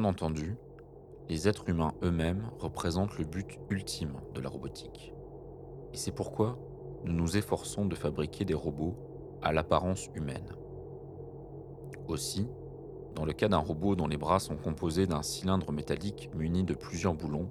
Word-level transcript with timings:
Bien 0.00 0.08
entendu, 0.08 0.56
les 1.28 1.46
êtres 1.46 1.68
humains 1.68 1.92
eux-mêmes 2.02 2.48
représentent 2.58 3.18
le 3.18 3.26
but 3.26 3.58
ultime 3.68 4.14
de 4.34 4.40
la 4.40 4.48
robotique. 4.48 5.12
Et 5.92 5.98
c'est 5.98 6.10
pourquoi 6.10 6.58
nous 7.04 7.12
nous 7.12 7.36
efforçons 7.36 7.84
de 7.84 7.94
fabriquer 7.94 8.46
des 8.46 8.54
robots 8.54 8.96
à 9.42 9.52
l'apparence 9.52 10.08
humaine. 10.14 10.56
Aussi, 12.08 12.48
dans 13.14 13.26
le 13.26 13.34
cas 13.34 13.48
d'un 13.48 13.58
robot 13.58 13.94
dont 13.94 14.06
les 14.06 14.16
bras 14.16 14.38
sont 14.38 14.56
composés 14.56 15.06
d'un 15.06 15.22
cylindre 15.22 15.70
métallique 15.70 16.30
muni 16.34 16.64
de 16.64 16.72
plusieurs 16.72 17.12
boulons, 17.12 17.50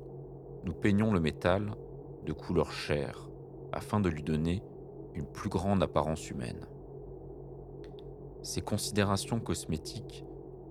nous 0.64 0.74
peignons 0.74 1.14
le 1.14 1.20
métal 1.20 1.76
de 2.26 2.34
couleur 2.34 2.72
chair 2.72 3.30
afin 3.72 4.00
de 4.00 4.10
lui 4.10 4.24
donner 4.24 4.64
une 5.14 5.28
plus 5.28 5.50
grande 5.50 5.84
apparence 5.84 6.28
humaine. 6.32 6.66
Ces 8.42 8.62
considérations 8.62 9.40
cosmétiques 9.40 10.26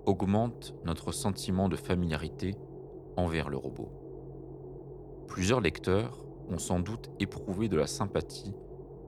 augmentent 0.09 0.75
notre 0.84 1.12
sentiment 1.12 1.69
de 1.69 1.77
familiarité 1.77 2.56
envers 3.17 3.51
le 3.51 3.59
robot. 3.59 3.91
Plusieurs 5.27 5.61
lecteurs 5.61 6.25
ont 6.48 6.59
sans 6.59 6.81
doute 6.81 7.11
éprouvé 7.20 7.69
de 7.69 7.77
la 7.77 7.87
sympathie 7.87 8.55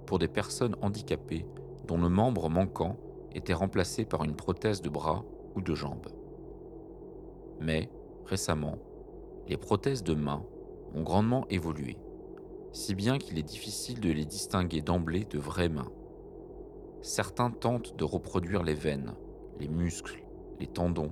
pour 0.06 0.18
des 0.18 0.28
personnes 0.28 0.76
handicapées 0.82 1.46
dont 1.86 1.96
le 1.96 2.10
membre 2.10 2.50
manquant 2.50 2.98
était 3.32 3.54
remplacé 3.54 4.04
par 4.04 4.24
une 4.24 4.36
prothèse 4.36 4.82
de 4.82 4.90
bras 4.90 5.24
ou 5.56 5.62
de 5.62 5.74
jambes. 5.74 6.08
Mais, 7.60 7.88
récemment, 8.26 8.76
les 9.48 9.56
prothèses 9.56 10.04
de 10.04 10.14
main 10.14 10.44
ont 10.94 11.02
grandement 11.02 11.46
évolué, 11.48 11.96
si 12.72 12.94
bien 12.94 13.16
qu'il 13.16 13.38
est 13.38 13.42
difficile 13.42 14.00
de 14.00 14.10
les 14.10 14.26
distinguer 14.26 14.82
d'emblée 14.82 15.24
de 15.24 15.38
vraies 15.38 15.68
mains. 15.70 15.90
Certains 17.00 17.50
tentent 17.50 17.96
de 17.96 18.04
reproduire 18.04 18.62
les 18.62 18.74
veines, 18.74 19.14
les 19.58 19.68
muscles, 19.68 20.22
les 20.60 20.66
tendons, 20.66 21.10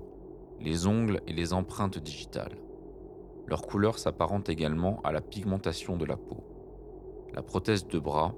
les 0.60 0.86
ongles 0.86 1.20
et 1.26 1.32
les 1.32 1.52
empreintes 1.52 1.98
digitales. 1.98 2.58
Leur 3.46 3.62
couleur 3.62 3.98
s'apparente 3.98 4.50
également 4.50 5.00
à 5.02 5.10
la 5.10 5.22
pigmentation 5.22 5.96
de 5.96 6.04
la 6.04 6.18
peau. 6.18 6.44
La 7.32 7.42
prothèse 7.42 7.86
de 7.86 7.98
bras 7.98 8.34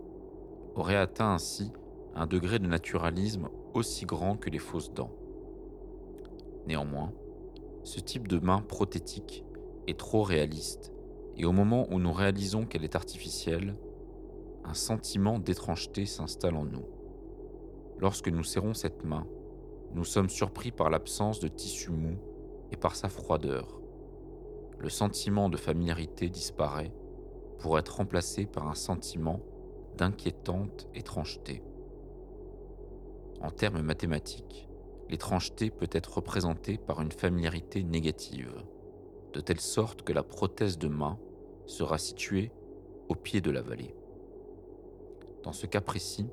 aurait 0.77 0.97
atteint 0.97 1.35
ainsi 1.35 1.73
un 2.15 2.27
degré 2.27 2.61
de 2.61 2.67
naturalisme 2.67 3.49
aussi 3.75 4.07
grand 4.07 4.37
que 4.37 4.51
les 4.51 4.59
fausses 4.59 4.93
dents. 4.93 5.13
Néanmoins, 6.67 7.13
ce 7.83 7.99
type 7.99 8.29
de 8.29 8.39
main 8.39 8.61
prothétique 8.61 9.45
est 9.89 9.99
trop 9.99 10.23
réaliste, 10.23 10.93
et 11.37 11.45
au 11.45 11.53
moment 11.53 11.87
où 11.91 11.99
nous 11.99 12.13
réalisons 12.13 12.67
qu'elle 12.67 12.85
est 12.85 12.97
artificielle, 12.97 13.77
un 14.65 14.75
sentiment 14.75 15.39
d'étrangeté 15.39 16.07
s'installe 16.07 16.57
en 16.57 16.65
nous. 16.65 16.85
Lorsque 17.99 18.29
nous 18.29 18.45
serrons 18.45 18.75
cette 18.75 19.05
main, 19.05 19.27
nous 19.93 20.05
sommes 20.05 20.29
surpris 20.29 20.71
par 20.71 20.91
l'absence 20.91 21.41
de 21.41 21.49
tissu 21.49 21.91
mou 21.91 22.17
et 22.71 22.77
par 22.77 22.95
sa 22.95 23.09
froideur. 23.09 23.81
Le 24.79 24.89
sentiment 24.89 25.49
de 25.49 25.57
familiarité 25.57 26.29
disparaît 26.29 26.93
pour 27.59 27.79
être 27.79 27.97
remplacé 27.97 28.47
par 28.47 28.69
un 28.69 28.75
sentiment 28.75 29.41
d'inquiétante 29.97 30.89
étrangeté. 30.95 31.63
En 33.43 33.51
termes 33.51 33.83
mathématiques, 33.83 34.69
l'étrangeté 35.09 35.71
peut 35.71 35.91
être 35.93 36.15
représentée 36.15 36.79
par 36.79 37.01
une 37.01 37.13
familiarité 37.13 37.83
négative, 37.83 38.55
de 39.33 39.41
telle 39.41 39.61
sorte 39.61 40.03
que 40.03 40.13
la 40.13 40.23
prothèse 40.23 40.79
de 40.79 40.89
main 40.89 41.19
sera 41.67 41.99
située 41.99 42.53
au 43.09 43.15
pied 43.15 43.41
de 43.41 43.51
la 43.51 43.61
vallée. 43.61 43.95
Dans 45.43 45.53
ce 45.53 45.67
cas 45.67 45.81
précis, 45.81 46.29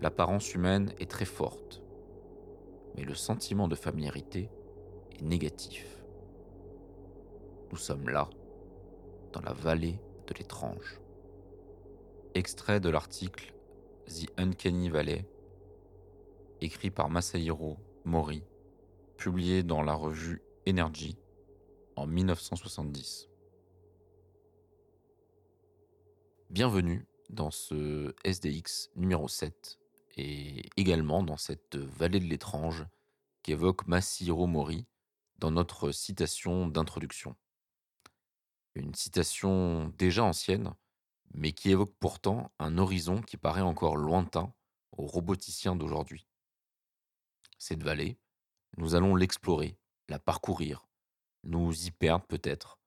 l'apparence 0.00 0.54
humaine 0.54 0.92
est 0.98 1.10
très 1.10 1.24
forte, 1.24 1.82
mais 2.96 3.04
le 3.04 3.14
sentiment 3.14 3.68
de 3.68 3.74
familiarité 3.74 4.50
est 5.12 5.22
négatif. 5.22 6.02
Nous 7.70 7.76
sommes 7.76 8.08
là, 8.08 8.30
dans 9.32 9.42
la 9.42 9.52
vallée 9.52 9.98
de 10.26 10.34
l'étrange. 10.34 11.00
Extrait 12.34 12.80
de 12.80 12.88
l'article 12.88 13.54
The 14.06 14.30
Uncanny 14.38 14.88
Valley, 14.88 15.28
écrit 16.60 16.90
par 16.90 17.10
Masahiro 17.10 17.76
Mori, 18.04 18.42
publié 19.16 19.62
dans 19.62 19.82
la 19.82 19.94
revue 19.94 20.42
Energy 20.68 21.18
en 21.96 22.06
1970. 22.06 23.28
Bienvenue 26.50 27.06
dans 27.30 27.50
ce 27.50 28.14
SDX 28.24 28.90
numéro 28.94 29.28
7 29.28 29.78
et 30.16 30.68
également 30.76 31.22
dans 31.22 31.36
cette 31.36 31.76
vallée 31.76 32.20
de 32.20 32.26
l'étrange 32.26 32.86
qu'évoque 33.42 33.86
Masahiro 33.86 34.46
Mori 34.46 34.86
dans 35.38 35.50
notre 35.50 35.92
citation 35.92 36.66
d'introduction. 36.66 37.36
Une 38.74 38.94
citation 38.94 39.92
déjà 39.98 40.24
ancienne, 40.24 40.74
mais 41.34 41.52
qui 41.52 41.70
évoque 41.70 41.94
pourtant 41.98 42.52
un 42.58 42.78
horizon 42.78 43.20
qui 43.20 43.36
paraît 43.36 43.60
encore 43.60 43.96
lointain 43.96 44.52
aux 44.92 45.06
roboticiens 45.06 45.76
d'aujourd'hui. 45.76 46.26
Cette 47.58 47.82
vallée, 47.82 48.18
nous 48.76 48.94
allons 48.94 49.16
l'explorer, 49.16 49.78
la 50.08 50.18
parcourir, 50.18 50.86
nous 51.44 51.86
y 51.86 51.90
perdre 51.90 52.26
peut-être, 52.26 52.78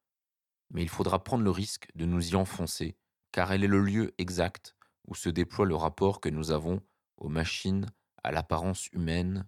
mais 0.71 0.81
il 0.81 0.89
faudra 0.89 1.23
prendre 1.23 1.43
le 1.43 1.51
risque 1.51 1.89
de 1.95 2.05
nous 2.05 2.29
y 2.29 2.35
enfoncer, 2.35 2.97
car 3.31 3.51
elle 3.51 3.63
est 3.63 3.67
le 3.67 3.81
lieu 3.81 4.13
exact 4.17 4.75
où 5.07 5.15
se 5.15 5.29
déploie 5.29 5.65
le 5.65 5.75
rapport 5.75 6.21
que 6.21 6.29
nous 6.29 6.51
avons 6.51 6.81
aux 7.19 7.29
machines 7.29 7.85
à 8.23 8.31
l'apparence 8.31 8.87
humaine 8.87 9.47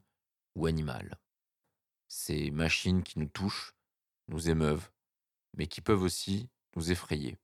ou 0.56 0.68
animale. 0.68 1.20
Ces 2.08 2.52
machines 2.52 3.04
qui 3.04 3.20
nous 3.20 3.28
touchent, 3.28 3.76
nous 4.28 4.50
émeuvent, 4.50 4.90
mais 5.54 5.68
qui 5.68 5.82
peuvent 5.82 6.04
aussi 6.04 6.50
nous 6.76 6.92
effrayer. 6.92 7.38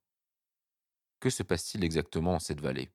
Que 1.19 1.29
se 1.29 1.43
passe-t-il 1.43 1.83
exactement 1.83 2.33
dans 2.33 2.39
cette 2.39 2.61
vallée? 2.61 2.91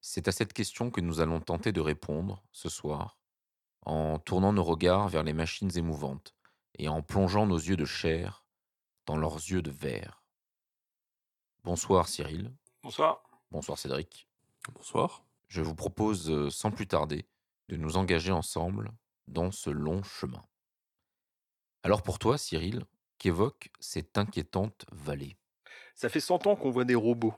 C'est 0.00 0.28
à 0.28 0.32
cette 0.32 0.52
question 0.52 0.90
que 0.90 1.00
nous 1.00 1.20
allons 1.20 1.40
tenter 1.40 1.72
de 1.72 1.80
répondre 1.80 2.42
ce 2.52 2.68
soir, 2.68 3.18
en 3.82 4.18
tournant 4.18 4.52
nos 4.52 4.64
regards 4.64 5.08
vers 5.08 5.22
les 5.22 5.32
machines 5.32 5.76
émouvantes 5.76 6.34
et 6.78 6.88
en 6.88 7.02
plongeant 7.02 7.46
nos 7.46 7.58
yeux 7.58 7.76
de 7.76 7.84
chair 7.84 8.44
dans 9.06 9.16
leurs 9.16 9.36
yeux 9.36 9.62
de 9.62 9.70
verre. 9.70 10.22
Bonsoir 11.64 12.08
Cyril. 12.08 12.54
Bonsoir. 12.82 13.22
Bonsoir 13.50 13.78
Cédric. 13.78 14.28
Bonsoir. 14.72 15.24
Je 15.50 15.62
vous 15.62 15.74
propose 15.74 16.48
sans 16.48 16.70
plus 16.70 16.86
tarder 16.86 17.26
de 17.68 17.76
nous 17.76 17.96
engager 17.96 18.30
ensemble 18.30 18.92
dans 19.26 19.50
ce 19.50 19.68
long 19.68 20.02
chemin. 20.04 20.44
Alors 21.82 22.02
pour 22.02 22.20
toi 22.20 22.38
Cyril, 22.38 22.84
qu'évoque 23.18 23.68
cette 23.80 24.16
inquiétante 24.16 24.86
vallée? 24.92 25.36
Ça 25.96 26.08
fait 26.08 26.20
100 26.20 26.46
ans 26.46 26.54
qu'on 26.54 26.70
voit 26.70 26.84
des 26.84 26.94
robots. 26.94 27.34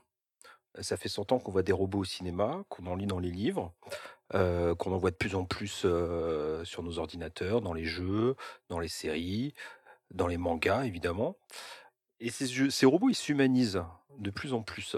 Ça 0.79 0.95
fait 0.95 1.09
100 1.09 1.31
ans 1.31 1.39
qu'on 1.39 1.51
voit 1.51 1.63
des 1.63 1.71
robots 1.71 1.99
au 1.99 2.05
cinéma, 2.05 2.63
qu'on 2.69 2.85
en 2.85 2.95
lit 2.95 3.07
dans 3.07 3.19
les 3.19 3.31
livres, 3.31 3.73
qu'on 4.31 4.93
en 4.93 4.97
voit 4.97 5.11
de 5.11 5.15
plus 5.15 5.33
en 5.33 5.45
plus 5.45 5.85
sur 6.63 6.83
nos 6.83 6.99
ordinateurs, 6.99 7.61
dans 7.61 7.73
les 7.73 7.85
jeux, 7.85 8.35
dans 8.69 8.79
les 8.79 8.87
séries, 8.87 9.55
dans 10.11 10.27
les 10.27 10.37
mangas 10.37 10.83
évidemment. 10.83 11.35
Et 12.19 12.29
ces, 12.29 12.85
robots, 12.85 13.09
ils 13.09 13.15
s'humanisent 13.15 13.83
de 14.19 14.29
plus 14.29 14.53
en 14.53 14.61
plus. 14.61 14.97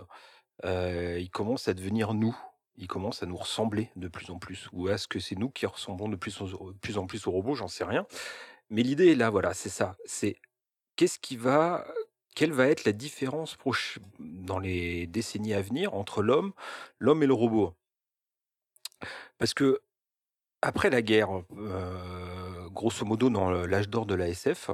Ils 0.66 1.30
commencent 1.32 1.70
à 1.70 1.74
devenir 1.74 2.14
nous. 2.14 2.38
Ils 2.78 2.88
commencent 2.88 3.24
à 3.24 3.26
nous 3.26 3.38
ressembler 3.38 3.90
de 3.96 4.08
plus 4.08 4.30
en 4.30 4.38
plus. 4.38 4.70
Ou 4.74 4.90
est-ce 4.90 5.08
que 5.08 5.20
c'est 5.20 5.36
nous 5.36 5.50
qui 5.50 5.66
ressemblons 5.66 6.10
de 6.10 6.16
plus 6.16 6.42
en, 6.42 6.74
plus 6.82 6.98
en 6.98 7.08
plus 7.08 7.28
aux 7.28 7.32
robots 7.32 7.56
J'en 7.56 7.68
sais 7.68 7.84
rien. 7.84 8.06
Mais 8.70 8.84
l'idée 8.84 9.12
est 9.12 9.16
là, 9.16 9.30
voilà, 9.30 9.54
c'est 9.54 9.70
ça. 9.70 9.96
C'est 10.06 10.36
qu'est-ce 10.96 11.20
qui 11.20 11.38
va 11.38 11.86
quelle 12.36 12.52
va 12.52 12.68
être 12.68 12.84
la 12.84 12.92
différence 12.92 13.58
dans 14.20 14.60
les 14.60 15.08
décennies 15.08 15.54
à 15.54 15.62
venir 15.62 15.94
entre 15.94 16.22
l'homme, 16.22 16.52
l'homme 17.00 17.24
et 17.24 17.28
le 17.28 17.34
robot? 17.34 17.74
Parce 19.38 19.54
que 19.54 19.80
après 20.62 20.90
la 20.90 21.02
guerre, 21.02 21.30
euh, 21.58 22.70
grosso 22.70 23.06
modo 23.06 23.30
dans 23.30 23.52
l'âge 23.52 23.90
d'or 23.90 24.06
de 24.06 24.16
la 24.16 24.28
SF, 24.28 24.72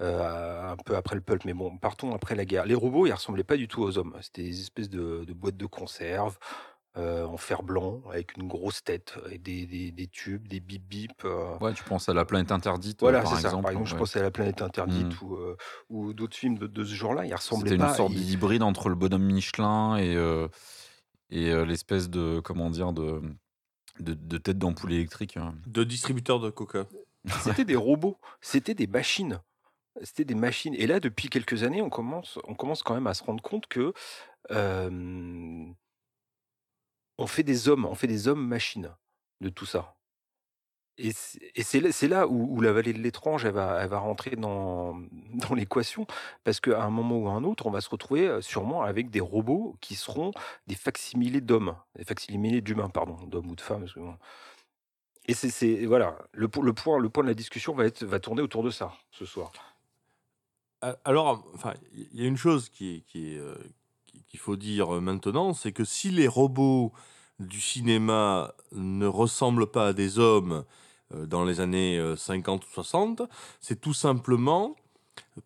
euh, 0.00 0.70
un 0.72 0.76
peu 0.76 0.96
après 0.96 1.14
le 1.14 1.20
pulp, 1.20 1.44
mais 1.44 1.54
bon, 1.54 1.76
partons 1.76 2.14
après 2.14 2.34
la 2.34 2.44
guerre. 2.44 2.66
Les 2.66 2.74
robots, 2.74 3.06
ils 3.06 3.12
ressemblaient 3.12 3.44
pas 3.44 3.56
du 3.56 3.68
tout 3.68 3.82
aux 3.82 3.98
hommes. 3.98 4.16
C'était 4.22 4.42
des 4.42 4.60
espèces 4.60 4.88
de, 4.88 5.24
de 5.24 5.32
boîtes 5.32 5.56
de 5.56 5.66
conserve, 5.66 6.38
euh, 6.96 7.24
en 7.24 7.36
fer 7.36 7.62
blanc 7.62 8.02
avec 8.10 8.36
une 8.36 8.48
grosse 8.48 8.82
tête 8.82 9.14
et 9.30 9.38
des, 9.38 9.64
des, 9.66 9.92
des 9.92 10.06
tubes, 10.08 10.48
des 10.48 10.58
bip 10.60 10.82
bip. 10.88 11.12
Euh. 11.24 11.56
Ouais, 11.60 11.72
tu 11.72 11.84
penses 11.84 12.08
à 12.08 12.14
la 12.14 12.24
planète 12.24 12.50
interdite. 12.52 12.98
Voilà, 13.00 13.22
par 13.22 13.36
c'est 13.36 13.42
ça. 13.42 13.50
Par 13.56 13.70
exemple, 13.70 13.88
je 13.88 13.96
pensais 13.96 14.18
à 14.18 14.22
la 14.22 14.30
planète 14.30 14.60
interdite 14.62 15.20
Hmm. 15.22 15.24
ou, 15.24 15.36
euh, 15.36 15.56
ou 15.88 16.12
d'autres 16.12 16.36
films 16.36 16.58
de, 16.58 16.66
de 16.66 16.84
ce 16.84 16.94
genre-là. 16.94 17.26
Ils 17.26 17.34
ressemblaient 17.34 17.70
C'était 17.70 17.82
pas. 17.82 17.90
une 17.90 17.94
sorte 17.96 18.12
d'hybride 18.14 18.62
entre 18.62 18.88
le 18.88 18.96
bonhomme 18.96 19.22
Michelin 19.24 19.96
et, 19.98 20.16
euh, 20.16 20.48
et 21.30 21.50
euh, 21.50 21.64
l'espèce 21.64 22.10
de, 22.10 22.40
comment 22.40 22.70
dire, 22.70 22.92
de, 22.92 23.22
de, 24.00 24.14
de 24.14 24.38
tête 24.38 24.58
d'ampoule 24.58 24.92
électrique. 24.92 25.36
hein. 25.36 25.54
De 25.66 25.84
distributeur 25.84 26.40
de 26.40 26.50
coca. 26.50 26.86
C'était 27.44 27.64
des 27.64 27.76
robots. 27.76 28.18
C'était 28.40 28.74
des 28.74 28.86
machines. 28.88 29.38
C'était 30.02 30.24
des 30.24 30.34
machines. 30.34 30.74
Et 30.74 30.86
là, 30.86 30.98
depuis 30.98 31.28
quelques 31.28 31.62
années, 31.62 31.82
on 31.82 31.90
commence, 31.90 32.38
on 32.48 32.54
commence 32.54 32.82
quand 32.82 32.94
même 32.94 33.06
à 33.06 33.14
se 33.14 33.22
rendre 33.22 33.42
compte 33.42 33.66
que 33.66 33.92
euh, 34.50 35.66
on 37.20 37.26
fait 37.26 37.42
des 37.42 37.68
hommes, 37.68 37.84
on 37.84 37.94
fait 37.94 38.06
des 38.06 38.28
hommes 38.28 38.46
machines 38.46 38.90
de 39.40 39.50
tout 39.50 39.66
ça. 39.66 39.94
Et 40.96 41.12
c'est 41.12 42.08
là 42.08 42.26
où, 42.26 42.60
la 42.60 42.72
vallée 42.72 42.92
de 42.92 42.98
l'étrange, 42.98 43.46
va, 43.46 43.86
rentrer 43.98 44.36
dans, 44.36 44.96
l'équation, 45.54 46.06
parce 46.44 46.60
qu'à 46.60 46.82
un 46.82 46.90
moment 46.90 47.18
ou 47.18 47.28
à 47.28 47.32
un 47.32 47.44
autre, 47.44 47.66
on 47.66 47.70
va 47.70 47.80
se 47.80 47.88
retrouver 47.88 48.26
euh, 48.26 48.40
sûrement 48.40 48.82
avec 48.82 49.10
des 49.10 49.20
robots 49.20 49.76
qui 49.80 49.94
seront 49.94 50.32
des 50.66 50.74
facsimilés 50.74 51.40
d'hommes, 51.40 51.74
des 51.96 52.04
facsimilés 52.04 52.60
d'humains, 52.60 52.90
pardon, 52.90 53.16
d'hommes 53.26 53.50
ou 53.50 53.56
de 53.56 53.60
femmes. 53.60 53.86
Et 55.26 55.34
c'est 55.34 55.86
voilà, 55.86 56.18
le, 56.32 56.48
point, 56.48 56.98
le 56.98 57.08
point 57.08 57.22
de 57.22 57.28
la 57.28 57.34
discussion 57.34 57.74
va, 57.74 58.20
tourner 58.20 58.42
autour 58.42 58.62
de 58.62 58.70
ça 58.70 58.92
ce 59.10 59.24
soir. 59.24 59.52
Alors, 61.04 61.44
enfin, 61.54 61.74
il 61.92 62.20
y 62.20 62.24
a 62.24 62.26
une 62.26 62.38
chose 62.38 62.70
qui, 62.70 63.04
qui, 63.06 63.38
euh, 63.38 63.54
qu'il 64.30 64.40
faut 64.40 64.56
dire 64.56 64.88
maintenant, 65.00 65.52
c'est 65.52 65.72
que 65.72 65.84
si 65.84 66.10
les 66.10 66.28
robots 66.28 66.92
du 67.40 67.60
cinéma 67.60 68.54
ne 68.72 69.06
ressemblent 69.06 69.66
pas 69.66 69.88
à 69.88 69.92
des 69.92 70.18
hommes 70.18 70.64
euh, 71.14 71.26
dans 71.26 71.44
les 71.44 71.60
années 71.60 72.00
50 72.16 72.62
euh, 72.62 72.66
ou 72.66 72.74
60, 72.74 73.22
c'est 73.60 73.80
tout 73.80 73.94
simplement 73.94 74.76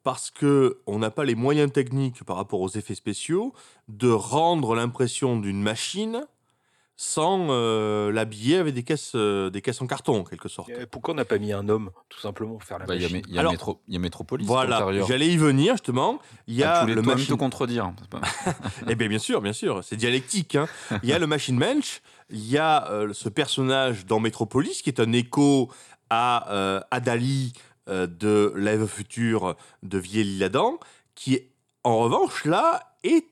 parce 0.02 0.30
que 0.30 0.80
on 0.86 0.98
n'a 0.98 1.10
pas 1.10 1.24
les 1.24 1.34
moyens 1.34 1.72
techniques 1.72 2.24
par 2.24 2.36
rapport 2.36 2.60
aux 2.60 2.68
effets 2.68 2.94
spéciaux 2.94 3.54
de 3.88 4.10
rendre 4.10 4.74
l'impression 4.74 5.38
d'une 5.38 5.62
machine 5.62 6.26
sans 6.96 7.48
euh, 7.50 8.12
l'habiller 8.12 8.56
avec 8.56 8.74
des 8.74 8.84
caisses, 8.84 9.12
euh, 9.14 9.50
des 9.50 9.62
caisses 9.62 9.82
en 9.82 9.86
carton, 9.86 10.20
en 10.20 10.24
quelque 10.24 10.48
sorte. 10.48 10.70
pourquoi 10.90 11.12
on 11.14 11.16
n'a 11.16 11.24
pas 11.24 11.38
mis 11.38 11.52
un 11.52 11.68
homme, 11.68 11.90
tout 12.08 12.20
simplement, 12.20 12.52
pour 12.52 12.64
faire 12.64 12.78
la 12.78 12.86
bah, 12.86 12.94
machine 12.94 13.22
Il 13.28 13.34
y, 13.34 13.38
a 13.38 13.50
métro, 13.50 13.80
y 13.88 13.96
a 13.96 13.98
Métropolis. 13.98 14.46
Voilà, 14.46 14.86
j'allais 15.06 15.28
y 15.28 15.36
venir, 15.36 15.74
justement. 15.74 16.20
Il 16.46 16.54
y 16.54 16.62
a 16.62 16.82
ah, 16.82 16.86
le 16.86 17.02
machine... 17.02 17.26
te 17.26 17.34
contredire. 17.34 17.92
eh 18.88 18.94
bien, 18.94 19.08
bien 19.08 19.18
sûr, 19.18 19.40
bien 19.40 19.52
sûr, 19.52 19.82
c'est 19.82 19.96
dialectique. 19.96 20.54
Hein. 20.54 20.68
Il 21.02 21.08
y 21.08 21.12
a 21.12 21.18
le 21.18 21.26
Machine 21.26 21.58
Mensch, 21.58 22.00
il 22.30 22.48
y 22.48 22.58
a 22.58 22.88
euh, 22.90 23.12
ce 23.12 23.28
personnage 23.28 24.06
dans 24.06 24.20
Métropolis 24.20 24.82
qui 24.82 24.90
est 24.90 25.00
un 25.00 25.12
écho 25.12 25.70
à 26.10 26.84
Adali 26.92 27.54
de 27.88 28.52
L'Ève 28.54 28.86
future 28.86 29.56
de 29.82 29.98
Vieille-Ladan, 29.98 30.78
qui, 31.16 31.40
en 31.82 31.98
revanche, 31.98 32.44
là, 32.44 32.96
est 33.02 33.26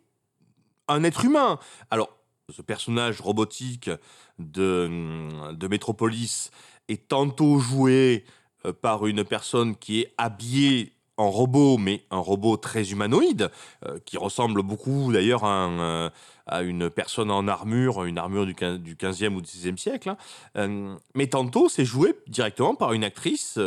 un 0.89 1.05
être 1.05 1.25
humain. 1.25 1.61
Alors, 1.91 2.22
ce 2.53 2.63
personnage 2.63 3.21
robotique 3.21 3.91
de, 4.39 5.53
de 5.53 5.69
Metropolis 5.69 6.51
est 6.89 7.09
tantôt 7.09 7.59
joué 7.59 8.25
euh, 8.67 8.73
par 8.73 9.07
une 9.07 9.25
personne 9.25 9.77
qui 9.77 10.01
est 10.01 10.15
habillée 10.19 10.93
en 11.17 11.31
robot, 11.31 11.79
mais 11.79 12.05
un 12.11 12.19
robot 12.19 12.57
très 12.57 12.91
humanoïde, 12.91 13.51
euh, 13.87 13.99
qui 14.05 14.17
ressemble 14.17 14.63
beaucoup 14.63 15.13
d'ailleurs 15.13 15.45
à, 15.45 15.69
euh, 15.69 16.11
à, 16.47 16.63
une 16.63 16.91
personne 16.91 17.31
en 17.31 17.47
armure, 17.49 18.05
une 18.05 18.19
armure 18.19 18.47
du, 18.47 18.55
15, 18.55 18.79
du 18.81 18.97
15e 18.97 19.35
ou 19.35 19.41
16e 19.41 19.77
siècle. 19.77 20.15
Hein. 20.55 20.97
mais 21.15 21.27
tantôt, 21.27 21.69
c'est 21.69 21.85
joué 21.85 22.15
directement 22.29 22.75
par 22.75 22.93
une 22.93 23.05
actrice 23.05 23.59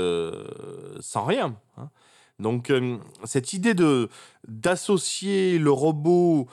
sans 0.99 1.23
rien. 1.23 1.55
Hein. 1.77 1.89
Donc, 2.39 2.73
cette 3.23 3.53
idée 3.53 3.73
de 3.73 4.09
d'associer 4.47 5.57
le 5.57 5.71
robot 5.71 6.47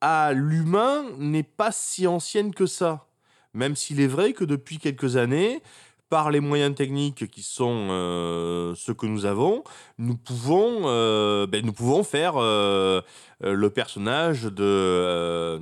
à 0.00 0.32
l'humain 0.32 1.04
n'est 1.18 1.42
pas 1.42 1.72
si 1.72 2.06
ancienne 2.06 2.54
que 2.54 2.66
ça. 2.66 3.06
Même 3.54 3.76
s'il 3.76 4.00
est 4.00 4.06
vrai 4.06 4.32
que 4.32 4.44
depuis 4.44 4.78
quelques 4.78 5.16
années, 5.16 5.62
par 6.08 6.30
les 6.30 6.40
moyens 6.40 6.74
techniques 6.74 7.30
qui 7.30 7.42
sont 7.42 7.88
euh, 7.90 8.74
ceux 8.74 8.94
que 8.94 9.06
nous 9.06 9.26
avons, 9.26 9.62
nous 9.98 10.16
pouvons, 10.16 10.82
euh, 10.84 11.46
ben, 11.46 11.64
nous 11.64 11.72
pouvons 11.72 12.02
faire 12.02 12.34
euh, 12.36 13.02
le 13.40 13.70
personnage 13.70 14.44
de, 14.44 15.60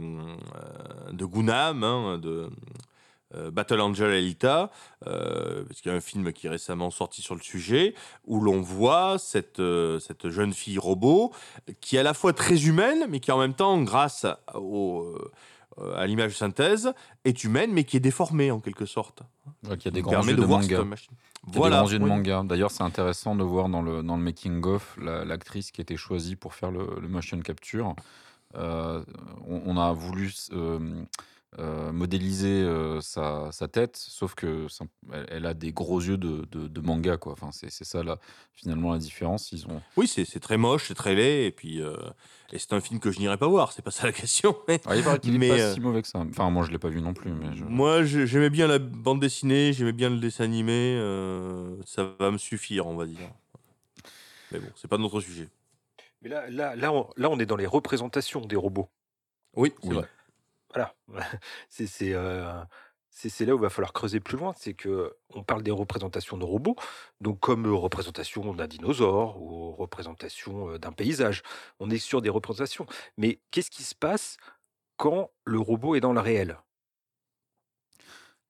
de 1.12 1.24
Gunam, 1.24 1.82
hein, 1.82 2.18
de, 2.18 2.48
Battle 3.50 3.80
Angel 3.80 4.10
Alita, 4.10 4.70
euh, 5.06 5.64
parce 5.64 5.80
qu'il 5.80 5.90
y 5.90 5.94
a 5.94 5.96
un 5.96 6.00
film 6.00 6.32
qui 6.32 6.46
est 6.46 6.50
récemment 6.50 6.90
sorti 6.90 7.22
sur 7.22 7.34
le 7.34 7.40
sujet, 7.40 7.94
où 8.26 8.40
l'on 8.40 8.60
voit 8.60 9.18
cette, 9.18 9.60
euh, 9.60 9.98
cette 9.98 10.28
jeune 10.28 10.52
fille 10.52 10.78
robot 10.78 11.32
qui 11.80 11.96
est 11.96 12.00
à 12.00 12.02
la 12.02 12.14
fois 12.14 12.32
très 12.32 12.66
humaine, 12.66 13.06
mais 13.08 13.20
qui 13.20 13.32
en 13.32 13.38
même 13.38 13.54
temps, 13.54 13.80
grâce 13.82 14.26
au, 14.54 15.18
à 15.94 16.06
l'image 16.06 16.32
de 16.32 16.36
synthèse, 16.36 16.92
est 17.24 17.44
humaine, 17.44 17.72
mais 17.72 17.84
qui 17.84 17.96
est 17.96 18.00
déformée 18.00 18.50
en 18.50 18.60
quelque 18.60 18.86
sorte. 18.86 19.22
qui 19.78 19.88
a 19.88 19.90
des 19.90 20.02
grands 20.02 20.22
yeux 20.22 20.34
de, 20.34 20.44
manga. 20.44 20.84
Voilà. 21.44 21.82
Des 21.82 21.98
grands 21.98 21.98
de 21.98 21.98
manga. 21.98 22.42
D'ailleurs, 22.44 22.70
c'est 22.70 22.82
intéressant 22.82 23.36
de 23.36 23.44
voir 23.44 23.68
dans 23.68 23.82
le, 23.82 24.02
dans 24.02 24.16
le 24.16 24.22
making-of 24.22 24.96
l'actrice 24.98 25.70
qui 25.70 25.80
a 25.80 25.82
été 25.82 25.96
choisie 25.96 26.36
pour 26.36 26.54
faire 26.54 26.70
le, 26.70 27.08
motion 27.08 27.38
capture. 27.40 27.94
on, 28.54 29.04
on, 29.46 29.76
a 29.76 29.92
voulu 29.92 30.32
euh, 30.52 31.04
modéliser 31.92 32.62
euh, 32.62 33.00
sa, 33.00 33.50
sa, 33.50 33.66
tête, 33.66 33.96
sauf 33.96 34.34
que 34.34 34.66
elle, 35.28 35.46
a 35.46 35.54
des 35.54 35.72
gros 35.72 36.00
yeux 36.00 36.18
de, 36.18 36.44
de, 36.44 36.80
manga, 36.80 37.16
quoi. 37.16 37.32
Enfin, 37.32 37.50
c'est 37.52 37.70
ça 37.70 38.02
là, 38.02 38.18
finalement 38.52 38.92
la 38.92 38.98
différence. 38.98 39.52
Ils 39.52 39.66
ont. 39.66 39.80
Oui, 39.96 40.06
c'est 40.06 40.40
très 40.40 40.58
moche, 40.58 40.88
c'est 40.88 40.94
très 40.94 41.14
laid, 41.14 41.46
et 41.46 41.52
puis 41.52 41.80
euh, 41.80 41.96
et 42.52 42.58
c'est 42.58 42.72
un 42.74 42.80
film 42.80 43.00
que 43.00 43.10
je 43.10 43.18
n'irai 43.18 43.38
pas 43.38 43.48
voir. 43.48 43.72
C'est 43.72 43.82
pas 43.82 43.90
ça 43.90 44.06
la 44.06 44.12
question. 44.12 44.56
Mais, 44.68 44.80
ah, 44.86 44.96
il 44.96 45.02
paraît 45.02 45.18
qu'il 45.18 45.42
est 45.42 45.48
pas 45.48 45.72
si 45.72 45.80
mauvais 45.80 46.02
que 46.02 46.08
ça. 46.08 46.18
Enfin, 46.18 46.50
moi, 46.50 46.64
je 46.64 46.70
l'ai 46.70 46.78
pas 46.78 46.90
vu 46.90 47.00
non 47.00 47.14
plus. 47.14 47.32
Mais 47.32 47.48
Moi, 47.68 48.04
j'aimais 48.04 48.50
bien 48.50 48.66
la 48.66 48.78
bande 48.78 49.20
dessinée, 49.20 49.72
j'aimais 49.72 49.92
bien 49.92 50.10
le 50.10 50.18
dessin 50.18 50.44
animé. 50.44 50.96
ça 51.86 52.14
va 52.18 52.30
me 52.30 52.38
suffire, 52.38 52.86
on 52.86 52.96
va 52.96 53.06
dire. 53.06 53.30
Mais 54.52 54.58
bon, 54.58 54.68
c'est 54.76 54.88
pas 54.88 54.98
notre 54.98 55.20
sujet. 55.20 55.48
Mais 56.22 56.28
là, 56.28 56.48
là, 56.50 56.76
là, 56.76 56.92
on, 56.92 57.08
là, 57.16 57.30
on 57.30 57.38
est 57.38 57.46
dans 57.46 57.56
les 57.56 57.66
représentations 57.66 58.44
des 58.44 58.56
robots. 58.56 58.88
Oui, 59.54 59.72
c'est 59.82 59.92
vrai. 59.92 60.08
Voilà, 60.76 60.94
c'est 61.68 63.46
là 63.46 63.54
où 63.54 63.58
il 63.58 63.62
va 63.62 63.70
falloir 63.70 63.92
creuser 63.92 64.20
plus 64.20 64.36
loin, 64.36 64.52
c'est 64.56 64.74
que 64.74 65.16
on 65.34 65.42
parle 65.42 65.62
des 65.62 65.70
représentations 65.70 66.36
de 66.36 66.44
robots, 66.44 66.76
donc 67.20 67.40
comme 67.40 67.66
représentation 67.66 68.54
d'un 68.54 68.66
dinosaure 68.66 69.40
ou 69.40 69.72
représentation 69.72 70.76
d'un 70.78 70.92
paysage. 70.92 71.42
On 71.80 71.90
est 71.90 71.98
sur 71.98 72.20
des 72.20 72.28
représentations. 72.28 72.86
Mais 73.16 73.40
qu'est-ce 73.50 73.70
qui 73.70 73.84
se 73.84 73.94
passe 73.94 74.36
quand 74.96 75.30
le 75.44 75.58
robot 75.58 75.94
est 75.94 76.00
dans 76.00 76.12
le 76.12 76.20
réel? 76.20 76.58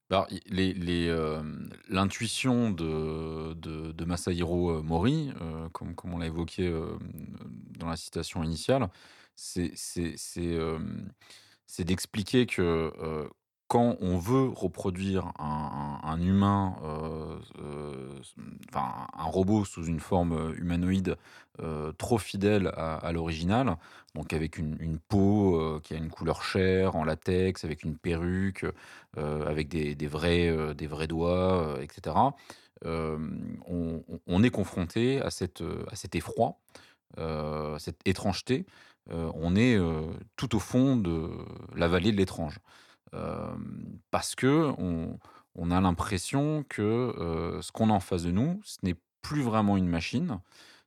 Bah, 0.09 0.25
l'intuition 1.89 2.71
de, 2.71 4.05
Masahiro 4.05 4.81
Mori, 4.81 5.33
comme 5.73 5.95
on 6.05 6.17
l'a 6.17 6.27
évoqué 6.27 6.73
dans 7.77 7.87
la 7.87 7.97
citation 7.97 8.41
initiale, 8.43 8.89
c'est 9.35 9.73
c'est 11.67 11.83
d'expliquer 11.83 12.45
que 12.45 12.91
quand 13.67 13.97
on 13.99 14.17
veut 14.17 14.47
reproduire 14.47 15.33
un, 15.39 16.19
humain, 16.21 16.75
enfin 18.69 19.07
un 19.13 19.25
robot 19.25 19.65
sous 19.65 19.85
une 19.85 19.99
forme 19.99 20.55
humanoïde 20.57 21.17
trop 21.97 22.17
fidèle 22.17 22.67
à, 22.77 23.11
l'original, 23.11 23.75
donc 24.15 24.31
avec 24.31 24.57
une, 24.57 24.99
peau 25.09 25.79
qui 25.83 25.93
a 25.93 25.97
une 25.97 26.09
couleur 26.09 26.43
chair, 26.43 26.95
en 26.95 27.03
latex, 27.03 27.65
avec 27.65 27.83
une 27.83 27.97
perruque, 27.97 28.65
avec 29.17 29.67
des, 29.67 30.07
vrais, 30.07 30.73
des 30.73 30.87
vrais 30.87 31.07
doigts, 31.07 31.77
etc., 31.81 32.15
on, 32.85 34.43
est 34.43 34.49
confronté 34.49 35.21
à, 35.21 35.29
cette, 35.29 35.61
à 35.91 35.95
cet 35.97 36.15
effroi, 36.15 36.57
cette 37.79 37.99
étrangeté 38.05 38.65
on 39.09 39.55
est 39.55 39.75
euh, 39.77 40.01
tout 40.35 40.55
au 40.55 40.59
fond 40.59 40.95
de 40.97 41.29
la 41.75 41.87
vallée 41.87 42.11
de 42.11 42.17
l'étrange. 42.17 42.59
Euh, 43.13 43.55
parce 44.11 44.35
que 44.35 44.73
on, 44.77 45.71
a 45.71 45.81
l'impression 45.81 46.63
que 46.69 47.59
ce 47.61 47.71
qu'on 47.71 47.89
a 47.89 47.93
en 47.93 47.99
face 47.99 48.23
de 48.23 48.31
nous, 48.31 48.61
ce 48.63 48.77
n'est 48.83 48.95
plus 49.21 49.41
vraiment 49.41 49.75
une 49.75 49.87
machine, 49.87 50.39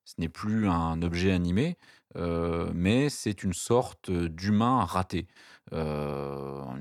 ce 0.04 0.14
n'est 0.18 0.28
plus 0.28 0.68
un 0.68 1.02
objet 1.02 1.32
animé, 1.32 1.76
mais 2.14 3.08
c'est 3.08 3.42
une 3.42 3.52
sorte 3.52 4.10
d'humain 4.10 4.84
raté. 4.84 5.26
un, 5.72 6.78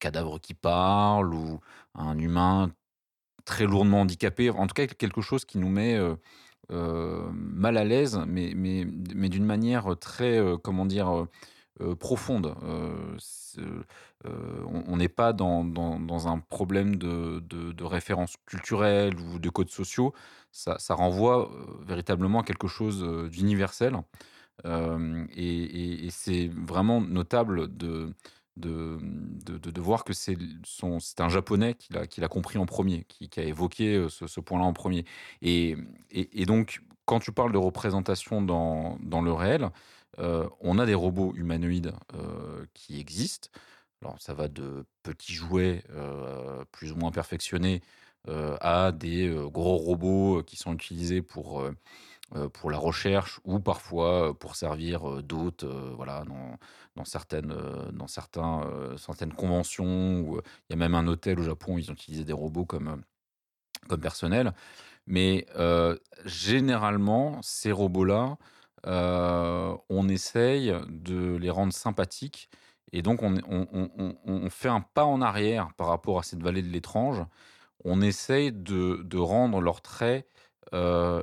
cadavre 0.00 0.40
qui 0.40 0.54
parle 0.54 1.34
ou 1.34 1.60
un 1.94 2.18
humain 2.18 2.70
très 3.44 3.66
lourdement 3.66 4.02
handicapé, 4.02 4.50
en 4.50 4.66
tout 4.66 4.74
cas 4.74 4.86
quelque 4.86 5.20
chose 5.20 5.44
qui 5.44 5.58
nous 5.58 5.68
met 5.68 5.96
euh, 5.96 6.14
mal 6.70 7.76
à 7.76 7.84
l'aise, 7.84 8.20
mais, 8.26 8.52
mais, 8.54 8.86
mais 9.14 9.28
d'une 9.28 9.44
manière 9.44 9.96
très, 9.98 10.38
euh, 10.38 10.56
comment 10.56 10.86
dire, 10.86 11.26
euh, 11.80 11.94
profonde. 11.96 12.54
on 14.26 14.96
n'est 14.96 15.08
pas 15.08 15.32
dans, 15.32 15.64
dans, 15.64 16.28
un 16.28 16.38
problème 16.38 16.96
de, 16.96 17.40
de, 17.40 17.84
référence 17.84 18.36
culturelle 18.46 19.14
ou 19.18 19.38
de 19.38 19.48
codes 19.48 19.70
sociaux. 19.70 20.12
Ça, 20.52 20.76
renvoie 20.90 21.50
véritablement 21.86 22.40
à 22.40 22.44
quelque 22.44 22.68
chose 22.68 23.02
d'universel. 23.30 23.96
et 24.64 26.08
c'est 26.10 26.48
vraiment 26.48 27.00
notable 27.00 27.74
de, 27.76 28.14
de, 28.56 28.98
de, 29.44 29.80
voir 29.80 30.04
que 30.04 30.12
c'est 30.12 30.36
un 31.18 31.28
japonais 31.28 31.74
qui 31.74 32.20
l'a 32.20 32.28
compris 32.28 32.58
en 32.58 32.66
premier, 32.66 33.04
qui, 33.04 33.28
a 33.40 33.42
évoqué 33.42 34.06
ce, 34.08 34.40
point-là 34.40 34.64
en 34.64 34.72
premier. 34.72 35.04
Et, 35.42 35.76
et, 36.10 36.46
donc, 36.46 36.82
quand 37.04 37.20
tu 37.20 37.32
parles 37.32 37.52
de 37.52 37.58
représentation 37.58 38.42
dans, 38.42 38.98
dans 39.02 39.22
le 39.22 39.32
réel, 39.32 39.70
on 40.18 40.78
a 40.78 40.86
des 40.86 40.94
robots 40.94 41.32
humanoïdes 41.34 41.92
qui 42.74 43.00
existent. 43.00 43.48
Alors, 44.02 44.20
ça 44.20 44.34
va 44.34 44.48
de 44.48 44.84
petits 45.02 45.32
jouets 45.32 45.82
plus 46.72 46.92
ou 46.92 46.96
moins 46.96 47.12
perfectionnés 47.12 47.80
à 48.28 48.92
des 48.92 49.34
gros 49.50 49.76
robots 49.76 50.42
qui 50.42 50.56
sont 50.56 50.74
utilisés 50.74 51.22
pour, 51.22 51.64
pour 52.52 52.70
la 52.70 52.78
recherche 52.78 53.40
ou 53.44 53.58
parfois 53.58 54.38
pour 54.38 54.56
servir 54.56 55.22
d'hôtes 55.22 55.64
voilà, 55.64 56.24
dans, 56.96 57.04
certaines, 57.04 57.54
dans 57.92 58.06
certains, 58.06 58.62
certaines 58.96 59.32
conventions. 59.32 60.20
Où, 60.20 60.40
il 60.68 60.72
y 60.72 60.74
a 60.74 60.76
même 60.76 60.94
un 60.94 61.06
hôtel 61.06 61.40
au 61.40 61.42
Japon, 61.42 61.78
ils 61.78 61.90
ont 61.90 61.94
utilisé 61.94 62.24
des 62.24 62.32
robots 62.32 62.64
comme, 62.64 63.02
comme 63.88 64.00
personnel. 64.00 64.54
Mais 65.06 65.46
généralement, 66.24 67.40
ces 67.42 67.72
robots-là, 67.72 68.38
on 68.84 70.08
essaye 70.08 70.74
de 70.88 71.36
les 71.36 71.50
rendre 71.50 71.72
sympathiques. 71.72 72.48
Et 72.92 73.02
donc, 73.02 73.22
on, 73.22 73.34
on, 73.46 74.50
fait 74.50 74.68
un 74.68 74.80
pas 74.80 75.04
en 75.04 75.20
arrière 75.20 75.70
par 75.76 75.88
rapport 75.88 76.18
à 76.18 76.22
cette 76.22 76.42
vallée 76.42 76.62
de 76.62 76.68
l'étrange. 76.68 77.24
On 77.84 78.02
essaye 78.02 78.52
de, 78.52 79.02
de 79.02 79.18
rendre 79.18 79.60
leurs 79.60 79.80
traits 79.80 80.28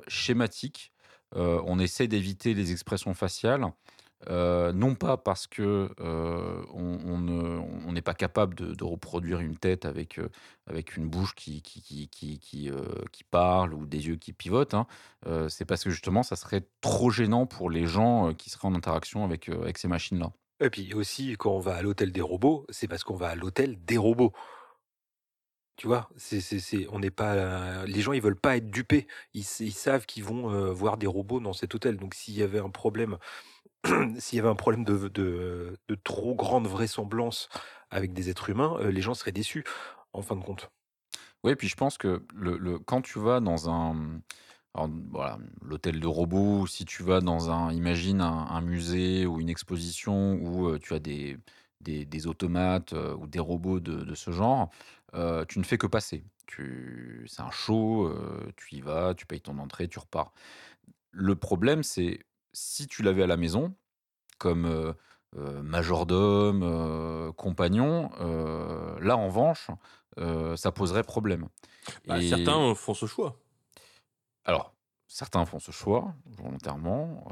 schématiques. 0.08 0.92
On 1.36 1.80
essaye 1.80 2.08
d'éviter 2.08 2.54
les 2.54 2.72
expressions 2.72 3.14
faciales. 3.14 3.66
Euh, 4.30 4.74
non 4.74 4.96
pas 4.96 5.16
parce 5.16 5.46
que 5.46 5.90
euh, 6.00 6.64
on 6.74 7.92
n'est 7.92 8.02
pas 8.02 8.16
capable 8.16 8.56
de, 8.56 8.84
reproduire 8.84 9.40
une 9.40 9.58
tête 9.58 9.86
avec, 9.86 10.18
euh, 10.18 10.30
avec 10.66 10.98
une 10.98 11.08
bouche 11.08 11.36
qui, 11.36 11.62
qui, 11.62 11.82
qui, 11.82 12.10
qui, 12.10 12.72
qui 13.12 13.24
parle 13.26 13.74
ou 13.74 13.86
des 13.86 14.08
yeux 14.08 14.16
qui 14.16 14.34
pivotent, 14.34 14.74
hein. 14.74 14.88
c'est 15.50 15.66
parce 15.66 15.84
que 15.84 15.90
justement 15.90 16.24
ça 16.24 16.36
serait 16.36 16.68
trop 16.82 17.12
gênant 17.12 17.46
pour 17.46 17.70
les 17.70 17.86
gens 17.86 18.34
qui 18.34 18.50
seraient 18.50 18.68
en 18.68 18.76
interaction 18.76 19.24
avec, 19.24 19.50
avec 19.50 19.78
ces 19.78 19.88
machines-là. 19.88 20.32
Et 20.60 20.72
puis 20.72 20.94
aussi, 20.96 21.36
quand 21.38 21.52
on 21.52 21.60
va 21.60 21.76
à 21.76 21.82
l'hôtel 21.84 22.12
des 22.12 22.22
robots, 22.22 22.66
c'est 22.70 22.88
parce 22.88 23.04
qu'on 23.04 23.16
va 23.16 23.30
à 23.30 23.36
l'hôtel 23.36 23.78
des 23.86 23.98
robots. 23.98 24.34
Tu 25.78 25.88
vois, 25.88 26.10
c'est, 26.18 26.88
on 26.90 27.00
n'est 27.00 27.12
pas, 27.12 27.86
les 27.86 28.02
gens 28.02 28.12
ils 28.12 28.22
veulent 28.22 28.36
pas 28.36 28.58
être 28.58 28.70
dupés. 28.70 29.08
Ils, 29.34 29.44
savent 29.44 30.06
qu'ils 30.06 30.24
vont 30.24 30.74
voir 30.74 30.98
des 30.98 31.08
robots 31.08 31.40
dans 31.40 31.54
cet 31.54 31.76
hôtel. 31.76 31.98
Donc 31.98 32.16
s'il 32.16 32.36
y 32.36 32.44
avait 32.44 32.60
un 32.60 32.70
problème 32.70 33.18
s'il 34.20 34.38
y 34.38 34.40
avait 34.40 34.50
un 34.50 34.56
problème 34.56 34.84
de, 34.84 35.78
trop 36.04 36.36
grande 36.36 36.68
vraisemblance 36.68 37.50
avec 37.90 38.14
des 38.14 38.30
êtres 38.30 38.50
humains, 38.50 38.78
euh, 38.80 38.92
les 38.92 39.02
gens 39.02 39.14
seraient 39.14 39.32
déçus, 39.32 39.64
en 40.14 40.22
fin 40.22 40.36
de 40.36 40.44
compte. 40.44 40.70
Oui, 41.44 41.56
puis 41.56 41.68
je 41.68 41.76
pense 41.76 41.98
que 41.98 42.26
quand 42.86 43.02
tu 43.02 43.20
vas 43.20 43.40
dans 43.40 43.70
un. 43.70 44.22
voilà, 44.74 45.38
l'hôtel 45.62 46.00
de 46.00 46.08
robots, 46.08 46.68
si 46.68 46.84
tu 46.84 47.04
vas 47.04 47.22
dans 47.22 47.52
un. 47.52 47.72
Imagine 47.72 48.22
un, 48.22 48.62
musée 48.62 49.26
ou 49.26 49.40
une 49.40 49.50
exposition 49.50 50.34
où 50.34 50.68
euh, 50.68 50.80
tu 50.80 50.94
as 50.94 51.00
des, 51.00 51.38
des, 51.82 52.28
automates 52.28 52.94
euh, 52.94 53.16
ou 53.16 53.28
des 53.28 53.40
robots 53.40 53.80
de, 53.80 54.16
ce 54.16 54.32
genre, 54.32 54.70
tu 55.48 55.60
ne 55.60 55.64
fais 55.64 55.78
que 55.78 55.88
passer. 55.88 56.24
Tu, 56.46 57.26
c'est 57.28 57.42
un 57.42 57.52
show, 57.52 58.14
tu 58.56 58.76
y 58.76 58.82
vas, 58.82 59.14
tu 59.14 59.26
payes 59.26 59.42
ton 59.42 59.58
entrée, 59.58 59.88
tu 59.88 60.00
repars. 60.00 60.32
Le 61.12 61.36
problème, 61.36 61.84
c'est 61.84 62.20
si 62.54 62.88
tu 62.88 63.04
l'avais 63.04 63.24
à 63.24 63.28
la 63.28 63.38
maison, 63.38 63.74
comme 64.38 64.96
majordome, 65.36 67.34
compagnon, 67.36 68.10
là 69.02 69.18
en 69.18 69.28
revanche, 69.28 69.68
ça 70.56 70.72
poserait 70.72 71.04
problème. 71.04 71.48
Bah, 72.08 72.22
certains 72.22 72.76
font 72.76 72.94
ce 72.94 73.06
choix. 73.06 73.40
Alors, 74.46 74.74
certains 75.08 75.46
font 75.46 75.60
ce 75.60 75.72
choix 75.72 76.14
volontairement, 76.26 77.24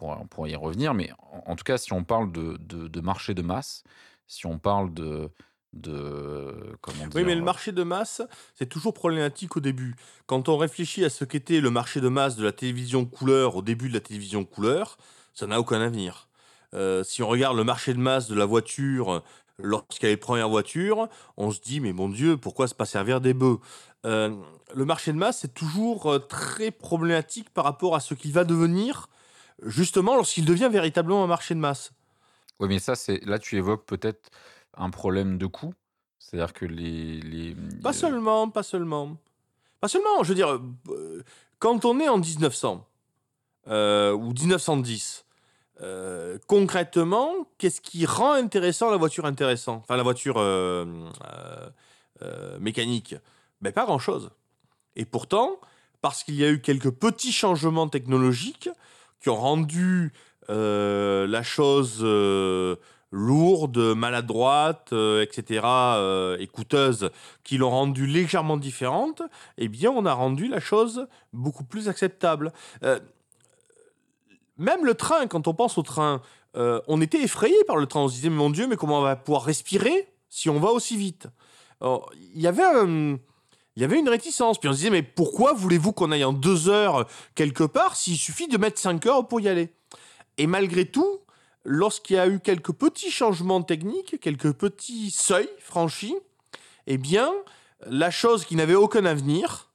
on 0.00 0.26
pourra, 0.26 0.48
y 0.48 0.56
revenir, 0.56 0.94
mais 0.94 1.10
en, 1.46 1.54
tout 1.56 1.64
cas, 1.64 1.78
si 1.78 1.92
on 1.92 2.04
parle 2.04 2.32
de, 2.32 2.56
de, 2.58 3.00
marché 3.00 3.34
de 3.34 3.42
masse, 3.42 3.84
si 4.26 4.46
on 4.46 4.58
parle 4.58 4.92
de, 4.94 5.30
de 5.72 6.76
comment 6.80 7.06
dire, 7.06 7.14
Oui, 7.14 7.24
mais 7.24 7.34
le 7.34 7.42
marché 7.42 7.72
de 7.72 7.82
masse, 7.82 8.22
c'est 8.54 8.68
toujours 8.68 8.94
problématique 8.94 9.56
au 9.56 9.60
début. 9.60 9.94
Quand 10.26 10.48
on 10.48 10.56
réfléchit 10.56 11.04
à 11.04 11.10
ce 11.10 11.24
qu'était 11.24 11.60
le 11.60 11.70
marché 11.70 12.00
de 12.00 12.08
masse 12.08 12.36
de 12.36 12.44
la 12.44 12.52
télévision 12.52 13.04
couleur 13.04 13.56
au 13.56 13.62
début 13.62 13.88
de 13.88 13.94
la 13.94 14.00
télévision 14.00 14.44
couleur, 14.44 14.96
ça 15.34 15.46
n'a 15.46 15.60
aucun 15.60 15.80
avenir. 15.80 16.28
Euh, 16.74 17.04
si 17.04 17.22
on 17.22 17.28
regarde 17.28 17.56
le 17.56 17.64
marché 17.64 17.92
de 17.92 17.98
masse 17.98 18.28
de 18.28 18.34
la 18.34 18.46
voiture 18.46 19.22
lorsqu'il 19.58 20.04
y 20.04 20.06
a 20.06 20.10
les 20.10 20.16
premières 20.16 20.48
voitures, 20.48 21.08
on 21.36 21.50
se 21.50 21.60
dit 21.60 21.80
mais 21.80 21.92
mon 21.92 22.08
Dieu, 22.08 22.36
pourquoi 22.36 22.66
se 22.66 22.74
pas 22.74 22.86
servir 22.86 23.20
des 23.20 23.34
bœufs? 23.34 23.58
Euh, 24.04 24.34
Le 24.74 24.84
marché 24.84 25.12
de 25.12 25.18
masse 25.18 25.40
c'est 25.40 25.54
toujours 25.54 26.12
euh, 26.12 26.18
très 26.18 26.70
problématique 26.70 27.50
par 27.50 27.64
rapport 27.64 27.94
à 27.94 28.00
ce 28.00 28.14
qu'il 28.14 28.32
va 28.32 28.44
devenir, 28.44 29.08
justement 29.62 30.16
lorsqu'il 30.16 30.44
devient 30.44 30.68
véritablement 30.70 31.24
un 31.24 31.26
marché 31.26 31.54
de 31.54 31.60
masse. 31.60 31.92
Oui, 32.60 32.68
mais 32.68 32.78
ça, 32.78 32.94
c'est 32.94 33.24
là 33.24 33.38
tu 33.38 33.56
évoques 33.56 33.84
peut-être 33.86 34.30
un 34.76 34.90
problème 34.90 35.38
de 35.38 35.46
coût 35.46 35.74
C'est-à-dire 36.18 36.52
que 36.52 36.64
les, 36.64 37.20
les, 37.20 37.56
Pas 37.82 37.92
seulement, 37.92 38.48
pas 38.48 38.62
seulement. 38.62 39.16
Pas 39.80 39.88
seulement, 39.88 40.22
je 40.22 40.28
veux 40.28 40.34
dire, 40.34 40.60
quand 41.58 41.84
on 41.84 41.98
est 41.98 42.08
en 42.08 42.18
1900 42.18 42.86
ou 43.66 44.32
1910, 44.32 45.24
euh, 45.82 46.38
concrètement, 46.46 47.48
qu'est-ce 47.58 47.80
qui 47.80 48.06
rend 48.06 48.32
intéressant 48.32 48.90
la 48.90 48.96
voiture 48.96 49.26
intéressante 49.26 49.82
Enfin, 49.82 49.96
la 49.96 50.02
voiture 50.02 50.36
euh, 50.38 50.84
euh, 52.22 52.58
mécanique 52.60 53.16
ben, 53.62 53.72
Pas 53.72 53.84
grand-chose. 53.84 54.30
Et 54.96 55.04
pourtant, 55.04 55.58
parce 56.00 56.24
qu'il 56.24 56.34
y 56.34 56.44
a 56.44 56.50
eu 56.50 56.60
quelques 56.60 56.90
petits 56.90 57.32
changements 57.32 57.88
technologiques 57.88 58.68
qui 59.20 59.30
ont 59.30 59.36
rendu 59.36 60.12
la 60.48 61.42
chose 61.42 62.02
lourde, 63.10 63.78
maladroite, 63.94 64.92
etc., 64.92 65.66
et 66.38 66.46
coûteuse, 66.48 67.10
qui 67.42 67.56
l'ont 67.56 67.70
rendue 67.70 68.06
légèrement 68.06 68.58
différente, 68.58 69.22
eh 69.56 69.68
bien, 69.68 69.90
on 69.90 70.04
a 70.04 70.12
rendu 70.12 70.48
la 70.48 70.60
chose 70.60 71.06
beaucoup 71.32 71.64
plus 71.64 71.88
acceptable 71.88 72.52
même 74.58 74.84
le 74.84 74.94
train, 74.94 75.26
quand 75.26 75.48
on 75.48 75.54
pense 75.54 75.78
au 75.78 75.82
train, 75.82 76.22
euh, 76.56 76.80
on 76.86 77.00
était 77.00 77.22
effrayé 77.22 77.56
par 77.66 77.76
le 77.76 77.86
train. 77.86 78.00
On 78.00 78.08
se 78.08 78.14
disait, 78.14 78.30
mon 78.30 78.50
Dieu, 78.50 78.66
mais 78.66 78.76
comment 78.76 78.98
on 78.98 79.02
va 79.02 79.16
pouvoir 79.16 79.44
respirer 79.44 80.08
si 80.28 80.48
on 80.48 80.58
va 80.58 80.70
aussi 80.70 80.96
vite? 80.96 81.26
Il 82.34 82.40
y 82.40 82.46
avait 82.46 82.62
Il 83.76 83.82
y 83.82 83.84
avait 83.84 83.98
une 83.98 84.08
réticence. 84.08 84.58
Puis 84.58 84.68
on 84.68 84.72
se 84.72 84.78
disait, 84.78 84.90
mais 84.90 85.02
pourquoi 85.02 85.52
voulez-vous 85.52 85.92
qu'on 85.92 86.12
aille 86.12 86.24
en 86.24 86.32
deux 86.32 86.68
heures 86.68 87.06
quelque 87.34 87.64
part 87.64 87.96
s'il 87.96 88.16
suffit 88.16 88.48
de 88.48 88.58
mettre 88.58 88.78
cinq 88.78 89.06
heures 89.06 89.26
pour 89.26 89.40
y 89.40 89.48
aller? 89.48 89.70
Et 90.38 90.46
malgré 90.46 90.84
tout, 90.84 91.20
lorsqu'il 91.64 92.16
y 92.16 92.18
a 92.18 92.28
eu 92.28 92.40
quelques 92.40 92.72
petits 92.72 93.10
changements 93.10 93.62
techniques, 93.62 94.20
quelques 94.20 94.52
petits 94.52 95.10
seuils 95.10 95.50
franchis, 95.58 96.16
eh 96.86 96.98
bien, 96.98 97.32
la 97.86 98.10
chose 98.10 98.44
qui 98.44 98.56
n'avait 98.56 98.74
aucun 98.74 99.04
avenir 99.04 99.70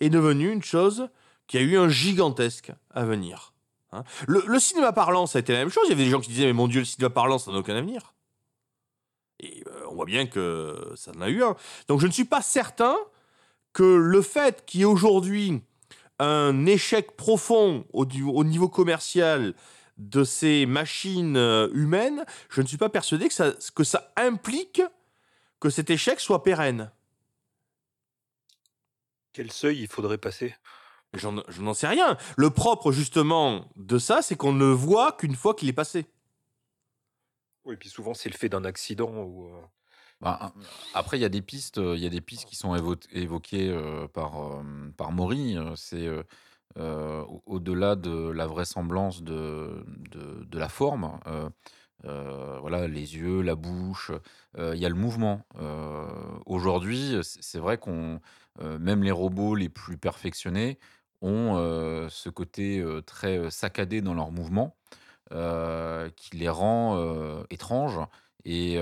est 0.00 0.10
devenue 0.10 0.50
une 0.50 0.62
chose 0.62 1.08
qui 1.46 1.58
a 1.58 1.60
eu 1.60 1.78
un 1.78 1.88
gigantesque 1.88 2.72
avenir. 2.90 3.54
Hein. 3.92 4.04
le, 4.26 4.58
cinéma 4.58 4.92
parlant, 4.92 5.26
ça 5.26 5.38
a 5.38 5.40
été 5.40 5.54
la 5.54 5.60
même 5.60 5.70
chose. 5.70 5.84
Il 5.86 5.90
y 5.90 5.92
avait 5.94 6.04
des 6.04 6.10
gens 6.10 6.20
qui 6.20 6.28
disaient, 6.28 6.44
mais 6.44 6.52
mon 6.52 6.68
Dieu, 6.68 6.80
le 6.80 6.84
cinéma 6.84 7.08
parlant, 7.08 7.38
ça 7.38 7.50
n'a 7.50 7.58
aucun 7.58 7.74
avenir. 7.74 8.14
Et 9.40 9.62
euh, 9.66 9.86
on 9.90 9.94
voit 9.94 10.04
bien 10.04 10.26
que 10.26 10.92
ça 10.96 11.12
en 11.16 11.20
a 11.22 11.28
eu 11.28 11.42
un. 11.42 11.56
Donc 11.86 12.00
je 12.00 12.06
ne 12.06 12.12
suis 12.12 12.24
pas 12.24 12.42
certain 12.42 12.96
que 13.72 13.82
le 13.82 14.22
fait 14.22 14.64
qu'il 14.66 14.80
y 14.80 14.82
ait 14.82 14.86
aujourd'hui 14.86 15.62
un 16.18 16.66
échec 16.66 17.16
profond 17.16 17.86
au, 17.92 18.04
niveau 18.06 18.68
commercial 18.68 19.54
de 19.98 20.24
ces 20.24 20.66
machines 20.66 21.36
euh, 21.36 21.68
humaines, 21.72 22.24
je 22.50 22.60
ne 22.60 22.66
suis 22.66 22.76
pas 22.76 22.88
persuadé 22.88 23.28
que 23.28 23.34
ça, 23.34 23.52
que 23.74 23.84
ça 23.84 24.12
implique 24.16 24.82
que 25.60 25.70
cet 25.70 25.90
échec 25.90 26.20
soit 26.20 26.42
pérenne. 26.42 26.90
Quel 29.32 29.52
seuil 29.52 29.80
il 29.80 29.88
faudrait 29.88 30.18
passer? 30.18 30.54
Je 31.14 31.28
n'en 31.28 31.74
sais 31.74 31.86
rien. 31.86 32.16
Le 32.36 32.50
propre, 32.50 32.92
justement, 32.92 33.70
de 33.76 33.98
ça, 33.98 34.20
c'est 34.20 34.36
qu'on 34.36 34.52
ne 34.52 34.58
le 34.58 34.72
voit 34.72 35.12
qu'une 35.12 35.34
fois 35.34 35.54
qu'il 35.54 35.68
est 35.68 35.72
passé. 35.72 36.06
Oui, 37.64 37.74
et 37.74 37.76
puis 37.76 37.88
souvent, 37.88 38.14
c'est 38.14 38.28
le 38.28 38.36
fait 38.36 38.48
d'un 38.48 38.64
accident 38.64 39.10
ou. 39.10 39.46
Euh, 39.46 39.62
bah, 40.20 40.52
après, 40.94 41.16
il 41.18 41.20
y 41.20 41.24
a 41.24 41.28
des 41.28 41.42
pistes, 41.42 41.76
il 41.78 42.00
y 42.00 42.06
a 42.06 42.10
des 42.10 42.20
pistes 42.20 42.46
qui 42.46 42.56
sont 42.56 42.74
évoquées 43.12 43.70
euh, 43.70 44.08
par 44.08 44.62
par 44.96 45.12
Maury. 45.12 45.56
C'est 45.76 46.08
euh, 46.76 47.24
au-delà 47.46 47.96
de 47.96 48.30
la 48.30 48.46
vraisemblance 48.46 49.22
de, 49.22 49.84
de, 50.10 50.44
de 50.44 50.58
la 50.58 50.68
forme. 50.68 51.20
voilà, 52.04 52.88
les 52.88 53.16
yeux, 53.16 53.42
la 53.42 53.54
bouche, 53.54 54.10
il 54.56 54.76
y 54.76 54.86
a 54.86 54.88
le 54.88 54.94
mouvement. 54.94 55.46
Aujourd'hui, 56.46 57.16
c'est 57.22 57.58
vrai 57.58 57.78
qu'on, 57.78 58.20
même 58.60 59.02
les 59.04 59.12
robots 59.12 59.54
les 59.54 59.68
plus 59.68 59.98
perfectionnés, 59.98 60.78
ont 61.20 61.56
ce 62.10 62.28
côté 62.28 62.84
très 63.06 63.50
saccadé 63.50 64.02
dans 64.02 64.14
leurs 64.14 64.32
mouvements 64.32 64.76
qui 65.30 66.36
les 66.36 66.48
rend 66.48 67.44
étranges 67.50 68.00
et, 68.44 68.78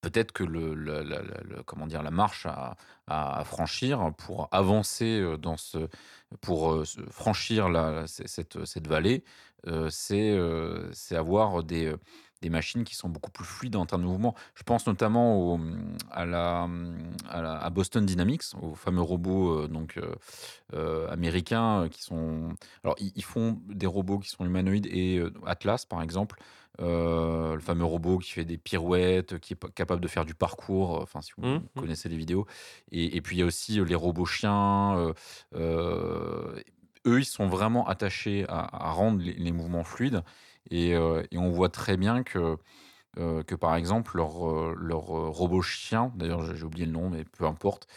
peut-être 0.00 0.32
que 0.32 0.44
le, 0.44 1.62
comment 1.66 1.86
dire 1.86 2.02
la 2.02 2.10
marche 2.10 2.46
à, 3.06 3.44
franchir 3.44 4.12
pour 4.16 4.48
avancer 4.52 5.24
dans 5.40 5.56
ce 5.56 5.88
pour 6.40 6.84
franchir 7.10 7.68
cette, 8.06 8.64
cette 8.64 8.86
vallée 8.86 9.24
c'est 9.90 10.38
c'est 10.92 11.16
avoir 11.16 11.64
des 11.64 11.94
des 12.42 12.50
machines 12.50 12.84
qui 12.84 12.94
sont 12.94 13.08
beaucoup 13.08 13.30
plus 13.30 13.44
fluides 13.44 13.76
en 13.76 13.86
termes 13.86 14.02
de 14.02 14.06
mouvement. 14.06 14.34
Je 14.54 14.62
pense 14.62 14.86
notamment 14.86 15.60
à, 16.10 16.24
la, 16.24 16.68
à, 17.28 17.70
Boston 17.70 18.04
Dynamics, 18.06 18.42
aux 18.60 18.74
fameux 18.74 19.02
robots 19.02 19.62
euh, 19.62 19.68
donc, 19.68 19.96
euh, 19.96 20.14
euh, 20.74 21.08
américains 21.10 21.84
euh, 21.84 21.88
qui 21.88 22.02
sont. 22.02 22.50
Alors, 22.84 22.96
ils, 22.98 23.24
font 23.24 23.60
des 23.68 23.86
robots 23.86 24.18
qui 24.18 24.28
sont 24.28 24.44
humanoïdes 24.44 24.86
et 24.86 25.18
euh, 25.18 25.32
Atlas, 25.46 25.84
par 25.84 26.02
exemple, 26.02 26.38
euh, 26.80 27.54
le 27.54 27.60
fameux 27.60 27.84
robot 27.84 28.18
qui 28.18 28.30
fait 28.32 28.44
des 28.44 28.58
pirouettes, 28.58 29.38
qui 29.40 29.54
est 29.54 29.56
pa- 29.56 29.68
capable 29.70 30.00
de 30.00 30.08
faire 30.08 30.24
du 30.24 30.34
parcours, 30.34 30.98
euh, 30.98 31.02
enfin, 31.02 31.20
si 31.22 31.32
vous 31.36 31.44
Mhm. 31.44 31.62
connaissez 31.76 32.08
les 32.08 32.16
vidéos. 32.16 32.46
Et, 32.92 33.16
et 33.16 33.20
puis, 33.20 33.36
il 33.36 33.40
y 33.40 33.42
a 33.42 33.46
aussi 33.46 33.80
euh, 33.80 33.84
les 33.84 33.94
robots 33.94 34.24
chiens. 34.26 35.12
euh, 35.54 36.60
eux, 37.06 37.20
ils 37.20 37.24
sont 37.24 37.46
vraiment 37.48 37.86
attachés 37.88 38.44
à, 38.48 38.88
à 38.88 38.90
rendre 38.92 39.20
les, 39.22 39.32
les 39.34 39.52
mouvements 39.52 39.84
fluides. 39.84 40.22
Et, 40.70 40.90
et 40.90 41.38
on 41.38 41.50
voit 41.50 41.70
très 41.70 41.96
bien 41.96 42.22
que, 42.22 42.58
euh, 43.18 43.42
que 43.44 43.54
par 43.56 43.76
exemple, 43.76 44.16
leur, 44.16 44.48
euh, 44.50 44.74
leur 44.78 45.16
euh, 45.16 45.28
robot 45.30 45.62
chien, 45.62 46.12
d'ailleurs 46.16 46.54
j'ai 46.56 46.64
oublié 46.64 46.86
le 46.86 46.92
nom, 46.92 47.10
mais 47.10 47.24
peu 47.24 47.46
importe, 47.46 47.88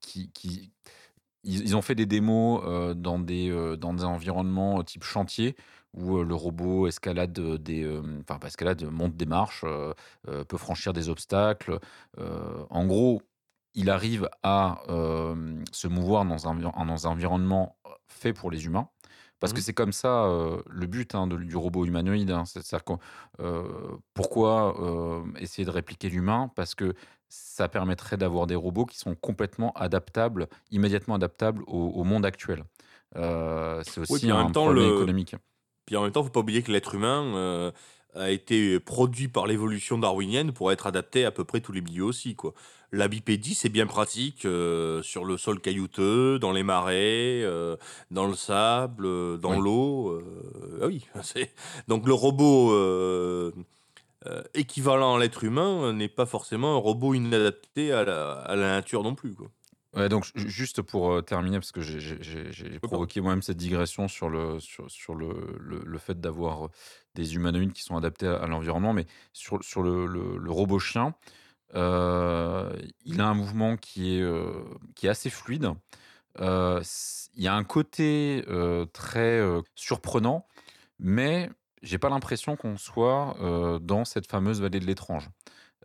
qui, 0.00 0.30
qui- 0.32 0.72
ils, 1.44 1.62
ils 1.62 1.76
ont 1.76 1.82
fait 1.82 1.94
des 1.94 2.06
démos 2.06 2.62
dans, 2.96 3.18
des, 3.18 3.76
dans 3.78 3.94
des 3.94 4.04
environnements 4.04 4.82
type 4.84 5.04
chantier 5.04 5.56
où 5.96 6.18
euh, 6.18 6.24
le 6.24 6.34
robot 6.34 6.86
escalade 6.86 7.38
euh, 7.38 7.58
des, 7.58 7.82
euh, 7.84 8.02
enfin 8.22 8.38
pas 8.38 8.48
escalade, 8.48 8.82
monte 8.84 9.16
des 9.16 9.26
marches, 9.26 9.64
peut 10.48 10.56
franchir 10.56 10.92
des 10.92 11.08
obstacles. 11.08 11.78
En 12.18 12.86
gros, 12.86 13.22
il 13.74 13.90
arrive 13.90 14.28
à 14.42 14.82
se 15.72 15.88
mouvoir 15.88 16.24
dans 16.24 16.48
un, 16.48 16.54
dans 16.56 17.06
un 17.06 17.10
environnement 17.10 17.78
fait 18.06 18.32
pour 18.32 18.50
les 18.50 18.64
humains. 18.66 18.88
Parce 19.38 19.52
que 19.52 19.58
Mhm. 19.58 19.64
c'est 19.64 19.74
comme 19.74 19.92
ça 19.92 20.24
euh, 20.24 20.62
le 20.66 20.86
but 20.86 21.14
hein, 21.14 21.26
de- 21.26 21.36
du 21.36 21.56
robot 21.56 21.84
humanoïde. 21.84 22.30
hein. 22.30 22.44
C'est-à-dire 22.46 22.82
euh, 23.40 23.98
pourquoi 24.14 24.80
euh, 24.80 25.24
essayer 25.38 25.66
de 25.66 25.70
répliquer 25.70 26.08
l'humain? 26.08 26.50
Parce 26.56 26.74
que 26.74 26.94
ça 27.28 27.68
permettrait 27.68 28.16
d'avoir 28.16 28.46
des 28.46 28.54
robots 28.54 28.86
qui 28.86 28.96
sont 28.98 29.14
complètement 29.14 29.72
adaptables, 29.74 30.48
immédiatement 30.70 31.16
adaptables 31.16 31.62
au, 31.66 31.88
au 31.88 32.04
monde 32.04 32.24
actuel. 32.24 32.64
C'est 33.82 34.00
aussi 34.00 34.30
en 34.30 34.36
un 34.36 34.44
même 34.44 34.52
temps, 34.52 34.68
problème 34.68 34.68
le, 34.68 34.88
économique. 34.88 35.36
Puis 35.86 35.96
en 35.96 36.02
même 36.02 36.12
temps, 36.12 36.24
faut 36.24 36.30
pas 36.30 36.40
oublier 36.40 36.62
que 36.62 36.72
l'être 36.72 36.94
humain 36.96 37.24
euh, 37.36 37.70
a 38.14 38.30
été 38.30 38.80
produit 38.80 39.28
par 39.28 39.46
l'évolution 39.46 39.98
darwinienne 39.98 40.52
pour 40.52 40.72
être 40.72 40.88
adapté 40.88 41.24
à 41.24 41.30
peu 41.30 41.44
près 41.44 41.60
tous 41.60 41.72
les 41.72 41.80
milieux 41.80 42.04
aussi. 42.04 42.34
Quoi. 42.34 42.54
La 42.90 43.06
bipédie, 43.06 43.54
c'est 43.54 43.68
bien 43.68 43.86
pratique 43.86 44.44
euh, 44.46 45.00
sur 45.02 45.24
le 45.24 45.36
sol 45.36 45.60
caillouteux, 45.60 46.40
dans 46.40 46.50
les 46.50 46.64
marais, 46.64 47.42
euh, 47.44 47.76
dans 48.10 48.26
le 48.26 48.34
sable, 48.34 49.38
dans 49.38 49.60
l'eau. 49.60 50.20
ah 50.82 50.86
oui, 50.86 51.06
c'est... 51.22 51.54
donc 51.86 52.06
le 52.06 52.14
robot 52.14 52.74
équivalent 54.54 55.14
à 55.14 55.20
l'être 55.20 55.44
humain 55.44 55.92
n'est 55.92 56.08
pas 56.08 56.26
forcément 56.26 56.74
un 56.74 56.78
robot 56.78 57.14
inadapté 57.14 57.92
à 57.92 58.04
la, 58.04 58.32
à 58.32 58.56
la 58.56 58.68
nature 58.70 59.04
non 59.04 59.14
plus. 59.14 59.34
Quoi. 59.34 59.48
Ouais, 59.94 60.08
donc 60.10 60.24
ju- 60.34 60.48
juste 60.50 60.82
pour 60.82 61.10
euh, 61.12 61.22
terminer, 61.22 61.58
parce 61.58 61.72
que 61.72 61.80
j'ai 61.80 62.80
provoqué 62.80 63.20
moi-même 63.20 63.40
cette 63.42 63.56
digression 63.56 64.08
sur 64.08 64.28
le, 64.28 64.60
sur, 64.60 64.90
sur 64.90 65.14
le, 65.14 65.56
le, 65.58 65.78
le 65.84 65.98
fait 65.98 66.20
d'avoir 66.20 66.66
euh, 66.66 66.70
des 67.14 67.34
humanoïdes 67.34 67.72
qui 67.72 67.82
sont 67.82 67.96
adaptés 67.96 68.26
à, 68.26 68.36
à 68.36 68.46
l'environnement, 68.46 68.92
mais 68.92 69.06
sur, 69.32 69.62
sur 69.64 69.82
le, 69.82 70.06
le- 70.06 70.50
robot 70.50 70.78
chien, 70.78 71.14
euh, 71.74 72.72
il 73.04 73.20
a 73.20 73.28
un 73.28 73.34
mouvement 73.34 73.76
qui 73.76 74.16
est, 74.18 74.22
euh, 74.22 74.64
qui 74.96 75.06
est 75.06 75.10
assez 75.10 75.30
fluide. 75.30 75.70
Euh, 76.40 76.82
Il 77.36 77.44
y 77.44 77.48
a 77.48 77.54
un 77.54 77.64
côté 77.64 78.44
très 78.92 79.42
surprenant, 79.76 80.46
mais 80.98 81.50
j'ai 81.82 81.98
pas 81.98 82.08
l'impression 82.10 82.56
qu'on 82.56 82.76
soit 82.78 83.36
dans 83.82 84.04
cette 84.06 84.30
fameuse 84.30 84.60
vallée 84.62 84.80
de 84.80 84.86
l'étrange. 84.86 85.30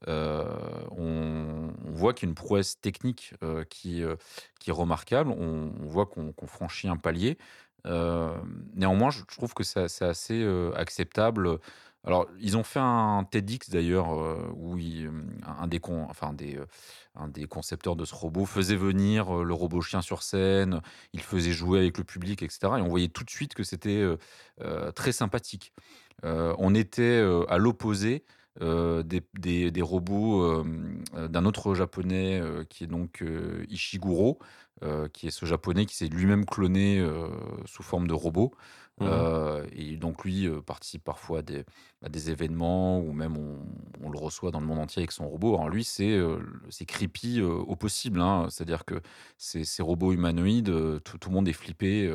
Euh, 0.08 0.46
on, 0.92 1.72
voit 1.86 2.14
qu'il 2.14 2.28
y 2.28 2.30
a 2.30 2.32
une 2.32 2.36
prouesse 2.36 2.80
technique 2.82 3.34
euh, 3.44 3.64
qui, 3.66 4.04
euh, 4.04 4.16
qui 4.60 4.70
est 4.70 4.74
remarquable. 4.74 5.32
On, 5.32 5.72
voit 5.88 6.06
qu'on 6.06 6.34
franchit 6.48 6.88
un 6.88 6.98
palier. 6.98 7.38
Néanmoins, 7.86 9.10
je 9.10 9.24
trouve 9.26 9.54
que 9.54 9.64
c'est 9.64 10.04
assez 10.04 10.46
acceptable. 10.76 11.60
Alors, 12.04 12.28
ils 12.40 12.58
ont 12.58 12.64
fait 12.64 12.80
un 12.80 13.24
TEDx 13.30 13.70
d'ailleurs 13.70 14.10
où 14.56 14.76
un, 15.46 15.68
des 15.68 15.80
con- 15.80 16.08
enfin, 16.10 16.34
des, 16.34 16.60
un 17.16 17.28
des 17.28 17.46
concepteurs 17.46 17.96
de 17.96 18.06
ce 18.06 18.16
robot 18.16 18.46
faisait 18.46 18.76
venir 18.76 19.32
le 19.44 19.54
robot 19.54 19.82
chien 19.82 20.02
sur 20.02 20.24
scène, 20.24 20.82
il 21.14 21.22
faisait 21.22 21.52
jouer 21.52 21.80
avec 21.80 21.98
le 21.98 22.04
public, 22.04 22.42
etc. 22.42 22.60
Et 22.64 22.82
on 22.82 22.88
voyait 22.88 23.08
tout 23.08 23.24
de 23.24 23.30
suite 23.30 23.54
que 23.54 23.64
c'était 23.64 24.04
très 24.96 25.12
sympathique. 25.12 25.74
On 26.24 26.74
était 26.74 27.24
à 27.50 27.58
l'opposé 27.58 28.24
euh, 28.62 29.04
des, 29.04 29.22
des- 29.40 29.72
des 29.72 29.82
robots 29.82 30.44
euh, 30.44 30.66
euh, 31.16 31.28
d'un 31.28 31.46
autre 31.46 31.74
japonais 31.76 32.40
euh, 32.40 32.64
qui 32.66 32.84
est 32.84 32.88
donc 32.88 33.24
Ishiguro, 33.70 34.40
qui 35.14 35.28
est 35.28 35.32
ce 35.32 35.46
japonais 35.46 35.86
qui 35.86 35.96
s'est 35.96 36.08
lui-même 36.08 36.46
cloné 36.46 37.06
sous 37.66 37.84
forme 37.84 38.08
de 38.08 38.14
robot. 38.14 38.52
Euh, 39.02 39.66
et 39.74 39.96
donc 39.98 40.24
lui 40.26 40.48
participe 40.66 41.04
parfois 41.04 41.40
à 41.40 41.42
des, 41.42 41.66
à 42.04 42.10
des 42.10 42.30
événements 42.30 43.00
ou 43.00 43.14
même 43.14 43.36
on, 43.38 43.60
on 44.04 44.10
le 44.10 44.18
reçoit 44.18 44.52
dans 44.52 44.60
le 44.60 44.66
monde 44.68 44.80
entier 44.80 45.02
avec 45.02 45.12
son 45.12 45.28
robot. 45.30 45.54
Alors 45.56 45.70
lui 45.70 45.84
c'est 45.84 46.20
c'est 46.70 46.86
creepy 46.86 47.42
au 47.44 47.76
possible, 47.76 48.22
hein. 48.22 48.48
c'est-à-dire 48.50 48.86
que 48.86 49.02
ces, 49.38 49.64
ces 49.66 49.84
robots 49.84 50.14
humanoïdes, 50.14 50.72
tout, 51.04 51.18
tout 51.20 51.30
le 51.30 51.36
monde 51.36 51.48
est 51.48 51.54
flippé. 51.54 52.12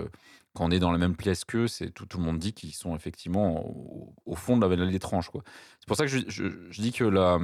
Quand 0.56 0.64
on 0.66 0.70
est 0.70 0.78
dans 0.78 0.90
la 0.90 0.98
même 0.98 1.14
pièce 1.16 1.44
qu'eux, 1.44 1.68
c'est 1.68 1.90
tout, 1.90 2.06
tout 2.06 2.16
le 2.18 2.24
monde 2.24 2.38
dit 2.38 2.54
qu'ils 2.54 2.72
sont 2.74 2.96
effectivement 2.96 3.62
au, 3.66 4.14
au 4.24 4.34
fond 4.34 4.56
de 4.56 4.62
la 4.62 4.68
vallée 4.68 4.82
quoi. 5.30 5.42
C'est 5.78 5.86
pour 5.86 5.96
ça 5.96 6.04
que 6.04 6.10
je, 6.10 6.18
je- 6.28 6.70
je 6.70 6.80
dis 6.82 6.92
que 6.92 7.04
la, 7.04 7.38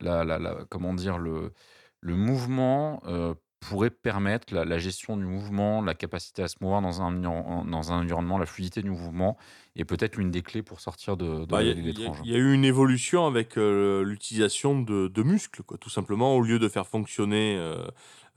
la, 0.00 0.24
la- 0.24 0.38
la- 0.38 0.64
comment 0.70 0.94
dire, 0.94 1.18
le, 1.18 1.52
le 2.00 2.14
mouvement 2.14 3.02
euh, 3.06 3.34
pourrait 3.60 3.90
permettre 3.90 4.54
la, 4.54 4.64
gestion 4.78 5.16
du 5.16 5.24
mouvement, 5.24 5.80
la 5.82 5.94
capacité 5.94 6.42
à 6.42 6.48
se 6.48 6.56
mouvoir 6.60 6.82
dans 6.82 7.00
un, 7.02 7.06
environ- 7.16 7.64
dans 7.64 7.92
un 7.92 8.00
environnement, 8.02 8.36
la 8.38 8.46
fluidité 8.46 8.82
du 8.82 8.90
mouvement, 8.90 9.36
est 9.74 9.84
peut-être 9.86 10.16
l'une 10.16 10.30
des 10.30 10.42
clés 10.42 10.62
pour 10.62 10.80
sortir 10.80 11.16
de, 11.16 11.40
de 11.40 11.44
Bah, 11.46 11.62
la 11.62 11.62
Il 11.62 11.66
y, 11.68 11.70
a- 11.70 11.74
vallée 11.74 11.80
il 11.80 11.86
y 11.86 11.90
a- 11.90 11.98
d'étrange. 12.08 12.20
il 12.24 12.30
y 12.30 12.34
a 12.34 12.38
eu 12.38 12.52
une 12.52 12.64
évolution 12.64 13.26
avec 13.26 13.56
euh, 13.56 14.04
l'utilisation 14.04 14.80
de, 14.80 15.08
de 15.08 15.22
muscles, 15.22 15.62
quoi. 15.62 15.78
Tout 15.78 15.90
simplement, 15.90 16.36
au 16.36 16.42
lieu 16.42 16.58
de 16.58 16.68
faire 16.68 16.86
fonctionner 16.86 17.56
euh, 17.58 17.84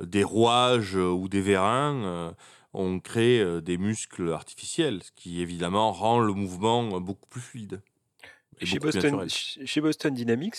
des 0.02 0.24
rouages 0.24 0.96
ou 0.96 1.28
des 1.28 1.42
vérins, 1.42 2.34
on 2.78 3.00
crée 3.00 3.40
euh, 3.42 3.62
des 3.62 3.78
muscles 3.78 4.32
artificiels, 4.34 5.04
ce 5.04 5.12
qui 5.12 5.42
évidemment 5.42 5.92
rend 5.92 6.20
le 6.20 6.34
mouvement 6.34 6.96
euh, 6.98 7.00
beaucoup 7.00 7.28
plus 7.30 7.42
fluide 7.42 7.82
et 8.62 8.66
Chez 8.66 8.80
Boston, 8.80 9.28
chez 9.30 9.82
Dynamics, 10.12 10.58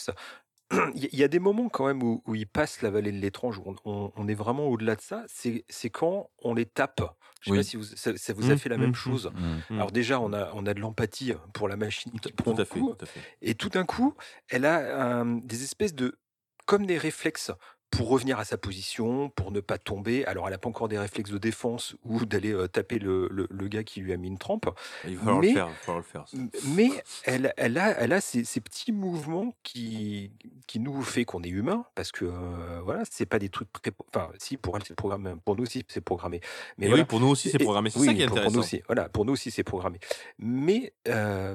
il 0.94 1.08
y 1.18 1.24
a- 1.24 1.28
des 1.28 1.38
moments 1.38 1.68
quand 1.68 1.86
même 1.86 2.02
où, 2.02 2.22
où 2.26 2.34
ils 2.34 2.46
passent 2.46 2.82
la 2.82 2.90
vallée 2.90 3.12
de 3.12 3.18
l'étrange, 3.18 3.58
où 3.58 3.64
on, 3.66 3.76
on- 3.84 4.12
on 4.16 4.28
est 4.28 4.34
vraiment 4.34 4.66
au-delà 4.68 4.96
de 4.96 5.00
ça. 5.00 5.24
C'est 5.28 5.90
quand 5.90 6.30
on 6.42 6.54
les 6.54 6.66
tape. 6.66 7.00
Je 7.40 7.48
sais 7.48 7.52
Oui. 7.52 7.58
pas 7.58 7.62
si 7.64 7.76
vous, 7.76 7.84
ça, 7.84 8.16
ça 8.16 8.32
vous 8.34 8.50
a 8.50 8.56
Mmh, 8.56 8.58
fait 8.58 8.68
la 8.68 8.76
mmh, 8.76 8.80
même 8.80 8.94
mmh. 8.94 8.94
chose. 8.94 9.32
Alors 9.76 9.92
déjà, 9.92 10.20
on 10.20 10.32
a, 10.32 10.52
on 10.54 10.66
a 10.66 10.74
de 10.74 10.80
l'empathie 10.80 11.32
pour 11.54 11.68
la 11.68 11.76
machine 11.76 12.12
Tout, 12.22 12.28
qui 12.28 12.32
prend 12.32 12.54
tout 12.54 12.60
à 12.60 12.64
le 12.64 12.64
fait, 12.64 12.82
coup. 12.82 12.94
tout 12.96 12.96
à 13.00 13.06
fait. 13.06 13.24
Et 13.42 13.54
tout 13.54 13.68
d'un 13.70 13.84
coup, 13.84 14.14
elle 14.48 14.64
a 14.66 15.24
des 15.44 15.64
espèces 15.64 15.94
de... 15.94 16.18
comme 16.66 16.86
des 16.86 16.98
réflexes 16.98 17.52
pour 17.90 18.08
revenir 18.08 18.38
à 18.38 18.44
sa 18.44 18.58
position, 18.58 19.30
pour 19.30 19.50
ne 19.50 19.60
pas 19.60 19.78
tomber. 19.78 20.24
Alors, 20.26 20.46
elle 20.46 20.52
n'a 20.52 20.58
pas 20.58 20.68
encore 20.68 20.88
des 20.88 20.98
réflexes 20.98 21.30
de 21.30 21.38
défense 21.38 21.96
ou 22.04 22.24
d'aller 22.26 22.52
euh, 22.52 22.68
taper 22.68 22.98
le, 22.98 23.28
le- 23.30 23.46
le 23.50 23.68
gars 23.68 23.82
qui 23.82 24.00
lui 24.00 24.12
a 24.12 24.16
mis 24.16 24.28
une 24.28 24.38
trempe. 24.38 24.66
Il 25.06 25.16
va 25.16 25.20
falloir 25.24 25.40
Mais- 25.40 25.48
le 25.48 25.54
faire, 25.54 25.66
il 25.66 25.70
va 25.70 25.74
falloir 25.76 25.98
le 25.98 26.04
faire. 26.04 26.28
ça. 26.28 26.36
Mais 26.66 26.90
elle, 27.24 27.52
elle 27.56 27.78
a, 27.78 27.98
elle 28.00 28.12
a 28.12 28.20
ces, 28.20 28.44
ces 28.44 28.60
petits 28.60 28.92
mouvements 28.92 29.54
qui, 29.62 30.32
qui 30.66 30.80
nous 30.80 31.00
fait 31.02 31.24
qu'on 31.24 31.42
est 31.42 31.48
humain, 31.48 31.84
parce 31.94 32.12
que 32.12 32.24
euh, 32.26 32.80
voilà, 32.84 33.02
c'est 33.10 33.26
pas 33.26 33.38
des 33.38 33.48
trucs 33.48 33.70
pré... 33.72 33.90
Enfin, 34.14 34.30
si 34.38 34.56
pour 34.58 34.76
elle 34.76 34.84
c'est 34.84 34.94
programmé, 34.94 35.32
pour 35.44 35.56
nous 35.56 35.62
aussi 35.62 35.84
c'est 35.88 36.00
programmé. 36.00 36.40
Mais 36.76 36.88
voilà. 36.88 37.02
oui, 37.02 37.06
pour 37.06 37.20
nous 37.20 37.28
aussi, 37.28 37.48
c'est 37.50 37.58
programmé. 37.58 37.90
C'est 37.90 37.98
oui, 38.00 38.06
ça 38.06 38.14
qui 38.14 38.22
est 38.22 38.26
pour, 38.26 38.34
pour 38.36 38.38
intéressant. 38.38 38.54
nous 38.56 38.62
aussi. 38.64 38.82
Voilà, 38.86 39.08
pour 39.08 39.24
nous 39.24 39.32
aussi 39.32 39.50
c'est 39.50 39.64
programmé. 39.64 39.98
Mais 40.38 40.92
euh, 41.08 41.54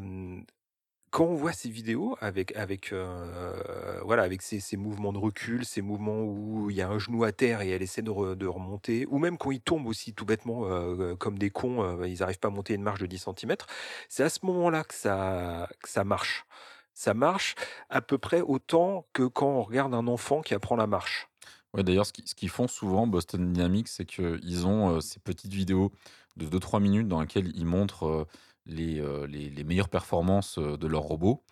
quand 1.14 1.26
on 1.26 1.36
voit 1.36 1.54
ces 1.54 1.70
vidéos 1.70 2.18
avec 2.22 2.56
avec 2.56 2.92
euh, 2.92 4.02
voilà 4.04 4.24
avec 4.24 4.42
ces, 4.42 4.78
mouvements 4.78 5.14
de 5.14 5.20
recul, 5.20 5.64
ces 5.64 5.84
mouvements 5.84 6.22
où 6.24 6.72
il 6.72 6.76
y 6.76 6.82
a 6.82 6.90
un 6.90 6.98
genou 6.98 7.24
à 7.24 7.32
terre 7.32 7.62
et 7.62 7.70
elle 7.70 7.84
essaie 7.84 8.02
de, 8.02 8.10
re- 8.10 8.36
de 8.36 8.48
remonter, 8.48 9.06
ou 9.12 9.20
même 9.20 9.38
quand 9.38 9.52
ils 9.52 9.62
tombent 9.62 9.86
aussi 9.88 10.14
tout 10.16 10.26
bêtement 10.26 10.66
euh, 10.66 11.16
comme 11.16 11.38
des 11.38 11.52
cons, 11.52 11.84
euh, 11.84 12.08
ils 12.08 12.20
n'arrivent 12.22 12.40
pas 12.40 12.48
à 12.48 12.52
monter 12.52 12.74
une 12.74 12.82
marche 12.82 13.00
de 13.00 13.06
10 13.06 13.20
cm, 13.20 13.56
c'est 14.10 14.24
à 14.24 14.30
ce 14.30 14.40
moment-là 14.44 14.84
que 14.84 14.96
ça 14.96 15.70
ça 15.84 16.04
marche. 16.04 16.46
Ça 16.96 17.14
marche 17.14 17.56
à 17.90 18.02
peu 18.02 18.18
près 18.18 18.42
autant 18.42 19.08
que 19.14 19.24
quand 19.24 19.48
on 19.50 19.64
regarde 19.64 19.94
un 19.96 20.08
enfant 20.08 20.42
qui 20.42 20.54
apprend 20.56 20.76
la 20.76 20.88
marche. 20.88 21.28
Ouais, 21.74 21.84
d'ailleurs, 21.84 22.06
ce 22.06 22.14
qui- 22.14 22.28
ce 22.28 22.36
qu'ils 22.36 22.50
font 22.50 22.68
souvent, 22.68 23.08
Boston 23.08 23.52
Dynamics, 23.52 23.88
c'est 23.88 24.06
qu'ils 24.06 24.68
ont 24.68 24.96
euh, 24.98 25.02
ces 25.02 25.20
petites 25.20 25.54
vidéos 25.54 25.92
de 26.38 26.46
2-3 26.46 26.80
minutes 26.80 27.08
dans 27.08 27.22
lesquelles 27.22 27.52
ils 27.56 27.66
montrent 27.66 28.04
euh, 28.08 28.26
les, 28.66 29.00
euh, 29.00 29.28
les, 29.28 29.64
meilleures 29.64 29.90
performances 29.90 30.58
euh, 30.58 30.78
de 30.78 30.88
leurs 30.88 31.04
robots. 31.04 31.44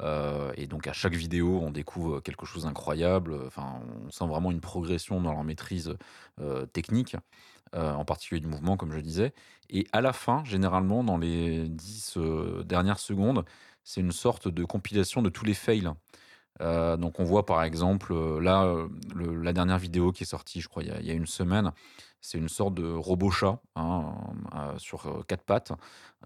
Euh, 0.00 0.52
et 0.56 0.66
donc 0.66 0.88
à 0.88 0.92
chaque 0.92 1.14
vidéo, 1.14 1.60
on 1.62 1.70
découvre 1.70 2.20
quelque 2.20 2.46
chose 2.46 2.64
d'incroyable. 2.64 3.38
Enfin, 3.46 3.80
on 4.04 4.10
sent 4.10 4.26
vraiment 4.26 4.50
une 4.50 4.60
progression 4.60 5.20
dans 5.20 5.32
leur 5.32 5.44
maîtrise 5.44 5.96
technique, 6.72 7.16
en 7.72 8.04
particulier 8.04 8.40
du 8.40 8.48
mouvement, 8.48 8.76
comme 8.76 8.92
je 8.92 8.98
disais. 8.98 9.32
Et 9.70 9.86
à 9.92 10.00
la 10.00 10.12
fin, 10.12 10.42
généralement, 10.44 11.04
dans 11.04 11.16
les 11.16 11.68
10 11.68 12.18
dernières 12.64 12.98
secondes, 12.98 13.44
c'est 13.84 14.00
une 14.00 14.12
sorte 14.12 14.48
de 14.48 14.64
compilation 14.64 15.22
de 15.22 15.28
tous 15.28 15.44
les 15.44 15.54
fails. 15.54 15.88
donc 16.60 17.20
on 17.20 17.24
voit 17.24 17.46
par 17.46 17.62
exemple, 17.62 18.14
là, 18.40 18.74
la 19.14 19.52
dernière 19.52 19.78
vidéo 19.78 20.10
qui 20.10 20.24
est 20.24 20.26
sortie, 20.26 20.60
je 20.60 20.68
crois, 20.68 20.82
il 20.82 21.06
y 21.06 21.10
a 21.10 21.14
une 21.14 21.26
semaine, 21.26 21.72
c'est 22.24 22.38
une 22.38 22.48
sorte 22.48 22.72
de 22.72 22.90
robot 22.90 23.30
chat 23.30 23.58
hein, 23.76 24.14
euh, 24.54 24.78
sur 24.78 25.06
euh, 25.06 25.22
quatre 25.28 25.42
pattes 25.42 25.72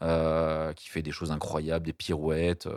euh, 0.00 0.72
qui 0.74 0.88
fait 0.88 1.02
des 1.02 1.10
choses 1.10 1.32
incroyables, 1.32 1.84
des 1.84 1.92
pirouettes. 1.92 2.68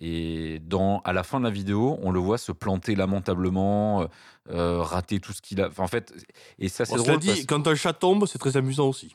et 0.00 0.60
dans, 0.60 1.00
à 1.00 1.12
la 1.12 1.24
fin 1.24 1.40
de 1.40 1.44
la 1.44 1.50
vidéo, 1.50 1.98
on 2.00 2.10
le 2.10 2.20
voit 2.20 2.38
se 2.38 2.52
planter 2.52 2.94
lamentablement, 2.94 4.08
rater 4.48 5.20
tout 5.20 5.34
ce 5.34 5.42
qu'il 5.42 5.60
a. 5.60 5.68
en 5.76 5.88
fait, 5.88 6.14
et 6.58 6.70
ça 6.70 6.86
c'est 6.86 6.96
drôle. 6.96 7.18
Dit, 7.18 7.44
Quand 7.44 7.68
un 7.68 7.74
chat 7.74 7.92
tombe, 7.92 8.24
c'est 8.26 8.38
très 8.38 8.56
amusant 8.56 8.88
aussi. 8.88 9.14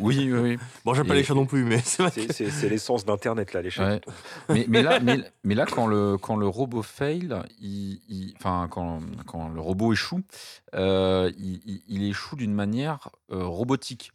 Oui, 0.00 0.30
oui, 0.32 0.32
oui. 0.32 0.58
Bon, 0.84 0.94
j'aime 0.94 1.06
pas 1.06 1.14
les 1.14 1.24
chats 1.24 1.34
non 1.34 1.46
plus, 1.46 1.64
mais 1.64 1.80
c'est 1.80 2.68
l'essence 2.68 3.04
d'Internet, 3.04 3.52
là, 3.52 3.62
les 3.62 3.70
chats. 3.70 4.00
mais, 4.48 4.66
mais, 4.68 4.82
là, 4.82 5.00
mais, 5.00 5.18
mais, 5.42 5.54
là, 5.54 5.66
quand 5.66 5.86
le, 5.86 6.16
quand 6.16 6.36
le 6.36 6.46
robot 6.46 6.82
fail, 6.82 7.34
il, 7.60 8.34
enfin, 8.36 8.68
quand, 8.70 9.00
quand, 9.26 9.48
le 9.48 9.60
robot 9.60 9.92
échoue, 9.92 10.22
euh, 10.74 11.30
il, 11.38 11.82
il, 11.88 12.04
échoue 12.04 12.36
d'une 12.36 12.54
manière 12.54 13.10
euh, 13.32 13.44
robotique. 13.44 14.12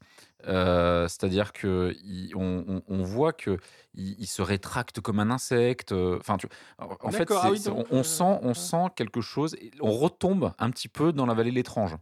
Euh, 0.48 1.08
c'est-à-dire 1.10 1.52
que 1.52 1.94
on, 2.34 2.82
on, 2.88 3.04
voit 3.04 3.34
que 3.34 3.58
il, 3.94 4.26
se 4.26 4.42
rétracte 4.42 5.02
comme 5.02 5.20
un 5.20 5.32
insecte. 5.32 5.92
Enfin, 5.92 6.38
en 6.78 7.12
fait, 7.12 7.30
ah 7.32 7.52
on, 7.92 8.04
sent, 8.04 8.40
on 8.42 8.54
sent 8.54 8.86
quelque 8.96 9.20
chose. 9.20 9.58
On 9.82 9.92
retombe 9.92 10.54
un 10.58 10.70
petit 10.72 10.88
peu 10.88 11.12
dans 11.12 11.26
la 11.26 11.34
vallée 11.34 11.52
de 11.52 11.56
l'étrange. 11.56 11.98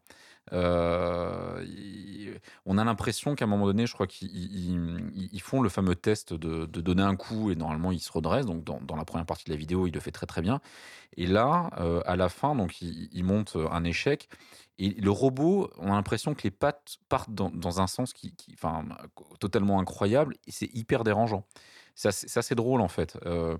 Euh, 0.54 1.64
on 2.66 2.78
a 2.78 2.84
l'impression 2.84 3.36
qu'à 3.36 3.46
un 3.46 3.48
moment 3.48 3.66
donné, 3.66 3.86
je 3.86 3.94
crois 3.94 4.08
qu'ils 4.08 5.42
font 5.42 5.62
le 5.62 5.70
fameux 5.70 5.96
test 5.96 6.34
de, 6.34 6.66
donner 6.66 7.04
un 7.04 7.16
coup 7.16 7.52
et 7.52 7.56
normalement 7.56 7.92
il 7.92 8.00
se 8.00 8.12
redresse. 8.12 8.46
Donc 8.46 8.64
dans, 8.64 8.96
la 8.96 9.06
première 9.06 9.26
partie 9.26 9.46
de 9.46 9.52
la 9.52 9.56
vidéo, 9.56 9.88
il 9.88 9.94
le 9.94 10.00
fait 10.00 10.12
très 10.12 10.26
très 10.26 10.42
bien. 10.42 10.62
Et 11.16 11.26
là, 11.26 11.70
euh, 11.80 12.02
à 12.06 12.16
la 12.16 12.30
fin, 12.30 12.56
donc 12.56 12.82
il, 12.82 13.24
monte 13.24 13.58
un 13.72 13.84
échec 13.84 14.30
et 14.80 14.90
le 14.90 15.10
robot, 15.10 15.72
on 15.78 15.92
a 15.92 15.96
l'impression 15.96 16.36
que 16.36 16.44
les 16.44 16.52
pattes 16.52 16.98
partent 17.10 17.34
dans, 17.34 17.82
un 17.82 17.88
sens 17.88 18.14
qui, 18.14 18.34
enfin, 18.54 18.86
totalement 19.40 19.80
incroyable 19.80 20.36
et 20.46 20.52
c'est 20.52 20.70
hyper 20.74 21.04
dérangeant. 21.04 21.46
C'est 21.96 22.38
assez, 22.38 22.54
drôle 22.54 22.82
en 22.82 22.88
fait. 22.88 23.18
Euh, 23.26 23.58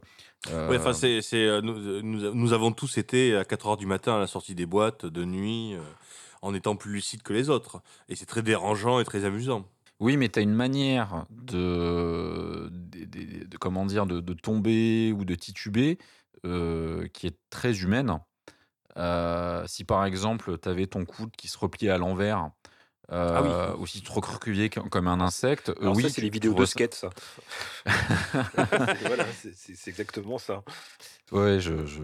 enfin, 0.54 0.94
c'est, 0.94 1.22
nous, 1.64 2.36
nous, 2.36 2.54
avons 2.54 2.72
tous 2.72 3.00
été 3.00 3.36
à 3.36 3.44
4 3.44 3.68
heures 3.68 3.78
du 3.78 3.88
matin 3.88 4.16
à 4.16 4.20
la 4.20 4.28
sortie 4.28 4.54
des 4.54 4.68
boîtes 4.68 5.08
de 5.08 5.26
nuit 5.26 5.76
en 6.42 6.54
étant 6.54 6.76
plus 6.76 6.92
lucide 6.92 7.24
que 7.24 7.34
les 7.34 7.50
autres. 7.50 7.82
Et 8.10 8.16
c'est 8.16 8.26
très 8.26 8.42
dérangeant 8.42 9.00
et 9.00 9.04
très 9.04 9.26
amusant. 9.26 9.66
Oui, 10.00 10.18
mais 10.18 10.30
tu 10.30 10.40
as 10.40 10.42
une 10.42 10.54
manière 10.54 11.26
de, 11.32 12.70
de, 12.72 13.58
comment 13.58 13.86
dire, 13.86 14.06
de, 14.06 14.34
tomber 14.34 15.12
ou 15.12 15.26
de 15.26 15.36
tituber 15.36 15.98
euh, 16.46 17.08
qui 17.14 17.28
est 17.28 17.38
très 17.50 17.82
humaine. 17.82 18.20
Euh, 18.98 19.64
si 19.68 19.84
par 19.84 20.06
exemple, 20.06 20.58
tu 20.60 20.70
avais 20.70 20.88
ton 20.88 21.06
coude 21.06 21.32
qui 21.36 21.48
se 21.48 21.58
repliait 21.58 21.90
à 21.90 21.98
l'envers, 21.98 22.52
ah 23.10 23.42
euh, 23.42 23.76
ou 23.78 23.88
si 23.88 24.02
tu 24.02 24.08
te 24.08 24.12
recroquevillais 24.12 24.70
comme 24.70 25.08
un 25.08 25.22
insecte. 25.22 25.72
oui, 25.82 26.04
ça, 26.04 26.10
c'est 26.10 26.22
les 26.22 26.30
vidéos 26.30 26.54
de 26.54 26.66
skate, 26.66 26.94
ça. 26.94 27.10
voilà, 29.06 29.26
c'est 29.34 29.88
exactement 29.88 30.38
ça. 30.38 30.64
Ouais, 31.32 31.60
je, 31.60 31.86
je 31.86 32.02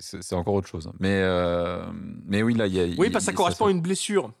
c'est 0.00 0.34
encore 0.34 0.54
autre 0.54 0.68
chose. 0.68 0.90
Mais, 1.00 1.20
euh, 1.22 1.84
mais 2.26 2.42
oui, 2.42 2.54
là, 2.54 2.66
il 2.66 2.74
y 2.74 2.80
a. 2.80 2.84
Oui, 2.98 3.10
parce 3.10 3.24
que 3.24 3.30
ça 3.30 3.32
correspond 3.32 3.66
à 3.66 3.70
une 3.70 3.80
blessure. 3.80 4.32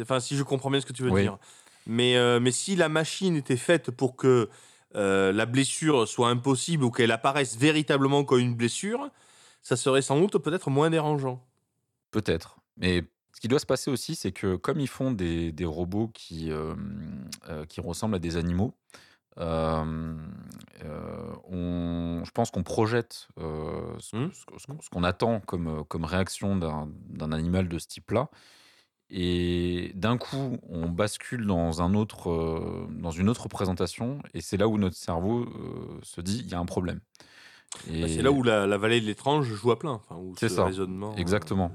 Enfin, 0.00 0.20
si 0.20 0.36
je 0.36 0.42
comprends 0.42 0.70
bien 0.70 0.80
ce 0.80 0.86
que 0.86 0.92
tu 0.92 1.02
veux 1.02 1.10
dire. 1.20 1.38
Mais, 1.86 2.16
euh, 2.16 2.38
mais 2.38 2.52
si 2.52 2.76
la 2.76 2.88
machine 2.88 3.34
était 3.36 3.56
faite 3.56 3.90
pour 3.90 4.14
que 4.14 4.48
euh, 4.94 5.32
la 5.32 5.46
blessure 5.46 6.06
soit 6.06 6.28
impossible 6.28 6.84
ou 6.84 6.90
qu'elle 6.90 7.10
apparaisse 7.10 7.56
véritablement 7.56 8.22
comme 8.22 8.38
une 8.38 8.54
blessure, 8.54 9.10
ça 9.62 9.76
serait 9.76 10.02
sans 10.02 10.20
doute 10.20 10.38
peut-être 10.38 10.70
moins 10.70 10.90
dérangeant. 10.90 11.44
Peut-être. 12.12 12.56
Mais 12.76 13.02
ce 13.34 13.40
qui 13.40 13.48
doit 13.48 13.58
se 13.58 13.66
passer 13.66 13.90
aussi, 13.90 14.14
c'est 14.14 14.30
que 14.30 14.54
comme 14.54 14.78
ils 14.78 14.88
font 14.88 15.10
des, 15.10 15.50
des 15.50 15.64
robots 15.64 16.08
qui, 16.14 16.52
qui 17.68 17.80
ressemblent 17.80 18.14
à 18.14 18.20
des 18.20 18.36
animaux, 18.36 18.74
euh, 19.38 20.14
on, 21.50 22.22
je 22.24 22.30
pense 22.32 22.50
qu'on 22.50 22.62
projette 22.62 23.28
euh, 23.38 23.94
mmh. 24.12 24.28
ce, 24.32 24.88
qu'on 24.90 25.04
attend 25.04 25.40
comme, 25.40 25.84
comme 25.86 26.04
réaction 26.04 26.56
d'un 26.56 27.32
animal 27.32 27.68
de 27.68 27.78
ce 27.78 27.86
type-là. 27.86 28.28
Et 29.14 29.92
d'un 29.94 30.16
coup, 30.16 30.58
on 30.70 30.88
bascule 30.88 31.46
dans, 31.46 31.82
un 31.82 31.92
autre, 31.92 32.86
dans 32.90 33.10
une 33.10 33.28
autre 33.28 33.42
représentation, 33.42 34.20
et 34.32 34.40
c'est 34.40 34.56
là 34.56 34.68
où 34.68 34.78
notre 34.78 34.96
cerveau 34.96 35.46
se 36.02 36.22
dit 36.22 36.38
il 36.38 36.48
y 36.50 36.54
a 36.54 36.58
un 36.58 36.64
problème. 36.64 37.00
Bah, 37.88 38.08
c'est 38.08 38.22
là 38.22 38.32
où 38.32 38.42
la, 38.42 38.78
vallée 38.78 39.02
de 39.02 39.06
l'étrange 39.06 39.46
joue 39.52 39.70
à 39.70 39.78
plein. 39.78 40.00
c'est 40.38 40.48
ça. 40.48 40.64
Raisonnement, 40.64 41.14
Exactement. 41.16 41.72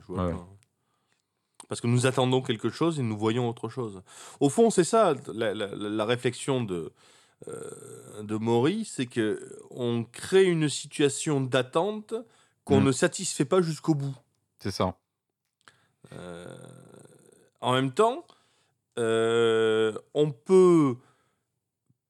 Parce 1.69 1.81
que 1.81 1.87
nous 1.87 2.07
attendons 2.07 2.41
quelque 2.41 2.69
chose 2.69 2.99
et 2.99 3.03
nous 3.03 3.17
voyons 3.17 3.47
autre 3.47 3.69
chose. 3.69 4.01
Au 4.39 4.49
fond, 4.49 4.71
c'est 4.71 4.85
ça 4.85 5.13
la, 5.31 5.53
la 5.53 6.05
réflexion 6.05 6.63
de, 6.63 6.75
euh, 6.75 6.89
de 7.45 8.35
Maury, 8.35 8.85
c'est 8.85 9.05
que 9.05 9.59
on 9.69 10.03
crée 10.03 10.45
une 10.45 10.69
situation 10.69 11.39
d'attente 11.39 12.13
qu'on 12.65 12.81
mm. 12.81 12.85
ne 12.85 12.91
satisfait 12.91 13.45
pas 13.45 13.61
jusqu'au 13.61 13.93
bout. 13.93 14.15
C'est 14.59 14.71
ça. 14.71 14.95
Euh, 16.13 16.57
en 17.61 17.73
même 17.73 17.91
temps, 17.91 18.25
euh, 18.97 19.97
on 20.13 20.31
peut 20.31 20.97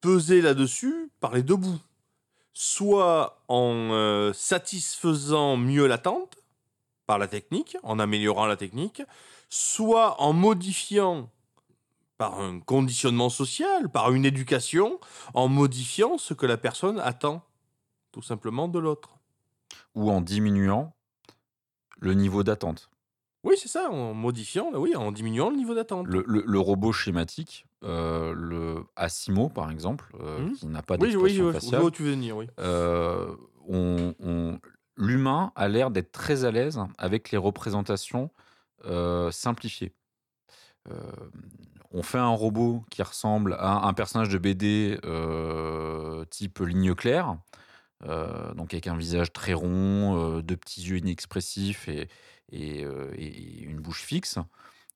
peser 0.02 0.42
là-dessus 0.42 1.12
par 1.20 1.34
les 1.34 1.44
deux 1.44 1.56
bouts. 1.56 1.82
Soit 2.54 3.44
en 3.48 4.32
satisfaisant 4.34 5.58
mieux 5.58 5.86
l'attente 5.86 6.38
par 7.06 7.20
la 7.20 7.28
technique, 7.28 7.78
en 7.84 8.00
améliorant 8.00 8.48
la 8.48 8.58
technique, 8.58 9.04
soit 9.50 10.20
en 10.22 10.34
modifiant 10.34 11.30
par 12.18 12.40
un 12.40 12.60
conditionnement 12.60 13.30
social, 13.30 13.90
par 13.90 14.12
une 14.14 14.26
éducation, 14.26 15.00
en 15.34 15.48
modifiant 15.48 16.18
ce 16.18 16.34
que 16.34 16.46
la 16.46 16.58
personne 16.58 17.00
attend, 17.00 17.44
tout 18.12 18.22
simplement, 18.22 18.68
de 18.68 18.80
l'autre. 18.80 19.18
Ou 19.96 20.10
en 20.10 20.22
diminuant 20.22 20.96
le 22.00 22.14
niveau 22.14 22.44
d'attente. 22.44 22.90
Oui, 23.44 23.56
c'est 23.58 23.70
ça, 23.70 23.90
en 23.90 24.14
modifiant, 24.14 24.72
oui, 24.74 24.96
en 24.96 25.12
diminuant 25.12 25.50
le 25.50 25.56
niveau 25.56 25.76
d'attente. 25.76 26.08
Le, 26.08 26.60
robot 26.60 26.92
schématique, 26.92 27.66
euh, 27.84 28.34
le 28.36 28.84
Asimo 28.96 29.50
par 29.50 29.72
exemple, 29.72 30.12
euh, 30.20 30.40
mmh. 30.40 30.54
qui 30.54 30.68
n'a 30.68 30.82
pas 30.82 30.98
d'expression 30.98 31.44
oui, 31.44 31.48
oui, 31.48 31.54
faciale, 31.54 31.84
où 31.84 31.92
tu 31.92 32.04
veux 32.04 32.12
venir, 32.12 32.36
oui. 32.36 32.48
Euh, 32.60 33.34
on, 33.70 34.60
l'humain 34.98 35.52
a 35.56 35.68
l'air 35.68 35.92
d'être 35.92 36.12
très 36.12 36.46
à 36.46 36.52
l'aise 36.52 36.80
avec 36.98 37.32
les 37.32 37.38
représentations 37.38 38.32
simplifiées 39.32 39.94
on 41.92 42.04
fait 42.04 42.18
un 42.18 42.30
robot 42.30 42.84
qui 42.90 43.02
ressemble 43.02 43.56
à 43.60 43.88
un 43.88 43.94
personnage 43.94 44.30
de 44.30 44.38
BD 44.38 45.00
euh, 45.06 46.26
type 46.26 46.60
ligne 46.60 46.94
claire, 46.94 47.38
euh, 48.06 48.54
donc 48.54 48.74
avec 48.74 48.88
un 48.88 48.98
visage 48.98 49.32
très 49.32 49.54
rond, 49.54 50.38
euh, 50.38 50.42
deux 50.42 50.58
petits 50.58 50.82
yeux 50.82 50.98
inexpressifs 50.98 51.88
et, 51.88 52.10
une 52.52 53.80
bouche 53.80 54.04
fixe, 54.04 54.38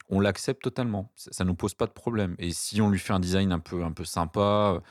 on 0.09 0.19
l'accepte 0.19 0.61
totalement. 0.61 1.11
Ça, 1.15 1.43
ne 1.43 1.49
nous 1.49 1.55
pose 1.55 1.73
pas 1.73 1.85
de 1.85 1.91
problème. 1.91 2.35
Et 2.39 2.51
si 2.51 2.81
on 2.81 2.89
lui 2.89 2.99
fait 2.99 3.13
un 3.13 3.19
design 3.19 3.51
un 3.51 3.59
peu, 3.59 3.83
un 3.83 3.91
peu 3.91 4.05
sympa, 4.05 4.81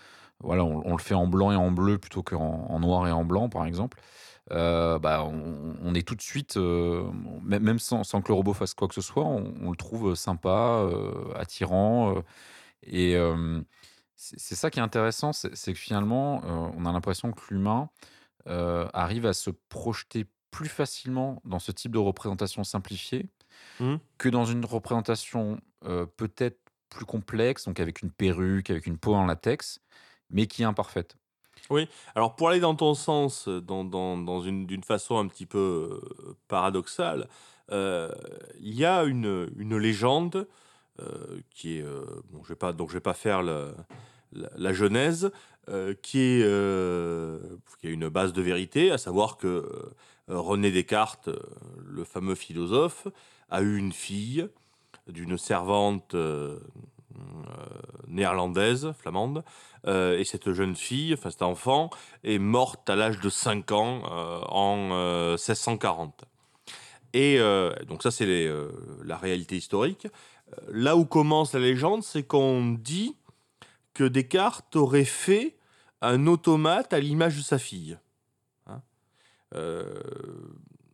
voilà, 0.40 0.64
on, 0.64 0.92
le 0.92 1.02
fait 1.02 1.14
en 1.14 1.26
blanc 1.26 1.52
et 1.52 1.56
en 1.56 1.70
bleu 1.70 1.98
plutôt 1.98 2.22
qu'en 2.22 2.66
en 2.68 2.80
noir 2.80 3.06
et 3.06 3.12
en 3.12 3.24
blanc, 3.24 3.48
par 3.48 3.64
exemple. 3.64 3.98
Euh, 4.52 4.98
bah, 4.98 5.24
on, 5.24 5.94
est 5.94 6.06
tout 6.06 6.14
de 6.14 6.22
suite, 6.22 6.56
euh, 6.56 7.08
même 7.42 7.78
sans, 7.78 8.02
que 8.02 8.28
le 8.28 8.34
robot 8.34 8.52
fasse 8.52 8.74
quoi 8.74 8.88
que 8.88 8.94
ce 8.94 9.00
soit, 9.00 9.24
on, 9.24 9.70
le 9.70 9.76
trouve 9.76 10.14
sympa, 10.14 10.80
euh, 10.80 11.32
attirant. 11.36 12.22
et 12.82 13.16
c'est 14.16 14.54
ça 14.54 14.70
qui 14.70 14.80
est 14.80 14.82
intéressant, 14.82 15.32
c'est 15.32 15.72
que 15.72 15.78
finalement, 15.78 16.42
on 16.76 16.84
a 16.84 16.92
l'impression 16.92 17.32
que 17.32 17.40
l'humain 17.50 17.88
arrive 18.46 19.26
à 19.26 19.32
se 19.32 19.50
projeter 19.68 20.26
plus 20.50 20.68
facilement 20.68 21.40
dans 21.44 21.60
ce 21.60 21.70
type 21.70 21.92
de 21.92 21.98
représentation 21.98 22.64
simplifiée 22.64 23.28
mmh. 23.78 23.96
que 24.18 24.28
dans 24.28 24.44
une 24.44 24.64
représentation 24.64 25.60
peut-être 26.16 26.58
plus 26.88 27.04
complexe, 27.04 27.66
donc 27.66 27.78
avec 27.78 28.02
une 28.02 28.10
perruque, 28.10 28.70
avec 28.70 28.86
une 28.86 28.98
peau 28.98 29.14
en 29.14 29.26
latex, 29.26 29.80
mais 30.28 30.46
qui 30.46 30.62
est 30.62 30.66
imparfaite. 30.66 31.19
Oui, 31.70 31.88
alors 32.16 32.35
pour 32.35 32.48
aller 32.48 32.59
dans 32.59 32.74
ton 32.74 32.94
sens, 32.94 33.48
d'une 33.48 34.83
façon 34.83 35.18
un 35.18 35.28
petit 35.28 35.46
peu 35.46 36.02
euh, 36.02 36.37
paradoxale, 36.48 37.28
euh, 37.70 38.11
il 38.61 38.74
y 38.74 38.85
a 38.85 39.04
une, 39.04 39.46
légende 39.78 40.48
euh, 41.00 41.40
qui 41.50 41.78
est. 41.78 41.85
je 42.42 42.48
vais 42.48 42.56
pas, 42.56 42.72
donc 42.72 42.90
vais 42.90 42.98
pas 42.98 43.14
faire 43.14 43.42
la, 43.42 44.72
Genèse, 44.72 45.30
qui, 46.02 46.18
est, 46.18 46.44
une 47.85 48.09
base 48.09 48.33
de 48.33 48.42
vérité, 48.42 48.90
à 48.90 48.98
savoir 48.98 49.37
que 49.37 49.92
René 50.26 50.72
Descartes, 50.72 51.30
le 51.87 52.02
fameux 52.02 52.35
philosophe, 52.35 53.06
a 53.48 53.62
eu 53.62 53.76
une 53.76 53.92
fille 53.92 54.48
d'une 55.06 55.38
servante 55.38 56.16
néerlandaise, 58.09 58.92
flamande, 58.99 59.44
et 59.87 60.25
cette 60.25 60.53
jeune 60.53 60.77
fille, 60.77 61.14
enfin 61.14 61.31
cet 61.31 61.42
enfant, 61.42 61.90
est 62.25 62.38
morte 62.38 62.88
à 62.90 62.96
l'âge 62.96 63.20
de 63.20 63.29
5 63.31 63.73
ans 63.73 64.03
en 64.49 65.31
1640. 65.33 66.25
Et 67.14 67.38
donc 67.88 68.03
ça 68.03 68.11
c'est 68.11 68.49
la 69.05 69.16
réalité 69.16 69.57
historique. 69.57 70.07
Là 70.68 70.96
où 70.96 71.05
commence 71.05 71.55
la 71.55 71.61
légende, 71.61 72.03
c'est 72.03 72.25
qu'on 72.25 72.73
dit 72.73 73.14
que 73.94 74.05
Descartes 74.05 74.77
aurait 74.77 75.05
fait 75.05 75.57
un 76.01 76.27
automate 76.27 76.92
à 76.92 77.01
l'image 77.01 77.37
de 77.37 77.42
sa 77.42 77.59
fille, 77.59 77.99
hein, 78.66 78.81
euh, 79.55 79.85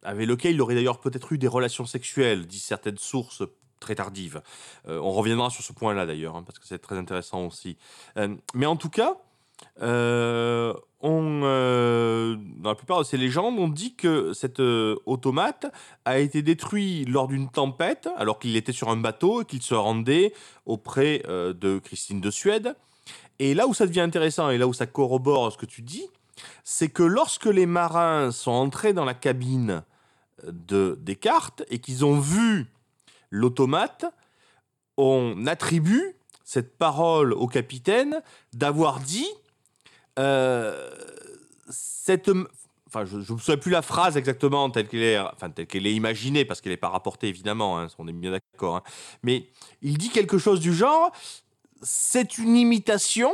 avec 0.03 0.27
lequel 0.27 0.55
il 0.55 0.61
aurait 0.61 0.75
d'ailleurs 0.75 1.01
peut-être 1.01 1.33
eu 1.33 1.39
des 1.39 1.49
relations 1.49 1.87
sexuelles, 1.87 2.47
disent 2.47 2.65
certaines 2.65 2.99
sources 2.99 3.43
très 3.81 3.95
tardives. 3.95 4.43
Euh, 4.89 4.99
on 5.01 5.13
reviendra 5.13 5.51
sur 5.51 5.63
ce 5.63 5.73
point-là 5.73 6.07
d'ailleurs, 6.07 6.37
hein, 6.37 6.43
parce 6.45 6.59
que 6.59 6.67
c'est 6.67 6.79
très 6.79 6.97
intéressant 6.97 7.47
aussi. 7.47 7.77
Euh, 8.17 8.35
mais 8.55 8.67
en 8.67 8.77
tout 8.77 8.91
cas, 8.91 9.17
on, 9.81 11.41
dans 11.41 12.71
la 12.71 12.75
plupart 12.75 12.99
de 12.99 13.05
ces 13.05 13.17
légendes, 13.17 13.59
on 13.59 13.69
dit 13.69 13.95
que 13.95 14.33
cet 14.33 14.61
automate 14.61 15.67
a 16.05 16.19
été 16.19 16.43
détruit 16.43 17.05
lors 17.05 17.29
d'une 17.29 17.49
tempête, 17.49 18.09
alors 18.17 18.39
qu'il 18.39 18.57
était 18.57 18.73
sur 18.73 18.91
un 18.91 18.97
bateau 18.97 19.43
et 19.43 19.45
qu'il 19.45 19.63
se 19.63 19.75
rendait 19.75 20.35
auprès 20.67 21.23
de 21.29 21.79
Christine 21.79 22.21
de 22.21 22.31
Suède. 22.31 22.75
Et 23.39 23.55
là 23.55 23.67
où 23.67 23.75
ça 23.75 23.87
devient 23.87 24.01
intéressant 24.01 24.51
et 24.51 24.59
là 24.59 24.67
où 24.67 24.75
ça 24.75 24.87
corrobore 24.87 25.53
ce 25.53 25.59
que 25.59 25.67
tu 25.67 25.83
dis, 25.83 26.07
c'est 26.65 26.89
que 26.89 27.03
lorsque 27.03 27.47
les 27.47 27.67
marins 27.67 28.31
sont 28.31 28.51
entrés 28.51 28.93
dans 28.93 29.05
la 29.05 29.15
cabine 29.15 29.83
de 30.45 30.99
Descartes 31.01 31.63
et 31.69 31.79
qu'ils 31.79 32.05
ont 32.05 32.19
vu 32.19 32.67
l'automate, 33.31 34.07
on 34.97 35.47
attribue 35.47 36.17
cette 36.45 36.79
parole 36.79 37.33
au 37.33 37.47
capitaine 37.47 38.23
d'avoir 38.53 39.01
dit 39.01 39.29
euh, 40.19 40.91
cette 41.69 42.31
enfin 42.87 43.05
je 43.05 43.17
ne 43.17 43.21
me 43.21 43.25
souviens 43.25 43.57
plus 43.57 43.73
la 43.73 43.83
phrase 43.83 44.17
exactement 44.17 44.71
telle 44.71 44.87
qu'elle 44.89 45.03
est 45.03 45.19
enfin 45.19 45.51
telle 45.51 45.67
qu'elle 45.67 45.87
est 45.87 45.93
imaginée 45.93 46.45
parce 46.45 46.61
qu'elle 46.61 46.73
n'est 46.73 46.79
pas 46.79 46.89
rapportée 46.89 47.27
évidemment 47.27 47.79
hein, 47.79 47.89
on 47.99 48.07
est 48.07 48.13
bien 48.13 48.31
d'accord 48.31 48.77
hein. 48.77 48.83
mais 49.23 49.49
il 49.83 49.99
dit 49.99 50.09
quelque 50.09 50.39
chose 50.39 50.61
du 50.61 50.73
genre 50.73 51.13
c'est 51.83 52.39
une 52.39 52.57
imitation. 52.57 53.33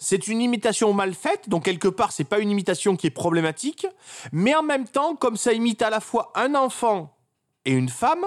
C'est 0.00 0.28
une 0.28 0.40
imitation 0.40 0.92
mal 0.92 1.12
faite, 1.12 1.48
donc 1.48 1.64
quelque 1.64 1.88
part, 1.88 2.12
c'est 2.12 2.22
pas 2.22 2.38
une 2.38 2.50
imitation 2.50 2.94
qui 2.94 3.08
est 3.08 3.10
problématique, 3.10 3.84
mais 4.30 4.54
en 4.54 4.62
même 4.62 4.86
temps, 4.86 5.16
comme 5.16 5.36
ça 5.36 5.52
imite 5.52 5.82
à 5.82 5.90
la 5.90 5.98
fois 5.98 6.30
un 6.36 6.54
enfant 6.54 7.18
et 7.64 7.72
une 7.72 7.88
femme, 7.88 8.24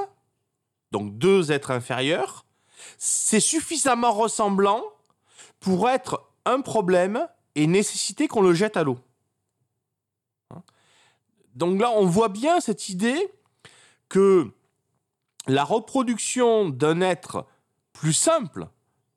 donc 0.92 1.18
deux 1.18 1.52
êtres 1.52 1.72
inférieurs, 1.72 2.46
c'est 2.98 3.40
suffisamment 3.40 4.12
ressemblant 4.12 4.84
pour 5.60 5.90
être 5.90 6.30
un 6.46 6.62
problème 6.62 7.28
et 7.56 7.68
nécessiter 7.68 8.28
qu'on 8.28 8.42
le 8.42 8.54
jette 8.54 8.78
à 8.78 8.84
l'eau. 8.84 9.00
Donc 11.56 11.80
là, 11.82 11.92
on 11.92 12.06
voit 12.06 12.30
bien 12.30 12.60
cette 12.60 12.90
idée 12.90 13.32
que 14.10 14.52
la 15.48 15.64
reproduction 15.64 16.70
d'un 16.70 17.02
être 17.02 17.46
plus 17.94 18.14
simple, 18.14 18.68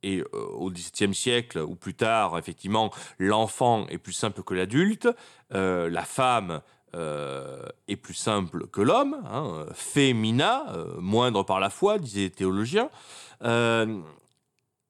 et 0.03 0.21
euh, 0.21 0.47
au 0.53 0.71
XVIIe 0.71 1.15
siècle 1.15 1.59
ou 1.59 1.75
plus 1.75 1.95
tard, 1.95 2.39
effectivement, 2.39 2.93
l'enfant 3.19 3.87
est 3.89 3.99
plus 3.99 4.13
simple 4.13 4.43
que 4.43 4.55
l'adulte, 4.55 5.09
euh, 5.55 5.89
la 5.89 6.05
femme 6.05 6.61
euh, 6.95 7.67
est 7.89 7.97
plus 7.97 8.15
simple 8.15 8.67
que 8.69 8.81
l'homme, 8.81 9.17
hein, 9.27 9.67
fémina, 9.75 10.67
moindre 10.99 11.43
par 11.43 11.61
la 11.61 11.71
foi, 11.71 11.99
disaient 11.99 12.23
les 12.23 12.31
théologiens, 12.31 12.89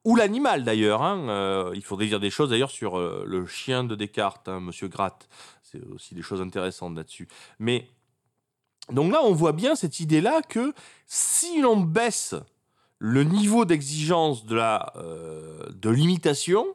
ou 0.05 0.17
l'animal 0.17 0.65
d'ailleurs. 0.65 1.03
Hein, 1.03 1.73
il 1.75 1.83
faudrait 1.83 2.07
dire 2.07 2.21
des 2.21 2.31
choses 2.31 2.51
d'ailleurs 2.51 2.71
sur 2.71 2.99
le 2.99 3.47
chien 3.47 3.85
de 3.85 3.95
Descartes, 3.95 4.49
hein, 4.49 4.61
Monsieur 4.61 4.89
Gratte. 4.89 5.29
C'est 5.63 5.81
aussi 5.93 6.15
des 6.15 6.23
choses 6.23 6.41
intéressantes 6.41 6.95
là-dessus. 6.95 7.27
Mais 7.59 7.89
donc 8.91 9.13
là, 9.13 9.21
on 9.23 9.33
voit 9.33 9.53
bien 9.53 9.75
cette 9.75 10.01
idée-là 10.01 10.43
que 10.43 10.75
si 11.07 11.61
l'on 11.61 11.77
baisse 11.77 12.35
le 12.99 13.25
niveau 13.25 13.65
d'exigence 13.65 14.45
de 14.45 14.55
la 14.57 14.93
euh, 14.97 15.69
de 15.71 15.91
l'imitation, 15.91 16.67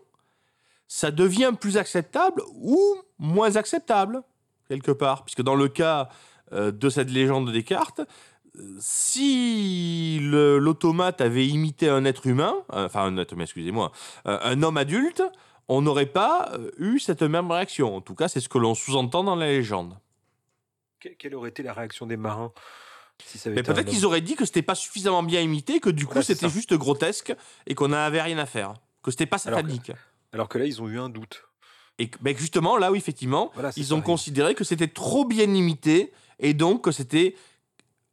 ça 0.88 1.12
devient 1.12 1.54
plus 1.60 1.78
acceptable 1.78 2.42
ou 2.56 2.80
moins 3.20 3.56
acceptable 3.56 4.24
quelque 4.70 4.92
part, 4.92 5.26
puisque 5.26 5.42
dans 5.42 5.56
le 5.56 5.68
cas 5.68 6.10
euh, 6.54 6.72
de 6.72 6.90
cette 6.90 7.10
légende 7.10 7.48
de 7.48 7.52
Descartes, 7.52 8.02
si 8.80 10.20
l'automate 10.22 11.22
avait 11.22 11.48
imité 11.48 11.90
un 11.90 12.06
être 12.06 12.28
humain, 12.28 12.56
euh, 12.74 12.86
enfin 12.86 13.04
un 13.04 13.18
être 13.18 13.34
humain, 13.34 13.44
excusez-moi, 13.44 13.92
un 14.26 14.64
homme 14.64 14.78
adulte, 14.78 15.24
on 15.68 15.82
n'aurait 15.82 16.08
pas 16.08 16.52
eu 16.78 17.00
cette 17.00 17.22
même 17.22 17.52
réaction. 17.52 17.96
En 17.96 18.02
tout 18.02 18.16
cas, 18.16 18.28
c'est 18.28 18.40
ce 18.40 18.50
que 18.50 18.58
l'on 18.58 18.74
sous-entend 18.74 19.24
dans 19.24 19.36
la 19.36 19.48
légende. 19.48 19.98
Quelle 21.00 21.36
aurait 21.36 21.50
été 21.50 21.64
la 21.64 21.74
réaction 21.74 22.06
des 22.06 22.18
marins 22.18 22.52
mais 23.48 23.64
peut-être 23.64 23.90
qu'ils 23.90 24.06
auraient 24.06 24.22
dit 24.22 24.36
que 24.36 24.46
c'était 24.46 24.62
pas 24.62 24.76
suffisamment 24.76 25.24
bien 25.24 25.42
imité, 25.42 25.80
que 25.80 25.90
du 25.90 26.06
coup 26.06 26.22
c'était 26.22 26.50
juste 26.50 26.74
grotesque 26.74 27.34
et 27.68 27.76
qu'on 27.76 27.90
n'avait 27.90 28.22
rien 28.22 28.38
à 28.38 28.46
faire, 28.46 28.74
que 29.04 29.12
c'était 29.12 29.26
pas 29.26 29.38
satanique. 29.38 29.92
Alors 30.32 30.48
que, 30.48 30.58
là 30.58 30.66
ils 30.66 30.82
ont 30.82 30.88
eu 30.88 31.00
un 31.00 31.10
doute. 31.10 31.49
Et 32.00 32.10
ben 32.22 32.36
justement 32.36 32.78
là 32.78 32.92
où 32.92 32.96
effectivement 32.96 33.52
ils 33.76 33.94
ont 33.94 34.02
considéré 34.02 34.56
que 34.56 34.64
c'était 34.64 34.88
trop 34.88 35.26
bien 35.26 35.54
imité 35.54 36.14
et 36.40 36.54
donc 36.54 36.86
que 36.86 36.92
c'était, 36.92 37.36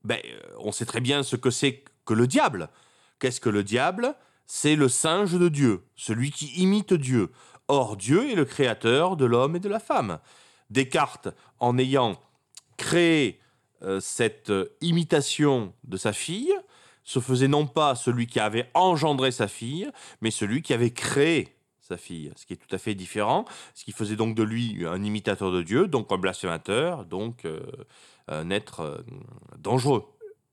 ben, 0.05 0.19
on 0.59 0.73
sait 0.73 0.85
très 0.85 1.01
bien 1.01 1.23
ce 1.23 1.37
que 1.37 1.51
c'est 1.51 1.85
que 2.05 2.13
le 2.13 2.27
diable. 2.27 2.69
Qu'est-ce 3.21 3.41
que 3.41 3.49
le 3.49 3.63
diable? 3.63 4.15
C'est 4.47 4.77
le 4.77 4.89
singe 4.89 5.33
de 5.33 5.49
Dieu, 5.49 5.85
celui 5.95 6.31
qui 6.33 6.47
imite 6.61 6.93
Dieu. 6.95 7.31
Or 7.69 7.97
Dieu 7.97 8.31
est 8.31 8.35
le 8.35 8.45
créateur 8.45 9.17
de 9.17 9.25
l'homme 9.25 9.57
et 9.57 9.61
de 9.61 9.69
la 9.69 9.81
femme. 9.81 10.19
Descartes, 10.71 11.29
en 11.59 11.79
ayant 11.79 12.21
créé 12.77 13.41
euh, 13.83 14.01
cette 14.01 14.51
euh, 14.51 14.77
imitation 14.81 15.73
de 15.85 15.97
sa 15.97 16.13
fille 16.13 16.53
se 17.05 17.21
faisait 17.21 17.49
non 17.49 17.67
pas 17.67 17.95
celui 17.95 18.27
qui 18.27 18.41
avait 18.41 18.69
engendré 18.75 19.31
sa 19.31 19.49
fille, 19.49 19.91
mais 20.21 20.31
celui 20.31 20.63
qui 20.63 20.75
avait 20.75 20.91
créé 20.91 21.56
sa 21.87 21.97
fille, 21.97 22.33
ce 22.37 22.47
qui 22.47 22.53
est 22.53 22.57
tout 22.57 22.75
à 22.75 22.79
fait 22.79 22.95
différent, 22.95 23.45
ce 23.75 23.85
qui 23.85 23.93
faisait 23.93 24.17
donc 24.17 24.35
de 24.35 24.43
lui 24.43 24.85
un 24.87 25.03
imitateur 25.03 25.53
de 25.53 25.63
Dieu, 25.63 25.87
donc 25.87 26.11
un 26.11 26.19
blasphémateur, 26.19 27.05
donc 27.05 27.45
euh, 27.45 27.61
un 28.29 28.51
être 28.51 29.05
dangereux. 29.59 30.05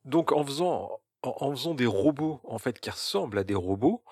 Donc 0.06 0.32
en 0.32 0.46
faisant, 0.46 1.00
en, 1.24 1.52
faisant 1.52 1.74
des 1.74 1.86
robots 1.86 2.39
en 2.43 2.60
fait 2.60 2.80
qui 2.80 2.89
ressemblent 2.89 3.38
à 3.38 3.43
des 3.43 3.56
robots, 3.56 4.04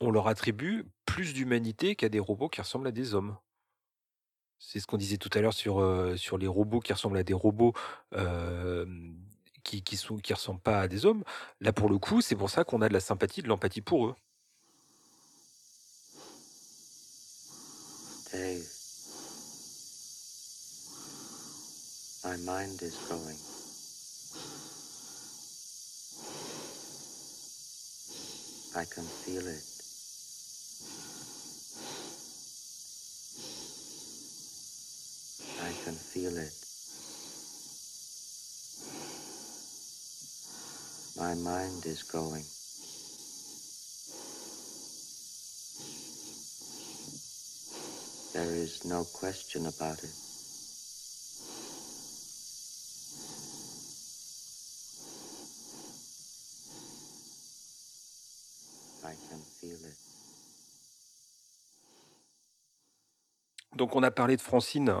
on 0.00 0.10
leur 0.10 0.28
attribue 0.28 0.86
plus 1.04 1.34
d'humanité 1.34 1.96
qu'à 1.96 2.08
des 2.08 2.20
robots 2.20 2.48
qui 2.48 2.60
ressemblent 2.60 2.88
à 2.88 2.92
des 2.92 3.14
hommes. 3.14 3.36
C'est 4.60 4.80
ce 4.80 4.86
qu'on 4.86 4.96
disait 4.96 5.18
tout 5.18 5.30
à 5.34 5.40
l'heure 5.40 5.52
sur, 5.52 5.84
sur 6.16 6.38
les 6.38 6.46
robots 6.46 6.80
qui 6.80 6.92
ressemblent 6.92 7.18
à 7.18 7.22
des 7.22 7.34
robots, 7.34 7.74
qui 9.64 9.82
qui 9.82 9.96
sont 9.96 10.16
qui 10.16 10.32
ressemblent 10.32 10.60
pas 10.60 10.80
à 10.80 10.88
des 10.88 11.04
hommes. 11.06 11.24
Là, 11.60 11.72
pour 11.72 11.88
le 11.88 11.98
coup, 11.98 12.20
c'est 12.22 12.36
pour 12.36 12.50
ça 12.50 12.64
qu'on 12.64 12.80
a 12.82 12.88
de 12.88 12.94
la 12.94 13.00
sympathie, 13.00 13.42
de 13.42 13.48
l'empathie 13.48 13.82
pour 13.82 14.06
eux. 14.06 14.14
My 22.24 22.36
mind 22.36 22.82
is 22.82 22.98
going. 23.08 23.38
I 28.76 28.84
can 28.84 29.04
feel 29.04 29.46
it. 29.48 29.64
I 35.58 35.72
can 35.84 35.94
feel 35.94 36.36
it. 36.36 36.52
My 41.16 41.34
mind 41.34 41.86
is 41.86 42.02
going. 42.02 42.57
There 48.32 48.54
is 48.54 48.84
no 48.84 49.04
question 49.04 49.66
about 49.66 50.02
it. 50.04 50.28
Donc 63.78 63.94
on 63.94 64.02
a 64.02 64.10
parlé 64.10 64.36
de 64.36 64.42
Francine, 64.42 64.92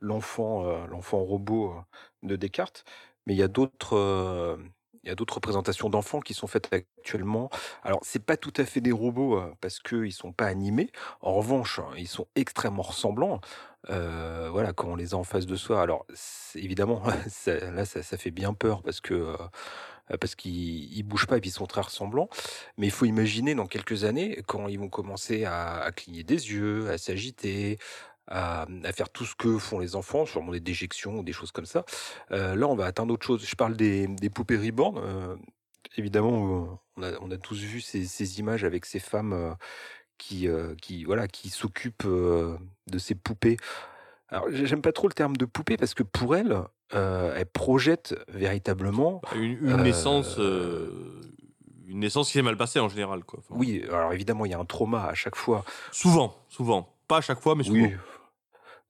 l'enfant, 0.00 0.64
euh, 0.64 0.86
l'enfant 0.86 1.18
robot 1.24 1.72
euh, 1.72 1.80
de 2.22 2.36
Descartes, 2.36 2.84
mais 3.26 3.34
il 3.34 3.36
y 3.36 3.42
a 3.42 3.48
d'autres, 3.48 3.96
euh, 3.96 4.56
il 5.04 5.08
y 5.08 5.10
a 5.10 5.14
d'autres 5.14 5.34
représentations 5.34 5.90
d'enfants 5.90 6.20
qui 6.20 6.34
sont 6.34 6.46
faites 6.46 6.72
actuellement. 6.72 7.50
Alors, 7.82 8.00
c'est 8.02 8.24
pas 8.24 8.36
tout 8.36 8.52
à 8.56 8.64
fait 8.64 8.80
des 8.80 8.92
robots 8.92 9.38
euh, 9.38 9.52
parce 9.60 9.78
qu'ils 9.78 10.12
sont 10.12 10.32
pas 10.32 10.46
animés. 10.46 10.90
En 11.20 11.34
revanche, 11.34 11.78
hein, 11.78 11.88
ils 11.96 12.08
sont 12.08 12.26
extrêmement 12.34 12.82
ressemblants. 12.82 13.40
Euh, 13.90 14.48
voilà, 14.50 14.72
quand 14.72 14.88
on 14.88 14.96
les 14.96 15.12
a 15.12 15.18
en 15.18 15.24
face 15.24 15.44
de 15.44 15.56
soi. 15.56 15.82
Alors, 15.82 16.06
évidemment, 16.54 17.02
là, 17.46 17.84
ça, 17.84 18.02
ça, 18.02 18.16
fait 18.16 18.30
bien 18.30 18.54
peur 18.54 18.82
parce 18.82 19.02
que 19.02 19.14
euh, 19.14 20.16
parce 20.20 20.34
qu'ils 20.34 21.02
bougent 21.02 21.26
pas 21.26 21.36
et 21.36 21.40
puis 21.40 21.50
ils 21.50 21.52
sont 21.52 21.66
très 21.66 21.82
ressemblants. 21.82 22.30
Mais 22.78 22.86
il 22.86 22.92
faut 22.92 23.04
imaginer 23.04 23.54
dans 23.54 23.66
quelques 23.66 24.04
années 24.04 24.42
quand 24.46 24.68
ils 24.68 24.78
vont 24.78 24.88
commencer 24.88 25.44
à 25.44 25.90
cligner 25.94 26.24
des 26.24 26.50
yeux, 26.50 26.88
à 26.90 26.96
s'agiter, 26.96 27.78
à, 28.28 28.66
faire 28.92 29.10
tout 29.10 29.24
ce 29.24 29.34
que 29.34 29.58
font 29.58 29.78
les 29.78 29.96
enfants, 29.96 30.26
sûrement 30.26 30.52
des 30.52 30.60
déjections 30.60 31.18
ou 31.18 31.22
des 31.22 31.32
choses 31.32 31.52
comme 31.52 31.66
ça. 31.66 31.84
Euh, 32.32 32.54
là, 32.56 32.66
on 32.68 32.74
va 32.74 32.86
atteindre 32.86 33.12
autre 33.12 33.26
chose. 33.26 33.44
Je 33.46 33.54
parle 33.54 33.76
des, 33.76 34.06
des 34.06 34.30
poupées 34.30 34.56
reborn. 34.56 34.98
Euh, 34.98 35.36
évidemment, 35.96 36.80
on 36.96 37.02
a, 37.02 37.12
on 37.20 37.30
a, 37.30 37.36
tous 37.36 37.60
vu 37.60 37.80
ces, 37.80 38.04
ces, 38.04 38.38
images 38.38 38.64
avec 38.64 38.86
ces 38.86 38.98
femmes 38.98 39.32
euh, 39.32 39.52
qui, 40.18 40.48
qui, 40.80 41.04
voilà, 41.04 41.28
qui 41.28 41.50
s'occupent 41.50 42.06
de 42.06 42.98
ces 42.98 43.14
poupées. 43.14 43.56
Alors, 44.28 44.46
j'aime 44.50 44.80
pas 44.80 44.92
trop 44.92 45.08
le 45.08 45.12
terme 45.12 45.36
de 45.36 45.44
poupée 45.44 45.76
parce 45.76 45.94
que 45.94 46.02
pour 46.02 46.34
elles, 46.36 46.56
elles 46.92 47.46
projettent 47.46 48.14
véritablement 48.28 49.20
une, 49.34 49.58
une 49.68 49.82
naissance 49.82 50.38
une 51.86 52.00
naissance 52.00 52.28
qui 52.28 52.34
s'est 52.34 52.42
mal 52.42 52.56
passée 52.56 52.80
en 52.80 52.88
général. 52.88 53.24
Quoi. 53.24 53.40
oui, 53.50 53.84
alors 53.88 54.12
évidemment, 54.12 54.46
il 54.46 54.50
y 54.50 54.54
a 54.54 54.58
un 54.58 54.64
trauma 54.64 55.04
à 55.04 55.14
chaque 55.14 55.36
fois. 55.36 55.64
Souvent, 55.92 56.34
souvent. 56.48 56.88
Pas 57.06 57.18
à 57.18 57.20
chaque 57.20 57.40
fois, 57.40 57.54
mais 57.54 57.64
souvent. 57.64 57.84
Oui 57.84 57.94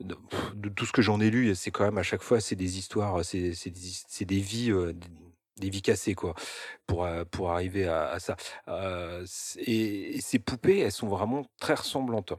de, 0.01 0.69
tout 0.71 0.87
ce 0.87 0.93
que 0.93 1.03
j'en 1.03 1.21
ai 1.21 1.31
lu, 1.31 1.55
c'est 1.55 1.71
quand 1.71 1.85
même 1.85 1.99
à 1.99 2.03
chaque 2.03 2.23
fois, 2.23 2.41
c'est 2.41 2.57
des 2.57 2.79
histoires, 2.79 3.25
c'est 3.25 3.41
des, 3.41 4.25
des 4.25 4.41
vies, 4.41 4.73
des 5.57 5.71
vies 5.71 5.83
cassées, 5.83 6.15
quoi, 6.15 6.35
pour, 6.87 7.07
pour 7.31 7.51
arriver 7.53 7.87
à, 7.87 8.19
ça. 8.19 8.37
Et, 9.59 10.21
ces 10.21 10.39
poupées, 10.39 10.81
elles 10.81 10.93
sont 10.93 11.09
vraiment 11.09 11.47
très 11.61 11.75
ressemblantes. 11.75 12.33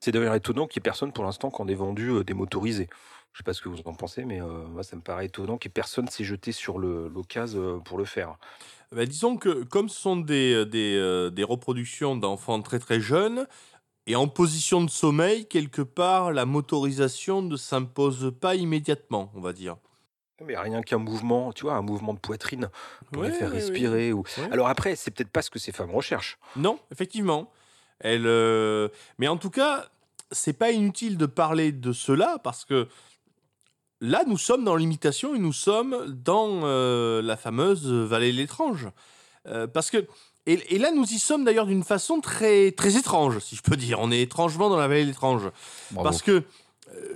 C'est 0.00 0.10
d'ailleurs 0.12 0.34
étonnant 0.34 0.66
qu'il 0.66 0.80
n'y 0.80 0.82
ait 0.82 0.90
personne 0.90 1.12
pour 1.12 1.24
l'instant 1.24 1.50
qui 1.50 1.62
en 1.62 1.68
ait 1.68 1.74
vendu 1.74 2.24
des 2.24 2.34
motorisés. 2.34 2.88
Je 3.32 3.38
sais 3.38 3.44
pas 3.44 3.54
ce 3.54 3.62
que 3.62 3.68
vous 3.68 3.80
en 3.84 3.94
pensez, 3.94 4.24
mais 4.24 4.40
moi, 4.40 4.82
ça 4.82 4.96
me 4.96 5.02
paraît 5.02 5.26
étonnant 5.26 5.58
que 5.58 5.68
personne 5.68 6.08
s'est 6.08 6.24
jeté 6.24 6.52
sur 6.52 6.78
l'occasion 6.78 7.80
pour 7.80 7.98
le 7.98 8.04
faire. 8.04 8.36
Bah, 8.90 9.06
disons 9.06 9.38
que 9.38 9.62
comme 9.64 9.88
ce 9.88 9.98
sont 10.00 10.16
des, 10.16 10.66
des 10.66 11.44
reproductions 11.44 12.16
d'enfants 12.16 12.60
très 12.60 12.78
très 12.78 13.00
jeunes, 13.00 13.46
et 14.06 14.16
en 14.16 14.26
position 14.26 14.82
de 14.82 14.90
sommeil, 14.90 15.46
quelque 15.46 15.82
part, 15.82 16.32
la 16.32 16.44
motorisation 16.44 17.42
ne 17.42 17.56
s'impose 17.56 18.32
pas 18.40 18.56
immédiatement, 18.56 19.30
on 19.34 19.40
va 19.40 19.52
dire. 19.52 19.76
Mais 20.44 20.56
rien 20.56 20.82
qu'un 20.82 20.98
mouvement, 20.98 21.52
tu 21.52 21.64
vois, 21.64 21.74
un 21.74 21.82
mouvement 21.82 22.14
de 22.14 22.18
poitrine 22.18 22.68
pour 23.12 23.22
les 23.22 23.30
faire 23.30 23.50
respirer. 23.50 24.12
Ou... 24.12 24.24
Alors 24.50 24.66
après, 24.66 24.96
c'est 24.96 25.12
peut-être 25.12 25.30
pas 25.30 25.42
ce 25.42 25.50
que 25.50 25.60
ces 25.60 25.70
femmes 25.70 25.92
recherchent. 25.92 26.38
Non, 26.56 26.80
effectivement. 26.90 27.52
Euh, 28.04 28.88
Mais 29.18 29.28
en 29.28 29.36
tout 29.36 29.50
cas, 29.50 29.86
c'est 30.32 30.52
pas 30.54 30.72
inutile 30.72 31.16
de 31.16 31.26
parler 31.26 31.70
de 31.70 31.92
cela 31.92 32.38
parce 32.42 32.64
que 32.64 32.88
là, 34.00 34.24
nous 34.26 34.38
sommes 34.38 34.64
dans 34.64 34.74
l'imitation 34.74 35.36
et 35.36 35.38
nous 35.38 35.52
sommes 35.52 36.06
dans 36.08 36.62
euh, 36.64 37.22
la 37.22 37.36
fameuse 37.36 37.86
vallée 37.86 38.32
de 38.32 38.38
l'étrange. 38.38 38.88
Euh, 39.46 39.66
parce 39.66 39.90
que 39.90 40.06
et, 40.46 40.78
là, 40.78 40.90
nous 40.90 41.04
y 41.04 41.18
sommes 41.18 41.44
d'ailleurs 41.44 41.66
d'une 41.66 41.84
façon 41.84 42.20
très, 42.20 42.72
très 42.72 42.96
étrange, 42.96 43.38
si 43.38 43.54
je 43.54 43.62
peux 43.62 43.76
dire. 43.76 44.00
On 44.00 44.10
est 44.10 44.20
étrangement 44.20 44.68
dans 44.68 44.76
la 44.76 44.88
vallée 44.88 45.02
de 45.02 45.08
l'étrange. 45.08 45.50
Parce 45.94 46.20
que 46.20 46.30
euh, 46.32 46.42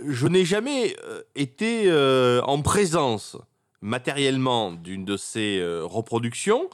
je 0.06 0.28
n'ai 0.28 0.44
jamais 0.44 0.96
euh, 1.04 1.22
été 1.34 1.84
euh, 1.86 2.40
en 2.42 2.62
présence 2.62 3.36
matériellement 3.80 4.72
d'une 4.72 5.04
de 5.04 5.16
ces 5.16 5.62
reproductions, 5.82 6.70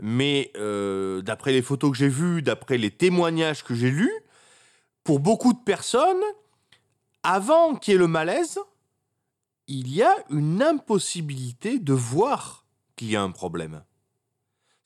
mais 0.00 0.52
d'après 1.22 1.52
les 1.52 1.62
photos 1.62 1.92
que 1.92 1.96
j'ai 1.96 2.08
vues, 2.08 2.42
d'après 2.42 2.78
les 2.78 2.90
témoignages 2.90 3.62
que 3.62 3.74
j'ai 3.74 3.90
lus, 3.90 4.12
pour 5.04 5.20
beaucoup 5.20 5.52
de 5.52 5.58
personnes, 5.58 6.22
avant 7.22 7.76
qu'il 7.76 7.92
y 7.92 7.94
ait 7.94 7.98
le 7.98 8.08
malaise, 8.08 8.58
il 9.68 9.94
y 9.94 10.02
a 10.02 10.14
une 10.30 10.62
impossibilité 10.62 11.78
de 11.78 11.92
voir 11.92 12.64
qu'il 12.96 13.10
y 13.10 13.16
a 13.16 13.22
un 13.22 13.30
problème. 13.30 13.82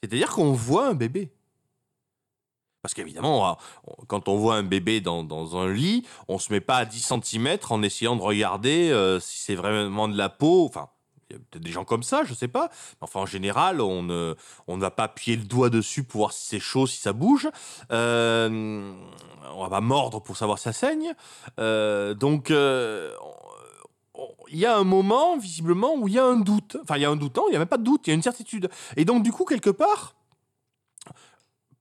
C'est-à-dire 0.03 0.31
qu'on 0.31 0.53
voit 0.53 0.89
un 0.89 0.95
bébé. 0.95 1.31
Parce 2.83 2.95
qu'évidemment, 2.95 3.59
quand 4.07 4.29
on 4.29 4.39
voit 4.39 4.57
un 4.57 4.63
bébé 4.63 5.03
dans, 5.03 5.57
un 5.57 5.71
lit, 5.71 6.07
on 6.29 6.39
se 6.39 6.51
met 6.51 6.61
pas 6.63 6.79
à 6.79 6.85
10 6.87 7.13
cm 7.23 7.59
en 7.69 7.83
essayant 7.83 8.17
de 8.17 8.23
regarder 8.23 8.91
euh, 8.91 9.21
si 9.21 9.39
c'est 9.39 9.55
vraiment 9.55 10.09
de 10.09 10.17
la 10.17 10.31
peau. 10.31 10.65
Enfin, 10.65 10.89
il 11.31 11.35
y 11.35 11.37
a 11.37 11.39
peut-être 11.51 11.63
des 11.63 11.71
gens 11.71 11.85
comme 11.85 12.03
ça, 12.03 12.25
je 12.25 12.35
sais 12.35 12.49
pas. 12.49 12.71
Enfin, 13.01 13.21
en 13.21 13.27
général, 13.27 13.81
on 13.81 14.03
ne, 14.03 14.35
va 14.67 14.91
pas 14.91 15.05
appuyer 15.05 15.37
le 15.37 15.45
doigt 15.45 15.71
dessus 15.71 16.03
pour 16.03 16.21
voir 16.21 16.33
si 16.33 16.47
c'est 16.47 16.61
chaud, 16.61 16.87
si 16.87 16.99
ça 16.99 17.13
bouge. 17.13 17.49
Euh, 17.93 18.93
on 19.55 19.63
va 19.63 19.71
pas 19.71 19.81
mordre 19.81 20.21
pour 20.21 20.37
savoir 20.37 20.59
si 20.59 20.65
ça 20.65 20.73
saigne. 20.73 21.15
Euh, 21.59 22.15
donc, 22.15 22.51
euh, 22.51 23.15
il 24.49 24.59
y 24.59 24.67
a 24.67 24.77
un 24.77 24.85
moment, 24.85 25.37
visiblement, 25.39 25.95
où 25.95 26.09
il 26.09 26.15
y 26.15 26.19
a 26.19 26.25
un 26.25 26.37
doute. 26.37 26.77
Enfin, 26.83 26.97
il 26.97 27.03
y 27.03 27.05
a 27.05 27.11
un 27.11 27.17
doute, 27.17 27.39
il 27.49 27.51
n'y 27.51 27.57
a 27.57 27.59
même 27.59 27.69
pas 27.69 27.79
de 27.79 27.85
doute, 27.85 28.07
il 28.07 28.11
y 28.11 28.13
a 28.13 28.15
une 28.15 28.23
certitude. 28.23 28.69
Et 28.97 29.05
donc, 29.05 29.23
du 29.23 29.33
coup, 29.33 29.45
quelque 29.45 29.71
part, 29.71 30.15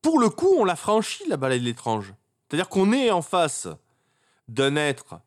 pour 0.01 0.19
le 0.19 0.29
coup, 0.29 0.53
on 0.57 0.63
l'a 0.63 0.75
franchi, 0.75 1.27
la 1.27 1.37
balade 1.37 1.59
de 1.59 1.65
l'étrange. 1.65 2.13
C'est-à-dire 2.47 2.69
qu'on 2.69 2.91
est 2.91 3.11
en 3.11 3.21
face 3.21 3.67
d'un 4.47 4.75
être 4.75 5.19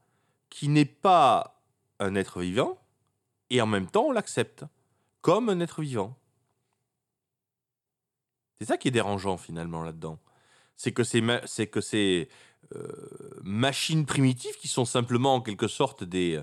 qui 0.51 0.69
n'est 0.69 0.85
pas 0.85 1.63
un 1.99 2.15
être 2.15 2.41
vivant, 2.41 2.79
et 3.51 3.61
en 3.61 3.67
même 3.67 3.87
temps, 3.87 4.07
on 4.07 4.13
l'accepte 4.13 4.65
comme 5.21 5.49
un 5.49 5.61
être 5.61 5.83
vivant. 5.83 6.17
C'est 8.59 8.67
ça 8.67 8.77
qui 8.77 8.89
est 8.89 8.93
dérangeant, 8.93 9.37
finalement, 9.37 9.83
là-dedans. 9.83 10.19
C'est 10.77 10.93
que 10.93 11.05
ces, 11.05 12.29
euh, 12.75 13.41
machines 13.43 14.07
primitives, 14.07 14.57
qui 14.59 14.69
sont 14.69 14.85
simplement, 14.85 15.35
en 15.35 15.41
quelque 15.41 15.69
sorte, 15.69 16.05
des 16.05 16.41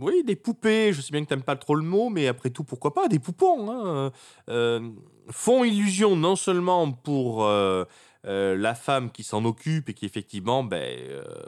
oui, 0.00 0.24
des 0.24 0.36
poupées, 0.36 0.92
je 0.92 1.00
sais 1.00 1.12
bien 1.12 1.22
que 1.22 1.28
tu 1.28 1.34
n'aimes 1.34 1.44
pas 1.44 1.56
trop 1.56 1.74
le 1.74 1.82
mot, 1.82 2.10
mais 2.10 2.26
après 2.26 2.50
tout, 2.50 2.64
pourquoi 2.64 2.92
pas, 2.92 3.08
des 3.08 3.18
poupons, 3.18 3.70
hein, 3.70 4.12
euh, 4.48 4.90
font 5.30 5.64
illusion 5.64 6.16
non 6.16 6.36
seulement 6.36 6.90
pour 6.90 7.44
euh, 7.44 7.84
la 8.24 8.74
femme 8.74 9.10
qui 9.10 9.22
s'en 9.22 9.44
occupe 9.44 9.88
et 9.88 9.94
qui 9.94 10.04
effectivement, 10.04 10.64
ben, 10.64 10.98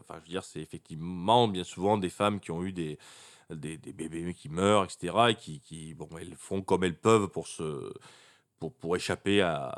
enfin, 0.01 0.15
je 0.21 0.21
veux 0.21 0.33
dire, 0.33 0.45
c'est 0.45 0.61
effectivement 0.61 1.49
bien 1.49 1.65
souvent 1.65 1.99
des 1.99 2.11
femmes 2.11 2.39
qui 2.39 2.51
ont 2.51 2.63
eu 2.63 2.73
des, 2.73 2.99
des, 3.51 3.77
bébés 3.79 4.35
qui 4.35 4.49
meurent, 4.49 4.85
etc., 4.85 5.15
et 5.31 5.35
qui, 5.35 5.61
qui, 5.61 5.95
bon, 5.95 6.09
elles 6.21 6.37
font 6.37 6.63
comme 6.63 6.85
elles 6.85 6.99
peuvent 6.99 7.29
pour 7.29 7.49
se, 7.49 7.93
pour, 8.59 8.73
pour 8.73 8.97
échapper 8.97 9.41
à, 9.43 9.69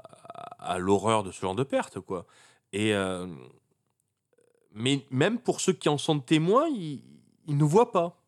à, 0.59 0.79
l'horreur 0.79 1.23
de 1.23 1.33
ce 1.33 1.41
genre 1.41 1.55
de 1.55 1.65
perte, 1.65 2.01
quoi. 2.01 2.27
Et 2.73 2.93
mais 4.75 5.05
même 5.11 5.39
pour 5.39 5.61
ceux 5.61 5.73
qui 5.73 5.89
en 5.89 5.99
sont 5.99 6.21
témoins, 6.21 6.69
ils 6.69 7.03
il 7.49 7.57
ne 7.57 7.65
voit 7.65 7.91
pas. 7.91 8.23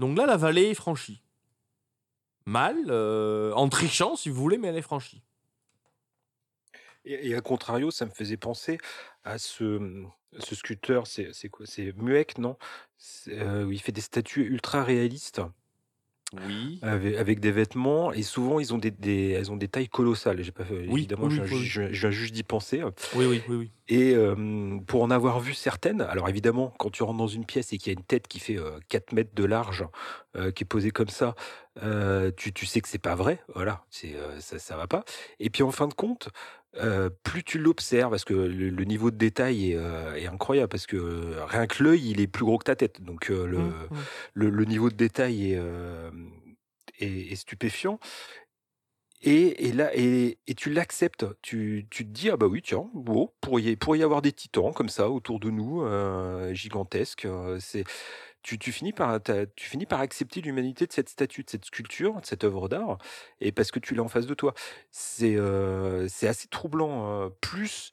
Donc 0.00 0.18
là, 0.18 0.26
la 0.26 0.36
vallée 0.36 0.70
est 0.70 0.74
franchie. 0.74 1.22
Mal, 2.46 2.76
euh, 2.88 3.52
en 3.52 3.68
trichant 3.68 4.16
si 4.16 4.30
vous 4.30 4.40
voulez, 4.40 4.58
mais 4.58 4.68
elle 4.68 4.78
est 4.78 4.82
franchie. 4.82 5.22
Et, 7.04 7.34
à 7.34 7.40
contrario, 7.40 7.90
ça 7.90 8.04
me 8.04 8.10
faisait 8.10 8.36
penser 8.36 8.78
à 9.24 9.38
ce, 9.38 10.04
sculpteur, 10.40 11.06
c'est 11.06 11.48
quoi? 11.50 11.64
C'est 11.66 11.92
Mueck, 11.96 12.38
non? 12.38 12.56
Euh, 13.28 13.68
Il 13.70 13.80
fait 13.80 13.92
des 13.92 14.00
statues 14.02 14.44
ultra 14.44 14.84
réalistes. 14.84 15.40
Oui. 16.46 16.78
Avec, 16.82 17.40
des 17.40 17.50
vêtements 17.50 18.12
et 18.12 18.22
souvent 18.22 18.60
ils 18.60 18.72
ont 18.72 18.78
des, 18.78 19.30
elles 19.30 19.50
ont 19.50 19.56
des 19.56 19.68
tailles 19.68 19.88
colossales. 19.88 20.42
J'ai 20.42 20.52
pas 20.52 20.64
évidemment, 20.70 21.28
je, 21.28 21.42
viens 21.42 22.10
juste 22.10 22.34
d'y 22.34 22.42
penser. 22.42 22.82
Oui, 23.14 23.26
oui, 23.26 23.42
oui, 23.48 23.56
oui. 23.56 23.70
Et 23.88 24.14
pour 24.86 25.02
en 25.02 25.10
avoir 25.10 25.40
vu 25.40 25.54
certaines, 25.54 26.00
alors 26.02 26.28
évidemment, 26.28 26.72
quand 26.78 26.90
tu 26.90 27.02
rentres 27.02 27.18
dans 27.18 27.26
une 27.26 27.44
pièce 27.44 27.72
et 27.72 27.78
qu'il 27.78 27.92
y 27.92 27.96
a 27.96 27.98
une 27.98 28.04
tête 28.04 28.28
qui 28.28 28.38
fait 28.38 28.58
4 28.88 29.12
mètres 29.12 29.34
de 29.34 29.44
large, 29.44 29.84
qui 30.54 30.62
est 30.62 30.66
posée 30.68 30.92
comme 30.92 31.08
ça, 31.08 31.34
tu, 32.36 32.52
tu 32.52 32.66
sais 32.66 32.80
que 32.80 32.88
c'est 32.88 32.98
pas 32.98 33.16
vrai. 33.16 33.40
Voilà, 33.54 33.84
c'est 33.90 34.14
ça, 34.38 34.60
ça 34.60 34.76
va 34.76 34.86
pas. 34.86 35.04
Et 35.40 35.50
puis 35.50 35.64
en 35.64 35.72
fin 35.72 35.88
de 35.88 35.94
compte, 35.94 36.28
plus 37.22 37.42
tu 37.44 37.58
l'observes, 37.58 38.10
parce 38.10 38.24
que 38.24 38.34
le, 38.34 38.84
niveau 38.84 39.10
de 39.10 39.16
détail 39.16 39.72
est, 39.72 40.26
incroyable, 40.26 40.68
parce 40.68 40.86
que 40.86 41.34
rien 41.46 41.66
que 41.66 41.82
l'œil, 41.82 42.10
il 42.10 42.20
est 42.20 42.26
plus 42.26 42.44
gros 42.44 42.58
que 42.58 42.64
ta 42.64 42.76
tête. 42.76 43.00
Donc 43.02 43.30
mmh, 43.30 43.34
mmh. 43.34 43.72
le, 44.34 44.50
le, 44.50 44.64
niveau 44.64 44.90
de 44.90 44.94
détail 44.94 45.52
est, 45.52 45.60
est, 47.00 47.36
stupéfiant. 47.36 47.98
Et, 49.22 49.68
et, 49.68 49.72
là, 49.72 49.90
et, 49.94 50.38
et 50.46 50.54
tu 50.54 50.70
l'acceptes. 50.70 51.26
Tu, 51.42 51.86
tu, 51.90 52.06
te 52.06 52.10
dis, 52.10 52.30
ah 52.30 52.36
bah 52.36 52.46
oui, 52.46 52.62
tiens, 52.62 52.88
bon, 52.94 53.30
pourrait 53.40 53.62
y, 53.62 53.76
pourrait 53.76 53.98
y 53.98 54.02
avoir 54.02 54.22
des 54.22 54.32
titans 54.32 54.72
comme 54.72 54.88
ça 54.88 55.10
autour 55.10 55.40
de 55.40 55.50
nous, 55.50 55.84
gigantesques. 56.54 57.26
c'est 57.58 57.84
tu, 58.42 58.58
tu, 58.58 58.72
finis 58.72 58.92
par, 58.92 59.20
tu 59.56 59.68
finis 59.68 59.86
par 59.86 60.00
accepter 60.00 60.40
l'humanité 60.40 60.86
de 60.86 60.92
cette 60.92 61.08
statue, 61.08 61.44
de 61.44 61.50
cette 61.50 61.66
sculpture, 61.66 62.20
de 62.20 62.26
cette 62.26 62.44
œuvre 62.44 62.68
d'art, 62.68 62.98
et 63.40 63.52
parce 63.52 63.70
que 63.70 63.78
tu 63.78 63.94
l'as 63.94 64.02
en 64.02 64.08
face 64.08 64.26
de 64.26 64.34
toi. 64.34 64.54
C'est 64.90 65.36
euh, 65.36 66.08
c'est 66.08 66.28
assez 66.28 66.48
troublant, 66.48 67.10
euh, 67.10 67.28
plus, 67.40 67.90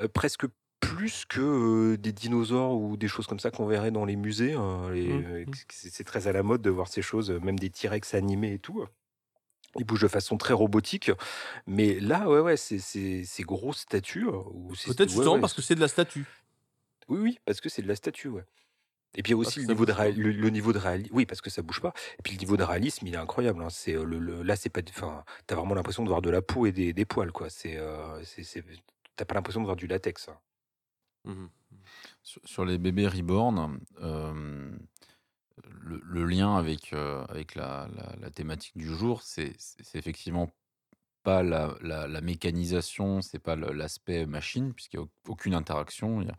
euh, 0.00 0.08
presque 0.08 0.46
plus 0.80 1.24
que 1.24 1.96
des 1.96 2.12
dinosaures 2.12 2.74
ou 2.74 2.96
des 2.96 3.08
choses 3.08 3.26
comme 3.26 3.40
ça 3.40 3.50
qu'on 3.50 3.66
verrait 3.66 3.90
dans 3.90 4.04
les 4.04 4.16
musées. 4.16 4.52
Hein, 4.52 4.90
mmh, 4.90 5.40
mmh. 5.40 5.52
C'est 5.70 6.04
très 6.04 6.28
à 6.28 6.32
la 6.32 6.42
mode 6.42 6.62
de 6.62 6.70
voir 6.70 6.88
ces 6.88 7.02
choses, 7.02 7.30
même 7.30 7.58
des 7.58 7.70
T-Rex 7.70 8.14
animés 8.14 8.54
et 8.54 8.58
tout. 8.58 8.84
Ils 9.76 9.84
bougent 9.84 10.02
de 10.02 10.08
façon 10.08 10.36
très 10.38 10.54
robotique, 10.54 11.10
mais 11.66 12.00
là, 12.00 12.28
ouais, 12.28 12.40
ouais, 12.40 12.56
c'est 12.56 12.78
ces 12.78 13.42
grosses 13.42 13.80
statues, 13.80 14.26
Peut-être 14.26 15.00
ouais, 15.00 15.08
justement 15.08 15.34
ouais, 15.34 15.40
parce 15.40 15.52
que 15.52 15.62
c'est 15.62 15.74
de 15.74 15.80
la 15.80 15.88
statue. 15.88 16.26
oui, 17.08 17.18
oui, 17.18 17.38
parce 17.44 17.60
que 17.60 17.68
c'est 17.68 17.82
de 17.82 17.88
la 17.88 17.96
statue, 17.96 18.28
ouais. 18.28 18.44
Et 19.14 19.22
puis 19.22 19.34
aussi 19.34 19.60
le 19.60 19.66
niveau 19.66 19.86
de 19.86 19.92
le 19.92 20.30
le 20.32 20.50
niveau 20.50 20.72
de 20.72 20.78
réali 20.78 21.08
oui, 21.12 21.26
parce 21.26 21.40
que 21.40 21.50
ça 21.50 21.62
bouge 21.62 21.80
pas 21.80 21.92
et 22.18 22.22
puis 22.22 22.34
le 22.34 22.38
niveau 22.38 22.56
de 22.56 22.62
réalisme, 22.64 23.06
il 23.06 23.14
est 23.14 23.16
incroyable, 23.16 23.62
hein. 23.62 23.70
C'est, 23.70 23.94
heu, 23.94 24.04
le 24.04 24.18
le 24.18 24.42
là, 24.42 24.56
c'est 24.56 24.68
pas 24.70 24.80
enfin, 24.90 25.24
tu 25.48 25.54
vraiment 25.54 25.74
l'impression 25.74 26.04
de 26.04 26.08
voir 26.08 26.22
de 26.22 26.30
la 26.30 26.42
peau 26.42 26.66
et 26.66 26.72
des 26.72 26.92
des 26.92 27.04
poils, 27.06 27.32
quoi. 27.32 27.50
C'est, 27.50 27.76
heu, 27.78 28.22
c'est 28.24 28.44
tu 29.16 29.24
pas 29.24 29.34
l'impression 29.34 29.60
de 29.60 29.66
voir 29.66 29.76
du 29.76 29.86
latex, 29.86 30.28
hein. 30.28 30.38
Mmh 31.24 31.48
Sur, 32.22 32.42
sur 32.46 32.64
les 32.64 32.78
bébés 32.78 33.08
reborn, 33.08 33.80
euh, 34.00 34.72
le, 35.80 36.00
le 36.04 36.24
lien 36.24 36.56
avec, 36.56 36.92
euh, 36.92 37.24
avec 37.28 37.54
la, 37.54 37.88
la- 37.94 38.16
la 38.20 38.30
thématique 38.30 38.76
du 38.76 38.86
jour, 38.94 39.22
c'est 39.22 39.52
effectivement 39.94 40.50
pas 41.24 41.42
la, 41.42 41.76
la- 41.82 42.08
la 42.08 42.22
mécanisation, 42.22 43.22
c'est 43.22 43.40
pas 43.40 43.56
l'aspect 43.56 44.26
machine, 44.26 44.74
puisqu'il 44.74 44.98
n'y 45.00 45.04
a 45.04 45.06
au- 45.06 45.32
aucune 45.32 45.54
interaction, 45.54 46.22
il 46.22 46.28
y 46.28 46.30
a- 46.30 46.38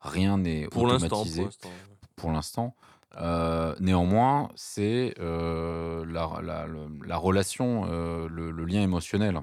rien 0.00 0.38
n'est 0.38 0.68
Pour 0.70 0.86
l'instant, 0.88 1.26
pour 1.28 1.44
automatisé 1.44 1.44
l'instant. 1.44 1.86
Pour 2.20 2.30
l'instant. 2.30 2.74
Euh, 3.16 3.74
néanmoins, 3.80 4.50
c'est 4.54 5.14
euh, 5.18 6.04
la, 6.06 6.40
la- 6.42 6.66
le- 6.66 6.88
la 7.04 7.16
relation, 7.16 7.86
euh, 7.88 8.28
le, 8.28 8.50
le 8.50 8.64
lien 8.64 8.82
émotionnel 8.82 9.40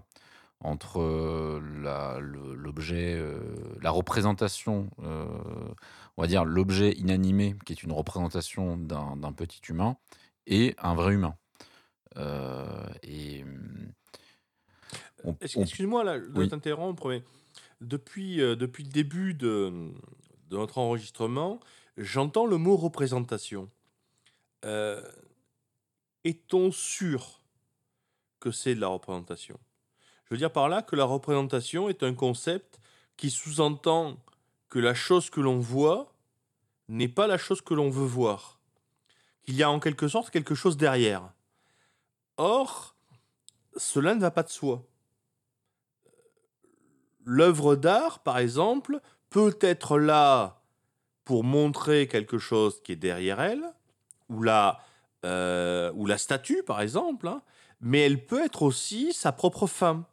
entre 0.61 0.99
l'objet, 1.59 3.21
la 3.79 3.91
représentation, 3.91 4.89
on 4.97 6.21
va 6.21 6.25
dire 6.27 6.45
l'objet 6.45 6.93
inanimé, 6.93 7.55
qui 7.63 7.73
est 7.73 7.83
une 7.83 7.91
représentation 7.91 8.75
d'un 8.75 9.31
petit 9.33 9.61
humain, 9.69 9.97
et 10.47 10.75
un 10.79 10.95
vrai 10.95 11.13
humain. 11.13 11.35
Et 13.03 13.45
on- 15.23 15.35
Excuse-moi 15.41 16.03
là, 16.03 16.17
de 16.17 16.31
Oui. 16.33 16.49
t'interrompre, 16.49 17.09
mais 17.09 17.23
depuis, 17.81 18.37
depuis 18.37 18.83
le 18.83 18.89
début 18.89 19.35
de, 19.35 19.91
de 20.49 20.57
notre 20.57 20.79
enregistrement, 20.79 21.59
j'entends 21.97 22.45
le 22.45 22.57
mot 22.57 22.77
représentation. 22.77 23.69
Euh, 24.65 25.01
Est-on 26.23 26.71
sûr 26.71 27.41
que 28.39 28.51
c'est 28.51 28.75
de 28.75 28.81
la 28.81 28.87
représentation? 28.87 29.59
Je 30.25 30.33
veux 30.33 30.37
dire 30.37 30.51
par 30.51 30.69
là 30.69 30.81
que 30.81 30.95
la 30.95 31.05
représentation 31.05 31.89
est 31.89 32.03
un 32.03 32.13
concept 32.13 32.79
qui 33.15 33.29
sous-entend 33.29 34.17
que 34.69 34.79
la 34.79 34.93
chose 34.93 35.29
que 35.29 35.41
l'on 35.41 35.59
voit 35.59 36.13
n'est 36.87 37.07
pas 37.07 37.27
la 37.27 37.37
chose 37.37 37.61
que 37.61 37.73
l'on 37.73 37.89
veut 37.89 38.05
voir. 38.05 38.59
Qu'il 39.43 39.55
y 39.55 39.63
a 39.63 39.71
en 39.71 39.79
quelque 39.79 40.07
sorte 40.07 40.29
quelque 40.29 40.55
chose 40.55 40.77
derrière. 40.77 41.31
Or, 42.35 42.95
cela 43.77 44.13
ne 44.13 44.19
va 44.19 44.31
pas 44.31 44.43
de 44.43 44.49
soi. 44.49 44.85
L'œuvre 47.23 47.75
d'art, 47.75 48.19
par 48.19 48.37
exemple, 48.37 49.01
peut 49.29 49.57
être 49.61 49.97
là 49.97 50.56
pour 51.27 51.43
montrer 51.43 52.07
quelque 52.07 52.37
chose 52.37 52.81
qui 52.81 52.93
est 52.93 52.95
derrière 52.95 53.41
elle, 53.41 53.65
ou 54.29 54.41
la, 54.43 54.79
euh, 55.25 55.91
ou 55.93 56.05
la 56.05 56.17
statue, 56.17 56.63
par 56.65 56.79
exemple, 56.79 57.27
hein, 57.27 57.41
mais 57.81 57.99
elle 57.99 58.25
peut 58.25 58.41
être 58.45 58.61
aussi 58.61 59.11
sa 59.11 59.33
propre 59.33 59.67
femme. 59.67 60.05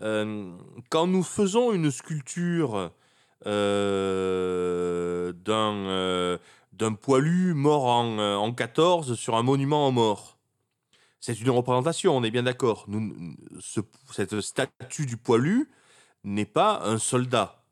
Euh, 0.00 0.56
quand 0.88 1.06
nous 1.06 1.22
faisons 1.22 1.72
une 1.74 1.90
sculpture 1.90 2.92
euh, 3.46 5.32
d'un 5.34 6.38
d'un 6.72 6.94
poilu 6.94 7.52
mort 7.52 7.84
en, 7.84 8.18
en 8.18 8.52
14 8.54 9.14
sur 9.16 9.36
un 9.36 9.42
monument 9.42 9.86
aux 9.86 9.92
morts, 9.92 10.38
c'est 11.20 11.38
une 11.38 11.50
représentation, 11.50 12.16
on 12.16 12.24
est 12.24 12.30
bien 12.30 12.44
d'accord. 12.44 12.86
Nous- 12.88 13.34
ce- 13.60 13.80
cette 14.12 14.40
statue 14.40 15.04
du 15.04 15.18
poilu 15.18 15.68
n'est 16.24 16.46
pas 16.46 16.80
un 16.84 16.96
soldat. 16.96 17.62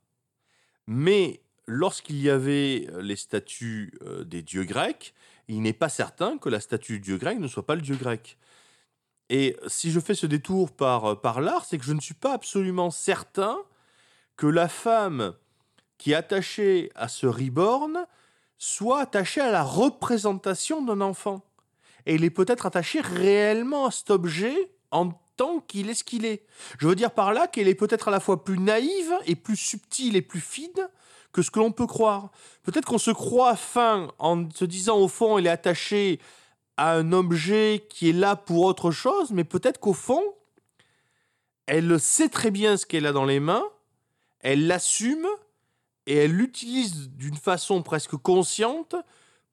Mais 0.87 1.41
lorsqu'il 1.69 2.21
y 2.21 2.31
avait 2.31 2.89
les 3.01 3.15
statues 3.15 3.93
euh, 4.03 4.25
des 4.25 4.43
dieux 4.43 4.65
grecs, 4.65 5.15
il 5.47 5.63
n'est 5.63 5.75
pas 5.75 5.91
certain 5.91 6.39
que 6.39 6.49
la 6.49 6.61
statue 6.61 6.95
du 6.95 7.01
dieu 7.01 7.19
grec 7.19 7.39
ne 7.39 7.47
soit 7.47 7.67
pas 7.67 7.75
le 7.75 7.83
dieu 7.83 7.95
grec. 7.95 8.39
Et 9.29 9.57
si 9.67 9.91
je 9.91 10.01
fais 10.01 10.15
ce 10.15 10.27
détour 10.27 10.73
par, 10.73 11.21
par 11.21 11.41
l'art, 11.43 11.67
c'est 11.67 11.79
que 11.79 11.85
je 11.85 11.93
ne 11.93 12.01
suis 12.01 12.15
pas 12.15 12.33
absolument 12.33 12.91
certain 12.91 13.59
que 14.37 14.47
la 14.47 14.69
femme 14.69 15.35
qui 15.99 16.13
est 16.13 16.15
attachée 16.15 16.91
à 16.95 17.09
ce 17.09 17.27
reborn 17.27 18.07
soit 18.57 19.01
attachée 19.01 19.43
à 19.43 19.51
la 19.51 19.63
représentation 19.63 20.83
d'un 20.83 21.03
enfant. 21.03 21.45
Et 22.07 22.15
est 22.15 22.31
peut-être 22.31 22.65
attaché 22.65 23.03
réellement 23.03 23.85
à 23.85 23.91
cet 23.91 24.11
objet 24.11 24.71
en 24.91 25.11
tant 25.37 25.61
qu'il 25.61 25.91
est 25.91 25.95
ce 25.95 26.05
qu'il 26.05 26.25
est. 26.25 26.47
Je 26.79 26.89
veux 26.89 26.95
dire 26.95 27.11
par 27.11 27.35
là 27.35 27.47
qu'elle 27.47 27.69
est 27.69 27.75
peut-être 27.75 28.09
à 28.09 28.11
la 28.11 28.21
fois 28.21 28.43
plus 28.43 28.59
naïve 28.59 29.13
et 29.27 29.37
plus 29.37 29.57
subtile 29.57 30.17
et 30.17 30.23
plus 30.23 30.41
fine 30.41 30.89
que 31.39 31.43
ce 31.45 31.53
que 31.53 31.61
l'on 31.61 31.71
peut 31.71 31.87
croire. 31.87 32.33
Peut-être 32.65 32.85
qu'on 32.85 32.99
se 32.99 33.13
croit 33.13 33.55
fin 33.55 34.11
en 34.19 34.51
se 34.51 34.65
disant 34.65 34.97
au 34.99 35.07
fond 35.07 35.39
elle 35.39 35.47
est 35.47 35.51
attachée 35.51 36.19
à 36.77 36.95
un 36.95 37.13
objet 37.13 37.87
qui 37.89 38.09
est 38.09 38.13
là 38.13 38.35
pour 38.35 38.65
autre 38.65 38.91
chose, 38.91 39.31
mais 39.31 39.45
peut-être 39.45 39.79
qu'au 39.79 39.93
fond, 39.93 40.23
elle 41.67 42.01
sait 42.01 42.29
très 42.29 42.51
bien 42.51 42.77
ce 42.77 42.87
qu'elle 42.87 43.07
a 43.07 43.13
dans 43.13 43.25
les 43.25 43.39
mains, 43.39 43.63
elle 44.41 44.67
l'assume 44.67 45.29
et 46.09 46.17
elle 46.17 46.33
l'utilise 46.33 47.09
d'une 47.11 47.37
façon 47.37 47.85
presque 47.85 48.17
consciente 48.17 48.97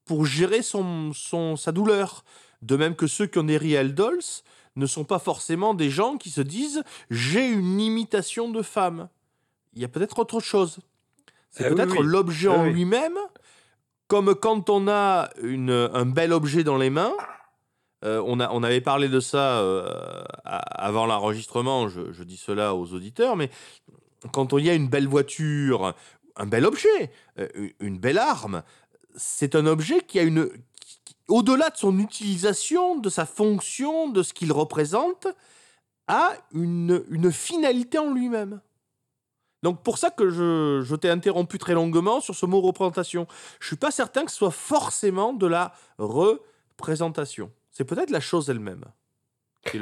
pour 0.06 0.26
gérer 0.26 0.64
son, 0.64 1.14
son, 1.14 1.56
sa 1.56 1.72
douleur. 1.72 2.26
De 2.64 2.78
même 2.78 2.96
que 2.96 3.06
ceux 3.06 3.28
qui 3.28 3.38
ont 3.38 3.44
des 3.44 3.58
real 3.58 3.94
dolls 3.94 4.42
ne 4.76 4.88
sont 4.88 5.04
pas 5.04 5.20
forcément 5.20 5.76
des 5.76 5.92
gens 5.92 6.18
qui 6.18 6.32
se 6.32 6.42
disent 6.42 6.84
j'ai 7.12 7.48
une 7.48 7.80
imitation 7.80 8.50
de 8.50 8.64
femme. 8.64 9.08
Il 9.76 9.84
y 9.84 9.86
a 9.86 9.88
peut-être 9.88 10.18
autre 10.18 10.40
chose. 10.40 10.80
C'est 11.56 11.66
Ah 11.66 11.70
peut-être 11.70 12.00
oui. 12.00 12.06
l'objet 12.06 12.50
Ah 12.50 12.60
en 12.60 12.66
lui-même, 12.66 13.18
comme 14.08 14.36
quand 14.36 14.70
on 14.70 14.88
a 14.88 15.30
une, 15.42 15.72
un 15.94 16.06
bel 16.06 16.34
objet 16.34 16.64
dans 16.64 16.78
les 16.78 16.90
mains. 16.90 17.14
Euh, 18.04 18.22
on, 18.26 18.40
a, 18.40 18.52
on 18.52 18.62
avait 18.62 18.82
parlé 18.82 19.08
de 19.10 19.20
ça 19.20 19.60
euh, 19.62 20.24
avant 20.44 21.06
l'enregistrement, 21.08 21.88
je, 21.90 22.12
je 22.12 22.24
dis 22.24 22.38
cela 22.38 22.76
aux 22.76 22.94
auditeurs, 22.94 23.36
mais 23.36 23.50
quand 24.32 24.54
il 24.60 24.66
y 24.66 24.70
a 24.70 24.74
une 24.76 24.90
belle 24.90 25.08
voiture, 25.08 25.94
un 26.36 26.46
bel 26.46 26.66
objet, 26.66 27.12
euh, 27.40 27.48
une- 27.80 27.98
belle 27.98 28.20
arme, 28.20 28.62
c'est 29.16 29.56
un 29.56 29.66
objet 29.66 30.02
qui 30.02 30.20
a 30.20 30.24
une. 30.24 30.50
Au-delà 31.30 31.72
de 31.72 31.78
son 31.78 31.98
utilisation, 31.98 32.98
de 33.00 33.10
sa 33.10 33.26
fonction, 33.26 34.10
de 34.10 34.22
ce 34.22 34.34
qu'il 34.34 34.52
représente, 34.52 35.26
a 36.08 36.34
une, 36.54 37.04
une 37.10 37.32
finalité 37.32 37.98
en 37.98 38.14
lui-même. 38.14 38.60
Donc 39.64 39.84
pour 39.84 39.98
ça 39.98 40.12
que 40.12 40.30
je, 40.30 40.82
je 40.84 40.96
t'ai 40.96 41.10
interrompu 41.10 41.58
très 41.58 41.74
longuement 41.74 42.20
sur 42.22 42.36
ce 42.36 42.46
mot 42.46 42.62
représentation. 42.62 43.28
Je 43.60 43.68
suis 43.68 43.76
pas 43.78 43.92
certain 43.92 44.26
que 44.26 44.32
ce 44.32 44.38
soit 44.38 44.52
forcément 44.52 45.34
de 45.34 45.48
la 45.48 45.74
représentation. 45.98 47.52
C'est 47.72 47.86
peut-être 47.86 48.10
la 48.12 48.20
chose 48.20 48.50
elle-même. 48.50 48.86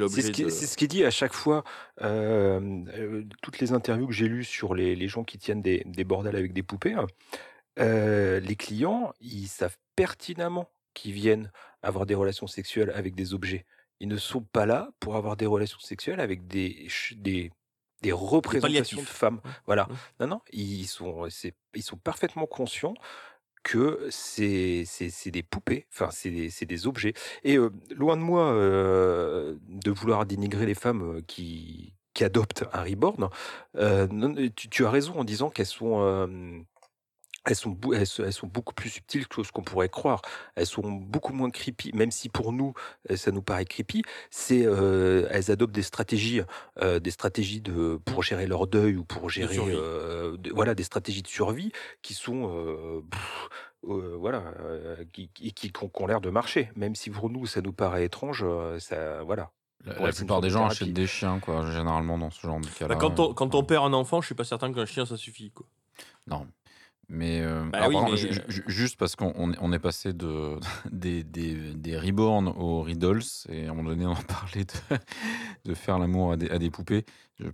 C'est 0.08 0.22
ce, 0.22 0.30
qui, 0.32 0.42
de- 0.44 0.48
c'est 0.48 0.66
ce 0.66 0.76
qui 0.78 0.88
dit 0.88 1.04
à 1.04 1.10
chaque 1.10 1.34
fois, 1.34 1.62
euh, 2.00 2.58
euh, 2.96 3.24
toutes 3.42 3.58
les 3.58 3.72
interviews 3.72 4.06
que 4.06 4.14
j'ai 4.14 4.28
lues 4.28 4.44
sur 4.44 4.74
les, 4.74 4.96
les 4.96 5.08
gens 5.08 5.24
qui 5.24 5.36
tiennent 5.38 5.60
des, 5.60 5.82
des 5.84 6.04
bordels 6.04 6.36
avec 6.36 6.54
des 6.54 6.62
poupées, 6.62 6.94
hein, 6.94 7.06
euh, 7.78 8.40
les 8.40 8.56
clients, 8.56 9.12
ils 9.20 9.46
savent 9.46 9.76
pertinemment 9.94 10.70
qu'ils 10.94 11.12
viennent 11.12 11.50
avoir 11.82 12.06
des 12.06 12.14
relations 12.14 12.46
sexuelles 12.46 12.92
avec 12.94 13.14
des 13.14 13.34
objets. 13.34 13.66
Ils 14.00 14.08
ne 14.08 14.16
sont 14.16 14.40
pas 14.40 14.64
là 14.64 14.88
pour 15.00 15.16
avoir 15.16 15.36
des 15.36 15.46
relations 15.46 15.80
sexuelles 15.80 16.20
avec 16.20 16.46
des, 16.46 16.88
des 18.04 18.12
représentations 18.12 19.00
de 19.00 19.06
femmes. 19.06 19.40
Voilà. 19.66 19.84
Mmh. 19.84 19.96
Non, 20.20 20.26
non, 20.26 20.40
ils 20.52 20.86
sont, 20.86 21.26
ils 21.74 21.82
sont 21.82 21.96
parfaitement 21.96 22.46
conscients 22.46 22.94
que 23.64 24.06
c'est 24.10 24.84
des 25.26 25.42
poupées, 25.42 25.86
enfin 25.90 26.10
c'est 26.12 26.30
des, 26.66 26.86
objets. 26.86 27.14
Et 27.42 27.56
euh, 27.56 27.70
loin 27.96 28.16
de 28.16 28.22
moi 28.22 28.52
euh, 28.52 29.56
de 29.68 29.90
vouloir 29.90 30.26
dénigrer 30.26 30.66
les 30.66 30.74
femmes 30.74 31.16
euh, 31.16 31.20
qui 31.26 31.94
qui 32.12 32.22
adoptent 32.22 32.64
un 32.72 32.84
reborn, 32.84 33.28
euh, 33.76 34.06
tu, 34.54 34.68
tu 34.68 34.86
as 34.86 34.90
raison 34.90 35.18
en 35.18 35.24
disant 35.24 35.50
qu'elles 35.50 35.66
sont 35.66 36.28
elles 37.46 37.56
sont, 37.56 37.70
bou- 37.70 37.92
elles, 37.94 38.06
sont- 38.06 38.24
elles 38.24 38.32
sont 38.32 38.46
beaucoup 38.46 38.74
plus 38.74 38.88
subtiles 38.90 39.28
que 39.28 39.42
ce 39.42 39.52
qu'on 39.52 39.62
pourrait 39.62 39.88
croire. 39.88 40.22
Elles 40.54 40.66
sont 40.66 40.90
beaucoup 40.90 41.32
moins 41.32 41.50
creepy, 41.50 41.92
même 41.94 42.10
si 42.10 42.28
pour 42.28 42.52
nous, 42.52 42.72
euh, 43.10 43.16
ça 43.16 43.30
nous 43.32 43.42
paraît 43.42 43.64
creepy. 43.66 44.02
C'est, 44.30 44.64
euh, 44.64 45.26
elles 45.30 45.50
adoptent 45.50 45.74
des 45.74 45.82
stratégies, 45.82 46.40
euh, 46.80 47.00
des 47.00 47.10
stratégies 47.10 47.60
de 47.60 48.00
pour 48.04 48.22
gérer 48.22 48.46
leur 48.46 48.66
deuil 48.66 48.96
ou 48.96 49.04
pour 49.04 49.28
gérer, 49.30 49.58
euh, 49.58 50.36
de- 50.38 50.52
voilà, 50.52 50.74
des 50.74 50.84
stratégies 50.84 51.22
de 51.22 51.28
survie 51.28 51.70
qui 52.02 52.14
sont, 52.14 52.50
euh, 52.50 53.02
pff, 53.10 53.48
euh, 53.88 54.16
voilà, 54.18 54.42
euh, 54.60 55.04
qui, 55.12 55.28
qui, 55.28 55.52
qui, 55.52 55.70
qui 55.70 55.80
ont 56.02 56.06
l'air 56.06 56.20
de 56.22 56.30
marcher. 56.30 56.70
Même 56.76 56.94
si 56.94 57.10
pour 57.10 57.28
nous, 57.30 57.46
ça 57.46 57.60
nous 57.60 57.72
paraît 57.72 58.04
étrange, 58.04 58.44
ça, 58.78 59.22
voilà. 59.22 59.50
La, 59.84 60.12
plupart 60.12 60.40
des 60.40 60.48
de 60.48 60.52
gens 60.54 60.60
thérapie. 60.60 60.84
achètent 60.84 60.94
des 60.94 61.06
chiens, 61.06 61.40
quoi, 61.40 61.70
généralement 61.70 62.16
dans 62.16 62.30
ce 62.30 62.40
genre 62.40 62.58
de 62.58 62.66
cas-là. 62.66 62.88
Bah, 62.94 62.96
quand, 62.98 63.20
on, 63.20 63.34
quand 63.34 63.54
on 63.54 63.62
perd 63.64 63.84
un 63.84 63.92
enfant, 63.92 64.22
je 64.22 64.26
suis 64.26 64.34
pas 64.34 64.44
certain 64.44 64.72
qu'un 64.72 64.86
chien 64.86 65.04
ça 65.04 65.18
suffit. 65.18 65.50
Quoi. 65.50 65.66
Non. 66.26 66.46
Mais, 67.08 67.40
euh, 67.40 67.64
Bah 67.70 67.88
oui, 67.88 67.96
euh, 67.96 68.62
juste 68.66 68.96
parce 68.98 69.14
qu'on 69.16 69.32
on 69.36 69.72
est 69.72 69.78
passé 69.78 70.12
de, 70.12 70.58
des, 70.90 71.22
des, 71.24 71.74
des 71.74 71.98
reborn 71.98 72.48
aux 72.48 72.82
riddles, 72.82 73.22
et 73.48 73.66
à 73.66 73.70
un 73.70 73.74
moment 73.74 73.90
donné, 73.90 74.06
on 74.06 74.14
parlait 74.28 74.64
de, 74.64 74.96
de 75.70 75.74
faire 75.74 75.98
l'amour 75.98 76.32
à 76.32 76.36
des, 76.36 76.48
à 76.50 76.58
des 76.58 76.70
poupées. 76.70 77.04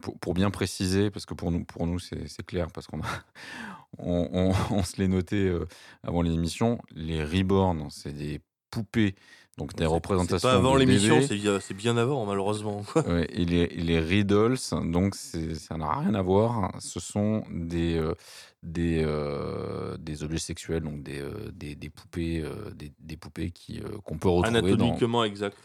Pour, 0.03 0.19
pour 0.19 0.35
bien 0.35 0.51
préciser, 0.51 1.11
parce 1.11 1.25
que 1.25 1.33
pour 1.33 1.51
nous, 1.51 1.65
pour 1.65 1.87
nous 1.87 1.99
c'est 1.99 2.45
clair, 2.45 2.69
parce 2.71 2.87
qu'on 2.87 3.01
on- 3.99 4.53
on 4.71 4.83
se 4.83 5.01
l'est 5.01 5.09
noté 5.09 5.37
euh, 5.49 5.67
avant 6.03 6.23
l'émission, 6.23 6.79
les 6.95 7.25
reborn, 7.25 7.89
c'est 7.91 8.13
des 8.13 8.41
poupées, 8.71 9.15
donc 9.61 9.75
des 9.75 9.85
c'est 9.85 9.87
représentations 9.87 10.49
pas 10.49 10.55
avant 10.55 10.75
l'émission, 10.75 11.21
c'est 11.21 11.37
bien, 11.37 11.61
c'est 11.61 11.87
avant, 11.99 12.25
malheureusement. 12.25 12.83
Ouais, 13.07 13.27
et 13.31 13.45
les, 13.45 13.59
et 13.65 13.83
les 13.83 14.01
riddles, 14.01 14.57
donc 14.87 15.15
c'est- 15.15 15.55
ça 15.55 15.77
n'a 15.77 15.93
rien 16.01 16.15
à 16.15 16.23
voir. 16.23 16.73
Ce 16.81 16.99
sont 16.99 17.45
des, 17.53 17.97
euh, 17.99 18.15
des, 18.63 19.03
euh, 19.05 19.97
des 19.99 20.23
objets 20.25 20.39
sexuels, 20.39 20.83
donc 20.83 21.03
des, 21.03 21.21
euh, 21.21 21.31
des, 21.53 21.75
des 21.75 21.91
poupées, 21.91 22.43
des, 22.75 22.91
des 22.99 23.17
poupées 23.19 23.51
qui, 23.51 23.81
qu'on 24.05 24.17
peut 24.17 24.29
retrouver 24.31 24.61
dans. 24.63 24.67
Anatomiquement 24.69 25.25
exact. 25.25 25.59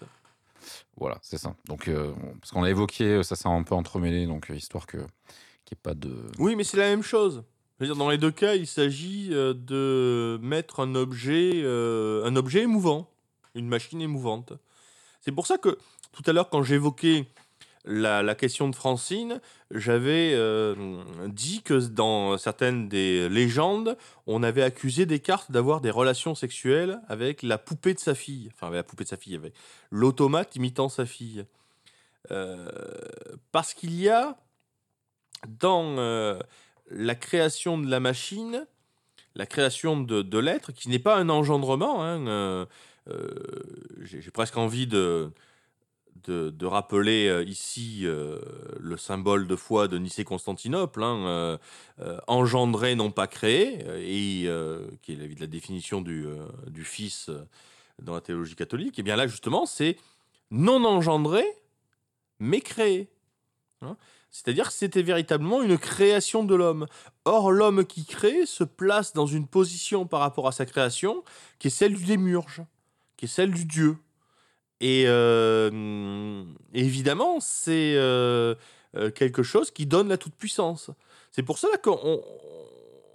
Voilà, 0.97 1.17
c'est 1.21 1.37
ça. 1.37 1.55
Donc, 1.67 1.89
parce 2.41 2.51
qu'on 2.51 2.63
a 2.63 2.69
évoqué, 2.69 3.23
ça 3.23 3.35
s'est 3.35 3.47
un 3.47 3.63
peu 3.63 3.75
entremêlé, 3.75 4.25
donc 4.27 4.51
histoire 4.53 4.87
que 4.87 4.97
qu'il 5.63 5.75
n'y 5.75 5.79
ait 5.79 5.83
pas 5.83 5.93
de. 5.93 6.11
Oui, 6.37 6.55
mais 6.55 6.63
c'est 6.63 6.77
la 6.77 6.89
même 6.89 7.01
chose. 7.03 7.43
Dire, 7.79 7.95
dans 7.95 8.09
les 8.09 8.17
deux 8.17 8.31
cas, 8.31 8.55
il 8.55 8.67
s'agit 8.67 9.29
de 9.29 10.39
mettre 10.41 10.79
un 10.79 10.95
objet, 10.95 11.63
un 11.65 12.35
objet 12.35 12.61
émouvant, 12.63 13.09
une 13.55 13.67
machine 13.67 14.01
émouvante. 14.01 14.53
C'est 15.21 15.31
pour 15.31 15.47
ça 15.47 15.57
que 15.57 15.77
tout 16.15 16.23
à 16.27 16.33
l'heure, 16.33 16.49
quand 16.49 16.63
j'évoquais 16.63 17.25
la, 17.85 18.35
question 18.35 18.69
de 18.69 18.75
Francine, 18.75 19.41
j'avais 19.71 20.31
euh, 20.33 21.03
dit 21.27 21.61
que 21.61 21.73
dans 21.73 22.37
certaines 22.37 22.87
des 22.87 23.29
légendes, 23.29 23.97
on 24.27 24.43
avait 24.43 24.63
accusé 24.63 25.05
Descartes 25.05 25.51
d'avoir 25.51 25.81
des 25.81 25.91
relations 25.91 26.35
sexuelles 26.35 26.99
avec 27.07 27.43
la 27.43 27.57
poupée 27.57 27.93
de 27.93 27.99
sa 27.99 28.15
fille. 28.15 28.49
Enfin, 28.53 28.67
avec 28.67 28.77
la 28.77 28.83
poupée 28.83 29.03
de 29.03 29.09
sa 29.09 29.17
fille, 29.17 29.35
avec 29.35 29.53
l'automate 29.91 30.55
imitant 30.55 30.89
sa 30.89 31.05
fille. 31.05 31.45
Euh, 32.31 32.67
parce 33.51 33.73
qu'il 33.73 33.99
y 33.99 34.09
a 34.09 34.37
dans 35.47 35.97
euh, 35.97 36.39
la 36.89 37.13
création 37.13 37.77
de 37.77 37.87
la 37.87 37.99
machine, 37.99 38.65
la 39.35 39.45
création 39.45 39.99
de, 39.99 40.39
l'être, 40.39 40.71
qui 40.71 40.89
n'est 40.89 40.97
pas 40.97 41.17
un 41.17 41.29
engendrement. 41.29 42.03
hein, 42.03 42.67
J'ai 44.01 44.21
j'ai 44.21 44.31
presque 44.31 44.57
envie 44.57 44.87
de, 44.87 45.31
de, 46.27 46.65
rappeler 46.65 47.27
euh, 47.27 47.43
ici 47.43 48.01
euh, 48.03 48.39
le 48.79 48.97
symbole 48.97 49.47
de 49.47 49.55
foi 49.55 49.87
de 49.87 49.97
Nicée-Constantinople, 49.97 51.03
hein, 51.03 51.27
euh, 51.27 51.57
euh, 51.99 52.19
engendré, 52.27 52.95
non 52.95 53.11
pas 53.11 53.27
créé, 53.27 53.79
euh, 53.87 54.01
et 54.01 54.47
euh, 54.47 54.87
qui 55.01 55.13
est 55.13 55.15
la, 55.15 55.27
la 55.39 55.47
définition 55.47 56.01
du, 56.01 56.25
euh, 56.25 56.45
du 56.67 56.83
Fils 56.83 57.29
euh, 57.29 57.43
dans 58.01 58.13
la 58.13 58.21
théologie 58.21 58.55
catholique. 58.55 58.97
Et 58.99 59.03
bien 59.03 59.15
là, 59.15 59.27
justement, 59.27 59.65
c'est 59.65 59.97
non 60.51 60.83
engendré, 60.85 61.43
mais 62.39 62.61
créé. 62.61 63.09
Hein. 63.81 63.97
C'est-à-dire 64.31 64.67
que 64.67 64.73
c'était 64.73 65.01
véritablement 65.01 65.61
une 65.61 65.77
création 65.77 66.43
de 66.43 66.55
l'homme. 66.55 66.87
Or, 67.23 67.51
l'homme 67.51 67.85
qui 67.85 68.05
crée 68.05 68.45
se 68.45 68.63
place 68.63 69.13
dans 69.13 69.27
une 69.27 69.47
position 69.47 70.05
par 70.05 70.19
rapport 70.19 70.47
à 70.47 70.51
sa 70.51 70.65
création 70.65 71.23
qui 71.57 71.67
est 71.67 71.71
celle 71.71 71.95
du 71.95 72.03
démurge, 72.03 72.61
qui 73.17 73.25
est 73.25 73.29
celle 73.29 73.51
du 73.51 73.65
Dieu. 73.65 73.97
Et 74.81 75.05
euh, 75.07 76.43
évidemment, 76.73 77.39
c'est 77.39 77.95
euh, 77.95 78.55
euh, 78.95 79.09
quelque 79.09 79.43
chose 79.43 79.71
qui 79.71 79.85
donne 79.85 80.09
la 80.09 80.17
toute-puissance. 80.17 80.91
C'est 81.31 81.43
pour 81.43 81.57
cela 81.57 81.77
qu'on 81.77 82.21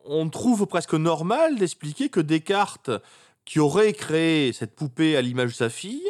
on 0.05 0.29
trouve 0.31 0.67
presque 0.67 0.95
normal 0.95 1.59
d'expliquer 1.59 2.09
que 2.09 2.21
Descartes, 2.21 2.91
qui 3.45 3.61
aurait 3.61 3.93
créé 3.93 4.53
cette 4.53 4.75
poupée 4.75 5.17
à 5.17 5.23
l'image 5.23 5.51
de 5.51 5.57
sa 5.57 5.71
fille, 5.71 6.09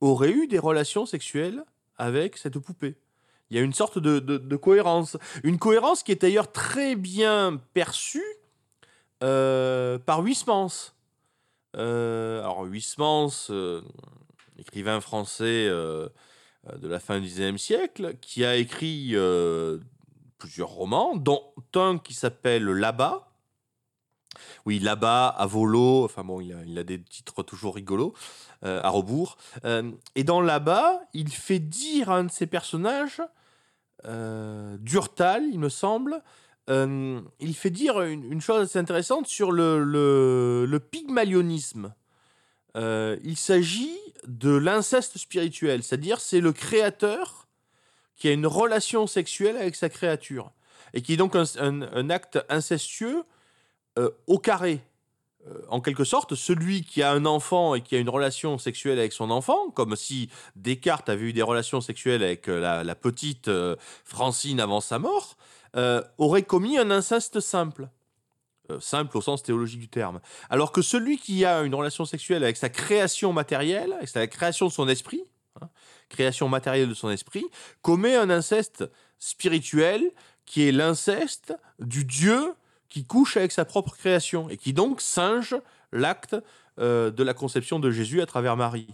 aurait 0.00 0.30
eu 0.30 0.46
des 0.46 0.58
relations 0.58 1.06
sexuelles 1.06 1.62
avec 1.96 2.36
cette 2.36 2.58
poupée. 2.58 2.96
Il 3.50 3.56
y 3.56 3.60
a 3.60 3.62
une 3.62 3.72
sorte 3.72 3.98
de, 3.98 4.56
cohérence. 4.56 5.16
Une 5.42 5.58
cohérence 5.58 6.02
qui 6.02 6.12
est 6.12 6.20
d'ailleurs 6.20 6.52
très 6.52 6.96
bien 6.96 7.60
perçue 7.72 8.24
par 9.20 10.22
Huysmans. 10.22 10.92
Euh, 11.78 12.40
alors 12.40 12.64
Huysmans, 12.64 13.50
euh, 13.50 13.82
écrivain 14.58 15.00
français 15.00 15.66
euh, 15.68 16.08
de 16.76 16.88
la 16.88 16.98
fin 16.98 17.20
du 17.20 17.26
XIXe 17.26 17.60
siècle, 17.60 18.16
qui 18.20 18.44
a 18.44 18.56
écrit 18.56 19.14
plusieurs 20.38 20.68
romans, 20.68 21.16
dont 21.16 21.42
un 21.74 21.98
qui 21.98 22.14
s'appelle 22.14 22.64
Là-bas. 22.64 23.24
Oui, 24.66 24.78
là-bas, 24.78 25.28
à 25.28 25.46
volo, 25.46 26.04
enfin 26.04 26.22
bon, 26.22 26.40
il 26.40 26.78
a, 26.78 26.84
des 26.84 27.02
titres 27.02 27.42
toujours 27.42 27.74
rigolos, 27.74 28.14
à 28.62 28.88
rebours. 28.90 29.38
Et 30.14 30.24
dans 30.24 30.40
là-bas, 30.40 31.00
il 31.14 31.32
fait 31.32 31.58
dire 31.58 32.10
à 32.10 32.18
un 32.18 32.24
de 32.24 32.30
ses 32.30 32.46
personnages, 32.46 33.22
Durtal, 34.04 35.44
il 35.50 35.58
me 35.58 35.70
semble, 35.70 36.22
euh, 36.68 37.20
il 37.40 37.54
fait 37.54 37.70
dire 37.70 38.00
une, 38.02 38.40
chose 38.40 38.62
assez 38.62 38.78
intéressante 38.78 39.26
sur 39.26 39.52
le, 39.52 40.78
pygmalionisme. 40.90 41.94
Euh, 42.76 43.16
il 43.24 43.36
s'agit 43.36 43.96
de 44.26 44.50
l'inceste 44.50 45.16
spirituel, 45.16 45.82
c'est-à-dire 45.82 46.20
c'est 46.20 46.40
le 46.40 46.52
créateur 46.52 47.48
qui 48.16 48.28
a 48.28 48.32
une 48.32 48.46
relation 48.46 49.06
sexuelle 49.06 49.56
avec 49.56 49.76
sa 49.76 49.88
créature, 49.88 50.50
et 50.92 51.00
qui 51.00 51.14
est 51.14 51.16
donc 51.16 51.34
un, 51.36 52.10
acte 52.10 52.38
incestueux 52.48 53.24
euh, 53.98 54.10
au 54.26 54.38
carré. 54.38 54.80
En 55.70 55.80
quelque 55.80 56.04
sorte, 56.04 56.34
celui 56.34 56.82
qui 56.84 57.02
a 57.02 57.10
un 57.10 57.24
enfant 57.24 57.74
et 57.74 57.80
qui 57.80 57.96
a 57.96 57.98
une 57.98 58.10
relation 58.10 58.58
sexuelle 58.58 58.98
avec 58.98 59.14
son 59.14 59.30
enfant, 59.30 59.70
comme 59.70 59.96
si 59.96 60.28
Descartes 60.56 61.08
avait 61.08 61.26
eu 61.26 61.32
des 61.32 61.40
relations 61.40 61.80
sexuelles 61.80 62.22
avec 62.22 62.48
la, 62.48 62.94
petite 62.94 63.50
Francine 64.04 64.60
avant 64.60 64.82
sa 64.82 64.98
mort, 64.98 65.38
euh, 65.76 66.02
aurait 66.18 66.42
commis 66.42 66.78
un 66.78 66.90
inceste 66.90 67.40
simple. 67.40 67.88
Euh, 68.70 68.80
simple 68.80 69.16
au 69.16 69.22
sens 69.22 69.42
théologique 69.42 69.80
du 69.80 69.88
terme. 69.88 70.20
Alors 70.50 70.72
que 70.72 70.82
celui 70.82 71.16
qui 71.16 71.44
a 71.46 71.62
une 71.62 71.74
relation 71.74 72.04
sexuelle 72.04 72.44
avec 72.44 72.58
sa 72.58 72.68
création 72.68 73.32
matérielle, 73.32 73.94
avec 73.94 74.08
sa 74.08 74.26
création 74.26 74.66
de 74.66 74.72
son 74.72 74.88
esprit, 74.88 75.24
hein, 75.62 75.68
création 76.10 76.48
matérielle 76.48 76.88
de 76.88 76.94
son 76.94 77.08
esprit, 77.08 77.46
commet 77.80 78.14
un 78.14 78.28
inceste 78.28 78.84
spirituel 79.18 80.10
qui 80.44 80.68
est 80.68 80.72
l'inceste 80.72 81.54
du 81.78 82.04
Dieu 82.04 82.54
qui 82.88 83.04
couche 83.04 83.36
avec 83.36 83.52
sa 83.52 83.64
propre 83.64 83.96
création 83.96 84.48
et 84.50 84.56
qui 84.56 84.72
donc 84.72 85.00
singe 85.00 85.56
l'acte 85.92 86.36
euh, 86.78 87.10
de 87.10 87.22
la 87.22 87.34
conception 87.34 87.78
de 87.78 87.90
Jésus 87.90 88.20
à 88.20 88.26
travers 88.26 88.56
Marie. 88.56 88.88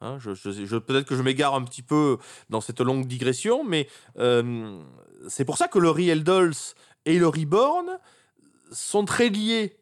Hein, 0.00 0.18
je, 0.20 0.78
Peut-être 0.78 1.06
que 1.06 1.16
je 1.16 1.22
m'égare 1.22 1.54
un 1.54 1.64
petit 1.64 1.82
peu 1.82 2.18
dans 2.50 2.60
cette 2.60 2.80
longue 2.80 3.06
digression, 3.06 3.64
mais 3.64 3.88
euh, 4.18 4.80
c'est 5.28 5.44
pour 5.44 5.58
ça 5.58 5.66
que 5.66 5.78
le 5.78 5.90
Real 5.90 6.22
Dolls 6.22 6.54
et 7.04 7.18
le 7.18 7.26
Reborn 7.26 7.98
sont 8.70 9.04
très 9.04 9.28
liés. 9.28 9.76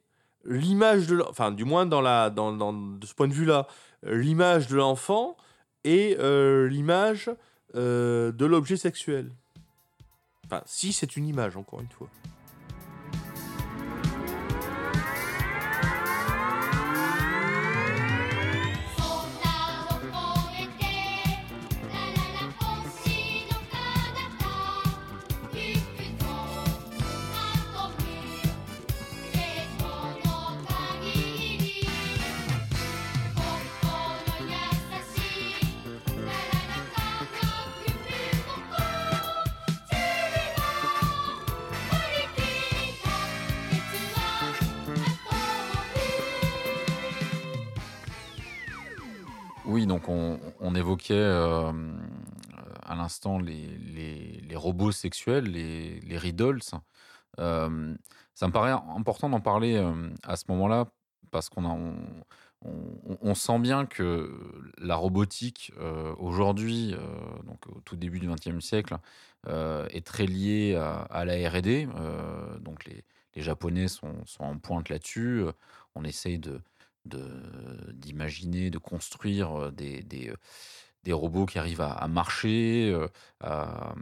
L'image 0.45 1.13
enfin, 1.29 1.51
du 1.51 1.65
moins 1.65 1.87
dans 1.87 2.01
la, 2.01 2.31
dans, 2.31 2.53
de 2.73 3.05
ce 3.05 3.15
point 3.15 3.29
de 3.29 3.35
vue-là, 3.35 3.67
l'image 4.05 4.69
de 4.69 4.77
l'enfant 4.77 5.37
et 5.85 6.17
euh, 6.19 6.69
l'image 6.69 7.31
euh, 7.75 8.33
de 8.33 8.47
l'objet 8.47 8.77
sexuel. 8.77 9.31
Enfin, 10.47 10.63
si 10.65 10.93
c'est 10.93 11.17
une 11.17 11.27
image, 11.27 11.57
encore 11.57 11.81
une 11.81 11.89
fois. 11.89 12.09
Donc 49.87 50.09
on, 50.09 50.75
évoquait 50.75 51.15
euh, 51.15 51.73
à 52.83 52.95
l'instant 52.97 53.39
les, 53.39 54.57
robots 54.57 54.93
sexuels, 54.93 55.45
les, 55.45 56.01
les 56.01 56.19
riddles. 56.19 56.61
Euh, 57.39 57.95
ça 58.35 58.47
me 58.49 58.53
paraît 58.53 58.73
important 58.73 59.29
d'en 59.29 59.41
parler 59.41 59.77
euh, 59.77 60.11
à 60.25 60.37
ce 60.37 60.45
moment-là 60.49 60.87
parce 61.31 61.49
qu'on 61.49 63.35
sent 63.35 63.59
bien 63.59 63.87
que 63.87 64.31
la 64.79 64.97
robotique 64.97 65.73
euh, 65.79 66.15
aujourd'hui, 66.19 66.95
euh, 66.95 67.43
donc 67.45 67.67
au 67.69 67.81
tout 67.81 67.97
début 67.97 68.19
du 68.19 68.29
XXe 68.29 68.65
siècle, 68.65 68.97
euh, 69.49 69.87
est 69.91 70.05
très 70.05 70.27
liée 70.27 70.75
à, 70.75 71.25
la 71.25 71.49
R&D, 71.49 71.89
euh, 71.95 72.59
donc 72.59 72.85
les, 72.85 73.05
Japonais 73.37 73.87
sont, 73.87 74.15
sont 74.25 74.45
en 74.45 74.57
pointe 74.57 74.89
là-dessus. 74.89 75.45
On 75.95 76.05
essaye 76.05 76.39
de- 76.39 76.63
d'imaginer, 77.07 78.71
de, 78.71 78.79
construire 78.79 79.73
des, 79.73 80.03
des, 80.03 80.33
des 81.05 81.13
robots 81.13 81.47
qui 81.47 81.59
arrivent 81.59 81.81
à, 81.81 82.07
marcher, 82.09 82.97
à, 83.41 83.95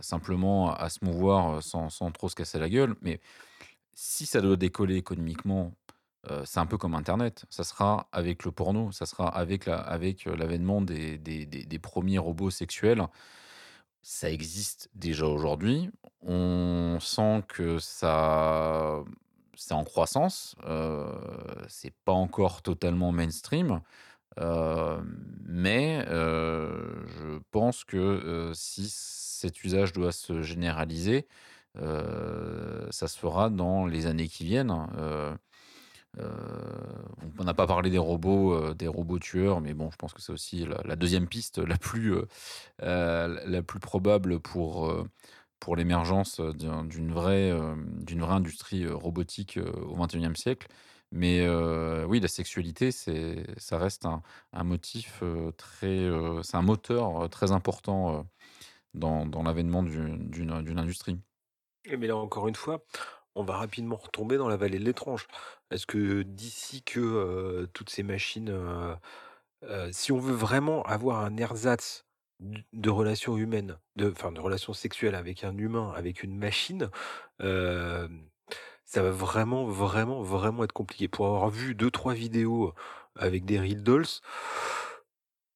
simplement 0.00 0.74
à 0.74 0.88
se 0.88 1.04
mouvoir 1.04 1.62
sans, 1.62 1.90
sans, 1.90 2.10
trop 2.10 2.28
se 2.28 2.34
casser 2.34 2.58
la 2.58 2.68
gueule. 2.68 2.94
Mais 3.02 3.20
si 3.94 4.26
ça 4.26 4.40
doit 4.40 4.56
décoller 4.56 4.96
économiquement, 4.96 5.72
c'est 6.44 6.58
un 6.58 6.66
peu 6.66 6.78
comme 6.78 6.94
Internet. 6.94 7.44
Ça 7.50 7.64
sera 7.64 8.08
avec 8.12 8.44
le 8.44 8.52
porno, 8.52 8.90
ça 8.92 9.06
sera 9.06 9.28
avec 9.28 9.66
l'avènement 9.66 10.80
la, 10.80 10.86
avec 10.86 11.22
des, 11.22 11.46
des, 11.46 11.46
des, 11.64 11.78
premiers 11.78 12.18
robots 12.18 12.50
sexuels 12.50 13.06
ça 14.06 14.30
existe 14.30 14.88
déjà 14.94 15.26
aujourd'hui. 15.26 15.90
On 16.22 16.98
sent 17.00 17.42
que 17.48 17.80
ça, 17.80 19.02
c'est 19.56 19.74
en 19.74 19.84
croissance. 19.84 20.54
Euh, 20.66 21.12
c'est 21.68 21.94
pas 22.04 22.12
encore 22.12 22.62
totalement 22.62 23.12
mainstream. 23.12 23.80
mais 24.38 26.04
je 26.08 27.38
pense 27.50 27.84
que 27.84 28.52
si 28.54 28.88
cet 28.88 29.64
usage 29.64 29.92
doit 29.92 30.12
se 30.12 30.42
généraliser, 30.42 31.26
ça 31.74 33.08
se 33.08 33.18
fera 33.18 33.50
dans 33.50 33.86
les 33.86 34.06
années 34.06 34.28
qui 34.28 34.44
viennent. 34.44 34.70
On 36.18 37.44
n'a 37.44 37.54
pas 37.54 37.66
parlé 37.66 37.90
des 37.90 37.98
robots, 37.98 38.74
des 38.74 38.88
robots 38.88 39.18
tueurs, 39.18 39.60
mais 39.60 39.74
bon, 39.74 39.90
je 39.90 39.96
pense 39.96 40.12
que 40.12 40.22
c'est 40.22 40.32
aussi 40.32 40.66
la, 40.84 40.96
deuxième 40.96 41.28
piste 41.28 41.58
la 41.58 41.78
plus, 41.78 42.14
la 42.80 43.62
plus 43.62 43.80
probable 43.80 44.40
pour, 44.40 44.90
pour 45.60 45.76
l'émergence 45.76 46.40
d'une 46.40 47.12
vraie, 47.12 47.52
d'une 48.00 48.20
vraie 48.20 48.34
industrie 48.34 48.86
robotique 48.86 49.58
au 49.58 49.96
XXIe 49.96 50.36
siècle. 50.36 50.68
Mais 51.12 51.48
oui, 52.04 52.20
la 52.20 52.28
sexualité, 52.28 52.90
ça 52.90 53.78
reste 53.78 54.06
un, 54.06 54.22
un 54.52 54.64
motif 54.64 55.22
très, 55.56 56.08
c'est 56.42 56.56
un 56.56 56.62
moteur 56.62 57.28
très 57.30 57.52
important 57.52 58.26
dans, 58.94 59.26
dans 59.26 59.42
l'avènement 59.42 59.82
d'une, 59.82 60.28
d'une 60.30 60.78
industrie. 60.78 61.18
Mais 61.96 62.06
là, 62.06 62.16
encore 62.16 62.48
une 62.48 62.54
fois, 62.54 62.84
on 63.34 63.44
va 63.44 63.56
rapidement 63.56 63.96
retomber 63.96 64.38
dans 64.38 64.48
la 64.48 64.56
vallée 64.56 64.78
de 64.78 64.84
l'étrange. 64.84 65.26
Est-ce 65.70 65.86
que 65.86 66.22
d'ici 66.22 66.82
que 66.82 67.68
toutes 67.72 67.90
ces 67.90 68.02
machines, 68.02 68.52
si 69.92 70.12
on 70.12 70.18
veut 70.18 70.34
vraiment 70.34 70.82
avoir 70.82 71.24
un 71.24 71.36
ersatz 71.36 72.05
de 72.40 72.90
relations 72.90 73.36
humaines, 73.36 73.78
de, 73.96 74.10
enfin 74.10 74.32
de 74.32 74.40
relations 74.40 74.72
sexuelles 74.74 75.14
avec 75.14 75.44
un 75.44 75.56
humain, 75.56 75.92
avec 75.96 76.22
une 76.22 76.36
machine, 76.36 76.90
ça 78.84 79.02
va 79.02 79.10
vraiment, 79.10 79.66
vraiment, 79.66 80.22
vraiment 80.22 80.64
être 80.64 80.72
compliqué. 80.72 81.08
Pour 81.08 81.26
avoir 81.26 81.50
vu 81.50 81.74
deux, 81.74 81.90
trois 81.90 82.14
vidéos 82.14 82.72
avec 83.16 83.44
des 83.44 83.58
real 83.60 83.82
dolls, 83.82 84.06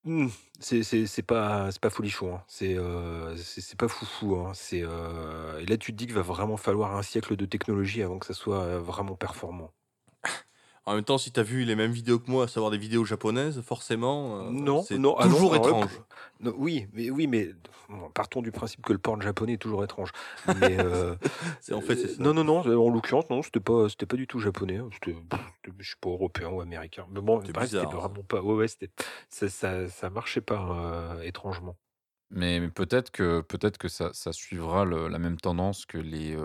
mmh, 0.04 0.28
c'est 0.60 0.82
c'est 0.82 1.22
pas 1.22 1.70
c'est 1.72 1.80
pas 1.80 1.90
folichon, 1.90 2.34
hein. 2.36 2.44
C'est 2.48 2.76
c'est 3.36 3.78
pas 3.78 3.88
foufou, 3.88 4.36
hein. 4.36 4.52
C'est 4.54 4.78
et 4.80 5.66
là 5.66 5.76
tu 5.78 5.92
te 5.92 5.96
dis 5.96 6.06
qu'il 6.06 6.14
va 6.14 6.22
vraiment 6.22 6.56
falloir 6.56 6.96
un 6.96 7.02
siècle 7.02 7.36
de 7.36 7.46
technologie 7.46 8.02
avant 8.02 8.18
que 8.18 8.26
ça 8.26 8.34
soit 8.34 8.78
vraiment 8.78 9.16
performant. 9.16 9.72
En 10.90 10.96
même 10.96 11.04
temps, 11.04 11.18
si 11.18 11.30
tu 11.30 11.38
as 11.38 11.44
vu 11.44 11.62
les 11.62 11.76
mêmes 11.76 11.92
vidéos 11.92 12.18
que 12.18 12.28
moi, 12.28 12.46
à 12.46 12.48
savoir 12.48 12.72
des 12.72 12.76
vidéos 12.76 13.04
japonaises, 13.04 13.60
forcément, 13.60 14.40
euh, 14.40 14.50
non, 14.50 14.82
c'est 14.82 14.98
non, 14.98 15.14
ah 15.20 15.28
toujours 15.28 15.54
étrange. 15.54 15.88
oui, 16.56 16.88
mais 16.92 17.10
oui, 17.10 17.28
mais 17.28 17.50
partons 18.12 18.42
du 18.42 18.50
principe 18.50 18.84
que 18.84 18.92
le 18.92 18.98
porn 18.98 19.22
japonais 19.22 19.52
est 19.52 19.58
toujours 19.58 19.84
étrange. 19.84 20.10
Mais 20.48 20.80
euh, 20.80 21.14
en 21.72 21.80
fait, 21.80 21.94
ça. 21.94 22.20
non, 22.20 22.34
non, 22.34 22.42
non. 22.42 22.58
En 22.62 22.90
l'occurrence, 22.90 23.30
non, 23.30 23.40
c'était 23.44 23.60
pas, 23.60 23.88
c'était 23.88 24.06
pas 24.06 24.16
du 24.16 24.26
tout 24.26 24.40
japonais. 24.40 24.80
C'était, 24.94 25.14
je 25.78 25.86
suis 25.86 25.96
pas 26.00 26.10
européen 26.10 26.48
ou 26.48 26.60
américain. 26.60 27.06
Mais 27.12 27.20
bon, 27.20 27.40
c'était 27.40 27.84
vraiment 27.84 28.24
pas. 28.26 28.42
Ouais, 28.42 28.54
ouais, 28.54 28.66
c'était, 28.66 28.90
ça, 29.28 29.48
ça, 29.48 29.88
ça 29.88 30.10
marchait 30.10 30.40
pas 30.40 30.60
euh, 30.72 31.22
étrangement. 31.22 31.76
Mais, 32.30 32.68
peut-être 32.68 33.12
que 33.12 33.42
peut-être 33.42 33.78
que 33.78 33.86
ça, 33.86 34.10
ça 34.12 34.32
suivra 34.32 34.84
la 34.84 35.18
même 35.20 35.36
tendance 35.36 35.86
que 35.86 35.98
les 35.98 36.36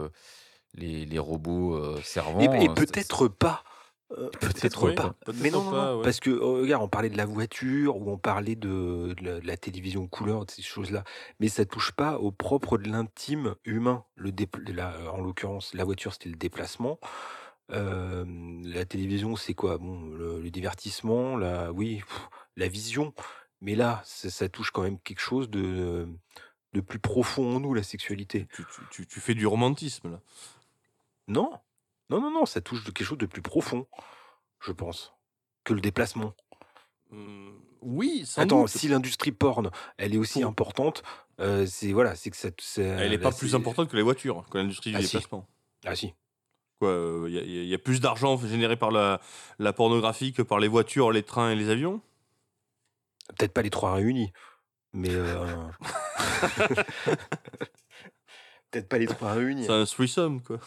les, 0.75 1.07
les 1.07 1.19
robots 1.19 1.99
servants. 2.03 2.41
Et, 2.41 2.65
et 2.65 2.69
peut-être 2.69 3.27
pas. 3.27 3.63
Peut-être 4.09 4.93
pas. 4.93 5.15
Mais 5.41 5.49
non, 5.49 5.63
non, 5.63 6.01
parce 6.03 6.19
que 6.19 6.29
oh, 6.29 6.61
regarde, 6.61 6.83
on 6.83 6.87
parlait 6.87 7.09
de 7.09 7.17
la 7.17 7.25
voiture 7.25 7.97
ou 7.97 8.11
on 8.11 8.17
parlait 8.17 8.55
de, 8.55 9.15
la, 9.21 9.57
télévision 9.57 10.07
couleur, 10.07 10.45
de 10.45 10.51
ces 10.51 10.61
choses-là, 10.61 11.03
mais 11.39 11.47
ça 11.47 11.65
touche 11.65 11.91
pas 11.91 12.19
au 12.19 12.31
propre 12.31 12.77
de 12.77 12.87
l'intime 12.87 13.55
humain. 13.65 14.05
Le 14.15 14.31
en 15.09 15.21
l'occurrence, 15.21 15.73
la 15.73 15.83
voiture, 15.83 16.13
c'était 16.13 16.29
le 16.29 16.35
déplacement. 16.35 16.99
la 17.69 18.85
télévision, 18.85 19.35
c'est 19.35 19.55
quoi? 19.55 19.79
Bon, 19.79 20.05
le, 20.09 20.49
divertissement, 20.51 21.35
la, 21.35 21.71
oui, 21.71 22.03
la 22.57 22.67
vision. 22.67 23.13
Mais 23.61 23.73
là, 23.73 24.01
ça, 24.05 24.49
touche 24.49 24.69
quand 24.69 24.83
même 24.83 24.99
quelque 24.99 25.21
chose 25.21 25.49
de, 25.49 26.07
de 26.73 26.81
plus 26.81 26.99
profond 26.99 27.55
en 27.55 27.59
nous, 27.59 27.73
la 27.73 27.83
sexualité. 27.83 28.47
Tu, 28.91 29.07
tu 29.07 29.19
fais 29.19 29.33
du 29.33 29.47
romantisme 29.47 30.11
là. 30.11 30.19
Non, 31.27 31.51
non, 32.09 32.21
non, 32.21 32.31
non, 32.31 32.45
ça 32.45 32.61
touche 32.61 32.83
de 32.83 32.91
quelque 32.91 33.07
chose 33.07 33.17
de 33.17 33.25
plus 33.25 33.41
profond, 33.41 33.87
je 34.59 34.71
pense, 34.71 35.13
que 35.63 35.73
le 35.73 35.81
déplacement. 35.81 36.33
Mmh, 37.11 37.51
oui, 37.81 38.25
sans 38.25 38.41
Attends, 38.41 38.67
si 38.67 38.87
l'industrie 38.87 39.31
porn, 39.31 39.71
elle 39.97 40.13
est 40.13 40.17
aussi 40.17 40.43
importante, 40.43 41.03
euh, 41.39 41.65
c'est 41.65 41.91
voilà, 41.91 42.15
c'est 42.15 42.31
que 42.31 42.37
ça, 42.37 42.49
Elle 42.81 43.11
n'est 43.11 43.17
pas 43.17 43.31
plus 43.31 43.55
importante 43.55 43.89
que 43.89 43.95
les 43.95 44.01
voitures, 44.01 44.45
que 44.49 44.57
l'industrie 44.57 44.91
du 44.91 44.97
ah, 44.97 45.01
déplacement. 45.01 45.47
Ah 45.85 45.95
si. 45.95 46.13
Quoi, 46.79 46.89
il 46.89 47.37
euh, 47.37 47.63
y, 47.63 47.73
a 47.73 47.77
plus 47.77 48.01
d'argent 48.01 48.37
généré 48.37 48.75
par 48.75 48.91
la, 48.91 49.21
la 49.59 49.71
pornographie 49.71 50.33
que 50.33 50.41
par 50.41 50.59
les 50.59 50.67
voitures, 50.67 51.11
les 51.11 51.23
trains 51.23 51.51
et 51.51 51.55
les 51.55 51.69
avions? 51.69 52.01
Peut-être 53.37 53.53
pas 53.53 53.61
les 53.61 53.69
trois 53.69 53.93
réunis, 53.93 54.31
mais 54.93 55.09
euh, 55.11 55.35
peut-être 58.71 58.89
pas 58.89 58.97
les 58.97 59.07
trois 59.07 59.33
réunis. 59.33 59.65
C'est 59.65 59.71
un 59.71 59.85
threesome, 59.85 60.41
quoi. 60.41 60.59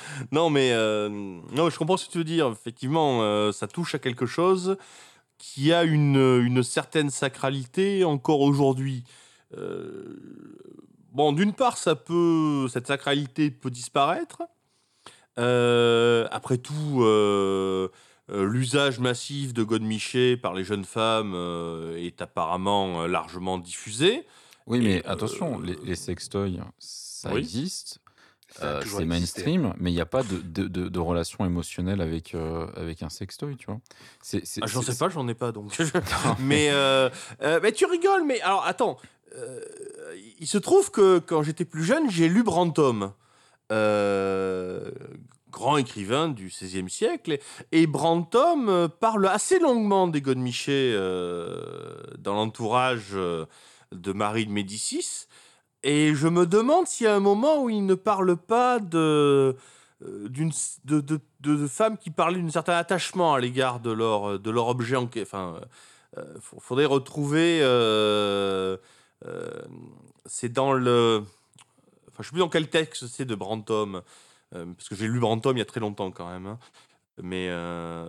non, 0.32 0.50
mais 0.50 0.72
euh, 0.72 1.08
non, 1.08 1.70
je 1.70 1.78
comprends 1.78 1.96
ce 1.96 2.06
que 2.06 2.12
tu 2.12 2.18
veux 2.18 2.24
dire. 2.24 2.48
Effectivement, 2.48 3.22
euh, 3.22 3.52
ça 3.52 3.66
touche 3.66 3.94
à 3.94 3.98
quelque 3.98 4.26
chose 4.26 4.76
qui 5.38 5.72
a 5.72 5.84
une, 5.84 6.16
une 6.16 6.62
certaine 6.62 7.10
sacralité 7.10 8.04
encore 8.04 8.40
aujourd'hui. 8.40 9.04
Euh, 9.56 10.16
bon, 11.10 11.32
d'une 11.32 11.52
part, 11.52 11.76
ça 11.76 11.96
peut, 11.96 12.68
cette 12.68 12.86
sacralité 12.86 13.50
peut 13.50 13.70
disparaître. 13.70 14.42
après 15.36 16.58
tout, 16.58 17.04
l'usage 18.28 19.00
massif 19.00 19.52
de 19.52 19.64
Godemiché 19.64 20.36
par 20.36 20.54
les 20.54 20.62
jeunes 20.62 20.84
femmes 20.84 21.34
est 21.96 22.22
apparemment 22.22 23.06
largement 23.06 23.58
diffusé. 23.58 24.24
Oui, 24.68 24.80
mais 24.80 25.04
attention, 25.06 25.58
les, 25.58 25.76
les 25.82 25.96
sextoys, 25.96 26.60
ça 26.78 27.34
existe. 27.34 28.01
Euh, 28.62 28.82
c'est 28.84 29.04
mainstream, 29.04 29.74
mais 29.78 29.90
il 29.90 29.94
n'y 29.94 30.00
a 30.00 30.06
pas 30.06 30.22
de, 30.22 30.38
de, 30.38 30.88
de, 30.88 30.98
relation 31.00 31.44
émotionnelle 31.44 32.00
avec, 32.00 32.34
euh, 32.34 32.66
avec 32.76 33.02
un 33.02 33.08
sextoy, 33.08 33.56
tu 33.56 33.66
vois. 33.66 33.80
C'est, 34.20 34.42
ah, 34.60 34.66
j'en 34.66 34.82
sais 34.82 34.96
pas, 34.96 35.08
j'en 35.08 35.26
ai 35.28 35.34
pas 35.34 35.52
donc. 35.52 35.78
mais, 36.38 36.68
euh, 36.70 37.08
mais 37.62 37.72
tu 37.72 37.86
rigoles, 37.86 38.24
mais 38.24 38.40
alors 38.42 38.64
attends. 38.66 38.98
il 40.40 40.46
se 40.46 40.58
trouve 40.58 40.90
que 40.90 41.18
quand 41.18 41.42
j'étais 41.42 41.64
plus 41.64 41.84
jeune, 41.84 42.10
j'ai 42.10 42.28
lu 42.28 42.42
Brantôme, 42.42 43.12
grand 45.50 45.76
écrivain 45.76 46.28
du 46.28 46.48
XVIe 46.48 46.90
siècle, 46.90 47.38
et 47.72 47.86
Brantôme 47.86 48.88
parle 49.00 49.26
assez 49.28 49.58
longuement 49.58 50.08
des 50.08 50.20
Godemiché 50.20 50.92
dans 52.18 52.34
l'entourage 52.34 53.12
de 53.12 54.12
Marie 54.12 54.46
de 54.46 54.52
Médicis. 54.52 55.26
Et 55.84 56.14
je 56.14 56.28
me 56.28 56.46
demande 56.46 56.86
s'il 56.86 57.06
y 57.06 57.08
a 57.08 57.14
un 57.14 57.20
moment 57.20 57.62
où 57.62 57.70
il 57.70 57.84
ne 57.84 57.94
parle 57.94 58.36
pas 58.36 58.78
de, 58.78 59.56
euh, 60.04 60.28
d'une, 60.28 60.52
de, 60.84 61.00
de, 61.00 61.20
de, 61.40 61.66
femmes 61.66 61.98
qui 61.98 62.10
parlaient 62.10 62.40
d'un 62.40 62.50
certain 62.50 62.76
attachement 62.76 63.34
à 63.34 63.40
l'égard 63.40 63.80
de 63.80 63.90
leur, 63.90 64.38
de 64.38 64.50
leur 64.50 64.68
objet. 64.68 64.96
En, 64.96 65.08
enfin, 65.18 65.60
il 66.16 66.20
euh, 66.20 66.38
faudrait 66.40 66.84
retrouver. 66.84 67.60
Euh, 67.62 68.76
c'est 70.26 70.52
dans 70.52 70.72
le. 70.72 71.24
Enfin, 72.08 72.22
je 72.22 72.24
sais 72.24 72.30
plus 72.30 72.40
dans 72.40 72.48
quel 72.48 72.68
texte 72.68 73.06
c'est 73.06 73.24
de 73.24 73.34
Brantôme, 73.34 74.02
parce 74.50 74.88
que 74.88 74.94
j'ai 74.94 75.06
lu 75.06 75.18
Brantôme 75.18 75.56
il 75.56 75.60
y 75.60 75.62
a 75.62 75.66
très 75.66 75.80
longtemps 75.80 76.10
quand 76.10 76.30
même. 76.30 76.46
Hein. 76.46 76.58
Mais 77.22 77.50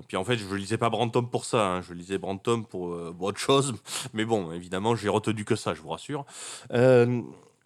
puis 0.08 0.18
en 0.18 0.24
fait, 0.24 0.38
je 0.38 0.56
lisais 0.56 0.78
pas 0.78 0.90
Brantôme 0.90 1.30
pour 1.30 1.46
ça, 1.46 1.76
hein. 1.76 1.82
je 1.82 1.94
lisais 1.94 2.18
Brantôme 2.18 2.66
pour, 2.66 2.90
autre 3.20 3.40
chose. 3.40 3.76
Mais 4.14 4.26
bon, 4.26 4.52
évidemment, 4.52 4.96
j'ai 4.96 5.10
retenu 5.10 5.46
que 5.46 5.56
ça, 5.56 5.74
je 5.74 5.82
vous 5.82 5.90
rassure. 5.90 6.26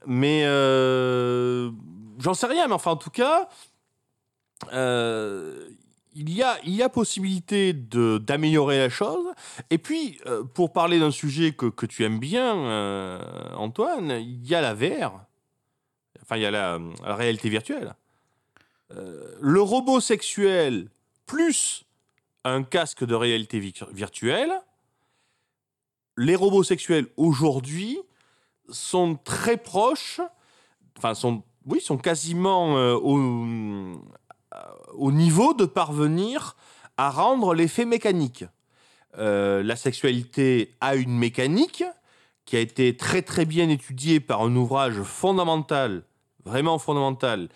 Mais 0.05 0.43
euh, 0.45 1.71
j'en 2.19 2.33
sais 2.33 2.47
rien, 2.47 2.67
mais 2.67 2.73
enfin, 2.73 2.91
en 2.91 2.97
tout 2.97 3.09
cas, 3.09 3.49
euh, 4.73 5.69
il, 6.13 6.33
y 6.33 6.43
a, 6.43 6.57
il 6.63 6.73
y 6.75 6.87
possibilité 6.89 7.73
d'améliorer 7.73 8.77
la 8.77 8.89
chose. 8.89 9.27
Et 9.69 9.77
puis, 9.77 10.19
euh, 10.25 10.43
pour 10.43 10.71
parler 10.71 10.99
d'un 10.99 11.11
sujet 11.11 11.51
que, 11.53 11.65
que, 11.65 11.85
tu 11.85 12.03
aimes 12.03 12.19
bien, 12.19 12.53
Antoine, 13.55 14.11
il 14.11 14.45
y 14.47 14.55
a 14.55 14.61
la 14.61 14.73
VR. 14.73 15.19
Enfin, 16.21 16.37
il 16.37 16.43
y 16.43 16.45
a 16.45 16.51
la, 16.51 16.79
réalité 17.03 17.49
virtuelle. 17.49 17.93
le 18.89 19.61
robot 19.61 19.99
sexuel 19.99 20.89
plus 21.25 21.85
un 22.43 22.63
casque 22.63 23.03
de 23.03 23.15
réalité 23.15 23.59
vi- 23.59 23.93
virtuelle, 23.93 24.51
les 26.17 26.35
robots 26.35 26.63
sexuels 26.63 27.07
aujourd'hui 27.17 27.99
sont 28.69 29.17
très 29.23 29.57
proches, 29.57 30.21
enfin 30.97 31.13
sont, 31.13 31.43
oui, 31.65 31.81
sont 31.81 31.97
quasiment 31.97 32.77
euh, 32.77 32.95
au, 32.95 33.17
euh, 33.17 33.93
au 34.93 35.11
niveau 35.11 35.53
de 35.53 35.65
parvenir 35.65 36.55
à 36.97 37.09
rendre 37.09 37.53
l'effet 37.53 37.85
mécanique. 37.85 38.45
Euh, 39.17 39.63
la 39.63 39.75
sexualité 39.75 40.75
a 40.81 40.95
une 40.95 41.17
mécanique 41.17 41.83
qui 42.45 42.55
a 42.55 42.59
été 42.59 42.95
très 42.95 43.21
très 43.21 43.45
bien 43.45 43.69
étudiée 43.69 44.19
par 44.19 44.41
un 44.41 44.55
ouvrage 44.55 45.01
fondamental, 45.01 46.03
vraiment 46.45 46.79
fondamental, 46.79 47.49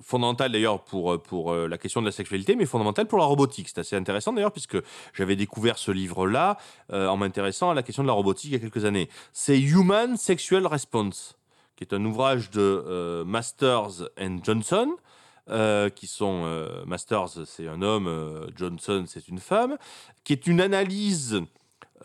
fondamental 0.00 0.52
d'ailleurs 0.52 0.82
pour, 0.84 1.22
pour 1.22 1.52
euh, 1.52 1.68
la 1.68 1.78
question 1.78 2.00
de 2.00 2.06
la 2.06 2.12
sexualité, 2.12 2.56
mais 2.56 2.66
fondamental 2.66 3.06
pour 3.06 3.18
la 3.18 3.24
robotique. 3.24 3.68
C'est 3.68 3.78
assez 3.80 3.96
intéressant 3.96 4.32
d'ailleurs, 4.32 4.52
puisque 4.52 4.78
j'avais 5.12 5.36
découvert 5.36 5.78
ce 5.78 5.90
livre-là 5.90 6.58
euh, 6.92 7.08
en 7.08 7.16
m'intéressant 7.16 7.70
à 7.70 7.74
la 7.74 7.82
question 7.82 8.02
de 8.02 8.08
la 8.08 8.14
robotique 8.14 8.50
il 8.50 8.54
y 8.54 8.56
a 8.56 8.60
quelques 8.60 8.84
années. 8.84 9.08
C'est 9.32 9.60
Human 9.60 10.16
Sexual 10.16 10.66
Response, 10.66 11.36
qui 11.76 11.84
est 11.84 11.92
un 11.92 12.04
ouvrage 12.04 12.50
de 12.50 12.60
euh, 12.86 13.24
Masters 13.24 14.08
and 14.20 14.38
Johnson. 14.42 14.96
euh, 15.50 15.90
qui 15.90 16.06
sont 16.06 16.42
euh, 16.44 16.84
Masters, 16.86 17.46
c'est 17.46 17.68
un 17.68 17.82
homme, 17.82 18.06
euh, 18.06 18.46
Johnson, 18.56 19.04
c'est 19.06 19.28
une 19.28 19.40
femme, 19.40 19.76
qui 20.24 20.32
est 20.32 20.46
une 20.46 20.60
analyse 20.60 21.40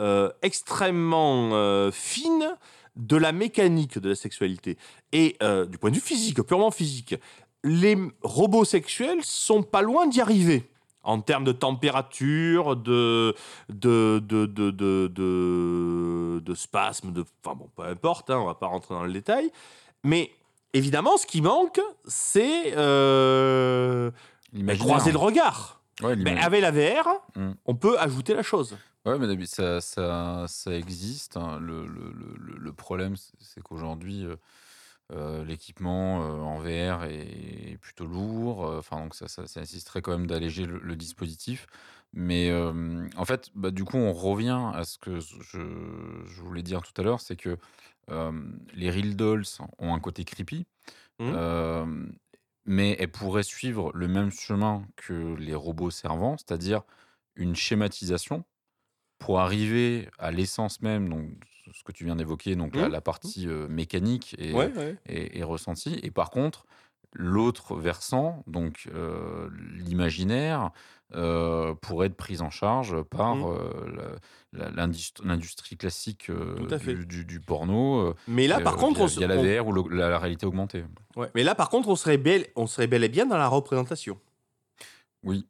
euh, 0.02 0.30
extrêmement 0.42 1.52
euh, 1.54 1.92
fine 1.92 2.56
de 2.96 3.16
la 3.16 3.32
mécanique 3.32 3.98
de 3.98 4.10
la 4.10 4.16
sexualité 4.16 4.78
et 5.14 5.38
euh, 5.42 5.66
du 5.66 5.78
point 5.78 5.90
de 5.90 5.96
vue 5.96 6.02
physique, 6.02 6.42
purement 6.42 6.72
physique. 6.72 7.16
Les 7.64 7.98
robots 8.24 8.66
sexuels 8.66 9.20
sont 9.24 9.64
pas 9.64 9.82
loin 9.82 10.08
d'y 10.08 10.22
arriver 10.22 10.70
en 11.04 11.20
termes 11.22 11.44
de 11.44 11.52
température, 11.52 12.76
de 12.76 13.34
de 13.70 14.20
de 14.24 14.46
de 14.46 14.72
de, 14.72 16.40
de, 16.44 16.56
spasmes, 16.56 17.12
de 17.12 17.24
enfin 17.44 17.56
bon, 17.56 17.70
peu 17.76 17.84
importe, 17.84 18.30
hein, 18.30 18.38
on 18.40 18.46
va 18.46 18.54
pas 18.56 18.68
rentrer 18.68 18.94
dans 18.96 19.04
le 19.04 19.12
détail, 19.14 19.52
mais 20.04 20.32
évidemment, 20.74 21.18
ce 21.18 21.26
qui 21.26 21.42
manque, 21.42 21.80
c'est 22.06 22.74
euh, 22.78 24.12
croiser 24.78 25.12
le 25.12 25.18
regard. 25.18 25.82
Ouais, 26.02 26.16
Mais 26.16 26.38
avec 26.40 26.62
la 26.62 26.72
VR, 26.72 27.08
Mm. 27.36 27.52
on 27.66 27.76
peut 27.76 27.98
ajouter 28.00 28.34
la 28.34 28.44
chose. 28.44 28.78
Ouais, 29.06 29.18
mais 29.18 29.28
d'habitude, 29.28 29.54
ça, 29.56 29.82
ça, 29.82 30.46
ça 30.48 30.74
existe. 30.74 31.36
hein. 31.38 31.58
Le, 31.62 31.86
le- 31.86 32.14
le- 32.58 32.74
problème, 32.74 33.16
c'est- 33.18 33.34
c'est 33.40 33.62
qu'aujourd'hui, 33.64 34.24
euh, 34.26 34.36
euh, 35.12 35.44
l'équipement 35.46 36.24
euh, 36.24 36.40
en 36.42 36.60
VR 36.60 37.04
est, 37.06 37.72
est 37.72 37.78
plutôt 37.80 38.06
lourd. 38.06 38.66
euh, 38.68 38.80
Enfin, 38.80 38.98
donc 38.98 39.16
ça, 39.16 39.28
ça, 39.28 39.48
ça 39.48 39.60
nécessiterait 39.62 40.02
quand 40.02 40.12
même 40.12 40.28
d'alléger 40.28 40.66
le, 40.66 40.80
le 40.80 40.96
dispositif. 40.96 41.68
Mais 42.14 42.52
en 43.18 43.26
fait, 43.26 43.52
bah, 43.54 43.70
du 43.70 43.84
coup, 43.84 43.98
on 43.98 44.14
revient 44.14 44.72
à 44.74 44.84
ce 44.84 44.98
que 44.98 45.20
je, 45.20 45.60
je 46.26 46.42
voulais 46.42 46.64
dire 46.64 46.82
tout 46.82 47.00
à 47.00 47.04
l'heure, 47.04 47.22
c'est 47.22 47.36
que 47.36 47.58
les 48.74 48.90
Real 48.90 49.16
Dolls 49.16 49.46
ont 49.78 49.94
un 49.94 50.00
côté 50.00 50.26
creepy. 50.26 50.66
Euh, 51.36 51.86
mais 52.66 52.96
elles 53.00 53.12
pourraient 53.12 53.44
suivre 53.44 53.92
le 53.94 54.08
même 54.08 54.32
chemin 54.32 54.86
que 54.96 55.36
les 55.36 55.56
robots 55.56 55.92
servants, 55.92 56.38
c'est-à-dire 56.38 56.84
une 57.36 57.56
schématisation 57.56 58.46
pour 59.20 59.40
arriver 59.40 60.10
à 60.18 60.32
l'essence 60.32 60.82
même, 60.82 61.08
donc 61.10 61.26
ce 61.74 61.84
que 61.84 61.92
tu 61.92 62.04
viens 62.06 62.16
d'évoquer, 62.16 62.56
donc 62.56 62.76
la, 62.76 62.90
la 62.90 63.02
partie 63.02 63.48
euh, 63.48 63.68
mécanique 63.68 64.36
et, 64.40 64.54
Ouais, 64.54 64.72
ouais. 64.76 64.96
et, 65.08 65.38
et 65.40 65.44
ressentie. 65.44 66.00
Et 66.02 66.10
par 66.10 66.32
contre, 66.32 66.66
l'autre 67.14 67.76
versant, 67.76 68.44
donc 68.48 68.88
euh, 68.94 69.50
l'imaginaire, 69.76 70.72
euh, 71.16 71.74
pourrait 71.76 72.08
être 72.08 72.16
prise 72.16 72.42
en 72.42 72.50
charge 72.52 73.02
par 73.04 73.36
la- 74.54 74.72
l'industrie 75.24 75.76
classique 75.78 76.30
du, 76.30 77.06
du- 77.06 77.26
du 77.26 77.40
porno. 77.40 78.14
Mais 78.28 78.48
là, 78.48 78.60
par 78.62 78.78
contre, 78.78 79.02
on, 79.02 79.08
se- 79.08 79.18
via 79.20 79.28
la 79.28 79.38
on- 79.38 79.44
VR 79.44 79.68
ou 79.68 79.72
le- 79.74 79.96
la, 79.96 80.10
la 80.10 80.20
réalité 80.20 80.46
augmentée. 80.46 80.84
ouais. 81.16 81.30
mais 81.36 81.44
là, 81.44 81.56
par 81.56 81.70
contre, 81.70 81.90
on 81.90 81.96
serait 81.96 82.18
bel, 82.18 82.48
on 82.56 82.68
serait 82.68 82.88
bel 82.88 83.04
et 83.04 83.10
bien 83.10 83.26
dans 83.26 83.38
la 83.38 83.48
représentation. 83.48 84.20
Oui. 85.24 85.46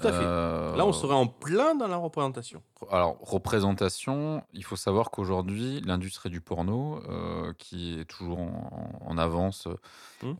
Tout 0.00 0.08
à 0.08 0.12
fait. 0.12 0.24
Euh, 0.24 0.76
Là, 0.76 0.86
on 0.86 0.92
serait 0.92 1.14
en 1.14 1.26
plein 1.26 1.74
dans 1.74 1.88
la 1.88 1.96
représentation. 1.96 2.62
Alors, 2.90 3.16
représentation, 3.20 4.42
il 4.52 4.64
faut 4.64 4.76
savoir 4.76 5.10
qu'aujourd'hui, 5.10 5.80
l'industrie 5.84 6.30
du 6.30 6.40
porno, 6.40 7.02
euh, 7.08 7.52
qui 7.58 7.98
est 7.98 8.04
toujours 8.04 8.38
en, 8.40 9.00
en 9.04 9.18
avance 9.18 9.66
euh, 10.24 10.34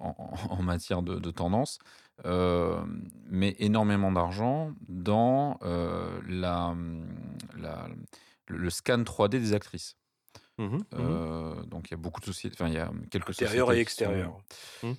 en, 0.00 0.14
en- 0.50 0.62
matière 0.62 1.02
de, 1.02 1.18
de 1.18 1.30
tendance, 1.30 1.78
met 2.24 3.54
énormément 3.58 4.10
d'argent 4.12 4.72
dans 4.88 5.58
la, 6.26 6.74
le 8.48 8.70
scan 8.70 8.98
3D 9.02 9.30
des 9.40 9.52
actrices. 9.54 9.96
Mhm, 10.58 10.84
mhm. 10.96 11.20
Euh, 11.22 11.62
donc, 11.64 11.88
il 11.90 11.92
y 11.92 11.94
a 11.94 11.98
beaucoup 11.98 12.20
de 12.20 12.26
sociétés, 12.26 12.56
enfin, 12.58 12.68
il 12.68 12.74
y 12.74 12.78
a 12.78 12.90
quelques 13.10 13.30
Intérieur 13.30 13.38
sociétés 13.38 13.74
et 13.74 13.78
qui 13.80 13.90
sont- 13.92 14.12
extérieur. 14.12 14.40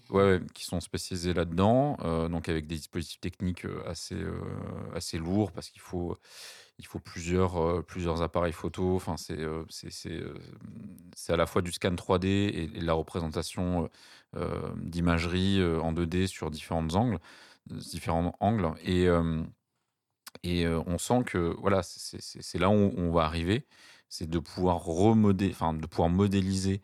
Ouais, 0.10 0.24
ouais, 0.24 0.42
qui 0.54 0.66
sont 0.66 0.80
spécialisés 0.82 1.34
là-dedans, 1.34 1.98
euh, 2.04 2.30
donc 2.30 2.50
avec 2.50 2.68
des 2.68 2.76
dispositifs 2.78 3.20
techniques 3.22 3.66
euh, 3.66 3.84
assez, 3.88 4.16
euh, 4.16 4.42
assez 4.96 5.18
lourds 5.20 5.52
parce 5.52 5.70
qu'il 5.70 5.82
faut, 5.82 6.18
il 6.80 6.86
faut 6.88 7.00
plusieurs, 7.00 7.58
euh, 7.58 7.82
plusieurs 7.84 8.22
appareils 8.24 8.54
photo. 8.54 8.96
Enfin, 8.96 9.18
c'est 9.18 9.40
euh, 9.40 9.66
c'est 9.70 9.92
c'est, 9.92 10.14
euh, 10.14 10.36
c'est 11.16 11.34
à 11.34 11.38
la 11.38 11.48
fois 11.48 11.62
du 11.64 11.72
scan 11.72 11.96
3D 11.96 12.28
et, 12.30 12.64
et 12.66 12.68
de 12.68 12.86
la 12.86 12.94
représentation 12.94 13.90
d'imagerie 14.78 15.60
euh, 15.62 15.80
en 15.82 15.92
2D 15.94 16.28
sur 16.28 16.52
différents 16.52 16.96
angles, 16.96 17.20
différents 17.68 18.36
angles. 18.40 18.74
Et, 18.84 19.08
euh, 19.08 19.44
et 20.44 20.66
euh, 20.66 20.82
on 20.86 20.98
sent 20.98 21.24
que 21.26 21.38
voilà, 21.60 21.82
c'est 21.84 22.60
là 22.60 22.70
où 22.70 22.74
on 22.98 23.12
va 23.12 23.24
arriver, 23.26 23.68
c'est 24.10 24.30
de 24.30 24.40
pouvoir 24.40 24.84
remodé, 24.84 25.50
enfin 25.52 25.74
de 25.74 25.86
pouvoir 25.88 26.10
modéliser 26.10 26.82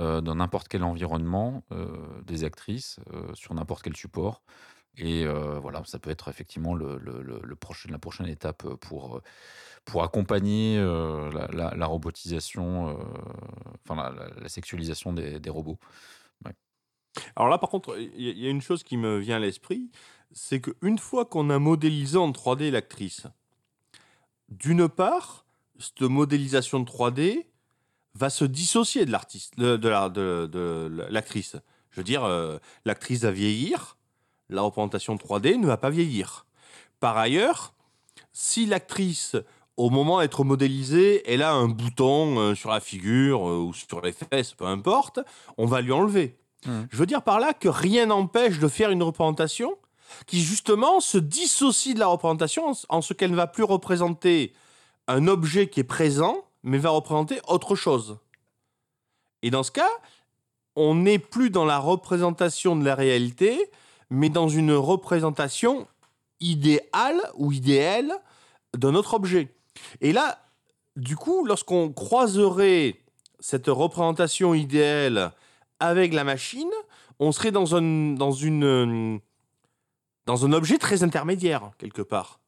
euh, 0.00 0.20
dans 0.20 0.36
n'importe 0.36 0.68
quel 0.68 0.84
environnement 0.84 1.64
euh, 1.72 1.88
des 2.22 2.44
actrices 2.44 3.00
euh, 3.12 3.34
sur 3.34 3.54
n'importe 3.54 3.82
quel 3.82 3.96
support. 3.96 4.42
Et 5.00 5.26
voilà, 5.62 5.82
ça 5.84 6.00
peut 6.00 6.10
être 6.10 6.28
effectivement 6.28 6.74
le, 6.74 6.98
le- 6.98 7.22
le- 7.22 7.54
prochain, 7.54 7.88
la 7.92 8.00
prochaine 8.00 8.26
étape 8.26 8.66
pour, 8.80 9.20
pour 9.84 10.02
accompagner 10.02 10.76
la, 10.76 11.86
robotisation, 11.86 12.98
enfin 13.88 14.12
la, 14.40 14.48
sexualisation 14.48 15.12
des, 15.12 15.38
des 15.38 15.50
robots. 15.50 15.78
Alors 17.36 17.48
là, 17.48 17.58
par 17.58 17.70
contre, 17.70 17.96
il 17.98 18.38
y 18.38 18.46
a 18.48 18.50
une 18.50 18.60
chose 18.60 18.82
qui 18.82 18.96
me 18.96 19.18
vient 19.18 19.36
à 19.36 19.40
l'esprit, 19.40 19.90
c'est 20.32 20.60
qu'une 20.60 20.98
fois 20.98 21.24
qu'on 21.24 21.48
a 21.50 21.58
modélisé 21.58 22.18
en 22.18 22.30
3D 22.32 22.70
l'actrice, 22.70 23.26
d'une 24.48 24.88
part, 24.88 25.46
cette 25.78 26.02
modélisation 26.02 26.80
de 26.80 26.84
3D 26.88 27.46
va 28.14 28.30
se 28.30 28.44
dissocier 28.44 29.04
de 29.04 29.12
l'artiste, 29.12 29.58
de, 29.58 29.76
de 29.76 29.88
la- 29.88 30.08
de- 30.08 30.48
de 30.50 31.06
l'actrice. 31.10 31.56
Je 31.90 32.00
veux 32.00 32.04
dire, 32.04 32.24
euh, 32.24 32.58
l'actrice 32.84 33.20
va 33.22 33.30
vieillir, 33.30 33.96
la 34.48 34.62
représentation 34.62 35.16
3D 35.16 35.56
ne 35.56 35.66
va 35.66 35.76
pas 35.76 35.90
vieillir. 35.90 36.46
Par 37.00 37.16
ailleurs, 37.16 37.74
si 38.32 38.66
l'actrice, 38.66 39.36
au 39.76 39.90
moment 39.90 40.20
d'être 40.20 40.42
modélisée, 40.44 41.22
elle 41.32 41.42
a 41.42 41.52
un 41.52 41.68
bouton 41.68 42.38
euh, 42.38 42.54
sur 42.54 42.70
la 42.70 42.80
figure 42.80 43.48
euh, 43.48 43.58
ou 43.58 43.72
sur 43.74 44.00
les 44.00 44.12
fesses, 44.12 44.52
peu 44.54 44.64
importe, 44.66 45.20
on 45.56 45.66
va 45.66 45.80
lui 45.80 45.92
enlever. 45.92 46.36
Mhm. 46.66 46.88
Je 46.90 46.96
veux 46.96 47.06
dire 47.06 47.22
par 47.22 47.38
là 47.38 47.52
que 47.54 47.68
rien 47.68 48.06
n'empêche 48.06 48.58
de 48.58 48.66
faire 48.66 48.90
une 48.90 49.02
représentation 49.04 49.76
qui 50.26 50.40
justement 50.40 50.98
se 51.00 51.18
dissocie 51.18 51.94
de 51.94 52.00
la 52.00 52.08
représentation 52.08 52.70
en, 52.70 52.72
en 52.88 53.00
ce 53.02 53.12
qu'elle 53.14 53.30
ne 53.30 53.36
va 53.36 53.46
plus 53.46 53.62
représenter 53.62 54.52
un 55.08 55.26
objet 55.26 55.68
qui 55.68 55.80
est 55.80 55.84
présent, 55.84 56.44
mais 56.62 56.78
va 56.78 56.90
représenter 56.90 57.40
autre 57.48 57.74
chose. 57.74 58.18
Et 59.42 59.50
dans 59.50 59.62
ce 59.62 59.72
cas, 59.72 59.90
on 60.76 60.94
n'est 60.94 61.18
plus 61.18 61.50
dans 61.50 61.64
la 61.64 61.78
représentation 61.78 62.76
de 62.76 62.84
la 62.84 62.94
réalité, 62.94 63.70
mais 64.10 64.28
dans 64.28 64.48
une 64.48 64.72
représentation 64.72 65.88
idéale 66.40 67.20
ou 67.34 67.50
idéale 67.52 68.12
d'un 68.76 68.94
autre 68.94 69.14
objet. 69.14 69.48
Et 70.00 70.12
là, 70.12 70.38
du 70.96 71.16
coup, 71.16 71.44
lorsqu'on 71.44 71.92
croiserait 71.92 73.00
cette 73.40 73.68
représentation 73.68 74.54
idéale 74.54 75.32
avec 75.80 76.12
la 76.12 76.24
machine, 76.24 76.70
on 77.18 77.32
serait 77.32 77.50
dans 77.50 77.76
un, 77.76 78.14
dans 78.14 78.36
un 80.44 80.52
objet 80.52 80.78
très 80.78 81.02
intermédiaire, 81.02 81.70
quelque 81.78 82.02
part, 82.02 82.40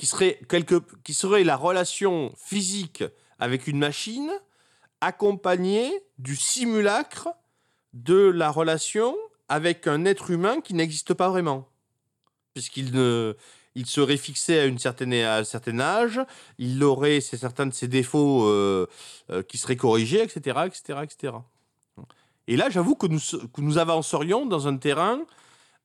qui 0.00 0.06
serait, 0.06 0.40
quelque, 0.48 0.76
qui 1.04 1.12
serait 1.12 1.44
la 1.44 1.58
relation 1.58 2.32
physique 2.34 3.04
avec 3.38 3.66
une 3.66 3.76
machine 3.76 4.32
accompagnée 5.02 5.92
du 6.16 6.36
simulacre 6.36 7.28
de 7.92 8.14
la 8.14 8.50
relation 8.50 9.14
avec 9.50 9.86
un 9.86 10.06
être 10.06 10.30
humain 10.30 10.62
qui 10.62 10.72
n'existe 10.72 11.12
pas 11.12 11.28
vraiment. 11.28 11.68
Puisqu'il 12.54 12.94
ne, 12.94 13.36
il 13.74 13.84
serait 13.84 14.16
fixé 14.16 14.58
à, 14.60 14.64
une 14.64 14.78
certaine, 14.78 15.12
à 15.12 15.36
un 15.36 15.44
certain 15.44 15.78
âge, 15.78 16.18
il 16.56 16.82
aurait 16.82 17.20
certains 17.20 17.66
de 17.66 17.74
ses 17.74 17.86
défauts 17.86 18.48
euh, 18.48 18.86
euh, 19.28 19.42
qui 19.42 19.58
seraient 19.58 19.76
corrigés, 19.76 20.22
etc., 20.22 20.60
etc., 20.64 21.00
etc. 21.02 21.34
Et 22.46 22.56
là, 22.56 22.70
j'avoue 22.70 22.94
que 22.94 23.06
nous, 23.06 23.20
que 23.20 23.60
nous 23.60 23.76
avancerions 23.76 24.46
dans 24.46 24.66
un 24.66 24.78
terrain 24.78 25.20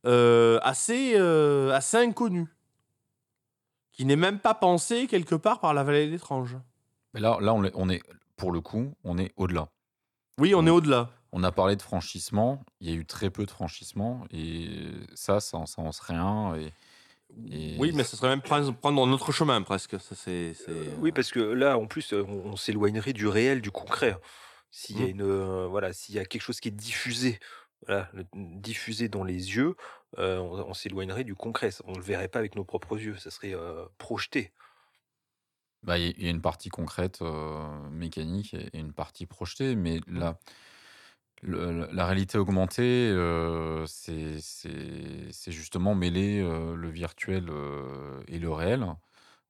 euh, 0.05 0.57
assez, 0.63 1.17
assez 1.17 1.97
inconnu, 1.97 2.47
qui 3.95 4.05
n'est 4.05 4.15
même 4.17 4.39
pas 4.39 4.53
pensé 4.53 5.07
quelque 5.07 5.35
part 5.35 5.59
par 5.59 5.73
la 5.73 5.83
vallée 5.83 6.09
d'étrange. 6.09 6.57
Mais 7.13 7.19
là, 7.21 7.37
là 7.39 7.53
on, 7.53 7.63
est, 7.63 7.71
on 7.75 7.89
est, 7.89 8.01
pour 8.35 8.51
le 8.51 8.59
coup, 8.61 8.93
on 9.03 9.17
est 9.17 9.31
au-delà. 9.37 9.69
Oui, 10.37 10.53
on 10.53 10.67
est 10.67 10.69
au-delà. 10.69 11.09
On 11.31 11.43
a 11.43 11.51
parlé 11.51 11.75
de 11.77 11.81
franchissement, 11.81 12.63
il 12.81 12.89
y 12.89 12.93
a 12.93 12.95
eu 12.95 13.05
très 13.05 13.29
peu 13.29 13.45
de 13.45 13.51
franchissement, 13.51 14.25
et 14.31 14.67
ça, 15.13 15.39
ça, 15.39 15.65
ça 15.65 15.81
en 15.81 15.91
serait 15.91 16.13
un. 16.15 16.55
Et, 16.55 16.73
et 17.51 17.75
Oui, 17.77 17.91
mais 17.93 18.03
ce 18.03 18.15
serait 18.17 18.29
même 18.29 18.41
prendre 18.41 18.73
prendre 18.75 19.05
notre 19.07 19.31
chemin 19.31 19.61
presque. 19.61 19.99
Ça, 19.99 20.15
c'est, 20.15 20.53
c'est- 20.53 20.69
Euh, 20.71 20.95
Oui, 20.99 21.11
parce 21.11 21.31
que 21.31 21.39
là, 21.39 21.77
en 21.77 21.87
plus, 21.87 22.13
euh, 22.13 22.23
on, 22.27 22.51
on 22.51 22.55
s'éloignerait 22.57 23.13
du 23.13 23.27
réel, 23.27 23.61
du 23.61 23.71
concret. 23.71 24.17
S'il 24.71 24.99
y 24.99 25.03
a 25.03 25.07
Mm. 25.07 25.09
une, 25.09 25.21
euh, 25.21 25.67
voilà, 25.69 25.93
s'il 25.93 26.15
y 26.15 26.19
a 26.19 26.25
quelque 26.25 26.41
chose 26.41 26.59
qui 26.59 26.67
est 26.67 26.71
diffusé, 26.71 27.39
voilà, 27.87 28.09
le- 28.13 28.25
diffusé 28.33 29.09
dans 29.09 29.23
les 29.23 29.55
yeux, 29.55 29.75
euh, 30.17 30.39
on, 30.39 30.69
on 30.69 30.73
s'éloignerait 30.73 31.23
du 31.23 31.35
concret. 31.35 31.69
On 31.85 31.91
ne 31.93 31.97
le 31.97 32.03
verrait 32.03 32.27
pas 32.29 32.39
avec 32.39 32.55
nos 32.55 32.65
propres 32.65 32.97
yeux. 32.99 33.17
Ça 33.17 33.31
serait 33.31 33.55
euh, 33.55 33.85
projeté. 33.97 34.53
Bah, 35.83 35.97
il 35.99 36.05
y 36.05 36.07
a- 36.09 36.13
il 36.17 36.23
y 36.23 36.27
a 36.27 36.31
une 36.31 36.41
partie 36.41 36.69
concrète, 36.69 37.21
euh, 37.21 37.89
mécanique, 37.89 38.55
et 38.55 38.79
une 38.79 38.93
partie 38.93 39.25
projetée, 39.27 39.75
mais 39.75 39.99
la, 40.07 40.39
le- 41.41 41.87
la 41.91 42.05
réalité 42.05 42.37
augmentée, 42.37 43.09
euh, 43.11 43.85
c'est 43.87 44.39
justement 45.51 45.93
mêler 45.95 46.41
euh, 46.41 46.75
le 46.75 46.89
virtuel 46.89 47.47
euh, 47.49 48.23
et 48.27 48.39
le 48.39 48.51
réel, 48.51 48.85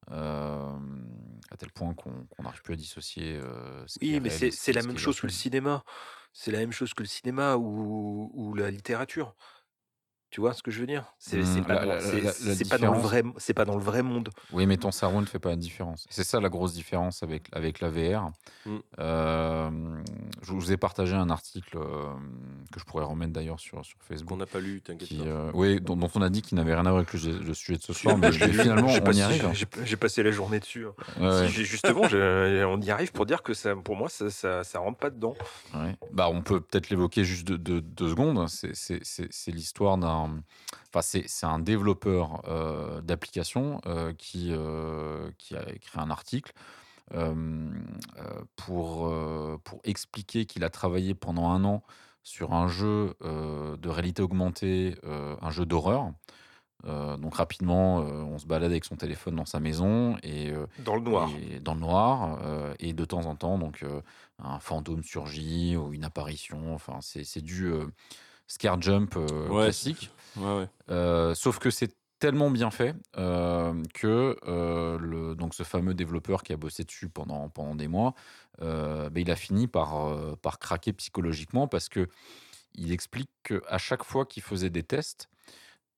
à 0.08 1.58
tel 1.58 1.72
point 1.72 1.94
qu'on 1.94 2.28
n'arrive 2.44 2.62
plus 2.62 2.74
à 2.74 2.78
dissocier 2.78 3.40
ce 3.88 4.00
qui 4.00 4.16
est 4.16 4.16
Oui, 4.16 4.20
mais 4.22 4.30
c'est 4.30 4.52
ce 4.52 4.72
la 4.72 4.84
même 4.84 4.98
chose 4.98 5.20
que 5.20 5.28
le 5.28 5.32
cinéma. 5.32 5.84
C'est 6.38 6.52
la 6.52 6.60
même 6.60 6.74
chose 6.74 6.94
que 6.94 7.02
le 7.02 7.08
cinéma 7.08 7.56
ou, 7.56 8.54
la 8.58 8.70
littérature. 8.70 9.36
Tu 10.36 10.42
vois 10.42 10.54
ce 10.54 10.62
que 10.62 10.70
je 10.70 10.82
veux 10.82 10.86
dire? 10.86 11.06
C'est 11.18 11.40
pas, 11.66 11.76
la, 11.76 11.80
dans- 11.86 11.94
la- 11.94 12.02
c'est- 12.02 12.18
la- 12.20 12.24
la 12.24 12.32
c'est 12.34 12.68
pas 12.70 12.78
dans 12.78 12.92
le 12.92 13.00
vrai, 13.00 13.24
c'est 13.38 13.54
pas 13.54 13.64
dans 13.64 13.78
le 13.78 13.82
vrai 13.82 14.04
monde. 14.04 14.32
oui, 14.52 14.66
mais 14.66 14.76
ton 14.76 14.92
cerveau 14.92 15.22
ne 15.22 15.26
fait 15.26 15.40
pas 15.40 15.52
la 15.52 15.56
différence. 15.56 16.06
C'est 16.10 16.26
ça 16.26 16.42
la 16.42 16.50
grosse 16.50 16.74
différence 16.74 17.24
avec, 17.24 17.48
avec 17.54 17.80
la 17.80 17.90
VR. 17.90 18.32
Mm. 18.66 18.76
Euh, 19.00 19.70
je 20.42 20.52
vous 20.52 20.74
ai 20.74 20.76
partagé 20.76 21.16
un 21.16 21.30
article 21.30 21.78
euh, 21.78 22.12
que 22.74 22.82
je 22.82 22.84
pourrais 22.84 23.06
remettre 23.06 23.32
d'ailleurs 23.32 23.62
sur, 23.62 23.86
sur 23.86 23.98
qu'on 23.98 24.04
Facebook. 24.14 24.38
n'a 24.38 24.46
pas 24.46 24.60
lu, 24.60 24.82
t'inquiète 24.82 25.10
euh, 25.22 25.52
oui, 25.54 25.80
dont, 25.80 25.96
dont 25.96 26.10
on 26.16 26.22
a 26.22 26.30
dit 26.30 26.42
qu'il 26.42 26.58
n'avait 26.58 26.74
rien 26.74 26.86
à 26.86 26.90
voir 26.92 26.98
avec 27.10 27.14
le, 27.14 27.40
le 27.40 27.54
sujet 27.54 27.78
de 27.78 27.84
ce 27.84 27.94
soir, 27.94 28.18
mais, 28.18 28.30
finalement 28.34 28.90
J'ai 28.90 29.00
on 29.00 29.04
passé- 29.06 29.20
y 29.20 29.22
arrive. 29.22 29.66
J'ai 29.86 29.96
passé 29.96 30.22
la 30.22 30.32
journée 30.32 30.60
dessus. 30.60 30.86
hein. 31.18 31.22
Ouais, 31.44 31.48
justement, 31.48 32.02
on 32.12 32.82
y 32.82 32.90
arrive 32.92 33.14
pour 33.14 33.26
dire 33.26 33.42
que 33.42 33.54
ça, 33.54 33.74
pour 33.74 33.96
moi, 33.96 34.10
ça, 34.10 34.30
ça, 34.30 34.66
ça 34.66 34.80
rentre 34.80 34.98
pas 34.98 35.12
dedans. 35.12 35.36
ouais. 35.76 35.96
Bah, 36.12 36.28
on 36.30 36.42
peut 36.42 36.60
peut-être 36.60 36.90
l'évoquer 36.90 37.24
juste 37.24 37.48
deux, 37.48 37.58
deux- 37.58 37.80
deux 37.80 38.10
secondes. 38.10 38.46
C'est 38.50 39.52
l'histoire 39.52 39.98
d'un. 39.98 40.25
Enfin, 40.94 41.02
c'est 41.02 41.46
un 41.46 41.60
développeur 41.60 42.42
euh, 42.48 43.02
d'application 43.02 43.82
euh, 43.86 44.14
qui, 44.14 44.50
euh, 44.52 45.30
qui 45.38 45.56
a 45.56 45.70
écrit 45.74 46.00
un 46.00 46.10
article 46.10 46.54
euh, 47.14 47.70
pour, 48.56 49.08
euh, 49.08 49.58
pour 49.64 49.80
expliquer 49.84 50.46
qu'il 50.46 50.64
a 50.64 50.70
travaillé 50.70 51.14
pendant 51.14 51.50
un 51.50 51.64
an 51.66 51.84
sur 52.24 52.54
un 52.54 52.68
jeu 52.68 53.14
euh, 53.24 53.78
de 53.78 53.90
réalité 53.90 54.22
augmentée, 54.22 54.96
euh, 55.04 55.36
un 55.42 55.52
jeu 55.52 55.66
d'horreur. 55.66 56.12
Euh, 56.86 57.18
donc 57.18 57.36
rapidement, 57.36 58.02
euh, 58.02 58.22
on 58.24 58.38
se 58.38 58.46
balade 58.46 58.70
avec 58.72 58.86
son 58.86 58.96
téléphone 58.96 59.36
dans 59.36 59.46
sa 59.46 59.60
maison 59.60 60.18
et, 60.24 60.52
euh, 60.52 60.68
Dans 60.84 60.96
le 60.96 61.02
noir. 61.02 61.30
et 61.52 61.60
dans 61.60 61.74
le 61.74 61.80
noir. 61.80 62.40
euh, 62.44 62.74
et 62.80 62.94
de 62.94 63.06
temps 63.06 63.26
en 63.26 63.36
temps, 63.36 63.58
donc 63.58 63.82
euh, 63.84 64.02
un 64.44 64.60
fantôme 64.60 65.04
surgit 65.04 65.76
ou 65.78 65.94
une 65.94 66.04
apparition. 66.04 66.74
Enfin, 66.76 66.98
c'est 67.02 67.24
c'est 67.24 67.42
du 67.42 67.66
euh, 67.66 67.86
scare 68.48 68.80
jump 68.82 69.16
euh, 69.18 69.50
Ouais, 69.50 69.64
classique. 69.66 70.12
Ouais, 70.36 70.58
ouais. 70.58 70.70
Euh, 70.90 71.34
sauf 71.36 71.60
que 71.60 71.70
c'est 71.70 71.96
tellement 72.20 72.50
bien 72.50 72.72
fait 72.72 72.96
euh, 73.18 73.84
que 73.94 74.38
euh, 74.48 74.98
le, 75.00 75.36
donc 75.36 75.54
ce 75.54 75.64
fameux 75.64 75.94
développeur 75.94 76.44
qui 76.44 76.54
a 76.54 76.58
bossé 76.58 76.84
dessus 76.84 77.10
pendant, 77.10 77.50
pendant 77.50 77.76
des 77.76 77.88
mois, 77.88 78.14
euh, 78.62 79.10
ben, 79.10 79.22
il 79.22 79.32
a 79.32 79.36
fini 79.36 79.68
par, 79.68 80.08
euh, 80.08 80.36
par 80.42 80.60
craquer 80.60 80.94
psychologiquement 80.94 81.68
parce 81.68 81.90
que 81.90 82.08
il 82.76 82.92
explique 82.94 83.30
qu'à 83.44 83.78
chaque 83.80 84.04
fois 84.04 84.26
qu'il 84.26 84.44
faisait 84.44 84.70
des 84.70 84.84
tests, 84.84 85.30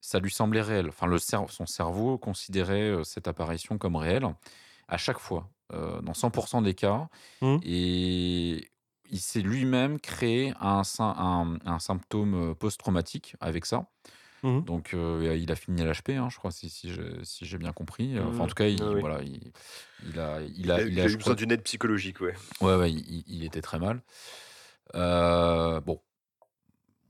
ça 0.01 0.19
lui 0.19 0.31
semblait 0.31 0.61
réel. 0.61 0.89
Enfin, 0.89 1.07
le 1.07 1.17
cer- 1.17 1.49
son 1.51 1.65
cerveau 1.65 2.17
considérait 2.17 3.03
cette 3.03 3.27
apparition 3.27 3.77
comme 3.77 3.95
réelle 3.95 4.27
à 4.87 4.97
chaque 4.97 5.19
fois, 5.19 5.49
euh, 5.73 6.01
dans 6.01 6.13
100% 6.13 6.61
des 6.61 6.73
cas. 6.75 7.09
Mhm. 7.41 7.63
Et 7.63 8.71
il 9.09 9.19
s'est 9.19 9.41
lui-même 9.41 9.99
créé 9.99 10.53
un, 10.59 10.81
un, 10.99 11.57
un 11.65 11.79
symptôme 11.79 12.55
post-traumatique 12.55 13.35
avec 13.39 13.65
ça. 13.65 13.87
Mhm. 14.47 14.63
Donc, 14.63 14.93
euh, 14.93 15.35
il 15.39 15.51
a 15.51 15.55
fini 15.55 15.81
à 15.81 15.85
l'HP, 15.85 16.11
hein, 16.11 16.29
je 16.31 16.37
crois, 16.37 16.51
si, 16.51 16.69
si 16.69 16.93
j'ai 16.93 17.23
si 17.23 17.45
j'ai 17.45 17.57
bien 17.57 17.73
compris. 17.73 18.17
Enfin, 18.19 18.39
en 18.39 18.41
Mhm. 18.43 18.47
tout 18.49 18.55
cas, 18.55 18.67
il, 18.67 18.81
Ah 18.81 18.91
oui. 18.93 18.99
voilà, 19.01 19.21
il, 19.21 19.51
il 20.03 20.19
a, 20.19 20.41
il 20.41 20.59
Il 20.59 20.71
a, 20.71 20.75
a, 20.75 20.81
il 20.81 20.93
il 20.93 20.99
a- 20.99 21.03
a 21.03 21.07
je 21.07 21.13
eu 21.13 21.17
crois- 21.17 21.33
besoin 21.33 21.35
d'une 21.35 21.51
aide 21.51 21.63
psychologique, 21.63 22.21
ouais. 22.21 22.33
Ouais, 22.61 22.75
ouais, 22.75 22.91
il, 22.91 23.23
il 23.27 23.43
était 23.43 23.61
très 23.61 23.79
mal. 23.79 24.01
Euh, 24.95 25.81
bon, 25.81 26.01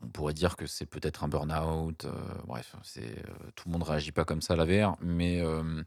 on 0.01 0.07
pourrait 0.09 0.33
dire 0.33 0.55
que 0.55 0.65
c'est 0.65 0.85
peut-être 0.85 1.23
un 1.23 1.27
burn-out. 1.27 2.05
euh, 2.05 2.11
bref, 2.45 2.75
c'est 2.83 3.19
euh, 3.19 3.33
tout 3.55 3.67
le 3.67 3.73
monde 3.73 3.83
réagit 3.83 4.11
pas 4.11 4.25
comme 4.25 4.41
ça 4.41 4.53
à 4.53 4.57
la 4.57 4.65
VR, 4.65 4.95
mais 5.01 5.39
euh, 5.41 5.83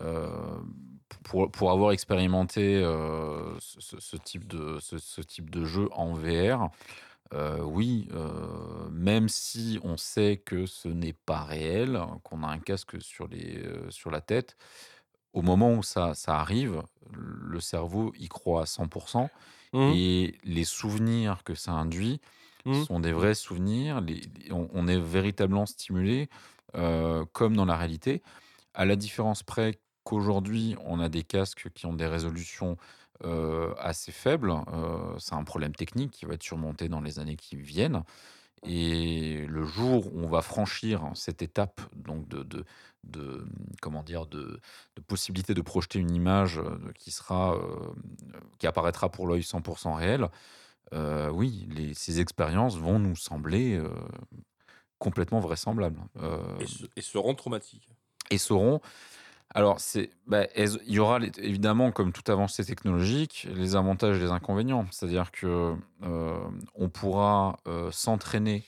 euh, 0.00 0.28
pour, 1.24 1.50
pour 1.50 1.70
avoir 1.70 1.92
expérimenté 1.92 2.76
euh, 2.82 3.58
ce, 3.60 3.80
ce- 3.80 4.00
ce 4.00 4.16
type 4.16 4.46
de, 4.46 4.78
ce, 4.80 4.98
ce 4.98 5.20
type 5.20 5.50
de 5.50 5.64
jeu 5.64 5.88
en 5.92 6.12
VR, 6.14 6.70
euh, 7.32 7.60
oui, 7.62 8.08
euh, 8.12 8.88
même 8.90 9.28
si 9.28 9.78
on 9.82 9.96
sait 9.96 10.36
que 10.44 10.66
ce 10.66 10.88
n'est 10.88 11.12
pas 11.14 11.44
réel, 11.44 12.00
qu'on 12.24 12.42
a 12.42 12.48
un 12.48 12.58
casque 12.60 13.00
sur, 13.02 13.28
les, 13.28 13.58
euh, 13.64 13.90
sur 13.90 14.10
la 14.10 14.20
tête, 14.20 14.56
au 15.32 15.42
moment 15.42 15.74
où 15.74 15.82
ça, 15.82 16.14
ça 16.14 16.38
arrive, 16.38 16.82
le 17.12 17.60
cerveau 17.60 18.12
y 18.18 18.28
croit 18.28 18.62
à 18.62 18.66
100%. 18.66 19.30
Mhm. 19.72 19.94
Et 19.94 20.38
les 20.44 20.64
souvenirs 20.64 21.42
que 21.44 21.54
ça 21.54 21.72
induit 21.72 22.20
Mhm. 22.64 22.86
sont 22.86 23.00
des 23.00 23.12
vrais 23.12 23.34
souvenirs. 23.34 24.00
les- 24.00 24.22
on, 24.52 24.68
on 24.72 24.88
est 24.88 25.00
véritablement 25.00 25.66
stimulé, 25.66 26.28
comme 27.32 27.56
dans 27.56 27.64
la 27.66 27.76
réalité, 27.76 28.22
à 28.74 28.84
la 28.86 28.96
différence 28.96 29.42
près 29.42 29.80
qu'aujourd'hui, 30.04 30.76
on 30.84 31.00
a 31.00 31.08
des 31.08 31.22
casques 31.24 31.70
qui 31.74 31.86
ont 31.86 31.94
des 31.94 32.06
résolutions 32.06 32.76
assez 33.78 34.12
faibles. 34.12 34.52
Euh, 34.72 35.14
c'est 35.18 35.34
un 35.34 35.44
problème 35.44 35.74
technique 35.74 36.10
qui 36.10 36.24
va 36.26 36.34
être 36.34 36.42
surmonté 36.42 36.88
dans 36.88 37.00
les 37.00 37.18
années 37.18 37.36
qui 37.36 37.56
viennent. 37.56 38.02
Et 38.64 39.44
le 39.48 39.64
jour 39.64 40.06
où 40.14 40.20
on 40.20 40.28
va 40.28 40.40
franchir 40.40 41.02
cette 41.14 41.42
étape 41.42 41.80
donc 41.96 42.28
de, 42.28 42.44
de, 42.44 42.64
de- 43.02 43.44
comment 43.80 44.04
dire 44.04 44.26
de, 44.26 44.60
de 44.94 45.02
possibilité 45.02 45.52
de 45.52 45.62
projeter 45.62 45.98
une 45.98 46.14
image 46.14 46.58
euh, 46.58 46.78
qui 46.96 47.10
sera 47.10 47.56
euh, 47.56 47.92
qui 48.58 48.68
apparaîtra 48.68 49.08
pour 49.08 49.26
l'œil 49.26 49.42
100% 49.42 49.94
réel, 49.96 50.28
euh, 50.92 51.28
oui, 51.30 51.66
les, 51.70 51.92
ces 51.94 52.20
expériences 52.20 52.76
vont 52.76 53.00
nous 53.00 53.16
sembler 53.16 53.74
euh, 53.74 53.88
complètement 55.00 55.40
vraisemblables 55.40 55.98
euh, 56.20 56.38
Et, 56.60 56.66
se- 56.66 56.86
et 56.94 57.00
seront 57.00 57.34
traumatiques. 57.34 57.88
et 58.30 58.38
seront. 58.38 58.80
Alors, 59.54 59.80
c'est, 59.80 60.10
bah, 60.26 60.46
il 60.56 60.92
y 60.92 60.98
aura 60.98 61.18
les- 61.18 61.30
évidemment, 61.38 61.92
comme 61.92 62.12
toute 62.12 62.28
avancée 62.30 62.64
technologique, 62.64 63.46
les 63.54 63.76
avantages 63.76 64.16
et 64.16 64.20
les 64.20 64.30
inconvénients. 64.30 64.86
C'est-à-dire 64.90 65.30
que 65.30 65.74
euh, 66.04 66.38
on 66.74 66.88
pourra 66.88 67.58
euh, 67.68 67.90
s'entraîner, 67.90 68.64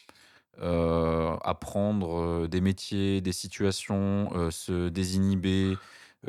euh, 0.61 1.37
apprendre 1.43 2.21
euh, 2.21 2.49
des 2.49 2.61
métiers, 2.61 3.21
des 3.21 3.33
situations, 3.33 4.31
euh, 4.35 4.51
se 4.51 4.89
désinhiber. 4.89 5.77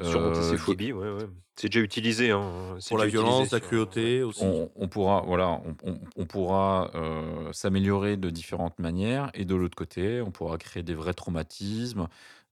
Surmonter 0.01 0.39
euh, 0.39 0.51
ses 0.51 0.57
phobies, 0.57 0.93
ouais, 0.93 1.09
ouais. 1.11 1.27
C'est 1.57 1.69
déjà 1.69 1.79
utilisé. 1.79 2.31
Hein. 2.31 2.75
c'est 2.79 2.89
Pour 2.89 2.97
la 2.97 3.05
violence, 3.05 3.47
utilisé 3.47 3.55
la 3.55 3.59
cruauté 3.61 4.23
aussi. 4.23 4.43
on, 4.43 4.69
on 4.75 4.87
pourra, 4.89 5.21
voilà, 5.21 5.51
on, 5.51 5.75
on- 5.89 5.99
on 6.17 6.25
pourra 6.25 6.91
euh, 6.95 7.51
s'améliorer 7.53 8.17
de 8.17 8.29
différentes 8.29 8.77
manières, 8.79 9.31
et 9.33 9.45
de 9.45 9.55
l'autre 9.55 9.75
côté, 9.77 10.21
on 10.21 10.31
pourra 10.31 10.57
créer 10.57 10.83
des 10.83 10.95
vrais 10.95 11.13
traumatismes, 11.13 12.07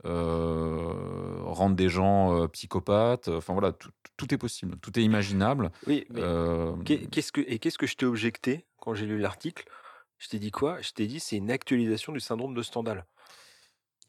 euh, 0.05 1.41
rendre 1.43 1.75
des 1.75 1.89
gens 1.89 2.35
euh, 2.43 2.47
psychopathes. 2.47 3.27
Enfin 3.29 3.53
voilà, 3.53 3.71
tout, 3.71 3.89
tout 4.17 4.33
est 4.33 4.37
possible, 4.37 4.77
tout 4.77 4.97
est 4.99 5.03
imaginable. 5.03 5.71
Oui, 5.87 6.05
Euh, 6.15 6.75
qu'est- 6.85 7.07
qu'est-ce 7.09 7.31
que, 7.31 7.41
et 7.41 7.59
qu'est-ce 7.59 7.77
que 7.77 7.87
je 7.87 7.95
t'ai 7.95 8.05
objecté 8.05 8.65
quand 8.81 8.93
j'ai 8.93 9.05
lu 9.05 9.17
l'article? 9.19 9.65
Je 10.17 10.29
t'ai 10.29 10.39
dit 10.39 10.51
quoi? 10.51 10.81
Je 10.81 10.91
t'ai 10.91 11.07
dit 11.07 11.19
c'est 11.19 11.37
une 11.37 11.51
actualisation 11.51 12.13
du 12.13 12.19
syndrome 12.19 12.53
de 12.53 12.61
Stendhal. 12.61 13.05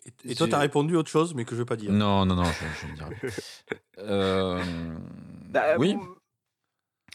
Et, 0.06 0.32
et 0.32 0.34
toi, 0.34 0.46
j'ai- 0.46 0.50
tu 0.50 0.54
as 0.56 0.58
répondu 0.60 0.96
autre 0.96 1.10
chose, 1.10 1.34
mais 1.34 1.44
que 1.44 1.52
je 1.54 1.60
vais 1.62 1.64
pas 1.64 1.76
dire. 1.76 1.90
non, 1.92 2.24
non, 2.26 2.34
non, 2.36 2.44
je, 2.44 2.64
je 2.80 2.86
ne 2.90 2.94
dirai 2.96 3.14
pas. 3.14 3.26
Euh, 3.98 4.62
Bah, 5.50 5.76
oui, 5.78 5.96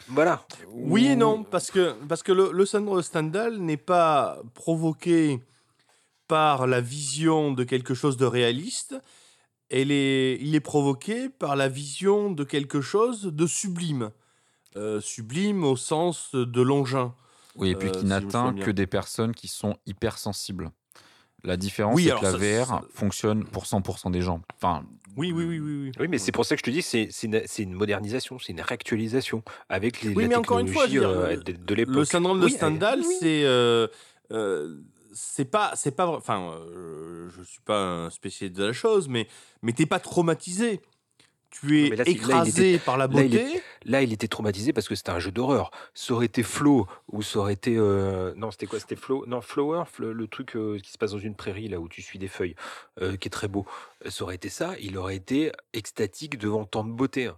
Voilà. 0.08 0.46
Oui 0.68 1.08
et 1.08 1.16
non, 1.16 1.44
parce 1.44 1.70
que, 1.72 1.92
parce 2.08 2.24
que 2.24 2.32
le, 2.32 2.52
le 2.52 2.66
syndrome 2.66 2.98
de 2.98 3.02
Stendhal 3.04 3.58
n'est 3.60 3.78
pas 3.78 4.40
provoqué 4.54 5.42
par 6.30 6.68
la 6.68 6.80
vision 6.80 7.52
de 7.52 7.66
quelque 7.66 7.94
chose 7.94 8.16
de 8.16 8.26
réaliste, 8.26 8.96
elle 9.70 9.92
est, 9.92 10.38
il 10.40 10.56
est 10.56 10.60
provoqué 10.62 11.28
par 11.28 11.56
la 11.58 11.68
vision 11.68 12.32
de 12.32 12.44
quelque 12.46 12.80
chose 12.82 13.24
de 13.24 13.46
sublime. 13.48 14.12
Euh, 14.78 15.02
sublime 15.02 15.64
au 15.64 15.76
sens 15.76 16.30
de 16.34 16.62
l'engin. 16.62 17.14
Oui, 17.56 17.70
et 17.72 17.76
puis 17.76 17.90
Euh, 17.90 17.92
qui 17.92 18.06
n'atteint 18.06 18.54
que 18.54 18.70
des 18.72 18.86
personnes 18.88 19.34
qui 19.34 19.48
sont 19.48 19.76
hypersensibles. 19.88 20.72
La 21.44 21.58
différence, 21.58 21.96
Oui, 21.96 22.04
c'est 22.06 22.20
que 22.20 22.24
la 22.26 22.32
ça- 22.34 22.38
VR 22.38 22.68
ça- 22.68 22.82
fonctionne 22.94 23.46
pour 23.46 23.66
100% 23.66 24.12
des 24.12 24.22
gens. 24.22 24.42
Enfin, 24.56 24.84
Oui, 25.18 25.32
oui, 25.32 25.46
oui, 25.46 25.60
oui. 25.60 25.76
Oui, 25.86 25.92
Oui, 26.02 26.08
mais 26.08 26.20
c'est 26.20 26.32
pour 26.32 26.46
ça 26.46 26.56
que 26.56 26.60
je 26.60 26.64
te 26.66 26.70
dis, 26.70 26.84
c'est 26.84 27.08
c'est 27.12 27.26
une, 27.28 27.42
une 27.72 27.74
modernisation, 27.74 28.38
c'est 28.38 28.52
une 28.52 28.62
réactualisation 28.62 29.42
avec 29.70 30.02
les, 30.04 30.14
Oui, 30.14 30.24
la 30.24 30.30
mais 30.30 30.36
encore 30.36 30.60
une 30.60 30.68
fois, 30.68 30.88
dire, 30.88 31.08
euh, 31.10 31.36
de, 31.38 31.54
de 31.54 31.74
l'époque. 31.74 31.96
Le 31.96 32.06
syndrome 32.06 32.40
de 32.40 32.46
Oui, 32.46 32.52
Stendhal, 32.52 33.00
oui. 33.00 33.16
c'est. 33.20 33.44
euh, 33.46 33.88
euh, 34.32 34.78
c'est 35.22 35.46
pas, 35.46 35.74
c'est 35.76 35.92
pas, 35.92 36.08
enfin, 36.08 36.52
euh, 36.54 37.30
je 37.30 37.44
suis 37.44 37.62
pas 37.62 37.80
un 37.80 38.10
spécialiste 38.10 38.58
de 38.58 38.66
la 38.66 38.74
chose, 38.74 39.08
mais, 39.10 39.28
mais 39.62 39.74
t'es 39.74 39.86
pas 39.86 40.00
traumatisé. 40.00 40.82
Tu 41.50 41.88
es 41.88 41.90
là, 41.90 41.96
là, 41.98 42.04
écrasé 42.06 42.78
par 42.78 42.96
la 42.98 43.08
là, 43.08 43.24
il 43.24 43.32
beauté. 43.32 43.62
Là, 43.84 44.02
il 44.04 44.14
était 44.14 44.28
traumatisé 44.28 44.72
parce 44.72 44.88
que 44.88 44.94
c'était 44.96 45.10
un 45.10 45.18
jeu 45.20 45.32
d'horreur. 45.32 45.72
Ça 45.96 46.14
aurait 46.14 46.28
été 46.28 46.44
Flow 46.44 46.86
ou 47.12 47.24
ça 47.24 47.40
aurait 47.40 47.54
été. 47.54 47.76
euh, 47.76 48.34
Non, 48.36 48.52
c'était 48.52 48.68
quoi 48.68 48.80
C'était 48.80 48.96
Flow 48.96 49.26
Non, 49.26 49.42
Flower, 49.42 49.84
Fl- 49.92 50.12
le 50.12 50.28
truc 50.28 50.56
euh, 50.56 50.78
qui 50.80 50.92
se 50.92 50.98
passe 51.00 51.12
dans 51.12 51.18
une 51.18 51.36
prairie, 51.36 51.68
là 51.68 51.80
où 51.80 51.90
tu 51.90 52.02
suis 52.04 52.20
des 52.20 52.28
feuilles, 52.28 52.56
qui 53.00 53.28
est 53.28 53.32
très 53.32 53.48
beau. 53.48 53.66
Ça 54.08 54.24
aurait 54.24 54.36
été 54.36 54.48
ça, 54.50 54.76
il 54.80 54.96
aurait 54.98 55.16
été 55.16 55.52
extatique 55.74 56.38
devant 56.38 56.66
tant 56.66 56.84
de 56.84 56.92
beauté. 56.92 57.26
hein. 57.28 57.38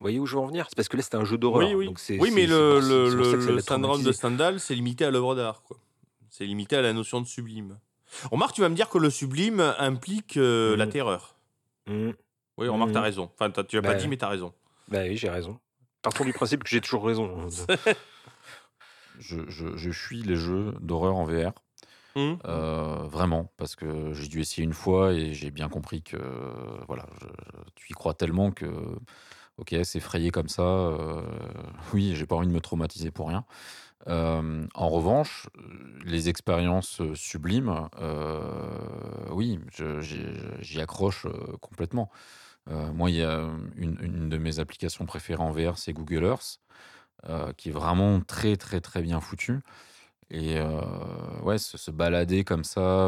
Vous 0.00 0.04
voyez 0.04 0.18
où 0.18 0.26
je 0.26 0.34
veux 0.36 0.42
en 0.42 0.46
venir? 0.46 0.66
C'est 0.68 0.76
parce 0.76 0.88
que 0.88 0.96
là, 0.98 1.02
c'était 1.02 1.16
un 1.16 1.24
jeu 1.24 1.38
d'horreur. 1.38 1.66
Oui, 1.66 1.74
oui. 1.74 1.86
donc 1.86 1.98
oui, 2.20 2.30
mais 2.30 2.46
le, 2.46 2.78
le, 2.80 3.60
syndrome 3.60 4.02
de. 4.02 4.12
Stendhal, 4.12 4.60
c'est 4.60 4.74
limité 4.74 5.06
à 5.06 5.10
l'œuvre 5.10 5.34
d'art, 5.34 5.62
quoi. 5.62 5.78
C'est 6.36 6.46
limité 6.46 6.74
à 6.74 6.82
la 6.82 6.92
notion 6.92 7.20
de 7.20 7.28
sublime. 7.28 7.78
Remarque, 8.32 8.54
tu 8.56 8.60
vas 8.60 8.68
me 8.68 8.74
dire 8.74 8.88
que 8.88 8.98
le 8.98 9.08
sublime 9.08 9.60
implique 9.78 10.36
euh, 10.36 10.76
la 10.76 10.86
Mhm. 10.86 10.90
terreur. 10.90 11.36
Mhm. 11.86 12.12
Oui, 12.58 12.66
remarque, 12.66 12.88
Mhm. 12.88 12.94
t'as 12.94 13.00
raison. 13.02 13.30
Enfin, 13.38 13.50
tu 13.52 13.76
l'as 13.76 13.82
pas 13.82 13.92
Bah, 13.92 13.94
dit, 13.94 14.08
mais 14.08 14.16
t'as 14.16 14.30
raison. 14.30 14.52
Bah 14.88 15.02
oui, 15.04 15.16
j'ai 15.16 15.30
raison. 15.30 15.60
Partons 16.02 16.24
du 16.24 16.32
principe 16.32 16.64
que 16.64 16.68
j'ai 16.70 16.80
toujours 16.80 17.04
raison. 17.06 17.46
je, 19.20 19.48
je, 19.48 19.76
je 19.76 19.90
fuis 19.92 20.22
les 20.24 20.34
jeux 20.34 20.74
d'horreur 20.80 21.14
en 21.14 21.24
VR. 21.24 21.52
Euh, 22.16 23.06
vraiment, 23.06 23.52
parce 23.56 23.76
que 23.76 24.12
j'ai 24.12 24.26
dû 24.26 24.40
essayer 24.40 24.64
une 24.64 24.72
fois 24.74 25.12
et 25.12 25.34
j'ai 25.34 25.52
bien 25.52 25.68
compris 25.68 26.02
que 26.02 26.16
voilà, 26.88 27.06
je- 27.20 27.26
tu 27.76 27.86
y 27.90 27.92
crois 27.92 28.14
tellement 28.14 28.50
que 28.50 28.66
ok, 29.58 29.74
c'est 29.84 30.00
frayé 30.00 30.30
comme 30.30 30.48
ça. 30.48 30.62
euh, 30.62 31.22
oui, 31.92 32.14
j'ai 32.16 32.26
pas 32.26 32.34
envie 32.34 32.48
de 32.48 32.52
me 32.52 32.60
traumatiser 32.60 33.12
pour 33.12 33.28
rien. 33.28 33.44
Euh, 34.08 34.66
en 34.74 34.88
revanche, 34.88 35.48
les 36.04 36.28
expériences 36.28 37.00
sublimes, 37.14 37.88
euh, 38.00 39.28
oui, 39.30 39.58
j'y 40.60 40.80
accroche 40.80 41.26
euh, 41.26 41.56
complètement. 41.60 42.10
Moi, 42.66 43.10
il 43.10 43.16
y 43.16 43.22
a 43.22 43.46
une, 43.76 44.30
de 44.30 44.38
mes 44.38 44.58
applications 44.58 45.04
préférées 45.04 45.42
en 45.42 45.50
VR, 45.50 45.76
c'est 45.76 45.92
Google 45.92 46.24
Earth, 46.24 46.60
qui 47.58 47.68
est 47.68 47.72
vraiment 47.72 48.22
très 48.22 48.56
très 48.56 48.80
très 48.80 49.02
bien 49.02 49.20
foutu. 49.20 49.60
Et 50.30 50.58
ouais, 51.42 51.58
se, 51.58 51.90
balader 51.90 52.42
comme 52.44 52.64
ça 52.64 53.06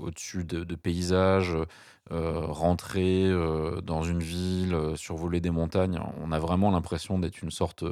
au-dessus 0.00 0.44
de, 0.44 0.76
paysages, 0.76 1.56
rentrer 2.08 3.28
dans 3.82 4.04
une 4.04 4.22
ville, 4.22 4.78
survoler 4.94 5.40
des 5.40 5.50
montagnes, 5.50 6.00
on 6.20 6.30
a 6.30 6.38
vraiment 6.38 6.70
l'impression 6.70 7.18
d'être 7.18 7.42
une 7.42 7.50
sorte 7.50 7.82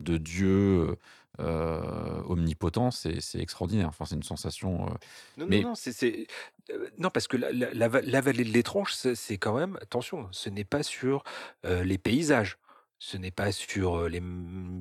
de 0.00 0.16
dieu 0.16 0.96
euh, 1.40 2.22
omnipotent. 2.28 2.90
C'est 2.90 3.18
extraordinaire. 3.40 3.88
Enfin, 3.88 4.04
c'est 4.04 4.14
une 4.16 4.22
sensation. 4.22 4.86
euh, 4.86 4.90
Non, 5.38 5.46
Mais- 5.48 5.60
non, 5.62 5.68
non, 5.70 5.74
c'est, 5.74 6.26
euh, 6.70 6.88
non, 6.98 7.10
parce 7.10 7.26
que 7.28 7.36
la, 7.36 7.50
la- 7.52 7.72
la 7.72 7.88
va- 7.88 8.02
la 8.02 8.20
vallée 8.20 8.44
de 8.44 8.50
l'étrange, 8.50 8.92
c'est, 8.94 9.14
c'est 9.14 9.38
quand 9.38 9.56
même, 9.56 9.78
attention, 9.82 10.28
ce 10.32 10.48
n'est 10.50 10.64
pas 10.64 10.82
sur 10.82 11.24
euh, 11.64 11.82
les 11.84 11.98
paysages, 11.98 12.58
ce 12.98 13.16
n'est 13.16 13.30
pas 13.30 13.50
sur 13.52 14.08
les, 14.08 14.22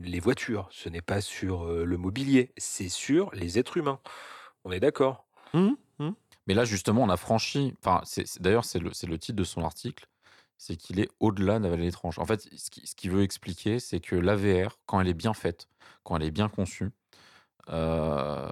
les 0.04 0.20
voitures, 0.20 0.68
ce 0.72 0.90
n'est 0.90 1.02
pas 1.02 1.22
sur 1.22 1.64
euh, 1.66 1.86
le 1.86 1.98
mobilier, 1.98 2.52
c'est 2.58 2.90
sur 2.90 3.32
les 3.34 3.58
êtres 3.58 3.78
humains. 3.78 4.00
On 4.66 4.72
est 4.72 4.80
d'accord 4.82 5.26
Mhm. 5.54 5.78
Mhm. 6.00 6.14
Mais 6.48 6.54
là, 6.54 6.66
justement, 6.66 7.04
on 7.04 7.10
a 7.10 7.18
franchi. 7.18 7.74
Enfin, 7.84 8.02
d'ailleurs, 8.40 8.66
c'est 8.66 8.80
le, 8.80 8.92
c'est 8.94 9.08
le 9.08 9.18
titre 9.18 9.38
de 9.38 9.44
son 9.44 9.64
article. 9.64 10.08
C'est 10.62 10.76
qu'il 10.76 11.00
est 11.00 11.10
au-delà 11.22 11.58
de 11.58 11.64
la 11.64 11.70
vallée 11.70 11.88
étrange. 11.88 12.20
En 12.20 12.26
fait, 12.26 12.42
ce 12.54 12.70
qu'il 12.96 13.12
veut 13.12 13.24
expliquer, 13.24 13.80
c'est 13.80 14.02
que 14.02 14.16
l'AVR, 14.16 14.78
quand 14.86 15.00
elle 15.00 15.08
est 15.08 15.14
bien 15.14 15.34
faite, 15.34 15.70
quand 16.04 16.18
elle 16.18 16.24
est 16.24 16.32
bien 16.32 16.50
conçue, 16.50 16.92
euh, 17.70 18.50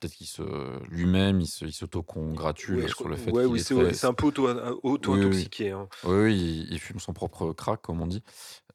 peut-être 0.00 0.14
qu'il 0.14 0.26
se, 0.26 0.42
lui-même, 0.88 1.40
il, 1.40 1.46
s'auto-congratule 1.46 2.82
Ouais, 2.82 2.88
sur 2.88 3.08
le 3.08 3.16
fait 3.16 3.32
ouais, 3.32 3.42
qu'il 3.44 3.52
oui, 3.52 3.60
est 3.60 3.62
c'est, 3.62 3.74
très- 3.74 4.06
un 4.06 4.14
peu 4.14 4.26
auto, 4.26 4.48
auto-intoxiqué. 4.82 5.70
hein. 5.72 5.88
Oui, 6.04 6.16
oui, 6.16 6.36
il, 6.68 6.72
il 6.72 6.78
fume 6.80 6.98
son 6.98 7.12
propre 7.12 7.52
crack, 7.52 7.82
comme 7.82 8.00
on 8.00 8.06
dit. 8.06 8.22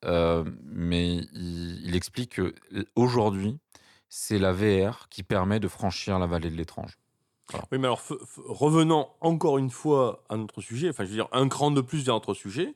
Euh, 0.06 0.44
mais 0.64 1.16
il, 1.34 1.82
il 1.86 1.96
explique 1.96 2.36
que 2.36 2.54
l- 2.72 2.86
aujourd'hui, 2.96 3.58
c'est 4.10 4.38
la 4.40 4.52
VR 4.54 5.08
qui 5.10 5.24
permet 5.24 5.60
de 5.60 5.68
franchir 5.68 6.20
la 6.20 6.28
vallée 6.28 6.50
de 6.52 6.56
l'étrange. 6.56 6.98
Oui, 7.72 7.78
mais 7.80 7.86
alors, 7.88 8.02
revenons 8.38 9.08
encore 9.22 9.58
une 9.58 9.70
fois 9.72 10.24
à 10.30 10.38
notre 10.38 10.62
sujet, 10.62 10.90
enfin, 10.90 11.04
je 11.04 11.10
veux 11.10 11.16
dire, 11.16 11.28
un 11.32 11.48
cran 11.48 11.72
de 11.72 11.82
plus 11.82 12.06
vers 12.06 12.16
notre 12.16 12.34
sujet, 12.34 12.74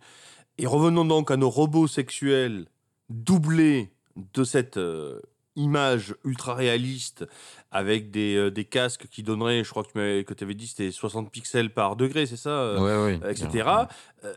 et 0.58 0.66
revenons 0.68 1.06
donc 1.06 1.32
à 1.32 1.38
nos 1.38 1.50
robots 1.50 1.88
sexuels 1.88 2.66
doublés 3.10 3.92
de 4.34 4.44
cette 4.44 4.78
euh, 4.78 5.20
image 5.56 6.16
ultra 6.24 6.54
réaliste 6.56 7.26
avec 7.72 8.12
des, 8.12 8.36
euh, 8.36 8.52
des 8.52 8.66
casques 8.66 9.08
qui 9.08 9.24
donneraient, 9.24 9.64
je 9.64 9.70
crois 9.70 9.84
que 9.84 10.34
tu 10.34 10.44
avais 10.44 10.54
dit, 10.54 10.68
c'était 10.68 10.92
60 10.92 11.32
pixels 11.32 11.74
par 11.74 11.96
degré, 11.96 12.26
c'est 12.26 12.38
ça 12.38 12.50
euh, 12.50 12.80
Ouais, 12.80 13.20
ouais, 13.20 13.32
etc. 13.32 13.48
bien. 13.52 13.88
euh, 14.26 14.36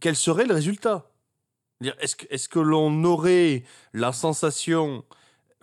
quel 0.00 0.16
serait 0.16 0.46
le 0.46 0.54
résultat? 0.54 1.10
Est-ce 2.00 2.16
que, 2.16 2.26
est 2.30 2.48
que 2.48 2.58
l'on 2.58 3.04
aurait 3.04 3.62
la 3.92 4.12
sensation, 4.12 5.04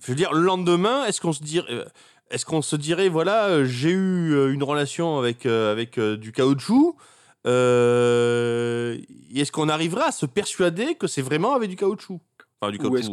je 0.02 0.08
veux 0.12 0.16
dire, 0.16 0.34
le 0.34 0.42
lendemain, 0.42 1.06
est-ce 1.06 1.20
qu'on 1.20 1.34
se 1.34 1.44
dirait, 1.44 1.86
est-ce 2.32 2.46
qu'on 2.46 2.62
se 2.62 2.76
dirait, 2.76 3.10
voilà, 3.10 3.48
euh, 3.48 3.66
j'ai 3.66 3.92
eu 3.92 4.34
euh, 4.34 4.54
une 4.54 4.64
relation 4.64 5.18
avec, 5.18 5.46
euh, 5.46 5.72
avec 5.72 6.00
du 6.00 6.32
caoutchouc, 6.32 6.98
euh, 7.46 8.98
est-ce 9.34 9.52
qu'on 9.52 9.70
arriverait 9.70 10.06
à 10.06 10.12
se 10.12 10.26
persuader 10.26 10.96
que 10.96 11.08
c'est 11.08 11.22
vraiment 11.22 11.54
avec 11.54 11.70
du 11.70 11.76
caoutchouc? 11.76 12.20
Enfin, 12.60 12.72
du 12.72 12.80
Ou 12.84 12.98
est-ce, 12.98 13.10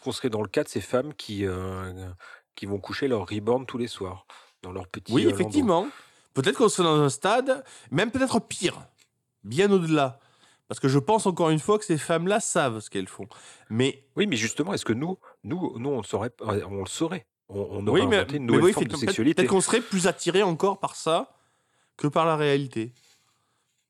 qu'on, 0.00 0.10
euh, 0.10 0.12
serait 0.12 0.30
dans 0.30 0.42
le 0.42 0.48
cas 0.48 0.62
de 0.62 0.68
ces 0.68 0.80
femmes 0.80 1.14
qui, 1.14 1.44
qui 2.54 2.66
vont 2.66 2.78
coucher 2.78 3.08
leur 3.08 3.26
reborn 3.28 3.66
tous 3.66 3.78
les 3.78 3.88
soirs 3.88 4.26
dans 4.62 4.72
leur 4.72 4.86
petit 4.86 5.12
Oui, 5.12 5.26
effectivement. 5.26 5.88
Peut-être 6.34 6.58
qu'on 6.58 6.68
serait 6.68 6.86
dans 6.86 7.00
un 7.00 7.08
stade, 7.08 7.64
même 7.90 8.10
peut-être 8.10 8.40
pire, 8.40 8.80
bien 9.44 9.70
au-delà. 9.70 10.18
Parce 10.68 10.80
que 10.80 10.88
je 10.88 10.98
pense 10.98 11.26
encore 11.26 11.50
une 11.50 11.58
fois 11.58 11.78
que 11.78 11.84
ces 11.84 11.98
femmes-là 11.98 12.40
savent 12.40 12.80
ce 12.80 12.90
qu'elles 12.90 13.08
font. 13.08 13.28
Mais 13.70 14.06
Oui, 14.16 14.26
mais 14.26 14.36
justement, 14.36 14.72
est-ce 14.74 14.84
que 14.84 14.92
nous, 14.92 15.18
nous, 15.44 15.78
nous 15.78 15.90
on, 15.90 15.98
le 15.98 16.04
saurait, 16.04 16.32
on 16.40 16.80
le 16.80 16.88
saurait? 16.88 17.26
On, 17.48 17.68
on 17.70 17.86
aurait 17.86 18.02
oui, 18.02 18.06
mais, 18.06 18.22
une 18.22 18.32
mais 18.32 18.38
nouvelle 18.38 18.64
oui, 18.64 18.72
forme 18.72 18.86
de 18.86 18.96
sexualité. 18.96 19.42
Peut-être 19.42 19.50
qu'on 19.50 19.60
serait 19.60 19.80
plus 19.80 20.06
attiré 20.06 20.42
encore 20.42 20.80
par 20.80 20.96
ça 20.96 21.36
que 21.96 22.06
par 22.06 22.26
la 22.26 22.36
réalité. 22.36 22.92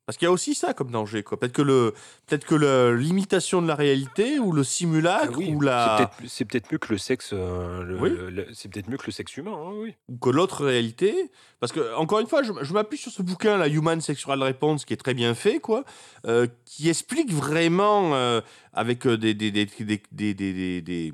Parce 0.06 0.18
qu'il 0.18 0.26
y 0.26 0.28
a 0.28 0.32
aussi 0.32 0.54
ça 0.54 0.74
comme 0.74 0.90
danger, 0.90 1.22
quoi. 1.22 1.38
Peut-être 1.38 1.52
que 1.52 1.62
le, 1.62 1.94
peut-être 2.26 2.44
que 2.44 2.54
l'imitation 2.94 3.62
de 3.62 3.68
la 3.68 3.74
réalité 3.74 4.38
ou 4.38 4.52
le 4.52 4.62
simulacre 4.62 5.38
ah 5.38 5.50
ou 5.50 5.60
la. 5.60 6.10
C'est 6.26 6.44
peut-être, 6.44 6.70
mieux 6.70 6.78
que 6.78 6.92
le 6.92 6.98
sexe. 6.98 7.30
Euh, 7.32 7.96
oui. 8.00 8.44
c'est 8.52 8.70
peut-être 8.70 8.88
mieux 8.88 8.98
que 8.98 9.06
le 9.06 9.12
sexe 9.12 9.36
humain, 9.36 9.54
hein, 9.56 9.72
oui. 9.76 9.94
Ou 10.08 10.18
que 10.18 10.28
l'autre 10.28 10.64
réalité, 10.64 11.30
parce 11.64 11.72
que 11.72 11.96
encore 11.96 12.20
une 12.20 12.26
fois, 12.26 12.42
je, 12.42 12.72
m'appuie 12.74 12.98
sur 12.98 13.10
ce 13.10 13.22
bouquin, 13.22 13.56
la 13.56 13.68
Human 13.68 13.98
Sexual 13.98 14.42
Response, 14.42 14.84
qui 14.84 14.92
est 14.92 14.98
très 14.98 15.14
bien 15.14 15.34
fait, 15.34 15.60
quoi, 15.60 15.84
euh, 16.26 16.46
qui 16.66 16.90
explique 16.90 17.32
vraiment 17.32 18.14
euh, 18.14 18.42
avec 18.74 19.06
euh, 19.06 19.16
des 19.16 19.32
des, 19.32 19.50
des, 19.50 19.64
des, 20.12 21.12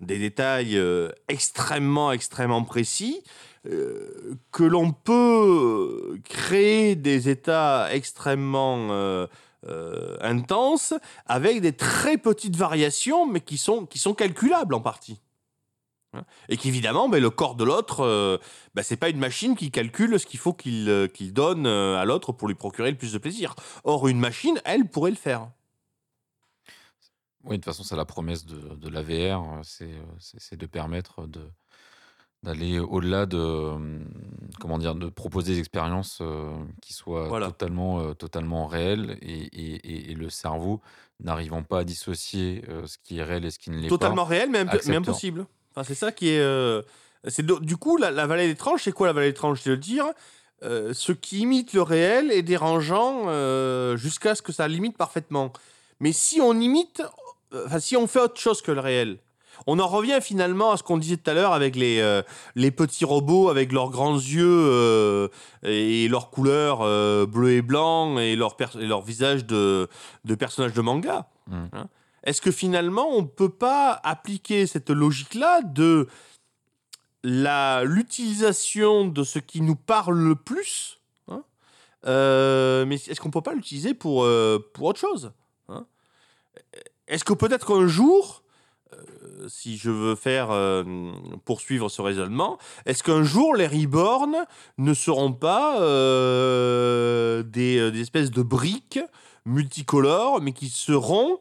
des 0.00 0.18
détails 0.18 0.82
extrêmement 1.28 2.12
extrêmement 2.12 2.64
précis 2.64 3.22
que 4.50 4.64
l'on 4.64 4.92
peut 4.92 6.18
créer 6.24 6.96
des 6.96 7.28
états 7.28 7.92
extrêmement 7.92 8.88
euh, 8.90 9.26
euh, 9.66 10.16
intenses 10.20 10.94
avec 11.26 11.60
des 11.60 11.72
très 11.72 12.16
petites 12.16 12.56
variations, 12.56 13.26
mais 13.26 13.40
qui 13.40 13.58
sont, 13.58 13.86
qui 13.86 13.98
sont 13.98 14.14
calculables 14.14 14.74
en 14.74 14.80
partie. 14.80 15.20
Hein. 16.14 16.24
Et 16.48 16.56
qu'évidemment, 16.56 17.08
ben, 17.08 17.20
le 17.20 17.30
corps 17.30 17.54
de 17.54 17.64
l'autre, 17.64 18.00
euh, 18.00 18.38
ben, 18.74 18.82
c'est 18.82 18.96
pas 18.96 19.10
une 19.10 19.18
machine 19.18 19.56
qui 19.56 19.70
calcule 19.70 20.18
ce 20.18 20.26
qu'il 20.26 20.40
faut 20.40 20.54
qu'il 20.54 20.88
euh, 20.88 21.06
qu'il 21.06 21.32
donne 21.32 21.66
euh, 21.66 21.98
à 21.98 22.04
l'autre 22.04 22.32
pour 22.32 22.48
lui 22.48 22.54
procurer 22.54 22.90
le 22.90 22.96
plus 22.96 23.12
de 23.12 23.18
plaisir. 23.18 23.54
Or, 23.84 24.08
une 24.08 24.20
machine, 24.20 24.60
elle, 24.64 24.86
pourrait 24.86 25.10
le 25.10 25.16
faire. 25.16 25.48
Oui, 27.44 27.56
de 27.56 27.62
toute 27.62 27.66
façon, 27.66 27.82
c'est 27.82 27.96
la 27.96 28.04
promesse 28.04 28.44
de, 28.44 28.58
de 28.74 28.88
la 28.88 29.00
euh, 29.00 29.62
euh, 29.80 30.02
c'est 30.18 30.56
de 30.56 30.66
permettre 30.66 31.26
de, 31.26 31.40
d'aller 32.42 32.78
au-delà 32.78 33.26
de, 33.26 33.36
hum, 33.38 34.04
comment 34.60 34.78
dire, 34.78 34.94
de 34.94 35.08
proposer 35.08 35.54
des 35.54 35.58
expériences 35.58 36.18
euh, 36.20 36.52
qui 36.80 36.92
soient 36.92 37.26
Voilà. 37.28 37.46
totalement, 37.46 38.00
euh, 38.00 38.14
totalement 38.14 38.66
réelles 38.66 39.18
et, 39.22 39.32
et- 39.34 39.74
et- 39.84 40.10
et 40.12 40.14
le 40.14 40.30
cerveau 40.30 40.80
n'arrivant 41.20 41.62
pas 41.64 41.80
à 41.80 41.84
dissocier 41.84 42.62
euh, 42.68 42.86
ce 42.86 42.96
qui 43.02 43.18
est 43.18 43.24
réel 43.24 43.44
et 43.44 43.50
ce 43.50 43.58
qui 43.58 43.70
ne 43.70 43.78
l'est 43.78 43.88
Totalement 43.88 44.24
pas. 44.24 44.30
réel, 44.30 44.50
mais, 44.50 44.64
mais 44.64 44.96
impossible. 44.96 45.46
Enfin, 45.72 45.82
c'est 45.84 45.96
ça 45.96 46.12
qui 46.12 46.28
est. 46.30 46.38
euh, 46.40 46.82
c'est 47.26 47.44
du 47.44 47.76
coup, 47.76 47.96
la, 47.96 48.10
la 48.12 48.26
vallée 48.26 48.48
étrange, 48.48 48.82
c'est 48.84 48.92
quoi 48.92 49.08
la 49.08 49.12
vallée 49.12 49.28
étrange 49.28 49.60
C'est 49.62 49.70
de 49.70 49.74
dire 49.76 50.06
euh, 50.62 50.92
ce 50.94 51.10
qui 51.12 51.40
imite 51.40 51.72
le 51.72 51.82
réel 51.82 52.30
est 52.30 52.42
dérangeant 52.42 53.24
euh, 53.28 53.96
jusqu'à 53.96 54.34
ce 54.36 54.42
que 54.42 54.52
ça 54.52 54.68
l'imite 54.68 54.96
parfaitement. 54.96 55.52
Mais 56.00 56.12
si 56.12 56.40
on 56.40 56.54
imite, 56.54 57.02
euh, 57.52 57.66
enfin, 57.66 57.80
si 57.80 57.96
on 57.96 58.06
fait 58.06 58.20
autre 58.20 58.38
chose 58.40 58.62
que 58.62 58.70
le 58.70 58.80
réel, 58.80 59.18
On 59.66 59.78
en 59.78 59.86
revient 59.86 60.18
finalement 60.22 60.72
à 60.72 60.76
ce 60.76 60.82
qu'on 60.82 60.98
disait 60.98 61.16
tout 61.16 61.30
à 61.30 61.34
l'heure 61.34 61.52
avec 61.52 61.76
les, 61.76 62.00
euh, 62.00 62.22
les 62.54 62.70
petits 62.70 63.04
robots 63.04 63.48
avec 63.48 63.72
leurs 63.72 63.90
grands 63.90 64.16
yeux 64.16 64.46
euh, 64.46 65.28
et 65.62 66.08
leurs 66.08 66.30
couleurs 66.30 66.80
euh, 66.82 67.26
bleu 67.26 67.52
et 67.52 67.62
blanc 67.62 68.18
et 68.18 68.36
leur, 68.36 68.56
et 68.78 68.86
leur 68.86 69.02
visage 69.02 69.44
de, 69.46 69.88
de 70.24 70.34
personnages 70.34 70.72
de 70.72 70.80
manga. 70.80 71.28
Mm. 71.48 71.64
Hein. 71.72 71.88
Est-ce 72.24 72.40
que 72.40 72.50
finalement 72.50 73.08
on 73.10 73.22
ne 73.22 73.26
peut 73.26 73.48
pas 73.48 74.00
appliquer 74.04 74.66
cette 74.66 74.90
logique-là 74.90 75.62
de 75.62 76.08
l'utilisation 77.24 79.06
de 79.06 79.24
ce 79.24 79.38
qui 79.38 79.60
nous 79.60 79.76
parle 79.76 80.18
le 80.18 80.34
plus 80.34 81.00
hein, 81.28 81.42
euh, 82.06 82.86
mais 82.86 82.94
est-ce 82.94 83.20
qu'on 83.20 83.30
peut 83.30 83.42
pas 83.42 83.54
l'utiliser 83.54 83.92
pour, 83.92 84.26
pour 84.72 84.84
autre 84.86 85.00
chose 85.00 85.32
hein? 85.68 85.84
Est-ce 87.08 87.24
que 87.24 87.32
peut-être 87.32 87.66
qu'un 87.66 87.86
jour, 87.86 88.42
euh, 88.94 89.48
si 89.48 89.76
je 89.76 89.90
veux 89.90 90.14
faire 90.14 90.50
euh, 90.50 91.12
poursuivre 91.44 91.88
ce 91.88 92.00
raisonnement, 92.00 92.58
est-ce 92.86 93.02
qu'un 93.02 93.22
jour 93.22 93.54
les 93.54 93.66
reborn 93.66 94.46
ne 94.78 94.94
seront 94.94 95.32
pas 95.32 95.80
euh, 95.80 97.42
des, 97.42 97.76
espèces 98.00 98.30
de 98.30 98.42
briques 98.42 99.00
multicolores, 99.44 100.40
mais 100.40 100.52
qui 100.52 100.68
seront 100.68 101.40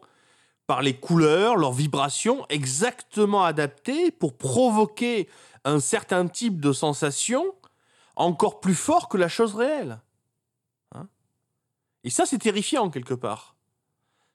par 0.65 0.81
les 0.81 0.93
couleurs, 0.93 1.55
leurs 1.55 1.71
vibrations 1.71 2.45
exactement 2.49 3.45
adaptées 3.45 4.11
pour 4.11 4.37
provoquer 4.37 5.29
un 5.63 5.79
certain 5.79 6.27
type 6.27 6.59
de 6.59 6.73
sensation 6.73 7.45
encore 8.17 8.59
plus 8.59 8.75
fort 8.75 9.07
que 9.07 9.17
la 9.17 9.29
chose 9.29 9.55
réelle. 9.55 10.01
Hein? 10.95 11.07
Et 12.03 12.09
ça, 12.09 12.25
c'est 12.25 12.39
terrifiant 12.39 12.89
quelque 12.89 13.13
part. 13.13 13.55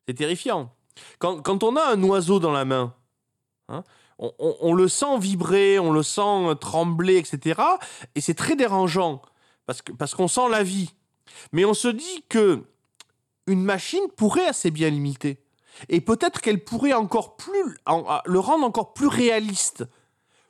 C'est 0.06 0.14
terrifiant. 0.14 0.74
Quand, 1.18 1.42
quand 1.42 1.62
on 1.62 1.76
a 1.76 1.84
un 1.84 2.02
oiseau 2.02 2.38
dans 2.38 2.52
la 2.52 2.64
main, 2.64 2.94
hein, 3.72 3.82
on, 4.18 4.32
on- 4.38 4.56
on 4.60 4.72
le 4.74 4.86
sent 4.86 5.18
vibrer, 5.18 5.78
on 5.80 5.90
le 5.92 6.02
sent 6.04 6.54
trembler, 6.60 7.16
etc. 7.16 7.60
Et 8.14 8.20
c'est 8.20 8.34
très 8.34 8.54
dérangeant 8.54 9.20
parce 9.66 9.82
que 9.82 9.90
parce 9.92 10.14
qu'on 10.14 10.28
sent 10.28 10.48
la 10.50 10.62
vie. 10.62 10.94
Mais 11.52 11.64
on 11.64 11.74
se 11.74 11.88
dit 11.88 12.24
que 12.28 12.62
une 13.48 13.64
machine 13.64 14.06
pourrait 14.16 14.46
assez 14.46 14.70
bien 14.70 14.90
l'imiter. 14.90 15.42
Et 15.88 16.00
peut-être 16.00 16.40
qu'elle 16.40 16.62
pourrait 16.62 16.92
encore 16.92 17.36
plus 17.36 17.76
en- 17.86 18.20
le 18.24 18.38
rendre 18.38 18.64
encore 18.64 18.92
plus 18.92 19.08
réaliste, 19.08 19.84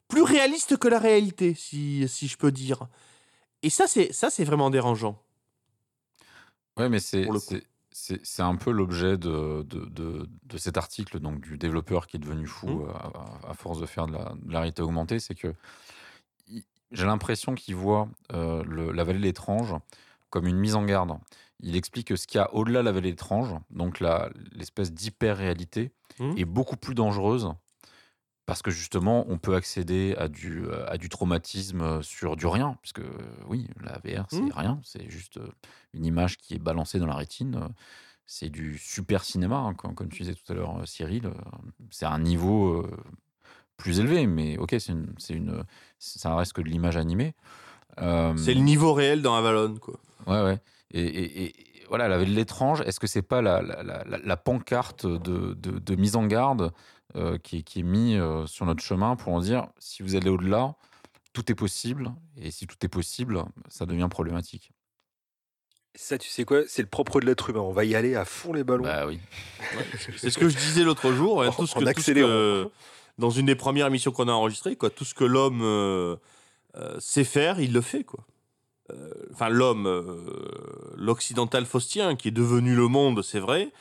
plus 0.08 0.22
réaliste 0.22 0.76
que 0.76 0.88
la 0.88 0.98
réalité, 0.98 1.54
si, 1.54 2.06
si 2.08 2.26
je 2.28 2.36
peux 2.36 2.50
dire. 2.52 2.86
Et 3.62 3.70
ça, 3.70 3.86
c'est 3.86 4.12
ça, 4.12 4.28
c'est 4.28 4.44
vraiment 4.44 4.68
dérangeant. 4.68 5.22
Ouais, 6.76 6.88
mais 6.88 6.98
c'est. 7.00 7.26
C'est- 7.92 8.24
un 8.42 8.56
peu 8.56 8.70
l'objet 8.70 9.16
de, 9.18 9.62
de, 9.62 9.84
de- 9.86 10.28
de 10.44 10.56
cet 10.58 10.76
article 10.76 11.20
donc 11.20 11.40
du 11.40 11.58
développeur 11.58 12.06
qui 12.06 12.16
est 12.16 12.20
devenu 12.20 12.46
fou 12.46 12.68
Mmh. 12.68 12.88
euh, 12.88 12.92
à, 12.92 13.50
à 13.50 13.54
force 13.54 13.80
de 13.80 13.86
faire 13.86 14.06
de 14.06 14.12
la, 14.12 14.34
réalité 14.58 14.82
augmentée, 14.82 15.18
c'est 15.20 15.34
que 15.34 15.54
j'ai 16.90 17.06
l'impression 17.06 17.54
qu'il 17.54 17.74
voit 17.74 18.08
euh, 18.32 18.62
le- 18.64 18.92
la 18.92 19.04
vallée 19.04 19.18
de 19.18 19.24
l'étrange 19.24 19.74
comme 20.30 20.46
une 20.46 20.58
mise 20.58 20.74
en 20.74 20.84
garde. 20.84 21.12
Il 21.60 21.76
explique 21.76 22.08
que 22.08 22.16
ce 22.16 22.26
qu'il 22.26 22.38
y 22.38 22.42
a 22.42 22.52
au-delà 22.54 22.80
de 22.80 22.84
la 22.86 22.92
vallée 22.92 23.10
de 23.10 23.12
l'étrange, 23.12 23.54
donc 23.70 24.00
la- 24.00 24.30
l'espèce 24.52 24.92
d'hyper-réalité, 24.92 25.92
Mmh. 26.18 26.34
est 26.36 26.44
beaucoup 26.44 26.76
plus 26.76 26.94
dangereuse 26.94 27.48
parce 28.46 28.62
que 28.62 28.70
justement, 28.70 29.24
on 29.28 29.38
peut 29.38 29.54
accéder 29.54 30.14
à 30.18 30.28
du, 30.28 30.64
euh, 30.66 30.84
à 30.90 30.98
du 30.98 31.08
traumatisme 31.08 32.02
sur 32.02 32.36
du 32.36 32.46
rien. 32.46 32.76
Parce 32.82 32.92
que 32.92 33.02
oui, 33.48 33.68
la 33.82 33.98
VR, 33.98 34.26
c'est 34.30 34.40
Mm. 34.42 34.52
rien. 34.54 34.80
C'est 34.84 35.08
juste 35.10 35.36
euh, 35.38 35.48
une 35.94 36.04
image 36.04 36.36
qui 36.38 36.54
est 36.54 36.58
balancée 36.58 36.98
dans 36.98 37.06
la 37.06 37.14
rétine. 37.16 37.54
euh, 37.56 37.68
C'est 38.26 38.48
du 38.50 38.78
super 38.78 39.24
cinéma, 39.24 39.56
hein, 39.56 39.74
comme, 39.74 39.94
comme 39.94 40.08
tu 40.08 40.22
disais 40.22 40.34
tout 40.34 40.50
à 40.52 40.54
l'heure, 40.54 40.78
euh, 40.80 40.86
Cyril. 40.86 41.26
euh, 41.26 41.32
C'est 41.90 42.06
un 42.06 42.18
niveau 42.20 42.82
euh, 42.82 42.96
plus 43.76 43.98
élevé, 44.00 44.26
mais 44.26 44.56
ok, 44.58 44.76
c'est 44.78 44.92
une, 44.92 45.12
c'est 45.18 45.34
une, 45.34 45.64
ça 45.98 46.34
reste 46.36 46.52
que 46.52 46.62
de 46.62 46.68
l'image 46.68 46.96
animée. 46.96 47.34
Euh, 47.98 48.34
C'est 48.36 48.54
le 48.54 48.60
niveau 48.60 48.92
réel 48.94 49.22
dans 49.22 49.34
Avalon, 49.34 49.76
quoi. 49.76 49.98
Ouais, 50.26 50.42
ouais. 50.42 50.58
Et, 50.92 51.02
et- 51.02 51.44
et 51.44 51.54
voilà, 51.92 52.08
la 52.08 52.18
de 52.18 52.24
l'étrange, 52.24 52.80
est-ce 52.86 52.98
que 52.98 53.06
c'est 53.06 53.20
pas 53.20 53.42
la, 53.42 53.60
la, 53.60 53.82
la- 53.82 54.02
la- 54.04 54.18
la 54.18 54.36
pancarte 54.38 55.04
de, 55.06 55.52
de- 55.52 55.78
de 55.78 55.94
mise 55.96 56.16
en 56.16 56.24
garde 56.26 56.72
euh, 57.16 57.36
qui, 57.36 57.58
est- 57.58 57.62
qui 57.62 57.80
est 57.80 57.82
mise 57.82 58.18
euh, 58.18 58.46
sur 58.46 58.64
notre 58.64 58.82
chemin 58.82 59.14
pour 59.14 59.34
en 59.34 59.40
dire 59.40 59.66
si 59.78 60.02
vous 60.02 60.16
allez 60.16 60.30
au-delà, 60.30 60.74
tout 61.34 61.52
est 61.52 61.54
possible, 61.54 62.10
et 62.38 62.50
si 62.50 62.66
tout 62.66 62.76
est 62.82 62.88
possible, 62.88 63.44
ça 63.68 63.84
devient 63.84 64.08
problématique. 64.10 64.72
Ça, 65.94 66.16
tu 66.16 66.30
sais 66.30 66.46
quoi 66.46 66.62
C'est 66.66 66.80
le 66.80 66.88
propre 66.88 67.20
de 67.20 67.26
l'être 67.26 67.50
humain. 67.50 67.60
On 67.60 67.72
va 67.72 67.84
y 67.84 67.94
aller 67.94 68.14
à 68.16 68.24
fond 68.24 68.54
les 68.54 68.64
ballons. 68.64 68.84
Bah 68.84 69.06
oui. 69.06 69.20
C'est 70.16 70.30
ce 70.30 70.38
que 70.38 70.48
je 70.48 70.56
disais 70.56 70.84
l'autre 70.84 71.12
jour. 71.12 71.42
hein, 71.42 71.50
tout 71.56 71.66
ce 71.66 71.76
en 71.76 71.80
que, 71.80 71.84
tout 71.84 71.84
ce 71.84 71.90
accélérant. 71.90 72.28
que- 72.28 72.70
dans 73.18 73.28
une 73.28 73.44
des 73.44 73.54
premières 73.56 73.88
émissions 73.88 74.10
qu'on 74.12 74.28
a 74.28 74.32
enregistrées, 74.32 74.76
quoi, 74.76 74.88
tout 74.88 75.04
ce 75.04 75.12
que 75.12 75.24
l'homme 75.24 75.60
euh, 75.62 76.16
euh, 76.76 76.98
sait 76.98 77.24
faire, 77.24 77.60
il 77.60 77.74
le 77.74 77.82
fait, 77.82 78.04
quoi. 78.04 78.24
Euh, 78.90 79.10
Enfin, 79.32 79.48
l'homme, 79.48 79.86
euh, 79.86 80.92
l'occidental 80.96 81.64
faustien, 81.66 82.16
qui 82.16 82.28
est 82.28 82.32
devenu 82.32 82.74
le 82.74 82.88
monde, 82.88 83.22
c'est 83.22 83.40
vrai. 83.40 83.72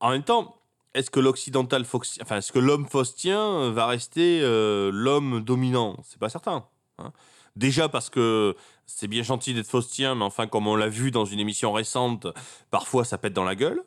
En 0.00 0.10
même 0.10 0.22
temps, 0.24 0.56
est-ce 0.94 1.10
que 1.10 1.20
l'occidental 1.20 1.84
faustien, 1.84 2.22
enfin, 2.24 2.36
est-ce 2.38 2.52
que 2.52 2.58
l'homme 2.58 2.86
faustien 2.86 3.70
va 3.70 3.86
rester 3.86 4.40
euh, 4.42 4.90
l'homme 4.92 5.40
dominant? 5.40 5.96
C'est 6.04 6.18
pas 6.18 6.28
certain. 6.28 6.66
hein. 6.98 7.12
Déjà 7.56 7.88
parce 7.88 8.10
que 8.10 8.56
c'est 8.86 9.08
bien 9.08 9.22
gentil 9.22 9.54
d'être 9.54 9.68
faustien, 9.68 10.14
mais 10.14 10.24
enfin, 10.24 10.46
comme 10.46 10.66
on 10.66 10.76
l'a 10.76 10.88
vu 10.88 11.10
dans 11.10 11.24
une 11.24 11.38
émission 11.40 11.72
récente, 11.72 12.26
parfois 12.70 13.04
ça 13.04 13.16
pète 13.18 13.32
dans 13.32 13.44
la 13.44 13.54
gueule. 13.54 13.82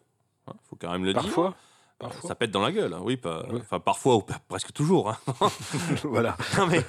hein, 0.47 0.53
faut 0.69 0.75
quand 0.75 0.91
même 0.91 1.05
le 1.05 1.13
dire. 1.13 1.53
Parfois. 1.97 2.27
Ça 2.27 2.35
pète 2.35 2.51
dans 2.51 2.61
la 2.61 2.71
gueule, 2.73 2.93
hein, 2.93 2.99
oui. 3.03 3.15
Pas. 3.15 3.45
Enfin, 3.53 3.79
parfois, 3.79 4.15
ou 4.17 4.23
presque 4.49 4.73
toujours. 4.73 5.09
hein. 5.09 5.17
voilà. 6.03 6.35
Mais 6.69 6.83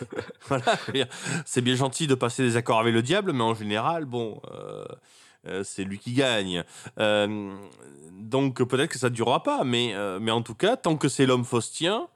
c'est 1.44 1.60
bien 1.60 1.76
gentil 1.76 2.06
de 2.06 2.14
passer 2.14 2.42
des 2.42 2.56
accords 2.56 2.80
avec 2.80 2.92
le 2.92 3.02
diable, 3.02 3.32
mais 3.32 3.44
en 3.44 3.54
général, 3.54 4.04
bon, 4.04 4.40
euh, 4.50 4.84
euh, 5.46 5.62
c'est 5.64 5.84
lui 5.84 5.98
qui 5.98 6.12
gagne. 6.12 6.64
Euh, 6.98 7.54
donc 8.12 8.62
peut-être 8.64 8.90
que 8.90 8.98
ça 8.98 9.08
ne 9.08 9.14
durera 9.14 9.42
pas, 9.42 9.62
mais, 9.64 9.94
euh, 9.94 10.18
mais 10.20 10.32
en 10.32 10.42
tout 10.42 10.54
cas, 10.54 10.76
tant 10.76 10.96
que 10.96 11.08
c'est 11.08 11.24
l'homme 11.26 11.44
faustien, 11.44 12.08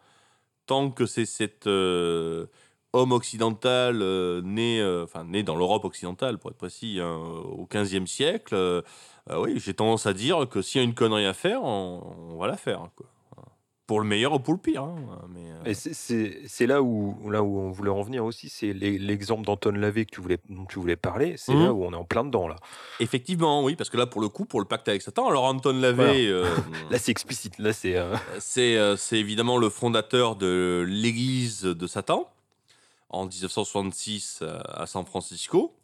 tant 0.66 0.90
que 0.90 1.06
c'est 1.06 1.26
cet 1.26 1.66
homme 1.66 3.12
occidental 3.12 3.98
né, 4.42 4.84
enfin, 5.04 5.24
né 5.24 5.44
dans 5.44 5.54
l'Europe 5.54 5.84
occidentale, 5.84 6.38
pour 6.38 6.50
être 6.50 6.56
précis, 6.56 6.98
hein, 7.00 7.14
au 7.16 7.68
XVe 7.72 8.06
siècle, 8.06 8.82
euh, 9.30 9.34
euh, 9.36 9.40
oui, 9.42 9.54
j'ai 9.58 9.74
tendance 9.74 10.06
à 10.06 10.12
dire 10.12 10.48
que 10.48 10.62
s'il 10.62 10.80
y 10.80 10.84
a 10.84 10.84
une 10.84 10.94
connerie 10.94 11.26
à 11.26 11.34
faire, 11.34 11.62
on, 11.62 12.02
on 12.32 12.36
va 12.38 12.46
la 12.48 12.56
faire. 12.56 12.88
Quoi. 12.96 13.06
Pour 13.86 13.98
le 13.98 14.06
meilleur 14.06 14.32
ou 14.34 14.38
pour 14.38 14.54
le 14.54 14.60
pire. 14.60 14.84
hein, 14.84 14.94
mais, 15.34 15.40
euh, 15.68 15.74
c'est- 15.74 16.66
là 16.68 16.80
où, 16.80 17.28
là 17.28 17.42
où 17.42 17.58
on 17.58 17.72
voulait 17.72 17.90
en 17.90 18.02
venir 18.02 18.24
aussi, 18.24 18.48
c'est 18.48 18.72
l'e- 18.72 18.98
l'exemple 18.98 19.44
d'Anton 19.44 19.72
Lavey 19.72 20.04
que 20.04 20.12
tu 20.14 20.20
voulais, 20.20 20.38
dont 20.48 20.64
tu 20.64 20.78
voulais 20.78 20.94
parler, 20.94 21.34
c'est 21.36 21.54
Mhm. 21.54 21.64
là 21.64 21.72
où 21.72 21.84
on 21.84 21.92
est 21.92 21.96
en 21.96 22.04
plein 22.04 22.22
dedans. 22.22 22.46
Là, 22.46 22.54
Effectivement, 23.00 23.64
oui, 23.64 23.74
parce 23.74 23.90
que 23.90 23.96
là, 23.96 24.06
pour 24.06 24.20
le 24.20 24.28
coup, 24.28 24.44
pour 24.44 24.60
le 24.60 24.66
pacte 24.66 24.86
avec 24.88 25.02
Satan, 25.02 25.26
alors 25.28 25.42
Anton 25.42 25.72
Lavey, 25.80 26.28
euh, 26.28 26.44
là 26.92 26.98
c'est 26.98 27.10
explicite. 27.10 27.58
Là, 27.58 27.72
c'est. 28.38 28.76
euh, 28.76 28.96
c'est 28.96 29.18
évidemment 29.18 29.58
le 29.58 29.68
fondateur 29.70 30.36
de 30.36 30.84
l'église 30.86 31.62
de 31.62 31.86
Satan 31.88 32.28
en 33.08 33.26
1966 33.26 34.38
euh, 34.42 34.60
à 34.68 34.86
San 34.86 35.04
Francisco, 35.04 35.74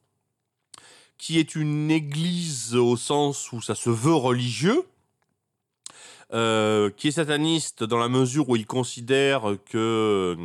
qui 1.19 1.39
est 1.39 1.55
une 1.55 1.91
église 1.91 2.75
au 2.75 2.97
sens 2.97 3.53
où 3.53 3.61
ça 3.61 3.75
se 3.75 3.91
veut 3.91 4.15
religieux, 4.15 4.85
euh, 6.33 6.91
qui 6.97 7.09
est 7.09 7.13
sataniste 7.13 7.85
dans 7.85 7.99
la 7.99 8.09
mesure 8.09 8.49
où 8.49 8.57
il 8.57 8.67
considère 8.67 9.57
que 9.71 10.37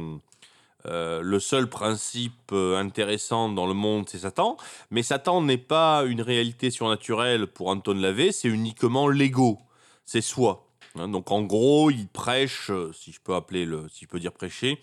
euh, 0.85 1.21
le 1.21 1.39
seul 1.39 1.69
principe 1.69 2.51
euh, 2.51 2.77
intéressant 2.77 3.49
dans 3.49 3.67
le 3.67 3.73
monde, 3.73 4.07
c'est 4.09 4.19
Satan. 4.19 4.57
Mais 4.89 5.03
Satan 5.03 5.41
n'est 5.41 5.57
pas 5.57 6.03
une 6.05 6.21
réalité 6.21 6.71
surnaturelle 6.71 7.47
pour 7.47 7.67
Anton 7.67 7.93
Lavey, 7.93 8.31
c'est 8.31 8.47
uniquement 8.47 9.07
l'ego, 9.07 9.59
c'est 10.05 10.21
soi. 10.21 10.70
Hein, 10.95 11.07
donc 11.07 11.31
en 11.31 11.41
gros, 11.41 11.89
il 11.89 12.07
prêche, 12.07 12.69
euh, 12.69 12.91
si 12.93 13.11
je 13.11 13.19
peux 13.21 13.35
appeler 13.35 13.65
le, 13.65 13.87
si 13.89 14.05
je 14.05 14.09
peux 14.09 14.19
dire 14.19 14.33
prêcher, 14.33 14.81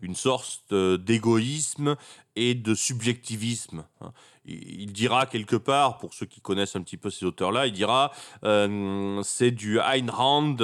une 0.00 0.14
sorte 0.14 0.72
euh, 0.72 0.96
d'égoïsme 0.98 1.96
et 2.36 2.54
de 2.54 2.74
subjectivisme. 2.74 3.84
hein. 4.00 4.12
Il 4.46 4.92
dira 4.92 5.24
quelque 5.24 5.56
part, 5.56 5.96
pour 5.96 6.12
ceux 6.12 6.26
qui 6.26 6.42
connaissent 6.42 6.76
un 6.76 6.82
petit 6.82 6.98
peu 6.98 7.08
ces 7.08 7.24
auteurs-là, 7.24 7.66
il 7.66 7.72
dira 7.72 8.12
euh, 8.44 9.22
c'est 9.22 9.50
du 9.50 9.78
Ayn 9.78 10.10
Rand 10.10 10.56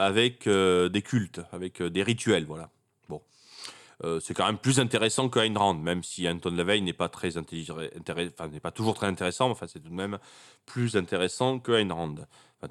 avec 0.00 0.48
des 0.48 1.02
cultes, 1.02 1.42
avec 1.52 1.82
des 1.82 2.02
rituels, 2.02 2.46
voilà. 2.46 2.70
Euh, 4.04 4.20
c'est 4.20 4.34
quand 4.34 4.46
même 4.46 4.58
plus 4.58 4.78
intéressant 4.78 5.28
que 5.28 5.38
Ayn 5.38 5.56
Rand, 5.56 5.74
même 5.74 6.02
si 6.02 6.28
Anton 6.28 6.50
LaVey 6.50 6.80
n'est 6.82 6.92
pas 6.92 7.08
très 7.08 7.38
enfin 7.38 8.48
n'est 8.48 8.60
pas 8.60 8.70
toujours 8.70 8.94
très 8.94 9.06
intéressant, 9.06 9.46
mais 9.46 9.52
enfin 9.52 9.66
c'est 9.66 9.80
tout 9.80 9.88
de 9.88 9.94
même 9.94 10.18
plus 10.66 10.96
intéressant 10.96 11.58
que 11.58 11.72
Ayn 11.72 11.92
Rand. 11.92 12.16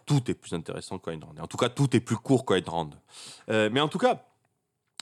Tout 0.06 0.30
est 0.30 0.34
plus 0.34 0.54
intéressant 0.54 1.00
que 1.00 1.10
Ayn 1.10 1.24
Rand. 1.24 1.36
Et 1.38 1.42
en 1.42 1.48
tout 1.48 1.58
cas, 1.58 1.70
tout 1.70 1.96
est 1.96 2.00
plus 2.00 2.18
court 2.18 2.46
que 2.46 2.54
Ayn 2.54 2.68
Rand. 2.68 2.90
Euh, 3.50 3.70
mais 3.72 3.80
en 3.80 3.88
tout 3.88 3.98
cas, 3.98 4.26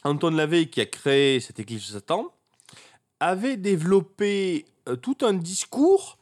Anton 0.04 0.32
LaVey, 0.32 0.70
qui 0.70 0.82
a 0.82 0.86
créé 0.86 1.40
cette 1.40 1.60
église 1.60 1.88
de 1.88 1.94
Satan, 1.94 2.34
avait 3.20 3.58
développé 3.58 4.66
euh, 4.90 4.96
tout 4.96 5.18
un 5.22 5.34
discours 5.34 6.18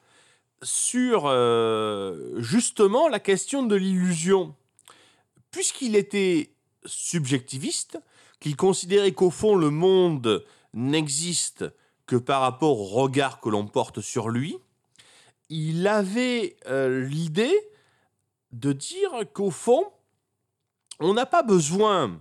sur 0.61 1.23
euh, 1.25 2.39
justement 2.39 3.07
la 3.07 3.19
question 3.19 3.63
de 3.63 3.75
l'illusion. 3.75 4.55
Puisqu'il 5.49 5.95
était 5.95 6.51
subjectiviste, 6.85 7.99
qu'il 8.41 8.57
considérait 8.57 9.13
qu'au 9.13 9.29
fond, 9.29 9.55
le 9.55 9.69
monde 9.69 10.43
n'existe 10.73 11.65
que 12.07 12.17
par 12.17 12.41
rapport 12.41 12.81
au 12.81 12.85
regard 12.85 13.39
que 13.39 13.47
l'on 13.47 13.67
porte 13.67 14.01
sur 14.01 14.27
lui, 14.27 14.57
il 15.49 15.87
avait 15.87 16.57
euh, 16.67 17.05
l'idée 17.05 17.55
de 18.51 18.73
dire 18.73 19.11
qu'au 19.33 19.51
fond, 19.51 19.85
on 20.99 21.13
n'a 21.13 21.25
pas 21.25 21.43
besoin 21.43 22.19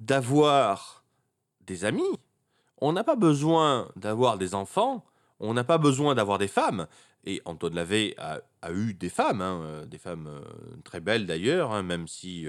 d'avoir 0.00 1.04
des 1.62 1.84
amis, 1.84 2.02
on 2.78 2.92
n'a 2.92 3.04
pas 3.04 3.16
besoin 3.16 3.90
d'avoir 3.96 4.38
des 4.38 4.54
enfants, 4.54 5.04
on 5.40 5.54
n'a 5.54 5.64
pas 5.64 5.78
besoin 5.78 6.14
d'avoir 6.14 6.38
des 6.38 6.48
femmes. 6.48 6.86
Et 7.24 7.40
Antoine 7.44 7.74
Lavey 7.74 8.14
a, 8.18 8.40
eu 8.70 8.94
des 8.94 9.08
femmes, 9.08 9.40
hein, 9.40 9.60
euh, 9.62 9.86
des 9.86 9.98
femmes 9.98 10.26
euh, 10.26 10.42
très 10.84 11.00
belles 11.00 11.26
d'ailleurs, 11.26 11.72
hein, 11.72 11.82
même 11.82 12.08
si 12.08 12.46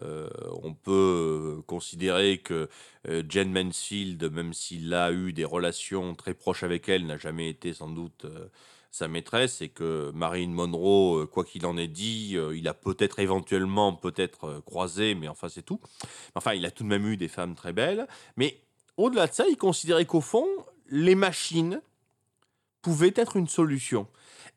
euh, 0.00 0.30
on 0.62 0.72
peut 0.72 1.58
euh, 1.58 1.62
considérer 1.66 2.38
que 2.38 2.68
euh, 3.08 3.22
Jane 3.28 3.52
Mansfield, 3.52 4.22
même 4.32 4.52
s'il 4.52 4.92
a 4.94 5.12
eu 5.12 5.32
des 5.32 5.44
relations 5.44 6.14
très 6.14 6.34
proches 6.34 6.62
avec 6.62 6.88
elle, 6.88 7.06
n'a 7.06 7.18
jamais 7.18 7.50
été 7.50 7.74
sans 7.74 7.90
doute 7.90 8.24
euh, 8.24 8.46
sa 8.90 9.08
maîtresse, 9.08 9.60
et 9.60 9.68
que 9.68 10.10
Marilyn 10.14 10.52
Monroe, 10.52 11.26
quoi 11.26 11.44
qu'il 11.44 11.64
en 11.66 11.76
ait 11.76 11.88
dit, 11.88 12.36
il 12.54 12.68
a 12.68 12.74
peut-être 12.74 13.20
éventuellement 13.20 13.94
peut-être 13.94 14.60
croisé, 14.66 15.14
mais 15.14 15.28
enfin 15.28 15.48
c'est 15.48 15.62
tout. 15.62 15.80
Enfin, 16.34 16.52
il 16.52 16.66
a 16.66 16.70
tout 16.70 16.82
de 16.82 16.88
même 16.88 17.06
eu 17.06 17.16
des 17.16 17.28
femmes 17.28 17.54
très 17.54 17.72
belles. 17.72 18.06
Mais 18.36 18.60
au-delà 18.98 19.28
de 19.28 19.32
ça, 19.32 19.46
il 19.48 19.56
considérait 19.56 20.04
qu'au 20.04 20.20
fond, 20.20 20.46
les 20.90 21.14
machines 21.14 21.80
pouvaient 22.82 23.14
être 23.16 23.36
une 23.36 23.48
solution. 23.48 24.08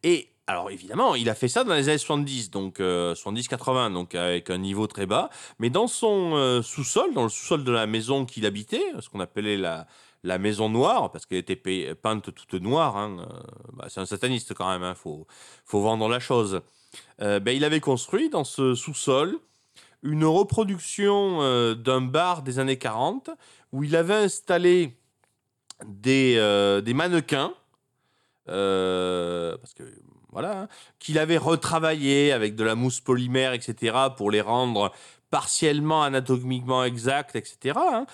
Et 0.04 0.28
alors 0.48 0.70
évidemment, 0.70 1.16
il 1.16 1.28
a 1.30 1.36
fait 1.36 1.48
ça 1.48 1.64
dans 1.64 1.74
les 1.74 1.90
années 1.90 1.98
70, 1.98 2.52
donc 2.52 2.80
euh, 2.80 3.16
70-80, 3.16 3.92
donc 3.94 4.14
avec 4.14 4.50
un 4.52 4.60
niveau 4.60 4.86
très 4.86 5.08
bas. 5.08 5.30
Mais 5.58 5.72
dans 5.72 5.88
son 5.88 6.36
euh, 6.36 6.62
sous-sol, 6.62 7.14
dans 7.16 7.24
le 7.24 7.30
sous-sol 7.30 7.64
de 7.64 7.72
la 7.72 7.88
maison 7.88 8.26
qu'il 8.26 8.46
habitait, 8.46 8.84
ce 9.00 9.10
qu'on 9.10 9.20
appelait 9.22 9.58
la, 9.58 9.88
la 10.24 10.38
maison 10.38 10.70
noire, 10.70 11.12
parce 11.12 11.26
qu'elle 11.26 11.40
était 11.40 11.56
pe- 11.56 11.96
peinte 11.96 12.34
toute 12.34 12.54
noire, 12.62 12.96
hein, 12.96 13.18
euh, 13.20 13.40
bah, 13.74 13.86
c'est 13.90 14.02
un 14.02 14.06
sataniste 14.06 14.54
quand 14.54 14.68
même, 14.70 14.88
il 14.88 14.96
faut, 14.96 15.26
faut 15.66 15.82
vendre 15.82 16.08
la 16.08 16.20
chose. 16.20 16.62
Euh, 17.22 17.40
ben, 17.40 17.56
il 17.56 17.64
avait 17.64 17.80
construit 17.80 18.30
dans 18.30 18.44
ce 18.44 18.76
sous-sol 18.76 19.38
une 20.04 20.26
reproduction 20.26 21.42
euh, 21.42 21.74
d'un 21.74 22.02
bar 22.02 22.44
des 22.44 22.60
années 22.60 22.78
40 22.78 23.32
où 23.72 23.84
il 23.84 23.96
avait 23.96 24.14
installé 24.14 24.96
des, 25.86 26.36
euh, 26.38 26.82
des 26.82 26.94
mannequins, 26.94 27.52
euh, 28.48 29.58
parce 29.58 29.74
que 29.74 29.84
hein, 30.44 30.68
qu'il 31.00 31.18
avait 31.20 31.38
retravaillé 31.38 32.34
avec 32.34 32.56
de 32.56 32.64
la 32.66 32.76
mousse 32.76 33.00
polymère, 33.00 33.54
etc., 33.54 33.96
pour 34.18 34.30
les 34.32 34.42
rendre 34.42 34.92
partiellement 35.32 36.04
anatomiquement 36.04 36.84
exacts, 36.84 37.36
etc. 37.38 37.78
hein. 37.78 38.06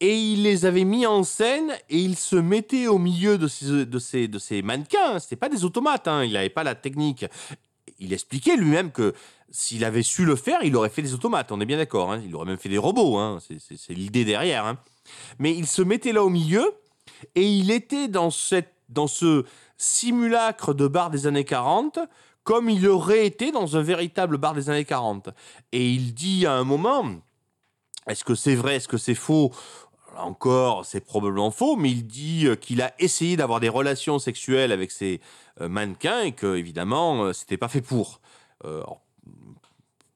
Et 0.00 0.14
il 0.14 0.42
les 0.42 0.66
avait 0.66 0.84
mis 0.84 1.06
en 1.06 1.24
scène 1.24 1.72
et 1.88 1.98
il 1.98 2.16
se 2.16 2.36
mettait 2.36 2.86
au 2.86 2.98
milieu 2.98 3.38
de 3.38 3.48
ces, 3.48 3.86
de 3.86 3.98
ces, 3.98 4.28
de 4.28 4.38
ces 4.38 4.60
mannequins. 4.60 5.18
C'était 5.18 5.36
pas 5.36 5.48
des 5.48 5.64
automates, 5.64 6.06
hein, 6.06 6.22
il 6.22 6.34
n'avait 6.34 6.50
pas 6.50 6.64
la 6.64 6.74
technique. 6.74 7.24
Il 7.98 8.12
expliquait 8.12 8.56
lui-même 8.56 8.92
que 8.92 9.14
s'il 9.50 9.84
avait 9.86 10.02
su 10.02 10.26
le 10.26 10.36
faire, 10.36 10.58
il 10.64 10.76
aurait 10.76 10.90
fait 10.90 11.00
des 11.00 11.14
automates, 11.14 11.50
on 11.50 11.60
est 11.62 11.64
bien 11.66 11.78
d'accord. 11.78 12.12
hein. 12.12 12.20
Il 12.26 12.34
aurait 12.34 12.44
même 12.44 12.58
fait 12.58 12.68
des 12.68 12.76
robots, 12.76 13.16
hein. 13.16 13.38
c'est- 13.40 13.88
l'idée 13.94 14.26
derrière. 14.26 14.66
hein. 14.66 14.76
Mais 15.38 15.54
il 15.56 15.66
se 15.66 15.80
mettait 15.80 16.12
là 16.12 16.22
au 16.22 16.28
milieu 16.28 16.74
et 17.34 17.46
il 17.48 17.70
était 17.70 18.08
dans, 18.08 18.30
cette, 18.30 18.74
dans 18.90 19.06
ce 19.06 19.44
simulacre 19.78 20.74
de 20.74 20.86
bar 20.86 21.10
des 21.10 21.26
années 21.26 21.44
40 21.44 21.98
comme 22.44 22.70
il 22.70 22.86
aurait 22.86 23.26
été 23.26 23.50
dans 23.50 23.76
un 23.76 23.82
véritable 23.82 24.38
bar 24.38 24.54
des 24.54 24.70
années 24.70 24.84
40. 24.84 25.30
Et 25.72 25.90
il 25.90 26.14
dit 26.14 26.46
à 26.46 26.52
un 26.52 26.62
moment, 26.62 27.04
est-ce 28.06 28.24
que 28.24 28.36
c'est 28.36 28.54
vrai, 28.54 28.76
est-ce 28.76 28.86
que 28.86 28.98
c'est 28.98 29.16
faux? 29.16 29.52
Encore, 30.16 30.86
c'est 30.86 31.00
probablement 31.00 31.50
faux, 31.50 31.76
mais 31.76 31.90
il 31.90 32.06
dit 32.06 32.46
qu'il 32.60 32.80
a 32.82 32.94
essayé 33.00 33.36
d'avoir 33.36 33.58
des 33.58 33.68
relations 33.68 34.20
sexuelles 34.20 34.70
avec 34.70 34.92
ces 34.92 35.20
euh, 35.60 35.68
mannequins 35.68 36.20
et 36.20 36.32
que, 36.32 36.56
évidemment, 36.56 37.24
euh, 37.24 37.32
c'était 37.32 37.56
pas 37.56 37.68
fait 37.68 37.82
pour. 37.82 38.20
Euh, 38.64 38.82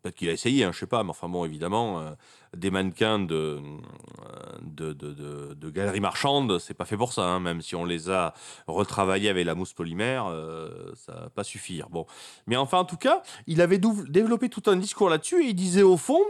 Peut-être 0.03 0.17
qu'il 0.17 0.29
a 0.31 0.33
essayé, 0.33 0.65
hein, 0.65 0.73
je 0.73 0.79
sais 0.79 0.87
pas, 0.87 1.05
mais 1.05 1.11
enfin 1.11 1.29
bon, 1.29 1.45
évidemment, 1.45 2.01
euh, 2.01 2.13
des 2.57 2.71
mannequins 2.71 3.19
de, 3.19 3.35
euh, 3.35 4.59
de, 4.63 4.95
de, 4.95 5.13
de, 5.13 5.55
de 5.55 5.71
galeries 5.71 6.01
marchandes, 6.01 6.59
c'est 6.59 6.73
pas 6.75 6.87
fait 6.87 6.97
pour 6.97 7.13
ça, 7.13 7.23
hein, 7.23 7.39
même 7.39 7.61
si 7.61 7.77
on 7.77 7.85
les 7.85 8.09
a 8.09 8.33
retravaillés 8.67 9.29
avec 9.29 9.45
la 9.45 9.55
mousse 9.55 9.75
polymère, 9.75 10.27
euh, 10.27 10.93
ça 10.95 11.13
va 11.13 11.31
pas 11.31 11.45
suffire. 11.45 11.91
Bon. 11.91 12.07
Mais 12.47 12.57
enfin, 12.57 12.79
en 12.79 12.85
tout 12.87 12.97
cas, 12.97 13.23
il 13.47 13.61
avait 13.61 13.79
développé 13.79 14.49
tout 14.49 14.63
un 14.67 14.77
discours 14.77 15.11
là-dessus 15.11 15.45
et 15.45 15.49
il 15.49 15.55
disait 15.55 15.83
au 15.83 15.99
fond, 15.99 16.23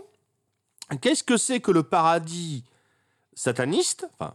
qu'est-ce 1.01 1.23
que 1.23 1.37
c'est 1.37 1.61
que 1.61 1.71
le 1.71 1.85
paradis 1.85 2.65
sataniste, 3.35 4.09
enfin, 4.19 4.35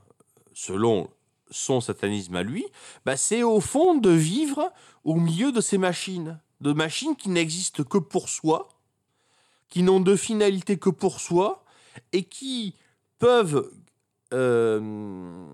selon 0.53 1.09
son 1.51 1.81
satanisme 1.81 2.35
à 2.37 2.43
lui, 2.43 2.65
bah, 3.05 3.17
c'est 3.17 3.43
au 3.43 3.59
fond 3.59 3.95
de 3.95 4.09
vivre 4.09 4.71
au 5.03 5.15
milieu 5.15 5.51
de 5.51 5.61
ces 5.61 5.77
machines, 5.77 6.39
de 6.61 6.73
machines 6.73 7.15
qui 7.15 7.29
n'existent 7.29 7.83
que 7.83 7.97
pour 7.97 8.29
soi, 8.29 8.69
qui 9.69 9.83
n'ont 9.83 9.99
de 9.99 10.15
finalité 10.15 10.77
que 10.77 10.89
pour 10.89 11.19
soi, 11.19 11.63
et 12.11 12.23
qui 12.23 12.75
peuvent 13.19 13.71
euh, 14.33 15.45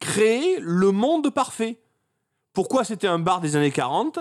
créer 0.00 0.58
le 0.60 0.90
monde 0.90 1.30
parfait. 1.30 1.80
Pourquoi 2.52 2.84
c'était 2.84 3.06
un 3.06 3.18
bar 3.18 3.40
des 3.40 3.56
années 3.56 3.70
40 3.70 4.18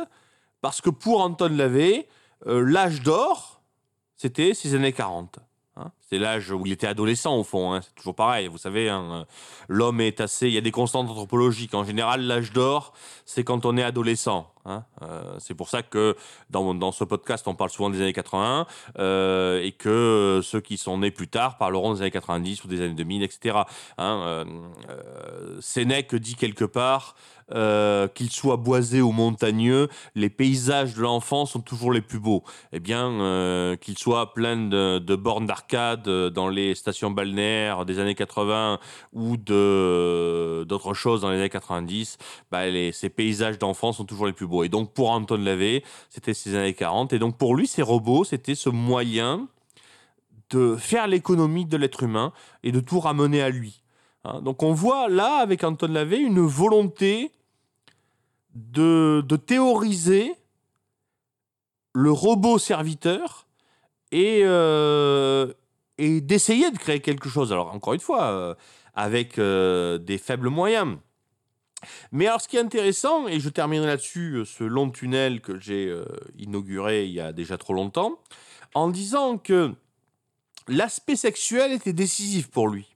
Parce 0.61 0.81
que 0.81 0.89
pour 0.89 1.21
Anton 1.21 1.49
Lavey, 1.55 2.07
euh, 2.47 2.61
l'âge 2.61 3.01
d'or, 3.01 3.61
c'était 4.15 4.53
ces 4.53 4.75
années 4.75 4.93
40. 4.93 5.39
hein. 5.75 5.91
c'est 6.09 6.17
l'âge 6.17 6.51
où 6.51 6.65
il 6.65 6.71
était 6.71 6.87
adolescent 6.87 7.35
au 7.35 7.43
fond. 7.43 7.73
hein. 7.73 7.81
C'est 7.81 7.95
toujours 7.95 8.15
pareil. 8.15 8.47
Vous 8.47 8.57
savez, 8.57 8.89
hein, 8.89 9.03
euh, 9.11 9.25
l'homme 9.67 10.01
est 10.01 10.21
assez. 10.21 10.47
Il 10.47 10.53
y 10.53 10.57
a 10.57 10.61
des 10.61 10.71
constantes 10.71 11.09
anthropologiques. 11.09 11.73
En 11.73 11.83
général, 11.83 12.21
l'âge 12.21 12.53
d'or, 12.53 12.93
c'est 13.25 13.43
quand 13.43 13.65
on 13.65 13.77
est 13.77 13.83
adolescent. 13.83 14.52
Hein. 14.65 14.83
Euh, 15.01 15.35
c'est 15.39 15.53
pour 15.53 15.69
ça 15.69 15.83
que 15.83 16.15
dans, 16.49 16.73
dans 16.73 16.91
ce 16.91 17.03
podcast, 17.03 17.47
on 17.47 17.55
parle 17.55 17.69
souvent 17.69 17.89
des 17.89 18.01
années 18.01 18.13
80 18.13 18.67
euh, 18.99 19.61
et 19.61 19.71
que 19.71 20.41
ceux 20.43 20.61
qui 20.61 20.77
sont 20.77 20.97
nés 20.99 21.11
plus 21.11 21.27
tard 21.27 21.57
parleront 21.57 21.93
des 21.93 22.01
années 22.01 22.11
90 22.11 22.63
ou 22.63 22.67
des 22.67 22.81
années 22.81 22.93
2000, 22.93 23.23
etc. 23.23 23.59
Hein, 23.97 24.45
euh, 24.89 25.57
Sénèque 25.61 26.15
dit 26.15 26.35
quelque 26.35 26.65
part 26.65 27.15
euh, 27.53 28.07
qu'il 28.07 28.31
soit 28.31 28.57
boisé 28.57 29.01
ou 29.01 29.11
montagneux, 29.11 29.87
les 30.15 30.29
paysages 30.29 30.95
de 30.95 31.01
l'enfant 31.01 31.45
sont 31.45 31.61
toujours 31.61 31.91
les 31.91 32.01
plus 32.01 32.19
beaux. 32.19 32.43
Eh 32.71 32.79
bien, 32.79 33.11
euh, 33.11 33.75
qu'il 33.75 33.97
soit 33.97 34.33
plein 34.33 34.57
de, 34.57 35.15
bornes 35.15 35.45
d'arcade 35.45 36.07
euh, 36.07 36.29
dans 36.29 36.49
les 36.49 36.73
stations 36.73 37.11
balnéaires 37.11 37.85
des 37.85 37.99
années 37.99 38.15
80 38.15 38.79
ou 39.13 39.37
de 39.37 40.63
d'autres 40.67 40.93
choses 40.93 41.21
dans 41.21 41.29
les 41.29 41.37
années 41.37 41.49
90, 41.49 42.17
bah, 42.51 42.67
les, 42.67 42.91
ces 42.91 43.09
paysages 43.09 43.59
d'enfants 43.59 43.91
sont 43.91 44.05
toujours 44.05 44.25
les 44.25 44.33
plus 44.33 44.47
beaux. 44.47 44.63
Et 44.63 44.69
donc, 44.69 44.91
pour 44.93 45.11
Anton 45.11 45.37
Lavey, 45.37 45.83
c'était 46.09 46.33
ces 46.33 46.55
années 46.55 46.73
40. 46.73 47.13
Et 47.13 47.19
donc, 47.19 47.37
pour 47.37 47.55
lui, 47.55 47.67
ces 47.67 47.81
robots, 47.81 48.23
c'était 48.23 48.55
ce 48.55 48.69
moyen 48.69 49.47
de 50.49 50.75
faire 50.75 51.07
l'économie 51.07 51.65
de 51.65 51.77
l'être 51.77 52.03
humain 52.03 52.31
et 52.63 52.71
de 52.71 52.79
tout 52.79 52.99
ramener 52.99 53.41
à 53.41 53.49
lui. 53.49 53.81
Hein, 54.23 54.41
donc 54.41 54.63
on 54.63 54.73
voit 54.73 55.09
là, 55.09 55.37
avec 55.37 55.63
Anton 55.63 55.91
Lavey, 55.91 56.19
une 56.19 56.39
volonté 56.39 57.31
de, 58.53 59.23
théoriser 59.45 60.33
le 61.93 62.11
robot 62.11 62.57
serviteur 62.57 63.47
et, 64.11 64.41
euh, 64.43 65.51
et 65.97 66.21
d'essayer 66.21 66.71
de 66.71 66.77
créer 66.77 66.99
quelque 66.99 67.29
chose. 67.29 67.51
Alors 67.51 67.73
encore 67.73 67.93
une 67.93 67.99
fois, 67.99 68.23
euh, 68.25 68.55
avec 68.93 69.37
euh, 69.37 69.97
des 69.97 70.17
faibles 70.17 70.49
moyens. 70.49 70.97
Mais 72.11 72.27
alors 72.27 72.41
ce 72.41 72.47
qui 72.47 72.57
est 72.57 72.61
intéressant, 72.61 73.27
et 73.27 73.39
je 73.39 73.49
terminerai 73.49 73.87
là-dessus, 73.87 74.43
ce 74.45 74.63
long 74.63 74.89
tunnel 74.89 75.41
que 75.41 75.59
j'ai 75.59 75.93
inauguré 76.37 77.05
il 77.05 77.11
y 77.11 77.19
a 77.19 77.33
déjà 77.33 77.57
trop 77.57 77.73
longtemps, 77.73 78.19
en 78.73 78.87
disant 78.87 79.37
que 79.37 79.73
l'aspect 80.69 81.17
sexuel 81.17 81.73
était 81.73 81.91
décisif 81.91 82.49
pour 82.49 82.69
lui 82.69 82.93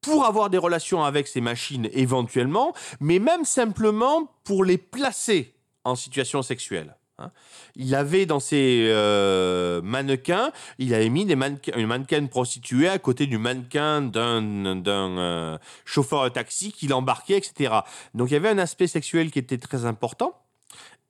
pour 0.00 0.24
avoir 0.24 0.50
des 0.50 0.58
relations 0.58 1.02
avec 1.04 1.26
ces 1.26 1.40
machines 1.40 1.88
éventuellement, 1.92 2.72
mais 3.00 3.18
même 3.18 3.44
simplement 3.44 4.30
pour 4.44 4.64
les 4.64 4.78
placer 4.78 5.54
en 5.84 5.96
situation 5.96 6.42
sexuelle. 6.42 6.96
hein. 7.18 7.30
Il 7.74 7.94
avait 7.94 8.26
dans 8.26 8.40
ses 8.40 8.86
euh, 8.88 9.80
mannequins, 9.82 10.52
il 10.78 10.94
avait 10.94 11.08
mis 11.08 11.24
des 11.24 11.36
mannequins, 11.36 11.72
une 11.76 11.86
mannequin 11.86 12.26
prostituée 12.26 12.88
à 12.88 12.98
côté 12.98 13.26
du 13.26 13.38
mannequin 13.38 14.02
d'un 14.02 15.18
euh, 15.18 15.58
chauffeur 15.84 16.24
de 16.24 16.28
taxi 16.28 16.72
qui 16.72 16.86
l'embarquait, 16.86 17.38
etc. 17.38 17.74
Donc 18.14 18.30
il 18.30 18.34
y 18.34 18.36
avait 18.36 18.50
un 18.50 18.58
aspect 18.58 18.86
sexuel 18.86 19.30
qui 19.30 19.38
était 19.38 19.58
très 19.58 19.84
important. 19.84 20.34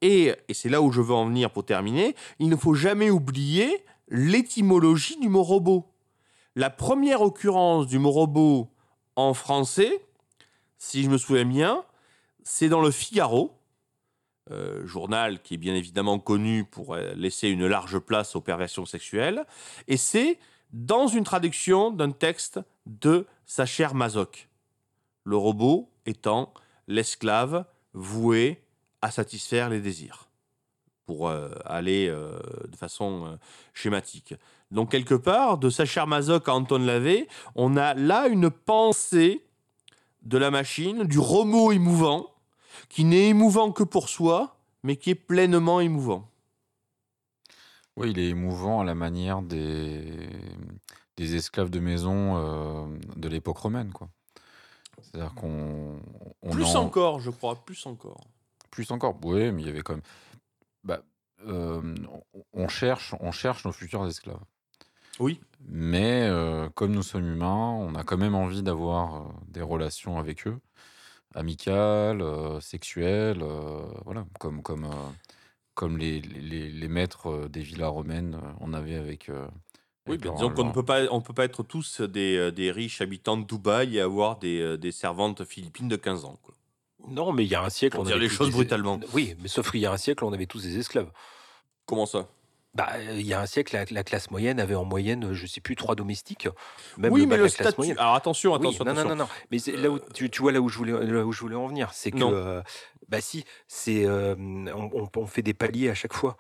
Et 0.01 0.32
c'est 0.52 0.69
là 0.69 0.81
où 0.81 0.93
je 0.93 1.01
veux 1.01 1.15
en 1.15 1.27
venir 1.27 1.51
pour 1.51 1.65
terminer, 1.65 2.15
il 2.39 2.48
ne 2.48 2.56
faut 2.56 2.74
jamais 2.74 3.10
oublier 3.10 3.85
l'étymologie 4.09 5.19
du 5.19 5.28
mot 5.28 5.43
robot. 5.43 5.93
La 6.55 6.70
première 6.70 7.20
occurrence 7.20 7.86
du 7.86 7.98
mot 7.98 8.10
robot 8.10 8.70
en 9.19 9.35
français, 9.35 10.01
si 10.77 11.03
je 11.03 11.11
me 11.11 11.19
souviens 11.19 11.45
bien, 11.45 11.85
c'est 12.45 12.69
dans 12.69 12.81
le 12.81 12.93
Figaro, 12.93 13.53
euh, 14.53 14.86
journal 14.86 15.43
qui 15.43 15.55
est 15.55 15.59
bien 15.59 15.74
évidemment 15.74 16.20
connu 16.20 16.62
pour 16.62 16.95
euh, 16.95 17.15
laisser 17.16 17.49
une 17.49 17.66
large 17.66 17.99
place 17.99 18.36
aux 18.36 18.40
perversions 18.40 18.86
sexuelles, 18.86 19.45
et 19.89 19.97
c'est 19.97 20.39
dans 20.73 21.09
une 21.09 21.24
traduction 21.24 21.90
d'un 21.90 22.12
texte 22.12 22.61
de 22.86 23.27
Sacher 23.45 23.89
Mazoc. 23.93 24.49
Le 25.24 25.36
robot 25.36 25.90
étant 26.07 26.55
l'esclave 26.86 27.65
voué 27.95 28.62
à 29.03 29.11
satisfaire 29.11 29.69
les 29.69 29.81
désirs, 29.81 30.27
pour 31.09 31.26
euh, 31.30 31.48
aller 31.64 32.06
euh, 32.06 32.39
de 32.68 32.76
façon 32.76 33.24
euh, 33.24 33.36
schématique. 33.72 34.35
Donc 34.70 34.90
quelque 34.90 35.14
part, 35.14 35.56
de 35.56 35.70
Sacher 35.70 36.05
Mazoc 36.06 36.47
à 36.51 36.55
Anton 36.55 36.80
Lavey, 36.80 37.28
on 37.55 37.78
a 37.78 37.94
là 37.94 38.26
une 38.28 38.51
pensée 38.51 39.43
de 40.20 40.36
la 40.36 40.51
machine, 40.51 41.05
du 41.05 41.18
robot 41.18 41.72
émouvant, 41.72 42.26
qui 42.90 43.05
n'est 43.05 43.28
émouvant 43.28 43.72
que 43.72 43.85
pour 43.85 44.10
soi, 44.10 44.59
mais 44.82 44.97
qui 44.97 45.09
est 45.09 45.14
pleinement 45.14 45.80
émouvant. 45.80 46.28
Oui, 47.97 48.10
il 48.10 48.18
est 48.18 48.28
émouvant 48.28 48.82
à 48.82 48.85
la 48.85 48.94
manière 48.94 49.40
des, 49.40 50.28
des 51.16 51.36
esclaves 51.36 51.70
de 51.70 51.80
maison 51.80 52.86
de 53.16 53.28
l'époque 53.28 53.56
romaine, 53.56 53.93
quoi. 53.93 54.09
C'est-à-dire 55.01 55.32
qu'on 55.35 56.01
on 56.43 56.51
Plus 56.51 56.76
en- 56.76 56.85
encore, 56.85 57.20
je 57.20 57.30
crois, 57.30 57.55
plus 57.64 57.86
encore. 57.86 58.20
plus 58.70 58.90
encore. 58.90 59.16
Oui, 59.24 59.51
mais 59.52 59.62
il 59.62 59.66
y 59.66 59.70
avait 59.70 59.80
quand 59.80 59.94
même. 59.94 60.02
Bah, 60.89 61.02
euh, 61.47 61.94
on- 62.55 62.66
cherche, 62.69 63.15
on 63.20 63.31
cherche 63.31 63.65
nos 63.66 63.73
futurs 63.73 64.06
esclaves. 64.06 64.40
Oui. 65.20 65.39
Mais 65.69 66.23
euh, 66.23 66.70
comme 66.70 66.93
nous 66.93 67.02
sommes 67.02 67.27
humains, 67.31 67.70
on 67.86 67.94
a 67.94 68.05
quand 68.05 68.16
même 68.16 68.35
envie 68.35 68.62
d'avoir 68.62 69.35
des 69.48 69.60
relations 69.60 70.19
avec 70.19 70.47
eux, 70.47 70.59
amicales, 71.35 72.23
sexuelles, 72.62 73.44
voilà, 74.05 74.27
comme 74.40 74.62
comme 74.62 74.89
comme 75.74 75.98
les, 75.98 76.20
les, 76.20 76.70
les 76.70 76.89
maîtres 76.89 77.48
des 77.48 77.60
villas 77.60 77.90
romaines, 77.93 78.40
on 78.60 78.73
avait 78.73 78.97
avec. 78.97 79.31
Oui, 80.09 80.16
leur- 80.24 80.35
disons 80.35 80.51
qu'on 80.51 80.65
ne 80.65 80.73
peut 80.73 80.85
pas, 80.85 81.05
on 81.10 81.20
peut 81.20 81.35
pas 81.35 81.44
être 81.44 81.62
tous 81.62 82.01
des, 82.01 82.51
des 82.51 82.70
riches 82.73 83.02
habitants 83.02 83.36
de 83.36 83.44
Dubaï 83.44 83.97
et 83.97 84.01
avoir 84.01 84.39
des, 84.39 84.78
des 84.78 84.90
servantes 84.93 85.44
philippines 85.44 85.89
de 85.89 85.97
15 85.97 86.24
ans. 86.24 86.39
Quoi. 86.43 86.55
Non, 87.07 87.33
mais 87.33 87.45
il 87.45 87.51
y 87.51 87.55
a 87.55 87.62
un 87.62 87.70
siècle, 87.70 87.95
Pour 87.97 88.03
on 88.03 88.07
dire 88.07 88.16
avait 88.16 88.25
les 88.25 88.29
choses 88.31 88.49
des- 88.49 88.53
brutalement. 88.55 88.99
Oui, 89.12 89.37
mais 89.41 89.49
sauf 89.49 89.70
qu'il 89.70 89.81
y 89.81 89.87
a 89.87 89.93
un 89.93 89.97
siècle, 89.97 90.25
on 90.25 90.33
avait 90.33 90.47
tous 90.47 90.62
des 90.62 90.79
esclaves. 90.79 91.11
Comment 91.87 92.07
ça? 92.07 92.27
Bah, 92.75 92.89
il 93.15 93.23
y 93.27 93.33
a 93.33 93.41
un 93.41 93.47
siècle, 93.47 93.75
la, 93.75 93.85
la 93.91 94.05
classe 94.05 94.31
moyenne 94.31 94.61
avait 94.61 94.75
en 94.75 94.85
moyenne, 94.85 95.33
je 95.33 95.47
sais 95.47 95.61
plus, 95.61 95.75
trois 95.75 95.95
domestiques. 95.95 96.49
Même 96.99 97.12
Oui, 97.12 97.23
le 97.23 97.27
mais 97.27 97.37
le 97.37 97.45
la 97.45 97.49
classe 97.49 97.55
statut. 97.69 97.77
moyenne. 97.79 97.99
Alors 97.99 98.15
attention, 98.15 98.55
attention, 98.55 98.85
non, 98.85 98.93
non, 98.93 98.99
attention. 99.01 99.16
non, 99.16 99.25
non. 99.25 99.29
Mais 99.51 99.59
c'est 99.59 99.73
là 99.73 99.91
où 99.91 99.99
tu, 100.15 100.29
tu 100.29 100.43
vois 100.43 100.53
là 100.53 100.61
où 100.61 100.69
je 100.69 100.77
voulais, 100.77 100.93
là 101.07 101.25
où 101.25 101.33
je 101.33 101.41
voulais 101.41 101.57
en 101.57 101.66
venir, 101.66 101.91
c'est 101.93 102.11
que, 102.11 102.19
Non. 102.19 102.31
euh, 102.33 102.61
bah 103.09 103.20
si, 103.20 103.45
c'est, 103.69 104.05
euh, 104.05 104.35
on, 104.39 104.91
on- 104.93 105.09
on 105.16 105.27
fait 105.27 105.43
des 105.43 105.55
paliers 105.55 105.89
à 105.89 105.95
chaque 105.95 106.12
fois. 106.12 106.37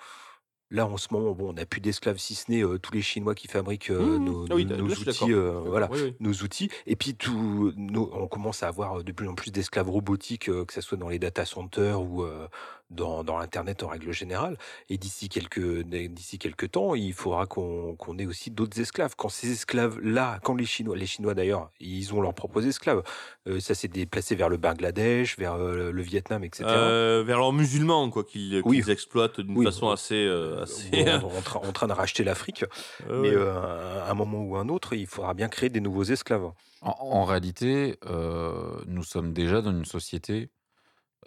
Là, 0.70 0.86
en 0.86 0.98
ce 0.98 1.08
moment, 1.12 1.32
bon, 1.32 1.48
on 1.48 1.52
n'a 1.54 1.64
plus 1.64 1.80
d'esclaves 1.80 2.18
si 2.18 2.34
ce 2.34 2.50
n'est 2.50 2.62
euh, 2.62 2.78
tous 2.78 2.92
les 2.92 3.00
Chinois 3.00 3.34
qui 3.34 3.48
fabriquent 3.48 3.88
euh, 3.90 4.18
Mmh. 4.18 4.24
nos, 4.24 4.44
Ah 4.50 4.54
oui, 4.54 4.66
nos- 4.66 4.76
nos 4.76 4.92
outils, 4.92 5.32
euh, 5.32 5.60
voilà, 5.64 5.88
Oui, 5.90 5.98
oui. 6.02 6.14
nos 6.20 6.32
outils. 6.32 6.68
Et 6.86 6.94
puis 6.94 7.14
tout, 7.14 7.72
nos- 7.76 8.10
on 8.12 8.26
commence 8.28 8.62
à 8.62 8.68
avoir 8.68 9.02
de 9.02 9.12
plus 9.12 9.26
en 9.28 9.34
plus 9.34 9.50
d'esclaves 9.50 9.88
robotiques, 9.88 10.50
euh, 10.50 10.66
que 10.66 10.74
ce 10.74 10.82
soit 10.82 10.98
dans 10.98 11.08
les 11.08 11.18
data 11.18 11.46
centers 11.46 12.02
ou 12.02 12.22
euh, 12.22 12.48
dans, 12.90 13.22
dans 13.24 13.38
Internet 13.38 13.82
en 13.82 13.88
règle 13.88 14.12
générale. 14.12 14.56
Et 14.88 14.98
d'ici 14.98 15.28
quelques, 15.28 15.82
d'ici 15.82 16.38
quelques 16.38 16.70
temps, 16.70 16.94
il 16.94 17.12
faudra 17.12 17.46
qu'on 17.46 17.94
qu'on 17.96 18.18
ait 18.18 18.26
aussi 18.26 18.50
d'autres 18.50 18.80
esclaves. 18.80 19.14
Quand 19.16 19.28
ces 19.28 19.50
esclaves-là, 19.52 20.40
quand 20.42 20.54
les 20.54 20.64
Chinois, 20.66 20.96
les 20.96 21.06
Chinois 21.06 21.34
d'ailleurs, 21.34 21.70
ils 21.80 22.14
ont 22.14 22.20
leurs 22.20 22.34
propres 22.34 22.66
esclaves, 22.66 23.02
euh, 23.46 23.60
ça 23.60 23.74
s'est 23.74 23.88
déplacé 23.88 24.34
vers 24.34 24.48
le 24.48 24.56
Bangladesh, 24.56 25.36
vers 25.38 25.54
euh, 25.54 25.90
le 25.92 26.02
Vietnam, 26.02 26.44
etc. 26.44 26.64
Euh, 26.68 27.22
vers 27.26 27.38
leurs 27.38 27.52
musulmans, 27.52 28.08
quoi, 28.10 28.24
qu'ils 28.24 28.62
Oui. 28.64 28.82
exploitent 28.88 29.40
d'une 29.40 29.56
Oui. 29.58 29.64
façon 29.64 29.90
assez. 29.90 30.14
euh, 30.26 30.62
assez... 30.62 30.90
Bon, 31.20 31.30
en, 31.36 31.42
train, 31.42 31.60
en 31.60 31.72
train 31.72 31.86
de 31.88 31.92
racheter 31.92 32.24
l'Afrique, 32.24 32.64
Euh, 33.08 33.22
mais 33.22 33.30
euh, 33.34 34.04
à 34.04 34.10
un 34.10 34.14
moment 34.14 34.38
ou 34.42 34.56
un 34.56 34.68
autre, 34.68 34.94
il 34.94 35.06
faudra 35.06 35.34
bien 35.34 35.48
créer 35.48 35.68
des 35.70 35.80
nouveaux 35.80 36.04
esclaves. 36.04 36.50
En, 36.80 36.94
en 37.00 37.24
réalité, 37.24 37.96
euh, 38.06 38.80
nous 38.86 39.02
sommes 39.02 39.32
déjà 39.32 39.60
dans 39.62 39.70
une 39.72 39.84
société 39.84 40.50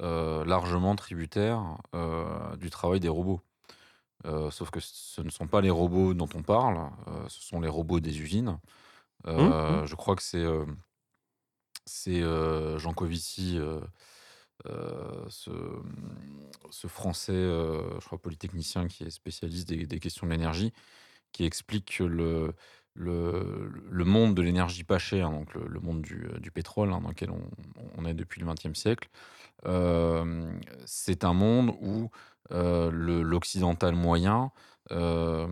euh, 0.02 0.44
largement 0.46 0.96
tributaire 0.96 1.78
euh, 1.96 2.56
du 2.58 2.70
travail 2.70 3.00
des 3.00 3.10
robots. 3.10 3.42
Euh, 4.26 4.52
sauf 4.52 4.70
que 4.70 4.80
ce 4.80 5.22
ne 5.22 5.30
sont 5.30 5.48
pas 5.48 5.62
les 5.62 5.70
robots 5.72 6.14
dont 6.14 6.30
on 6.36 6.44
parle, 6.44 6.90
ce 7.28 7.42
sont 7.42 7.60
les 7.60 7.70
robots 7.70 8.00
des 8.00 8.20
usines. 8.22 8.60
Euh, 9.28 9.86
Je 9.86 9.96
crois 9.96 10.16
que 10.16 10.24
c'est 10.24 10.46
c'est 11.86 12.22
Jean 12.78 12.94
Covici, 12.94 13.60
ce, 14.66 15.52
ce 16.70 16.88
français, 16.88 17.34
je 17.34 18.06
crois 18.06 18.20
polytechnicien 18.20 18.88
qui 18.88 19.04
est 19.04 19.10
spécialiste 19.10 19.68
des, 19.68 19.86
des 19.88 20.00
questions 20.00 20.28
de 20.28 20.32
l'énergie, 20.32 20.72
qui 21.32 21.46
explique 21.46 21.98
que 21.98 22.04
le, 22.04 22.54
le, 22.94 23.72
le 23.90 24.06
monde 24.06 24.36
de 24.36 24.42
l'énergie 24.42 24.84
pas 24.84 25.00
chère, 25.00 25.30
donc 25.32 25.54
le, 25.54 25.66
le 25.68 25.80
monde 25.80 26.02
du, 26.02 26.28
du 26.40 26.52
pétrole 26.52 26.92
hein, 26.92 27.00
dans 27.02 27.10
lequel 27.10 27.32
on, 27.32 27.42
on 27.98 28.06
est 28.06 28.14
depuis 28.14 28.42
le 28.42 28.48
XXe 28.48 28.74
siècle, 28.78 29.10
euh, 29.66 30.52
c'est 30.86 31.24
un 31.24 31.34
monde 31.34 31.74
où 31.82 32.10
euh, 32.52 32.92
l'occidental 32.92 33.96
moyen 33.96 34.52
euh, 34.92 35.48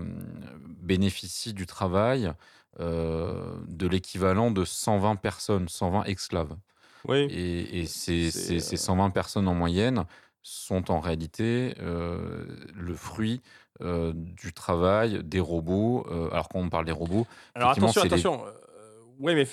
bénéficie 0.68 1.54
du 1.54 1.66
travail 1.66 2.34
euh, 2.80 3.56
de 3.68 3.88
l'équivalent 3.88 4.52
de 4.52 4.66
120 4.66 5.16
personnes, 5.16 5.68
120 5.68 6.04
esclaves. 6.06 6.56
Oui. 7.08 7.28
Et, 7.30 7.82
et 7.82 7.86
ces, 7.86 8.32
C'est, 8.32 8.32
ces- 8.32 8.60
ces 8.60 8.78
120 8.78 9.10
personnes 9.12 9.48
en 9.48 9.56
moyenne 9.56 10.06
sont 10.42 10.90
en 10.92 11.00
réalité 11.00 11.76
euh, 11.80 12.46
le 12.74 12.96
fruit 12.96 13.42
euh, 13.82 14.14
du 14.16 14.54
travail 14.54 15.24
des 15.24 15.40
robots. 15.40 16.06
euh, 16.12 16.30
alors 16.32 16.50
quand 16.50 16.60
on 16.60 16.70
parle 16.70 16.86
des 16.86 16.92
robots, 16.92 17.26
Alors 17.56 17.72
attention, 17.72 18.02
les- 18.04 18.08
attention. 18.08 18.46
euh, 18.46 18.52
oui, 19.22 19.36
mais 19.36 19.46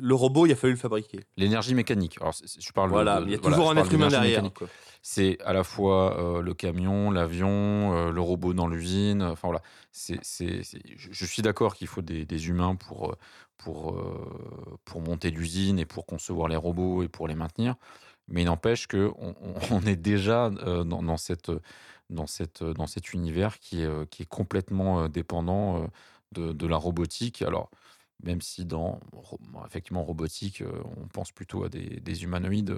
le 0.00 0.14
robot, 0.14 0.44
il 0.46 0.52
a 0.52 0.56
fallu 0.56 0.74
le 0.74 0.78
fabriquer. 0.78 1.20
l'énergie 1.38 1.74
mécanique. 1.74 2.18
Alors 2.20 2.34
je 2.34 2.72
parle 2.72 2.90
Voilà, 2.90 3.20
de- 3.20 3.26
il 3.26 3.32
y 3.32 3.34
a 3.34 3.38
toujours 3.38 3.70
un 3.70 3.76
être 3.76 3.92
humain 3.92 4.08
derrière. 4.08 4.42
C'est 5.00 5.38
à 5.44 5.52
la 5.52 5.64
fois 5.64 6.18
euh, 6.18 6.42
le 6.42 6.52
camion, 6.54 7.10
l'avion, 7.10 7.94
euh, 7.94 8.10
le 8.10 8.20
robot 8.20 8.52
dans 8.52 8.66
l'usine. 8.66 9.22
Enfin 9.22 9.48
voilà, 9.48 9.62
c'est, 9.92 10.18
je, 10.22 11.08
je 11.10 11.24
suis 11.24 11.40
d'accord 11.40 11.74
qu'il 11.74 11.86
faut 11.86 12.02
des, 12.02 12.26
des 12.26 12.48
humains 12.48 12.74
pour, 12.74 13.14
pour, 13.56 13.92
euh, 13.92 14.78
pour 14.84 15.00
monter 15.00 15.30
l'usine 15.30 15.78
et 15.78 15.86
pour 15.86 16.04
concevoir 16.04 16.48
les 16.48 16.56
robots 16.56 17.02
et 17.02 17.08
pour 17.08 17.28
les 17.28 17.34
maintenir. 17.36 17.76
Mais 18.26 18.42
il 18.42 18.46
n'empêche 18.46 18.86
qu'on 18.88 19.14
on, 19.40 19.54
on 19.70 19.80
est 19.86 19.96
déjà 19.96 20.50
dans, 20.50 21.02
dans 21.02 21.16
cette, 21.16 21.50
dans, 22.10 22.26
cette, 22.26 22.62
dans 22.62 22.86
cet 22.86 23.12
univers 23.12 23.58
qui 23.58 23.82
est, 23.82 23.86
euh, 23.86 24.04
qui 24.06 24.22
est 24.22 24.28
complètement 24.28 25.02
euh, 25.02 25.08
dépendant 25.08 25.82
euh, 25.82 25.86
de, 26.32 26.52
de 26.52 26.66
la 26.66 26.76
robotique. 26.76 27.42
Alors, 27.42 27.70
même 28.22 28.40
si 28.40 28.64
dans 28.64 29.00
effectivement 29.66 30.02
robotique, 30.02 30.64
on 30.96 31.06
pense 31.06 31.30
plutôt 31.30 31.62
à 31.62 31.68
des, 31.68 32.00
des 32.00 32.24
humanoïdes, 32.24 32.76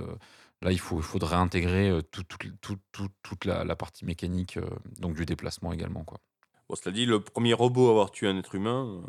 là 0.61 0.71
il, 0.71 0.79
faut, 0.79 0.99
il 0.99 1.03
faudrait 1.03 1.37
intégrer 1.37 1.99
tout- 2.11 2.25
tout- 2.25 2.37
tout- 2.61 2.79
tout- 2.93 3.09
toute 3.23 3.47
la, 3.47 3.65
la 3.65 3.75
partie 3.75 4.05
mécanique, 4.05 4.59
donc 4.99 5.15
du 5.15 5.25
déplacement 5.25 5.73
également. 5.73 6.05
Quoi. 6.05 6.21
Bon, 6.69 6.75
cela 6.77 6.95
dit, 6.95 7.07
le 7.07 7.21
premier 7.21 7.55
robot 7.55 7.89
à 7.89 7.91
avoir 7.91 8.11
tué 8.11 8.29
un 8.29 8.37
être 8.37 8.55
humain, 8.55 9.01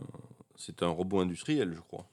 c'est 0.56 0.84
un 0.84 0.88
robot 0.88 1.20
industriel, 1.20 1.74
je 1.76 1.82
crois. 1.82 2.08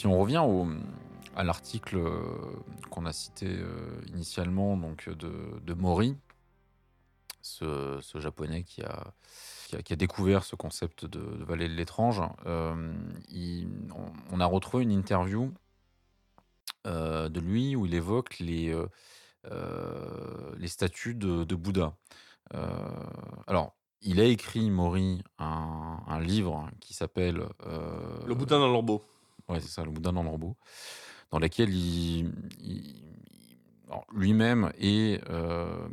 Si 0.00 0.06
on 0.06 0.18
revient 0.18 0.42
au, 0.42 0.66
à 1.36 1.44
l'article 1.44 2.00
qu'on 2.88 3.04
a 3.04 3.12
cité 3.12 3.54
initialement, 4.14 4.74
donc 4.78 5.10
de, 5.10 5.30
de 5.62 5.74
Mori, 5.74 6.16
ce, 7.42 7.98
ce, 8.00 8.18
japonais 8.18 8.62
qui 8.62 8.80
a, 8.80 9.12
qui 9.84 9.92
a, 9.92 9.96
découvert 9.96 10.44
ce 10.44 10.56
concept 10.56 11.04
de, 11.04 11.20
vallée 11.44 11.68
de 11.68 11.74
l'étrange. 11.74 12.22
on, 12.46 14.40
a 14.40 14.46
retrouvé 14.46 14.84
une 14.84 14.92
interview 14.92 15.52
de 16.86 17.40
lui 17.40 17.76
où 17.76 17.84
il 17.84 17.92
évoque 17.92 18.38
les, 18.38 18.74
les 19.44 20.68
statues 20.68 21.14
de, 21.14 21.54
Bouddha. 21.54 21.94
alors, 23.46 23.74
il 24.00 24.18
a 24.18 24.24
écrit, 24.24 24.70
Mori, 24.70 25.22
un, 25.38 26.20
livre 26.22 26.70
qui 26.80 26.94
s'appelle. 26.94 27.42
Euh, 27.66 28.24
le 28.26 28.34
Bouddha 28.34 28.56
dans 28.56 28.72
robot. 28.72 29.04
Ouais, 29.50 29.60
c'est 29.60 29.68
ça, 29.68 29.84
Le 29.84 29.90
Bouddha 29.90 30.12
dans 30.12 30.22
le 30.22 30.28
robot. 30.28 30.56
Dans 31.30 31.38
lequel 31.38 31.74
il, 31.74 32.32
lui-même 34.12 34.72
est, 34.78 35.22
euh, 35.28 35.88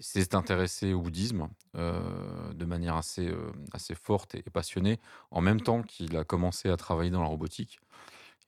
s'est 0.00 0.34
intéressé 0.34 0.92
au 0.92 1.00
bouddhisme 1.00 1.48
euh, 1.76 2.52
de 2.52 2.64
manière 2.64 2.96
assez, 2.96 3.32
assez 3.72 3.94
forte 3.94 4.34
et, 4.34 4.42
passionnée, 4.42 4.98
en 5.30 5.40
même 5.40 5.60
temps 5.60 5.82
qu'il 5.82 6.16
a 6.16 6.24
commencé 6.24 6.68
à 6.68 6.76
travailler 6.76 7.10
dans 7.10 7.22
la 7.22 7.28
robotique. 7.28 7.80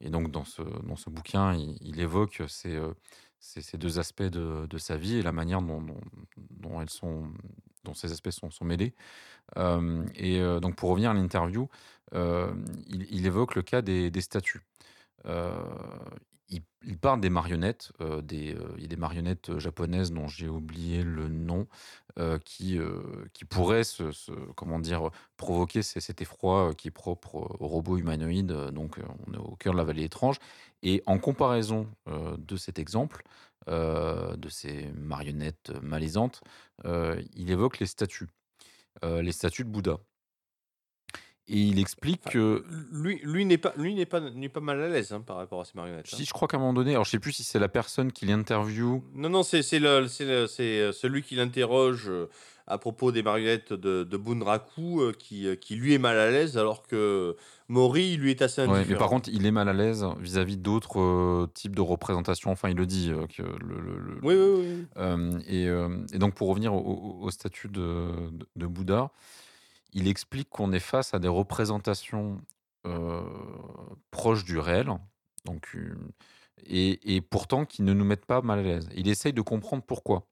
Et 0.00 0.10
donc, 0.10 0.30
dans 0.30 0.44
ce, 0.44 0.62
dans 0.86 0.96
ce 0.96 1.08
bouquin, 1.08 1.54
il, 1.54 1.98
évoque 2.00 2.42
ces, 2.48 2.78
ces, 3.38 3.78
deux 3.78 3.98
aspects 3.98 4.22
de, 4.22 4.66
de, 4.66 4.78
sa 4.78 4.98
vie 4.98 5.16
et 5.16 5.22
la 5.22 5.32
manière 5.32 5.62
dont, 5.62 5.82
dont 6.50 6.80
elles 6.82 6.90
sont 6.90 7.32
dont 7.86 7.94
ces 7.94 8.12
aspects 8.12 8.30
sont, 8.30 8.50
mêlés. 8.64 8.92
Euh, 9.56 10.04
et 10.16 10.40
euh, 10.40 10.60
donc, 10.60 10.76
pour 10.76 10.90
revenir 10.90 11.10
à 11.10 11.14
l'interview, 11.14 11.68
euh, 12.14 12.52
il, 12.88 13.26
évoque 13.26 13.54
le 13.54 13.62
cas 13.62 13.82
des, 13.82 14.10
des 14.10 14.20
statues. 14.20 14.62
Il, 16.48 16.98
parle 16.98 17.20
des 17.20 17.30
marionnettes. 17.30 17.90
des, 18.22 18.56
il 18.76 18.82
y 18.82 18.84
a 18.84 18.88
des 18.88 18.96
marionnettes 18.96 19.58
japonaises 19.58 20.12
dont 20.12 20.28
j'ai 20.28 20.48
oublié 20.48 21.02
le 21.02 21.28
nom, 21.28 21.66
qui, 22.44 22.78
qui 23.32 23.44
pourraient 23.44 23.82
se, 23.82 24.04
comment 24.54 24.78
dire, 24.78 25.10
provoquer 25.36 25.82
cet 25.82 26.22
effroi 26.22 26.74
qui 26.76 26.88
est 26.88 26.92
propre 26.92 27.34
aux 27.34 27.66
robots 27.66 27.98
humanoïdes. 27.98 28.52
Donc, 28.70 29.00
on 29.26 29.34
est 29.34 29.38
au 29.38 29.56
cœur 29.56 29.72
de 29.72 29.78
la 29.78 29.84
vallée 29.84 30.04
étrange. 30.04 30.36
Et 30.84 31.02
en 31.06 31.18
comparaison 31.18 31.88
de 32.06 32.56
cet 32.56 32.78
exemple, 32.78 33.24
euh, 33.68 34.36
de 34.36 34.48
ces 34.48 34.92
marionnettes 34.92 35.72
malaisantes, 35.82 36.40
euh, 36.84 37.20
il 37.34 37.50
évoque 37.50 37.80
les 37.80 37.86
statues, 37.86 38.28
euh, 39.02 39.22
les 39.22 39.32
statues 39.32 39.64
de 39.64 39.70
Bouddha. 39.70 39.98
Et 41.48 41.58
il 41.58 41.78
explique 41.78 42.22
que 42.22 42.64
lui, 42.92 43.20
lui 43.22 43.44
n'est 43.44 43.58
pas, 43.58 43.72
lui 43.76 43.94
n'est 43.94 44.06
pas, 44.06 44.20
n'est 44.20 44.48
pas 44.48 44.60
mal 44.60 44.80
à 44.82 44.88
l'aise 44.88 45.12
hein, 45.12 45.20
par 45.20 45.36
rapport 45.36 45.60
à 45.60 45.64
ces 45.64 45.72
marionnettes. 45.74 46.08
Si 46.08 46.16
hein. 46.16 46.24
je 46.26 46.32
crois 46.32 46.48
qu'à 46.48 46.56
un 46.56 46.60
moment 46.60 46.72
donné, 46.72 46.92
alors 46.92 47.04
je 47.04 47.10
sais 47.10 47.20
plus 47.20 47.32
si 47.32 47.44
c'est 47.44 47.60
la 47.60 47.68
personne 47.68 48.10
qui 48.10 48.26
l'interviewe. 48.26 49.02
Non, 49.14 49.28
non, 49.28 49.42
c'est 49.44 49.62
c'est 49.62 49.78
le, 49.78 50.08
c'est, 50.08 50.48
c'est 50.48 50.92
celui 50.92 51.22
qui 51.22 51.36
l'interroge 51.36 52.10
à 52.66 52.78
propos 52.78 53.12
des 53.12 53.22
marionnettes 53.22 53.72
de, 53.72 54.02
de 54.02 54.16
Bunraku 54.16 55.00
euh, 55.00 55.12
qui, 55.16 55.46
euh, 55.46 55.54
qui 55.54 55.76
lui 55.76 55.94
est 55.94 55.98
mal 55.98 56.18
à 56.18 56.30
l'aise 56.30 56.58
alors 56.58 56.82
que 56.82 57.36
Mori 57.68 58.16
lui 58.16 58.30
est 58.30 58.42
assez 58.42 58.62
indifférent. 58.62 58.86
mais 58.88 58.96
par 58.96 59.08
contre, 59.08 59.28
il 59.32 59.46
est 59.46 59.52
mal 59.52 59.68
à 59.68 59.72
l'aise 59.72 60.04
vis-à-vis 60.18 60.56
d'autres 60.56 61.00
euh, 61.00 61.46
types 61.54 61.76
de 61.76 61.80
représentations. 61.80 62.50
Enfin, 62.50 62.68
il 62.68 62.76
le 62.76 62.86
dit. 62.86 63.12
que 63.36 63.42
le, 63.42 64.18
Oui, 64.22 64.34
oui, 64.34 64.86
oui. 64.96 65.42
Et, 65.46 65.66
et, 66.14 66.18
donc, 66.18 66.34
pour 66.34 66.48
revenir 66.48 66.74
au, 66.74 67.30
statut 67.30 67.68
de, 67.68 68.08
de, 68.56 68.66
Bouddha, 68.66 69.10
il 69.96 70.08
explique 70.08 70.50
qu'on 70.50 70.72
est 70.72 70.78
face 70.78 71.14
à 71.14 71.18
des 71.18 71.26
représentations 71.28 72.40
proches 74.10 74.44
du 74.44 74.58
réel. 74.58 74.90
Donc, 75.44 75.76
et, 76.66 77.20
pourtant 77.22 77.64
qui 77.64 77.82
ne 77.82 77.92
nous 77.94 78.04
mettent 78.04 78.26
pas 78.26 78.42
mal 78.42 78.60
à 78.60 78.62
l'aise. 78.62 78.88
Il 78.94 79.08
essaye 79.08 79.32
de 79.32 79.40
comprendre 79.40 79.82
pourquoi. 79.82 80.28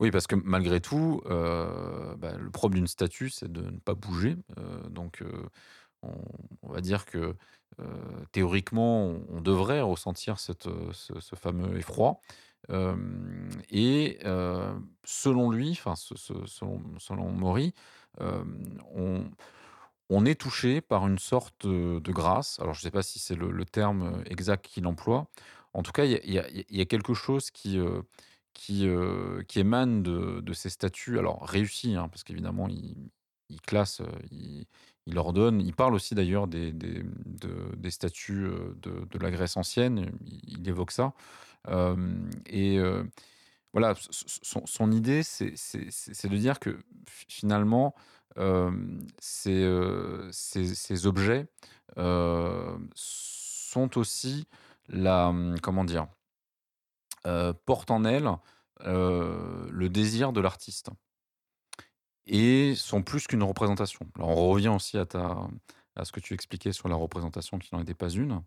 Oui, 0.00 0.10
parce 0.10 0.26
que 0.26 0.34
malgré 0.34 0.80
tout, 0.80 1.20
bah, 1.26 2.36
le 2.38 2.50
propre 2.50 2.74
d'une 2.74 2.86
statue, 2.86 3.28
c'est 3.28 3.52
de 3.52 3.62
ne 3.70 3.78
pas 3.78 3.94
bouger. 3.94 4.36
Donc, 4.88 5.22
on, 6.02 6.72
va 6.72 6.80
dire 6.80 7.04
que 7.04 7.36
théoriquement, 8.32 9.14
on, 9.28 9.42
devrait 9.42 9.82
ressentir 9.82 10.40
cette, 10.40 10.68
ce, 10.92 11.36
fameux 11.36 11.76
effroi. 11.76 12.18
et 13.70 14.18
selon 15.04 15.50
lui, 15.50 15.70
enfin, 15.72 15.94
selon, 15.96 16.82
selon 16.98 17.30
Maury, 17.30 17.74
on, 20.08 20.24
est 20.24 20.40
touché 20.40 20.80
par 20.80 21.06
une 21.06 21.18
sorte 21.18 21.66
de 21.66 22.12
grâce. 22.12 22.58
Alors, 22.60 22.74
je 22.74 22.80
ne 22.80 22.82
sais 22.82 22.90
pas 22.90 23.02
si 23.02 23.18
c'est 23.18 23.36
le, 23.36 23.64
terme 23.64 24.22
exact 24.26 24.66
qu'il 24.66 24.86
emploie. 24.86 25.28
En 25.74 25.82
tout 25.82 25.92
cas, 25.92 26.04
il 26.04 26.32
y, 26.32 26.80
a 26.80 26.84
quelque 26.84 27.14
chose 27.14 27.50
qui 27.50 27.78
euh, 28.70 29.42
qui 29.44 29.60
émanent 29.60 30.00
de, 30.00 30.52
ces 30.52 30.70
statuts, 30.70 31.18
alors 31.18 31.46
réussis, 31.46 31.94
hein, 31.94 32.08
parce 32.08 32.24
qu'évidemment, 32.24 32.68
il, 32.68 33.60
classe, 33.60 34.00
euh, 34.00 34.66
il, 35.06 35.18
ordonne, 35.18 35.60
il 35.60 35.72
parle 35.72 35.94
aussi 35.94 36.14
d'ailleurs 36.14 36.48
des, 36.48 36.72
des, 36.72 37.02
de, 37.26 37.90
statuts 37.90 38.44
euh, 38.44 38.74
de, 38.82 39.18
la 39.20 39.30
Grèce 39.30 39.56
ancienne, 39.56 40.10
il, 40.24 40.68
évoque 40.68 40.90
ça. 40.90 41.12
et 42.46 42.80
voilà, 43.76 43.92
son, 44.10 44.90
idée, 44.90 45.22
c'est 45.22 45.50
de 45.50 46.36
dire 46.38 46.58
que 46.58 46.78
finalement, 47.04 47.94
ces, 49.18 49.66
objets 51.04 51.46
sont 51.94 53.98
aussi 53.98 54.46
la, 54.88 55.30
comment 55.62 55.84
dire, 55.84 56.06
portent 57.66 57.90
en 57.90 58.06
elles 58.06 58.30
le 58.80 59.88
désir 59.90 60.32
de 60.32 60.40
l'artiste 60.40 60.88
et 62.26 62.74
sont 62.76 63.02
plus 63.02 63.26
qu'une 63.26 63.42
représentation. 63.42 64.08
Alors 64.14 64.30
on 64.30 64.48
revient 64.48 64.68
aussi 64.68 64.96
à, 64.96 65.04
ta, 65.04 65.36
à 65.96 66.06
ce 66.06 66.12
que 66.12 66.20
tu 66.20 66.32
expliquais 66.32 66.72
sur 66.72 66.88
la 66.88 66.96
représentation 66.96 67.58
qui 67.58 67.74
n'en 67.74 67.82
était 67.82 67.92
pas 67.92 68.08
une, 68.08 68.40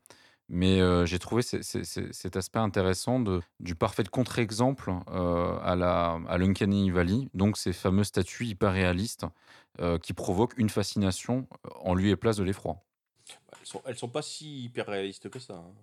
mais 0.50 0.82
euh, 0.82 1.06
j'ai 1.06 1.20
trouvé 1.20 1.42
cet 1.44 2.36
aspect 2.36 2.60
intéressant 2.60 3.24
du 3.60 3.76
parfait 3.76 4.04
contre-exemple 4.04 4.92
à 5.08 5.76
la 5.76 6.20
à 6.28 6.38
l'Uncanny 6.38 6.92
Valley, 6.92 7.28
donc 7.34 7.58
ces 7.58 7.74
fameuses 7.74 8.08
statues 8.08 8.46
hyper 8.46 8.74
réalistes 8.74 9.26
qui 10.02 10.14
provoquent 10.14 10.58
une 10.58 10.70
fascination 10.70 11.48
en 11.82 11.94
lui 11.94 12.10
et 12.10 12.16
place 12.16 12.38
de 12.38 12.44
l'effroi. 12.44 12.84
Elles 13.60 13.66
sont, 13.66 13.82
sont 13.96 14.10
pas 14.10 14.22
si 14.22 14.64
hyper 14.64 14.88
réalistes 14.88 15.30
que 15.30 15.40
ça. 15.40 15.54
Hein. 15.54 15.74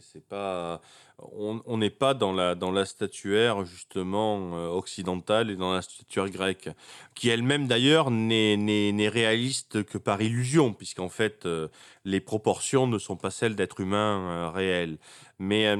C'est 0.00 0.26
pas, 0.26 0.80
on 1.18 1.76
n'est 1.78 1.90
pas 1.90 2.14
dans 2.14 2.32
la, 2.32 2.54
dans 2.54 2.70
la 2.70 2.84
statuaire 2.84 3.64
justement 3.64 4.56
euh, 4.56 4.68
occidentale 4.68 5.50
et 5.50 5.56
dans 5.56 5.72
la 5.72 5.82
statuaire 5.82 6.28
grecque, 6.30 6.70
qui 7.14 7.28
elle-même 7.28 7.66
d'ailleurs 7.66 8.10
n'est 8.10 9.08
réaliste 9.08 9.84
que 9.84 9.98
par 9.98 10.20
illusion, 10.20 10.72
puisqu'en 10.72 11.08
fait 11.08 11.46
euh, 11.46 11.68
les 12.04 12.20
proportions 12.20 12.86
ne 12.86 12.98
sont 12.98 13.16
pas 13.16 13.30
celles 13.30 13.56
d'êtres 13.56 13.80
humains 13.80 14.20
euh, 14.20 14.50
réels. 14.50 14.98
Mais, 15.38 15.76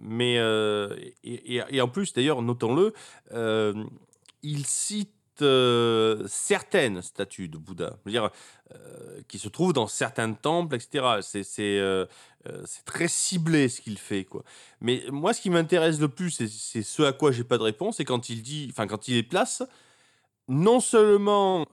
mais 0.00 0.34
et, 1.24 1.62
et, 1.70 1.80
en 1.80 1.88
plus 1.88 2.12
d'ailleurs, 2.12 2.42
notons-le, 2.42 2.92
il 4.42 4.66
cite 4.66 5.17
certaines 6.28 7.02
statues 7.02 7.48
de 7.48 7.58
Bouddha, 7.58 7.96
dire, 8.06 8.30
qui 9.28 9.38
se 9.38 9.48
trouvent 9.48 9.72
dans 9.72 9.86
certains 9.86 10.32
temples, 10.32 10.76
etc. 10.76 11.20
C'est 11.22 11.44
euh, 12.46 12.62
c'est 12.66 12.84
très 12.84 13.08
ciblé 13.08 13.68
ce 13.68 13.80
qu'il 13.80 13.98
fait, 13.98 14.24
quoi. 14.24 14.44
Mais 14.80 15.02
moi, 15.10 15.34
ce 15.34 15.40
qui 15.40 15.50
m'intéresse 15.50 15.98
le 16.00 16.08
plus, 16.08 16.30
c'est 16.30 16.82
ce 16.82 17.02
à 17.02 17.12
quoi 17.12 17.32
j'ai 17.32 17.44
pas 17.44 17.58
de 17.58 17.62
réponse, 17.62 17.96
c'est 17.96 18.04
quand 18.04 18.28
il 18.28 18.42
dit, 18.42 18.68
enfin, 18.70 18.86
quand 18.86 19.08
il 19.08 19.14
les 19.14 19.22
place, 19.22 19.62
non 20.46 20.80
seulement, 20.80 21.66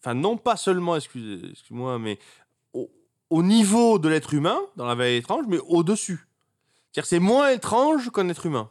enfin, 0.00 0.14
non 0.14 0.36
pas 0.36 0.56
seulement, 0.56 0.96
excuse-moi, 0.96 1.98
mais 1.98 2.18
au, 2.72 3.42
niveau 3.42 3.98
de 3.98 4.08
l'être 4.08 4.34
humain, 4.34 4.58
dans 4.76 4.86
la 4.86 4.94
vallée 4.94 5.16
étrange, 5.16 5.44
mais 5.48 5.58
au-dessus. 5.66 6.26
C'est-à-dire 6.92 7.06
c'est 7.06 7.18
moins 7.20 7.50
étrange 7.50 8.10
qu'un 8.10 8.28
être 8.28 8.46
humain. 8.46 8.70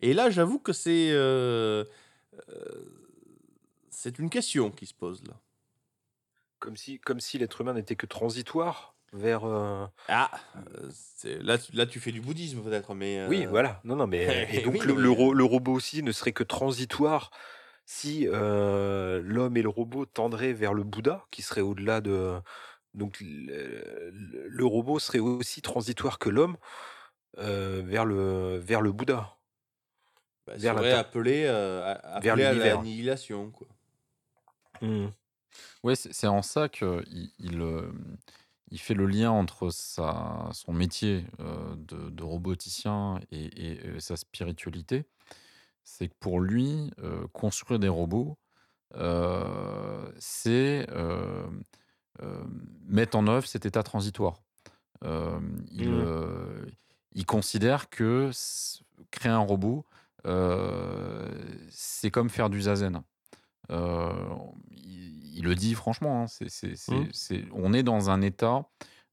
Et 0.00 0.12
là, 0.12 0.30
j'avoue 0.30 0.58
que 0.58 0.72
c'est 0.72 1.10
euh, 1.12 1.84
euh, 2.48 2.54
c'est 4.02 4.18
une 4.18 4.30
question 4.30 4.70
qui 4.70 4.86
se 4.86 4.94
pose 4.94 5.22
là. 5.28 5.34
Comme 6.58 6.74
si, 6.74 6.98
comme 7.00 7.20
si 7.20 7.36
l'être 7.36 7.60
humain 7.60 7.74
n'était 7.74 7.96
que 7.96 8.06
transitoire 8.06 8.94
vers. 9.12 9.44
Euh, 9.44 9.86
ah, 10.08 10.30
là, 11.24 11.58
là, 11.74 11.84
tu 11.84 12.00
fais 12.00 12.10
du 12.10 12.22
bouddhisme 12.22 12.62
peut-être, 12.62 12.94
mais. 12.94 13.26
Oui, 13.26 13.44
euh, 13.44 13.50
voilà. 13.50 13.78
Non, 13.84 13.96
non, 13.96 14.06
mais 14.06 14.48
et 14.54 14.62
donc 14.62 14.86
le, 14.86 14.94
le, 14.94 15.44
robot 15.44 15.72
aussi 15.72 16.02
ne 16.02 16.12
serait 16.12 16.32
que 16.32 16.44
transitoire 16.44 17.30
si 17.84 18.26
euh, 18.26 19.20
l'homme 19.22 19.58
et 19.58 19.62
le 19.62 19.68
robot 19.68 20.06
tendraient 20.06 20.54
vers 20.54 20.72
le 20.72 20.82
Bouddha, 20.82 21.26
qui 21.30 21.42
serait 21.42 21.60
au-delà 21.60 22.00
de. 22.00 22.40
Donc 22.94 23.18
le, 23.20 24.64
robot 24.64 24.98
serait 24.98 25.18
aussi 25.18 25.60
transitoire 25.60 26.18
que 26.18 26.30
l'homme 26.30 26.56
vers 27.36 28.06
le 28.06 28.56
vers 28.56 28.80
le 28.80 28.92
Bouddha. 28.92 29.36
Bah, 30.46 30.54
vers 30.56 30.72
la 30.72 31.00
appelé, 31.00 31.42
vers 31.42 32.34
à 32.34 32.36
l'annihilation, 32.36 33.50
quoi. 33.50 33.68
Mmh. 34.82 35.06
Ouais, 35.82 35.94
c'est 35.94 36.26
en 36.26 36.42
ça 36.42 36.68
qu'il 36.68 37.04
il, 37.38 37.62
il 38.70 38.78
fait 38.78 38.94
le 38.94 39.06
lien 39.06 39.30
entre 39.30 39.70
sa, 39.70 40.48
son 40.52 40.72
métier 40.72 41.24
de, 41.38 42.22
roboticien 42.22 43.20
et, 43.32 43.78
sa 43.98 44.16
spiritualité. 44.16 45.04
C'est 45.82 46.08
que 46.08 46.14
pour 46.20 46.40
lui, 46.40 46.92
construire 47.32 47.80
des 47.80 47.88
robots, 47.88 48.38
c'est 50.18 50.86
mettre 52.86 53.16
en 53.16 53.26
œuvre 53.26 53.46
cet 53.46 53.66
état 53.66 53.82
transitoire. 53.82 54.40
il, 55.02 55.90
mmh. 55.90 56.66
il, 57.12 57.26
considère 57.26 57.90
que 57.90 58.30
créer 59.10 59.32
un 59.32 59.38
robot, 59.38 59.84
c'est 61.70 62.10
comme 62.12 62.30
faire 62.30 62.50
du 62.50 62.62
zazen. 62.62 63.02
Il, 65.40 65.44
le 65.46 65.54
dit 65.54 65.74
franchement, 65.74 66.24
hein, 66.24 66.46
mmh. 66.86 67.34
on 67.52 67.72
est 67.72 67.82
dans 67.82 68.10
un 68.10 68.20
état 68.22 68.68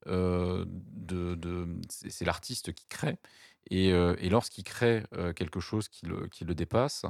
de, 0.05 1.67
c'est 1.89 2.25
l'artiste 2.25 2.73
qui 2.73 2.85
crée, 2.87 3.17
et, 3.69 3.91
lorsqu'il 4.29 4.63
crée 4.63 5.03
quelque 5.35 5.59
chose 5.59 5.89
qui 5.89 6.05
le, 6.05 6.27
qui 6.27 6.45
le 6.45 6.55
dépasse, 6.55 7.05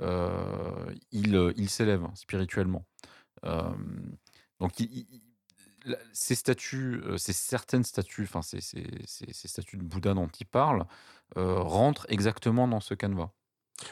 il, 0.00 1.52
il 1.56 1.70
s'élève 1.70 2.06
spirituellement. 2.14 2.84
donc, 4.60 4.72
ces 6.12 6.34
statues, 6.34 7.02
ces 7.18 7.34
certaines 7.34 7.84
statues, 7.84 8.24
enfin 8.24 8.42
ces, 8.42 8.60
ces, 8.60 8.86
ces, 9.06 9.48
statues 9.48 9.76
de 9.76 9.82
Bouddha 9.82 10.14
dont 10.14 10.28
il 10.28 10.46
parle, 10.46 10.86
rentrent 11.36 12.06
exactement 12.08 12.68
dans 12.68 12.80
ce 12.80 12.94
canevas. 12.94 13.30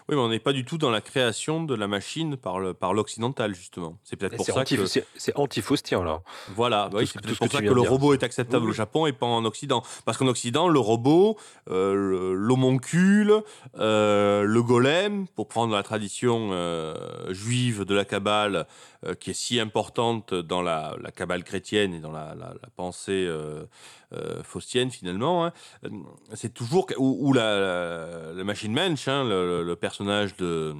Oui, 0.09 0.17
mais 0.17 0.23
on 0.23 0.29
n'est 0.29 0.39
pas 0.39 0.53
du 0.53 0.65
tout 0.65 0.79
dans 0.79 0.91
la 0.91 1.01
création 1.01 1.65
de 1.65 1.75
la 1.75 1.89
machine 1.89 2.37
par 2.37 2.93
l'occidental 2.93 3.55
justement. 3.55 3.99
C'est 4.05 4.17
peut-être 4.17 4.37
pour 4.37 4.47
ça 4.47 4.65
que 4.65 4.87
c'est 4.87 5.37
anti-faustien 5.37 6.03
là. 6.03 6.23
Voilà, 6.55 6.91
oui, 6.93 7.07
c'est 7.07 7.21
peut-être 7.21 7.39
pour 7.39 7.51
ça 7.51 7.61
que, 7.61 7.73
le 7.73 7.81
robot 7.81 8.15
est 8.15 8.23
acceptable 8.23 8.69
au 8.69 8.73
Japon 8.73 9.07
et 9.07 9.13
pas 9.13 9.27
en 9.27 9.45
Occident. 9.45 9.83
Parce 10.05 10.19
qu'en 10.19 10.27
Occident, 10.27 10.69
le 10.69 10.79
robot, 10.79 11.37
euh, 11.71 12.35
l'homoncule, 12.35 13.43
euh, 13.79 14.43
le 14.43 14.63
golem, 14.63 15.27
pour 15.29 15.49
prendre 15.49 15.75
la 15.75 15.83
tradition 15.83 16.51
euh, 16.53 17.33
juive 17.33 17.85
de 17.85 17.95
la 17.95 18.05
Kabbale, 18.05 18.67
qui 19.19 19.31
est 19.31 19.35
si 19.35 19.59
importante 19.59 20.33
dans 20.33 20.63
la, 20.63 20.97
la 21.03 21.11
Kabbale 21.11 21.43
chrétienne 21.43 21.93
et 21.93 21.99
dans 21.99 22.13
la, 22.13 22.37
la, 22.37 22.55
la 22.55 22.69
pensée 22.77 23.29
euh, 24.13 24.43
faustienne 24.43 24.91
finalement. 24.91 25.47
Hein. 25.47 25.53
Euh, 25.85 25.91
c'est 26.35 26.53
toujours 26.53 26.87
ou, 26.99 27.33
la, 27.33 28.33
machine 28.45 28.73
mensch, 28.73 29.09
hein, 29.09 29.25
le, 29.25 29.75
personnage 29.75 30.37
de 30.37 30.75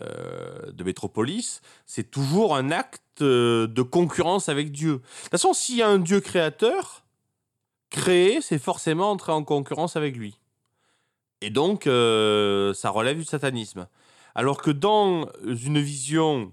euh, 0.00 0.72
de 0.72 0.84
Métropolis, 0.84 1.60
c'est 1.86 2.10
toujours 2.10 2.56
un 2.56 2.70
acte 2.70 3.22
de 3.22 3.82
concurrence 3.82 4.48
avec 4.48 4.72
Dieu. 4.72 4.92
De 4.92 4.98
toute 4.98 5.30
façon, 5.30 5.52
s'il 5.52 5.76
y 5.76 5.82
a 5.82 5.88
un 5.88 5.98
Dieu 5.98 6.20
créateur, 6.20 7.04
créer, 7.90 8.40
c'est 8.40 8.58
forcément 8.58 9.10
entrer 9.10 9.32
en 9.32 9.44
concurrence 9.44 9.96
avec 9.96 10.16
lui. 10.16 10.38
Et 11.42 11.50
donc, 11.50 11.84
ça 11.84 12.90
relève 12.90 13.18
du 13.18 13.24
satanisme. 13.24 13.86
Alors 14.34 14.62
que 14.62 14.70
dans 14.70 15.28
une 15.44 15.80
vision 15.80 16.52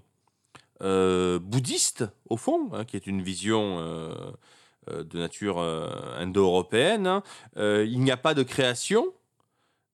bouddhiste, 0.80 2.04
au 2.28 2.36
fond, 2.36 2.70
hein, 2.72 2.84
qui 2.84 2.96
est 2.96 3.06
une 3.06 3.22
vision 3.22 3.78
euh, 3.80 4.14
de 4.88 5.18
nature 5.18 5.58
euh, 5.58 5.88
indo-européenne, 6.18 7.06
hein. 7.06 7.22
euh, 7.56 7.86
il 7.88 8.00
n'y 8.00 8.10
a 8.10 8.16
pas 8.16 8.34
de 8.34 8.42
création. 8.42 9.12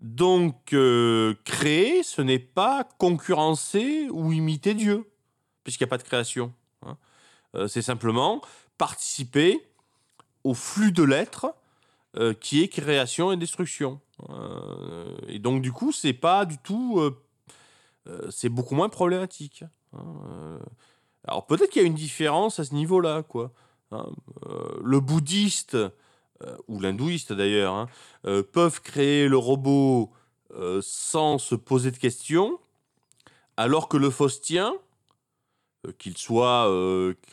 Donc, 0.00 0.74
créer, 1.44 2.02
ce 2.02 2.20
n'est 2.20 2.38
pas 2.38 2.86
concurrencer 2.98 4.08
ou 4.10 4.30
imiter 4.30 4.74
Dieu, 4.74 5.10
puisqu'il 5.64 5.84
n'y 5.84 5.88
a 5.88 5.90
pas 5.90 5.98
de 5.98 6.02
création. 6.02 6.52
Hein. 6.82 6.98
c'est 7.66 7.80
simplement 7.80 8.42
participer 8.76 9.66
au 10.44 10.52
flux 10.52 10.92
de 10.92 11.02
l'être 11.02 11.54
qui 12.40 12.62
est 12.62 12.68
création 12.68 13.32
et 13.32 13.38
destruction. 13.38 13.98
et 15.28 15.38
donc, 15.38 15.62
du 15.62 15.72
coup, 15.72 15.92
c'est 15.92 16.12
pas 16.12 16.44
du 16.44 16.58
tout. 16.58 17.00
c'est 18.28 18.50
beaucoup 18.50 18.74
moins 18.74 18.90
problématique. 18.90 19.64
Hein. 19.94 20.58
alors, 21.26 21.46
peut-être 21.46 21.70
qu'il 21.70 21.80
y 21.80 21.84
a 21.86 21.88
une 21.88 21.94
différence 21.94 22.60
à 22.60 22.64
ce 22.66 22.74
niveau-là, 22.74 23.22
quoi. 23.22 23.50
Hein, 23.92 24.06
euh, 24.46 24.80
le 24.82 24.98
bouddhiste, 24.98 25.74
euh, 25.74 26.56
ou 26.66 26.80
l'hindouiste 26.80 27.32
d'ailleurs, 27.32 27.74
hein, 27.74 27.88
euh, 28.26 28.42
peuvent 28.42 28.80
créer 28.82 29.28
le 29.28 29.36
robot 29.36 30.12
sans 30.80 31.36
se 31.36 31.54
poser 31.54 31.90
de 31.90 31.98
questions, 31.98 32.58
alors 33.58 33.90
que 33.90 33.98
le 33.98 34.08
faustien, 34.08 34.72
qu'il 35.98 36.16
soit 36.16 36.66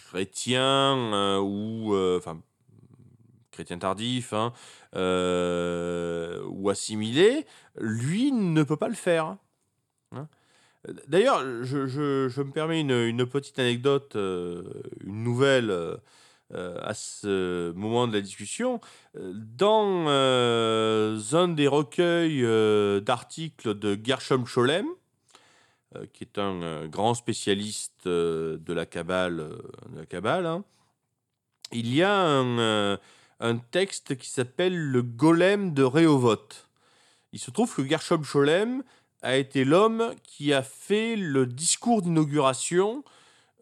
chrétien 0.10 1.40
ou 1.40 1.96
chrétien 3.52 3.78
tardif 3.78 4.34
hein, 4.34 4.52
ou 4.94 6.70
assimilé, 6.70 7.46
lui 7.78 8.34
ne 8.34 8.64
peut 8.64 8.76
pas 8.76 8.90
le 8.90 8.96
faire. 8.96 9.38
D'ailleurs, 11.08 11.40
je, 11.64 12.42
me 12.42 12.52
permets 12.52 12.82
une, 12.82 13.26
petite 13.26 13.58
anecdote, 13.58 14.16
une 14.16 15.24
nouvelle 15.24 15.72
euh, 16.54 16.78
à 16.82 16.94
ce 16.94 17.72
moment 17.72 18.08
de 18.08 18.14
la 18.14 18.22
discussion. 18.22 18.80
Euh, 19.18 19.34
dans 19.34 20.06
euh, 20.08 21.20
un 21.32 21.48
des 21.48 21.68
recueils 21.68 22.44
d'articles 23.02 23.78
de 23.78 23.98
Gershom 24.04 24.46
Scholem, 24.46 24.88
qui 26.12 26.24
est 26.24 26.40
un 26.40 26.88
grand 26.88 27.14
spécialiste 27.14 28.08
de 28.08 28.74
la 28.74 28.88
Kabbale, 28.88 29.38
de 29.38 30.00
la 30.00 30.06
Kabbale 30.08 30.48
hein, 30.48 30.64
il 31.72 31.94
y 31.94 32.02
a 32.02 32.20
un, 32.20 32.98
un 33.40 33.58
texte 33.58 34.18
qui 34.18 34.28
s'appelle 34.28 34.76
Le 34.76 35.04
Golem 35.04 35.74
de 35.74 35.84
Rehovot. 35.84 36.48
Il 37.32 37.40
se 37.40 37.52
trouve 37.52 37.76
que 37.76 37.88
Gershom 37.88 38.24
Scholem 38.24 38.84
a 39.22 39.38
été 39.38 39.66
l'homme 39.66 40.14
qui 40.24 40.52
a 40.52 40.64
fait 40.64 41.16
le 41.16 41.46
discours 41.46 42.02
d'inauguration 42.02 43.04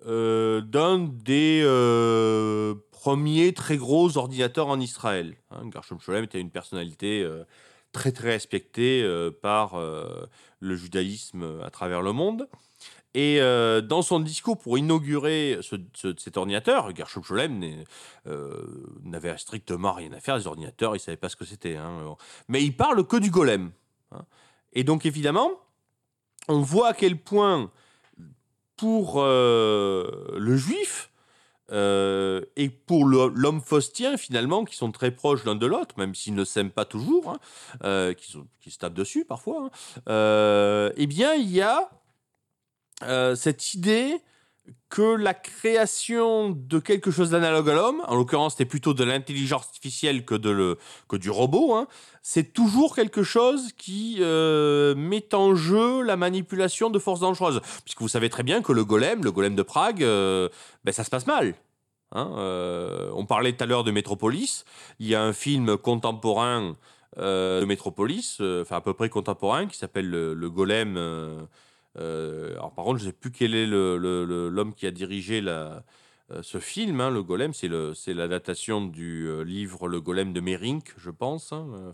euh, 0.07 0.61
d'un 0.61 0.97
des 0.97 1.61
euh, 1.63 2.73
premiers 2.91 3.53
très 3.53 3.77
gros 3.77 4.17
ordinateurs 4.17 4.67
en 4.67 4.79
Israël. 4.79 5.35
Hein, 5.51 5.69
Gershom 5.71 5.99
était 6.23 6.39
une 6.39 6.49
personnalité 6.49 7.21
euh, 7.21 7.43
très 7.91 8.11
très 8.11 8.31
respectée 8.31 9.05
par 9.41 9.77
le 9.77 10.75
judaïsme 10.77 11.59
à 11.61 11.69
travers 11.69 12.01
le 12.01 12.13
monde. 12.13 12.47
Et 13.13 13.41
dans 13.41 14.01
son 14.01 14.21
discours 14.21 14.57
pour 14.57 14.77
inaugurer 14.77 15.59
cet 16.17 16.37
ordinateur, 16.37 16.95
Gershom 16.95 17.21
Scholem 17.21 17.83
n'avait 19.03 19.37
strictement 19.37 19.91
rien 19.91 20.13
à 20.13 20.21
faire 20.21 20.37
des 20.37 20.47
ordinateurs, 20.47 20.95
il 20.95 21.01
savait 21.01 21.17
pas 21.17 21.27
ce 21.27 21.35
que 21.35 21.43
c'était. 21.43 21.75
Hein, 21.75 22.15
mais 22.47 22.63
il 22.63 22.77
parle 22.77 23.05
que 23.05 23.17
du 23.17 23.29
golem. 23.29 23.71
Hein. 24.13 24.23
Et 24.71 24.85
donc 24.85 25.05
évidemment, 25.05 25.51
on 26.47 26.61
voit 26.61 26.87
à 26.87 26.93
quel 26.93 27.17
point 27.17 27.69
pour 28.81 29.17
euh, 29.17 30.09
le 30.39 30.57
juif 30.57 31.11
euh, 31.71 32.41
et 32.55 32.67
pour 32.69 33.05
l'homme 33.05 33.61
faustien, 33.61 34.17
finalement, 34.17 34.65
qui 34.65 34.75
sont 34.75 34.91
très 34.91 35.11
proches 35.11 35.45
l'un 35.45 35.53
de 35.53 35.67
l'autre, 35.67 35.93
même 35.99 36.15
s'ils 36.15 36.33
ne 36.33 36.43
s'aiment 36.43 36.71
pas 36.71 36.85
toujours, 36.85 37.29
hein, 37.29 37.39
euh, 37.83 38.15
qui, 38.15 38.35
qui, 38.59 38.71
se 38.71 38.79
tapent 38.79 38.95
dessus 38.95 39.23
parfois, 39.23 39.69
hein, 40.07 40.91
eh 40.97 41.05
bien, 41.05 41.35
il 41.35 41.51
y 41.51 41.61
a 41.61 41.91
cette 43.35 43.75
idée 43.75 44.19
que 44.89 45.15
la 45.15 45.33
création 45.33 46.49
de 46.49 46.79
quelque 46.79 47.11
chose 47.11 47.31
d'analogue 47.31 47.69
à 47.69 47.73
l'homme, 47.73 48.03
en 48.07 48.15
l'occurrence 48.15 48.53
c'était 48.53 48.65
plutôt 48.65 48.93
de 48.93 49.03
l'intelligence 49.03 49.63
artificielle 49.63 50.25
que, 50.25 50.35
de 50.35 50.49
le, 50.49 50.77
que 51.07 51.15
du 51.15 51.29
robot, 51.29 51.73
hein, 51.73 51.87
c'est 52.21 52.53
toujours 52.53 52.95
quelque 52.95 53.23
chose 53.23 53.71
qui 53.77 54.17
euh, 54.19 54.93
met 54.95 55.33
en 55.33 55.55
jeu 55.55 56.01
la 56.01 56.17
manipulation 56.17 56.89
de 56.89 56.99
forces 56.99 57.21
dangereuses. 57.21 57.61
Puisque 57.83 58.01
vous 58.01 58.09
savez 58.09 58.29
très 58.29 58.43
bien 58.43 58.61
que 58.61 58.73
le 58.73 58.83
golem, 58.83 59.23
le 59.23 59.31
golem 59.31 59.55
de 59.55 59.63
Prague, 59.63 60.03
euh, 60.03 60.49
ben, 60.83 60.91
ça 60.91 61.03
se 61.03 61.09
passe 61.09 61.25
mal. 61.25 61.55
Hein, 62.11 62.31
euh, 62.37 63.09
on 63.15 63.25
parlait 63.25 63.53
tout 63.53 63.63
à 63.63 63.67
l'heure 63.67 63.85
de 63.85 63.91
Métropolis, 63.91 64.65
il 64.99 65.07
y 65.07 65.15
a 65.15 65.23
un 65.23 65.33
film 65.33 65.77
contemporain 65.77 66.75
de 67.17 67.65
Métropolis, 67.65 68.39
enfin 68.39 68.77
à 68.77 68.81
peu 68.81 68.93
près 68.93 69.09
contemporain, 69.09 69.67
qui 69.67 69.77
s'appelle 69.77 70.09
le, 70.09 70.49
Golem 70.49 70.97
euh, 71.97 72.53
alors 72.53 72.73
par 72.73 72.85
contre, 72.85 72.99
je 72.99 73.05
ne 73.05 73.09
sais 73.09 73.17
plus 73.17 73.31
quel 73.31 73.55
est 73.55 73.67
l'homme 73.67 74.73
qui 74.73 74.87
a 74.87 74.91
dirigé 74.91 75.43
euh, 75.45 75.79
ce 76.41 76.59
film. 76.59 77.01
Hein, 77.01 77.09
le 77.09 77.23
Golem, 77.23 77.53
c'est 77.53 78.13
l'adaptation 78.13 78.85
du 78.85 79.27
euh, 79.27 79.41
livre 79.41 79.87
Le 79.87 79.99
Golem 79.99 80.33
de 80.33 80.39
Merink, 80.39 80.93
je 80.97 81.09
pense. 81.09 81.51
Hein, 81.51 81.93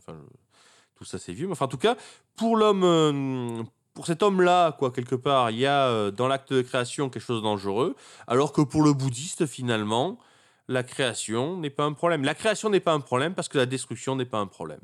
tout 0.96 1.06
ça, 1.06 1.20
c'est 1.20 1.34
vieux. 1.34 1.48
Mais 1.48 1.54
enfin, 1.54 1.66
en 1.66 1.70
tout 1.70 1.78
cas, 1.78 1.96
pour 2.36 4.06
cet 4.06 4.24
homme-là, 4.24 4.78
quelque 4.94 5.16
part, 5.16 5.52
il 5.52 5.58
y 5.58 5.66
a 5.66 6.12
dans 6.12 6.28
l'acte 6.28 6.54
de 6.54 6.62
création 6.62 7.10
quelque 7.10 7.24
chose 7.24 7.42
de 7.42 7.44
dangereux, 7.44 7.96
alors 8.28 8.52
que 8.52 8.62
pour 8.62 8.84
le 8.84 8.94
bouddhiste, 8.94 9.46
finalement, 9.46 10.20
la 10.68 10.84
création 10.84 11.58
n'est 11.58 11.70
pas 11.70 11.86
un 11.86 11.94
problème. 11.94 12.24
La 12.24 12.36
création 12.36 12.70
n'est 12.70 12.80
pas 12.80 12.94
un 12.94 13.00
problème 13.00 13.34
parce 13.34 13.48
que 13.48 13.58
la 13.58 13.66
destruction 13.66 14.16
n'est 14.16 14.26
pas 14.26 14.40
un 14.40 14.48
problème, 14.48 14.82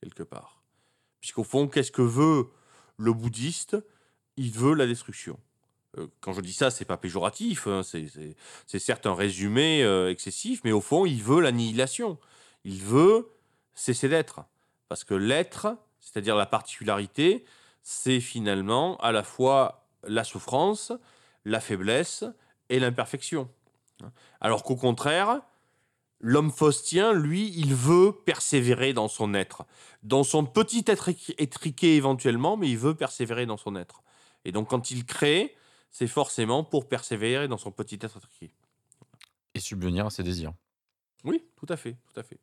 quelque 0.00 0.22
part. 0.22 0.62
Puisqu'au 1.20 1.44
fond, 1.44 1.68
qu'est-ce 1.68 1.92
que 1.92 2.02
veut 2.02 2.48
le 2.96 3.12
bouddhiste? 3.12 3.76
Il 4.36 4.52
veut 4.52 4.74
la 4.74 4.86
destruction. 4.86 5.38
euh, 5.98 6.06
quand 6.20 6.34
je 6.34 6.42
dis 6.42 6.52
ça, 6.52 6.70
c'est 6.70 6.84
pas 6.84 6.98
péjoratif, 6.98 7.66
hein, 7.66 7.82
c'est- 7.82 8.78
certes 8.78 9.06
un 9.06 9.14
résumé 9.14 9.82
euh, 9.82 10.10
excessif, 10.10 10.60
mais 10.62 10.72
au 10.72 10.82
fond, 10.82 11.06
il 11.06 11.22
veut 11.22 11.40
l'annihilation. 11.40 12.18
Il 12.64 12.82
veut 12.82 13.30
cesser 13.74 14.08
d'être. 14.08 14.40
Parce 14.88 15.04
que 15.04 15.14
l'être, 15.14 15.76
c'est-à-dire 16.00 16.36
la 16.36 16.44
particularité, 16.46 17.44
c'est 17.82 18.20
finalement 18.20 18.98
à 18.98 19.10
la 19.12 19.22
fois 19.22 19.86
la 20.02 20.22
souffrance, 20.24 20.92
la 21.46 21.60
faiblesse 21.60 22.24
et 22.68 22.78
l'imperfection. 22.78 23.48
Alors 24.40 24.64
qu'au 24.64 24.76
contraire, 24.76 25.40
l'homme 26.20 26.50
faustien, 26.50 27.12
lui, 27.12 27.52
il 27.56 27.74
veut 27.74 28.12
persévérer 28.12 28.92
dans 28.92 29.08
son 29.08 29.32
être, 29.34 29.64
dans 30.02 30.24
son 30.24 30.44
petit 30.44 30.84
être 30.88 31.08
étriqué 31.38 31.96
éventuellement, 31.96 32.56
mais 32.56 32.68
il 32.68 32.78
veut 32.78 32.94
persévérer 32.94 33.46
dans 33.46 33.56
son 33.56 33.76
être. 33.76 34.02
Et 34.46 34.52
donc 34.52 34.70
quand 34.70 34.90
il 34.90 35.04
crée, 35.04 35.54
c'est 35.90 36.06
forcément 36.06 36.62
pour 36.62 36.88
persévérer 36.88 37.48
dans 37.48 37.58
son 37.58 37.72
petit 37.72 37.98
être 38.00 38.16
étriqué. 38.16 38.50
Et 39.54 39.60
subvenir 39.60 40.06
à 40.06 40.10
ses 40.10 40.22
désirs. 40.22 40.52
Oui, 41.24 41.44
tout 41.56 41.66
à 41.68 41.76
fait, 41.76 41.96
tout 42.12 42.20
à 42.20 42.22
fait. 42.22 42.38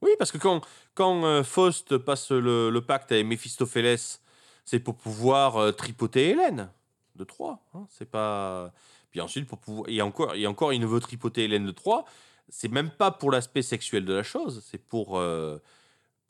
Oui, 0.00 0.10
parce 0.18 0.32
que 0.32 0.38
quand, 0.38 0.62
quand 0.94 1.24
euh, 1.24 1.42
Faust 1.42 1.98
passe 1.98 2.30
le, 2.30 2.70
le 2.70 2.80
pacte 2.80 3.12
avec 3.12 3.26
Méphistophélès, 3.26 4.22
c'est 4.64 4.80
pour 4.80 4.96
pouvoir 4.96 5.56
euh, 5.56 5.72
tripoter 5.72 6.30
Hélène 6.30 6.70
de 7.16 7.24
Troie. 7.24 7.60
hein, 7.74 7.86
c'est 7.90 8.10
pas. 8.10 8.72
Puis 9.10 9.20
ensuite, 9.20 9.46
pour 9.46 9.58
pouvoir. 9.58 9.88
Et 9.88 10.00
encore, 10.02 10.34
et 10.34 10.46
encore, 10.46 10.72
il 10.72 10.80
ne 10.80 10.86
veut 10.86 11.00
tripoter 11.00 11.44
Hélène 11.44 11.66
de 11.66 11.72
Troie. 11.72 12.04
C'est 12.48 12.68
même 12.68 12.90
pas 12.90 13.10
pour 13.10 13.30
l'aspect 13.30 13.62
sexuel 13.62 14.04
de 14.04 14.12
la 14.12 14.22
chose, 14.22 14.62
c'est 14.70 14.78
pour, 14.78 15.18
euh, 15.18 15.58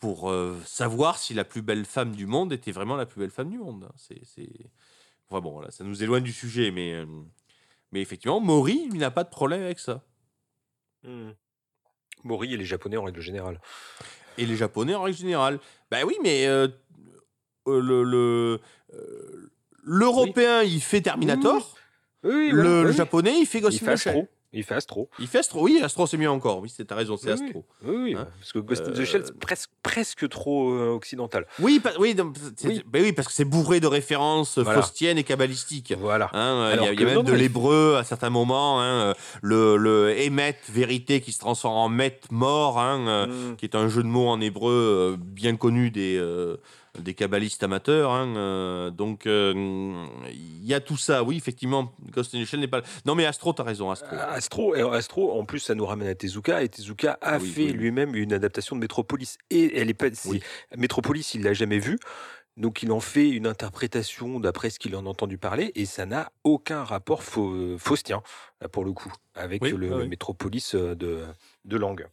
pour 0.04 0.30
euh, 0.30 0.60
savoir 0.66 1.16
si 1.16 1.32
la 1.32 1.44
plus 1.44 1.62
belle 1.62 1.86
femme 1.86 2.14
du 2.14 2.26
monde 2.26 2.52
était 2.52 2.72
vraiment 2.72 2.94
la 2.94 3.06
plus 3.06 3.20
belle 3.20 3.30
femme 3.30 3.48
du 3.48 3.56
monde. 3.56 3.84
hein. 3.88 3.92
C'est. 3.96 4.20
c'est- 4.26 4.70
Enfin 5.30 5.40
bon, 5.40 5.52
voilà, 5.52 5.70
ça 5.70 5.82
nous 5.82 6.02
éloigne 6.02 6.22
du 6.22 6.32
sujet, 6.34 6.70
mais, 6.70 6.92
euh, 6.92 7.06
mais 7.90 8.02
effectivement, 8.02 8.38
Maury, 8.38 8.86
lui, 8.90 8.98
n'a 8.98 9.10
pas 9.10 9.24
de 9.24 9.30
problème 9.30 9.62
avec 9.62 9.78
ça. 9.78 10.04
Hmm. 11.04 11.30
Mori 12.22 12.52
et 12.52 12.58
les 12.58 12.66
Japonais 12.66 12.98
en 12.98 13.04
règle 13.04 13.22
générale. 13.22 13.58
Et 14.36 14.44
les 14.44 14.56
Japonais 14.56 14.94
en 14.94 15.02
règle 15.04 15.16
générale. 15.16 15.58
Ben 15.90 16.04
oui, 16.04 16.16
mais 16.22 16.46
euh, 16.46 16.68
le 17.66 18.02
le, 18.04 18.60
l'Européen, 19.82 20.62
il 20.62 20.82
fait 20.82 21.00
Terminator. 21.00 21.74
Oui, 22.22 22.50
le. 22.52 22.92
Japonais, 22.92 23.40
il 23.40 23.46
fait 23.46 23.62
Ghost 23.62 23.78
Il 23.80 23.82
in 23.82 23.86
fait 23.86 23.94
the 23.96 24.14
Shell. 24.14 24.28
Il 24.54 24.62
fait 24.64 24.74
Astro. 24.76 25.10
Il 25.18 25.26
fait 25.26 25.38
Astro. 25.40 25.62
Oui, 25.62 25.80
Astro, 25.82 26.06
c'est 26.06 26.16
mieux 26.16 26.30
encore. 26.30 26.60
Oui, 26.60 26.72
c'est- 26.74 26.84
t'as 26.84 26.94
raison, 26.94 27.16
c'est 27.16 27.26
Oui. 27.26 27.32
Astro. 27.44 27.64
Oui, 27.84 27.96
oui, 27.96 28.14
Hein 28.18 28.26
parce 28.38 28.52
que 28.52 28.58
Ghost 28.60 28.82
in 28.86 28.92
the 28.92 28.98
Euh, 29.00 29.04
Shell, 29.04 29.22
c'est 29.26 29.38
presque, 29.38 29.70
presque 29.82 30.28
trop 30.28 30.70
euh, 30.72 30.88
occidental. 30.94 31.46
Oui, 31.60 31.80
pa- 31.80 31.92
oui, 31.98 32.14
donc, 32.14 32.36
c'est- 32.56 32.68
Oui. 32.68 32.82
ben 32.86 33.02
oui, 33.02 33.12
parce 33.12 33.28
que 33.28 33.34
c'est 33.34 33.44
bourré 33.44 33.80
de 33.80 33.86
références 33.86 34.58
Voilà. 34.58 34.80
faustiennes 34.80 35.18
et 35.18 35.24
kabbalistiques. 35.24 35.92
Voilà. 35.98 36.30
Hein, 36.32 36.38
euh, 36.38 36.76
il 36.78 36.84
y 36.84 36.88
a, 36.88 36.92
y 36.92 37.04
même 37.04 37.14
non, 37.16 37.22
de 37.22 37.32
l'hébreu 37.32 37.96
à 37.96 38.04
certains 38.04 38.30
moments. 38.30 38.80
hein, 38.80 39.14
le, 39.42 39.76
le 39.76 40.10
Emet, 40.18 40.56
vérité, 40.68 41.20
qui 41.20 41.32
se 41.32 41.38
transforme 41.40 41.76
en 41.76 41.88
Met, 41.88 42.20
mort, 42.30 42.78
hein, 42.78 43.26
Hmm. 43.26 43.56
qui 43.56 43.66
est 43.66 43.74
un 43.74 43.88
jeu 43.88 44.02
de 44.02 44.08
mots 44.08 44.28
en 44.28 44.40
hébreu 44.40 45.16
bien 45.18 45.56
connu 45.56 45.90
des, 45.90 46.16
euh, 46.16 46.56
des 46.98 47.14
kabbalistes 47.14 47.62
amateurs. 47.62 48.10
hein, 48.12 48.34
euh, 48.36 48.90
donc, 48.90 49.26
euh, 49.26 49.52
il 50.30 50.64
y 50.64 50.74
a 50.74 50.80
tout 50.80 50.96
ça. 50.96 51.22
Oui, 51.24 51.36
effectivement, 51.36 51.92
Ghost 52.10 52.34
in 52.34 52.42
the 52.42 52.44
Shell 52.46 52.60
n'est 52.60 52.68
pas. 52.68 52.82
Non, 53.04 53.14
mais 53.14 53.26
Astro, 53.26 53.52
t'as 53.52 53.62
raison, 53.64 53.90
Astro. 53.90 54.14
Astro, 54.16 54.74
et 54.76 54.82
Astro, 54.82 55.38
en 55.38 55.44
plus, 55.44 55.58
ça 55.60 55.74
nous 55.74 55.86
ramène 55.86 56.08
à 56.08 56.14
Tezuka, 56.14 56.62
et 56.62 56.68
Tezuka 56.68 57.18
a 57.20 57.38
oui, 57.38 57.48
fait 57.50 57.64
oui. 57.66 57.72
lui-même 57.72 58.14
une 58.14 58.32
adaptation 58.32 58.76
de 58.76 58.80
Metropolis. 58.80 59.38
Et 59.50 59.78
elle 59.78 59.90
est 59.90 59.94
pas. 59.94 60.06
Oui. 60.26 60.40
Metropolis, 60.76 61.34
il 61.34 61.42
l'a 61.42 61.52
jamais 61.52 61.78
vu. 61.78 61.98
Donc 62.56 62.84
il 62.84 62.92
en 62.92 63.00
fait 63.00 63.28
une 63.30 63.48
interprétation 63.48 64.38
d'après 64.38 64.70
ce 64.70 64.78
qu'il 64.78 64.94
en 64.94 65.06
a 65.06 65.08
entendu 65.08 65.38
parler 65.38 65.72
et 65.74 65.86
ça 65.86 66.06
n'a 66.06 66.30
aucun 66.44 66.84
rapport 66.84 67.24
fau- 67.24 67.76
faustien 67.78 68.22
pour 68.70 68.84
le 68.84 68.92
coup 68.92 69.12
avec 69.34 69.60
Oui, 69.60 69.72
le 69.72 69.92
oui. 70.02 70.08
Métropolis 70.08 70.76
euh, 70.76 70.94
de, 70.94 71.24
de 71.64 71.76
langue. 71.76 72.06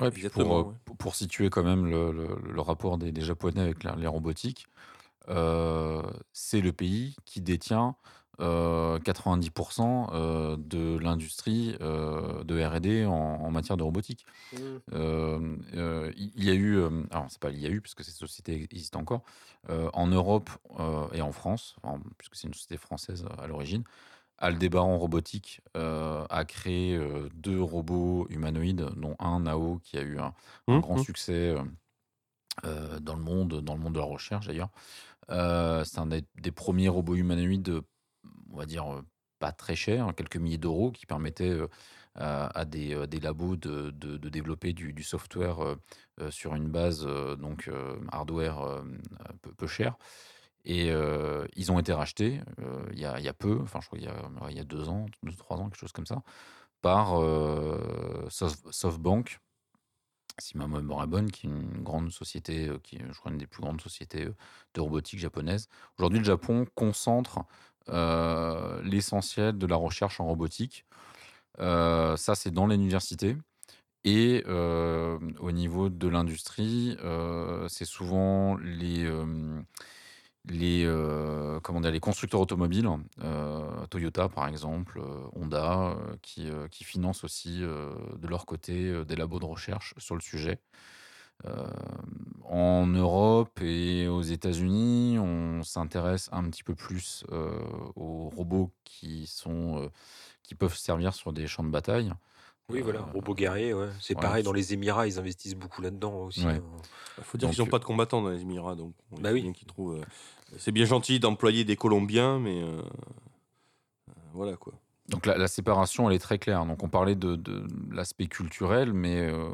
Ouais, 0.00 0.10
puis 0.10 0.22
Exactement, 0.22 0.44
pour, 0.44 0.56
euh, 0.58 0.64
ouais. 0.64 0.74
pour- 0.84 0.96
pour 0.96 1.14
situer 1.14 1.50
quand 1.50 1.62
même 1.62 1.86
le, 1.86 2.12
le- 2.12 2.38
le 2.52 2.60
rapport 2.60 2.98
des, 2.98 3.12
des 3.12 3.20
Japonais 3.22 3.60
avec 3.60 3.84
la- 3.84 3.96
les 3.96 4.06
robotiques, 4.06 4.66
euh, 5.28 6.02
c'est 6.32 6.60
le 6.60 6.72
pays 6.72 7.16
qui 7.26 7.40
détient 7.40 7.96
euh, 8.40 8.98
90% 9.00 10.10
euh, 10.14 10.56
de 10.58 10.98
l'industrie 10.98 11.76
de 11.80 12.64
R&D 12.64 13.04
en, 13.06 13.12
en 13.12 13.50
matière 13.50 13.76
de 13.76 13.82
robotique. 13.82 14.26
Euh, 14.92 15.56
il 16.16 16.44
y 16.44 16.50
a 16.50 16.54
eu, 16.54 16.78
alors 17.10 17.26
c'est 17.28 17.40
pas 17.40 17.50
il 17.50 17.60
y 17.60 17.66
a 17.66 17.70
eu 17.70 17.80
puisque 17.80 18.02
cette 18.02 18.14
société 18.16 18.54
existe 18.70 18.96
encore, 18.96 19.22
en 19.68 20.06
Europe 20.06 20.50
et 21.12 21.22
en 21.22 21.32
France, 21.32 21.76
enfin, 21.82 22.00
puisque 22.18 22.34
c'est 22.36 22.48
une 22.48 22.54
société 22.54 22.76
française 22.76 23.24
à 23.38 23.46
l'origine, 23.46 23.84
Aldébaran 24.40 24.98
Robotique 24.98 25.60
euh, 25.76 26.26
a 26.30 26.44
créé 26.44 26.96
euh, 26.96 27.28
deux 27.34 27.60
robots 27.62 28.26
humanoïdes, 28.30 28.86
dont 28.96 29.16
un 29.18 29.40
Nao 29.40 29.78
qui 29.80 29.98
a 29.98 30.02
eu 30.02 30.18
un, 30.18 30.34
un 30.68 30.78
Hum, 30.78 30.80
grand 30.80 30.96
hum. 30.96 30.98
succès 30.98 31.54
euh, 32.64 33.00
dans 33.00 33.14
le 33.14 33.22
monde, 33.22 33.60
dans 33.62 33.74
le 33.74 33.80
monde 33.80 33.94
de 33.94 33.98
la 33.98 34.04
recherche 34.04 34.46
d'ailleurs. 34.46 34.70
C'est 35.84 35.98
un 36.00 36.06
des, 36.06 36.24
des 36.40 36.52
premiers 36.52 36.88
robots 36.88 37.16
humanoïdes, 37.16 37.80
on 38.52 38.56
va 38.56 38.66
dire 38.66 39.02
pas 39.38 39.52
très 39.52 39.76
chers, 39.76 40.06
hein, 40.08 40.12
quelques 40.14 40.36
milliers 40.36 40.58
d'euros, 40.58 40.92
qui 40.92 41.06
permettaient 41.06 41.58
à, 42.16 42.64
des, 42.66 43.06
des 43.06 43.20
labos 43.20 43.56
de, 43.56 43.90
de- 43.90 44.16
de 44.18 44.28
développer 44.28 44.72
du, 44.74 44.92
du 44.92 45.02
software 45.02 45.76
sur 46.30 46.54
une 46.56 46.68
base 46.70 47.06
donc 47.38 47.70
hardware 48.12 48.84
peu, 49.42 49.52
peu 49.54 49.66
cher. 49.66 49.96
Et 50.64 50.90
euh, 50.90 51.46
ils 51.56 51.72
ont 51.72 51.78
été 51.78 51.92
rachetés 51.92 52.40
euh, 52.60 52.84
il 52.92 52.98
y, 52.98 53.04
a, 53.06 53.32
peu, 53.32 53.58
enfin 53.62 53.80
je 53.80 53.86
crois 53.86 53.98
il 53.98 54.56
y 54.56 54.60
a 54.60 54.64
deux 54.64 54.88
ans, 54.88 55.06
deux, 55.22 55.32
trois 55.32 55.56
ans, 55.56 55.68
quelque 55.70 55.78
chose 55.78 55.92
comme 55.92 56.06
ça, 56.06 56.22
par 56.82 57.20
euh, 57.20 58.26
Soft- 58.28 58.70
SoftBank, 58.70 59.40
si 60.38 60.56
ma 60.58 60.66
mémoire 60.66 61.04
est 61.04 61.06
bonne, 61.06 61.30
qui 61.30 61.46
est 61.46 61.50
une 61.50 61.82
grande 61.82 62.10
société, 62.10 62.70
qui 62.82 62.96
est, 62.96 63.04
je 63.10 63.18
crois, 63.18 63.32
une 63.32 63.38
des 63.38 63.46
plus 63.46 63.62
grandes 63.62 63.80
sociétés 63.80 64.28
de 64.74 64.80
robotique 64.80 65.18
japonaise. 65.18 65.68
Aujourd'hui, 65.98 66.18
le 66.18 66.24
Japon 66.24 66.66
concentre 66.74 67.40
l'essentiel 68.84 69.58
de 69.58 69.66
la 69.66 69.76
recherche 69.76 70.20
en 70.20 70.26
robotique. 70.26 70.86
Ça, 71.58 72.34
c'est 72.34 72.50
dans 72.50 72.66
l'université. 72.66 73.36
Et 74.04 74.44
au 74.46 75.52
niveau 75.52 75.90
de 75.90 76.08
l'industrie, 76.08 76.96
c'est 77.68 77.84
souvent 77.84 78.56
les, 78.56 79.06
les, 80.48 80.84
euh, 80.84 81.60
les 81.90 82.00
constructeurs 82.00 82.40
automobiles, 82.40 82.88
euh, 83.22 83.86
Toyota 83.86 84.28
par 84.28 84.48
exemple, 84.48 85.00
euh, 85.00 85.28
Honda, 85.34 85.96
qui, 86.22 86.48
qui 86.70 86.84
financent 86.84 87.24
aussi 87.24 87.60
de 87.60 88.26
leur 88.26 88.46
côté 88.46 89.04
des 89.04 89.16
labos 89.16 89.38
de 89.38 89.44
recherche 89.44 89.94
sur 89.98 90.14
le 90.14 90.20
sujet. 90.20 90.58
En 92.44 92.86
Europe 92.86 93.60
et 93.62 94.06
aux 94.08 94.20
États-Unis, 94.20 95.18
on 95.18 95.62
s'intéresse 95.62 96.28
un 96.32 96.44
petit 96.50 96.62
peu 96.62 96.74
plus 96.74 97.24
aux 97.96 98.28
robots 98.28 98.72
qui 98.84 99.26
peuvent 100.58 100.76
servir 100.76 101.14
sur 101.14 101.32
des 101.32 101.46
champs 101.46 101.64
de 101.64 101.70
bataille. 101.70 102.12
Oui, 102.70 102.80
voilà, 102.82 103.00
Euh, 103.00 103.12
robot 103.12 103.34
guerrier, 103.34 103.74
ouais. 103.74 103.88
C'est 104.00 104.14
ouais, 104.14 104.20
pareil 104.22 104.42
dans 104.44 104.52
les 104.52 104.72
Émirats, 104.72 105.06
ils 105.06 105.18
investissent 105.18 105.56
beaucoup 105.56 105.82
là-dedans 105.82 106.24
aussi. 106.26 106.44
Ouais. 106.46 106.52
hein. 106.54 106.62
Il 107.18 107.24
faut 107.24 107.36
dire 107.38 107.50
qu'ils 107.50 107.58
n'ont 107.60 107.66
euh, 107.66 107.70
pas 107.70 107.78
de 107.78 107.84
combattants 107.84 108.22
dans 108.22 108.30
les 108.30 108.40
Émirats, 108.42 108.74
donc 108.76 108.94
on 109.12 109.20
Bah 109.20 109.30
oui. 109.32 109.52
qu'ils 109.52 109.66
trouvent. 109.66 109.96
euh, 109.96 110.04
c'est 110.58 110.72
bien 110.72 110.84
gentil 110.86 111.20
d'employer 111.20 111.64
des 111.64 111.76
Colombiens, 111.76 112.38
mais 112.38 112.62
euh, 112.62 112.80
euh, 114.08 114.12
voilà 114.32 114.56
quoi. 114.56 114.72
Donc 115.08 115.26
la, 115.26 115.36
la 115.36 115.48
séparation, 115.48 116.08
elle 116.08 116.16
est 116.16 116.20
très 116.20 116.38
claire. 116.38 116.64
Donc 116.66 116.82
on 116.82 116.88
parlait 116.88 117.14
de, 117.16 117.34
de 117.36 117.64
l'aspect 117.92 118.26
culturel, 118.26 118.92
mais 118.92 119.20
euh, 119.20 119.48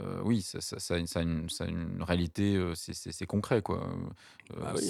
euh, 0.00 0.20
oui, 0.24 0.40
ça, 0.42 0.60
ça- 0.60 0.78
ça 0.78 0.94
a 0.94 0.98
une- 0.98 1.06
ça 1.06 1.20
a 1.20 1.22
une, 1.22 1.48
ça 1.50 1.64
a 1.64 1.66
une 1.66 2.02
réalité, 2.02 2.56
euh, 2.56 2.74
c'est- 2.74 2.94
concret. 3.26 3.60
quoi. 3.62 3.80
Euh, 4.52 4.62
Ah 4.64 4.72
oui, 4.76 4.80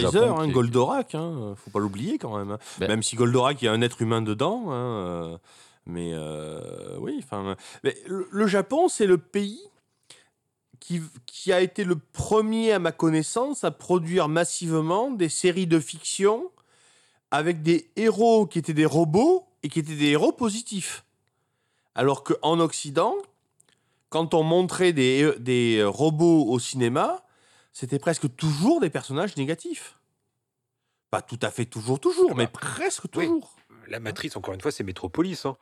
Japon 0.00 0.38
hein, 0.40 0.46
qui 0.46 0.52
Goldorak, 0.52 1.14
hein, 1.14 1.54
faut 1.56 1.70
pas 1.70 1.78
l'oublier 1.78 2.18
quand 2.18 2.36
même. 2.36 2.50
hein. 2.52 2.58
Ben- 2.78 2.88
Même 2.88 3.02
si 3.02 3.14
Goldorak, 3.16 3.62
il 3.62 3.66
y 3.66 3.68
a 3.68 3.72
un 3.72 3.82
être 3.82 4.02
humain 4.02 4.20
dedans, 4.22 4.64
hein, 4.70 4.74
euh, 4.74 5.38
mais 5.86 6.10
euh, 6.12 6.96
oui, 6.98 7.20
enfin, 7.22 7.56
le, 7.82 8.28
le 8.30 8.46
Japon, 8.46 8.88
c'est 8.88 9.06
le 9.06 9.18
pays 9.18 9.60
qui, 10.80 11.00
qui 11.26 11.52
a 11.52 11.60
été 11.60 11.84
le 11.84 11.96
premier, 11.96 12.72
à 12.72 12.78
ma 12.78 12.92
connaissance, 12.92 13.64
à 13.64 13.70
produire 13.70 14.28
massivement 14.28 15.10
des 15.10 15.28
séries 15.28 15.66
de 15.66 15.80
fiction 15.80 16.50
avec 17.30 17.62
des 17.62 17.90
héros 17.96 18.46
qui 18.46 18.58
étaient 18.58 18.74
des 18.74 18.86
robots 18.86 19.46
et 19.62 19.68
qui 19.68 19.80
étaient 19.80 19.96
des 19.96 20.10
héros 20.10 20.32
positifs. 20.32 21.04
Alors 21.94 22.22
qu'en 22.24 22.60
Occident, 22.60 23.16
quand 24.10 24.34
on 24.34 24.42
montrait 24.42 24.92
des, 24.92 25.32
des 25.38 25.82
robots 25.84 26.46
au 26.46 26.58
cinéma, 26.58 27.24
c'était 27.72 27.98
presque 27.98 28.34
toujours 28.36 28.80
des 28.80 28.90
personnages 28.90 29.36
négatifs. 29.36 29.98
Pas 31.10 31.22
tout 31.22 31.38
à 31.42 31.50
fait 31.50 31.66
toujours, 31.66 32.00
toujours, 32.00 32.30
Ah 32.30 32.34
bah, 32.34 32.42
mais 32.42 32.46
presque 32.46 33.04
oui. 33.16 33.28
La 33.88 34.00
matrice, 34.00 34.36
encore 34.36 34.54
une 34.54 34.60
fois, 34.60 34.70
c'est 34.70 34.84
Métropolis. 34.84 35.44
hein. 35.46 35.56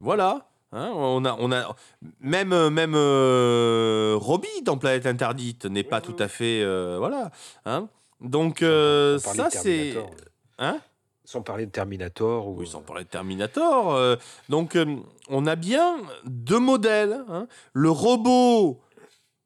Voilà. 0.00 0.48
Hein, 0.72 0.90
on 0.92 1.24
a, 1.24 1.36
on 1.38 1.52
a 1.52 1.76
même 2.18 2.52
euh, 2.52 2.68
même 2.68 2.94
euh, 2.96 4.16
Robbie 4.18 4.62
dans 4.64 4.76
Planète 4.76 5.06
Interdite 5.06 5.66
n'est 5.66 5.84
pas 5.84 6.00
tout 6.00 6.16
à 6.18 6.26
fait 6.26 6.62
euh, 6.64 6.96
voilà. 6.98 7.30
Hein. 7.64 7.88
Donc 8.20 8.60
euh, 8.60 9.20
ça 9.20 9.50
c'est 9.50 9.94
hein 10.58 10.80
Sans 11.24 11.42
parler 11.42 11.66
de 11.66 11.70
Terminator 11.70 12.48
ou 12.48 12.56
Oui, 12.58 12.66
sans 12.66 12.80
parler 12.80 13.04
de 13.04 13.08
Terminator. 13.08 14.16
donc, 14.48 14.76
on 15.28 15.46
a 15.46 15.54
bien 15.54 15.96
deux 16.24 16.58
modèles. 16.58 17.22
hein. 17.28 17.46
Le 17.72 17.90
robot 17.90 18.80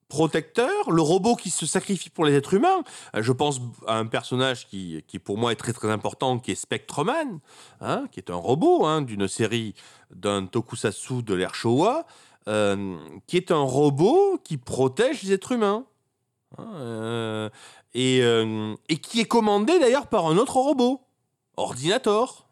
protecteur, 0.08 0.90
le 0.90 1.02
robot 1.02 1.36
qui 1.36 1.50
se 1.50 1.66
sacrifie 1.66 2.10
pour 2.10 2.24
les 2.24 2.34
êtres 2.34 2.54
humains. 2.54 2.82
Euh, 3.14 3.22
Je 3.22 3.32
pense 3.32 3.60
à 3.86 3.98
un 3.98 4.06
personnage 4.06 4.66
qui, 4.66 5.04
qui 5.06 5.18
pour 5.18 5.38
moi 5.38 5.52
est 5.52 5.56
très 5.56 5.72
très 5.72 5.90
important, 5.90 6.38
qui 6.38 6.52
est 6.52 6.54
Spectreman, 6.54 7.40
hein, 7.80 8.04
qui 8.10 8.20
est 8.20 8.30
un 8.30 8.36
robot 8.36 8.86
hein, 8.86 9.02
d'une 9.02 9.28
série 9.28 9.74
d'un 10.10 10.46
tokusatsu 10.46 11.22
de 11.22 11.34
l'ère 11.34 11.54
Showa, 11.54 12.06
euh, 12.48 12.96
qui 13.26 13.36
est 13.36 13.50
un 13.50 13.60
robot 13.60 14.38
qui 14.42 14.56
protège 14.56 15.22
les 15.22 15.32
êtres 15.34 15.52
humains. 15.52 15.84
Hein, 16.56 16.70
euh, 16.76 17.48
et, 17.94 18.20
et 18.20 18.98
qui 18.98 19.18
est 19.20 19.24
commandé 19.24 19.78
d'ailleurs 19.80 20.06
par 20.06 20.26
un 20.26 20.36
autre 20.36 20.56
robot, 20.56 21.00
Ordinator, 21.56 22.46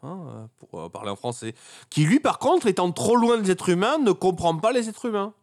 pour 0.59 0.91
parler 0.91 1.09
en 1.09 1.15
français, 1.15 1.53
qui 1.89 2.03
lui 2.03 2.19
par 2.19 2.37
contre, 2.37 2.67
étant 2.67 2.91
trop 2.91 3.15
loin 3.15 3.37
des 3.37 3.51
êtres 3.51 3.69
humains, 3.69 3.97
ne 3.99 4.11
comprend 4.11 4.57
pas 4.57 4.73
les 4.73 4.89
êtres 4.89 5.05
humains. 5.05 5.33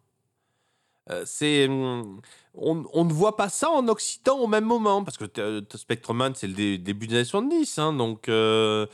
Euh, 1.11 1.23
c'est, 1.25 1.67
hum, 1.67 2.19
on, 2.55 2.83
on 2.93 3.05
ne 3.05 3.13
voit 3.13 3.35
pas 3.35 3.49
ça 3.49 3.69
en 3.69 3.87
Occident 3.87 4.39
au 4.39 4.47
même 4.47 4.65
moment, 4.65 5.03
parce 5.03 5.17
que 5.17 5.25
euh, 5.39 5.61
Spectreman, 5.75 6.33
c'est 6.35 6.47
le 6.47 6.53
dé- 6.53 6.77
début 6.77 7.07
des 7.07 7.15
années 7.17 7.25
70. 7.25 7.77
hein, 7.79 7.93
donc, 7.93 8.27
euh, 8.27 8.87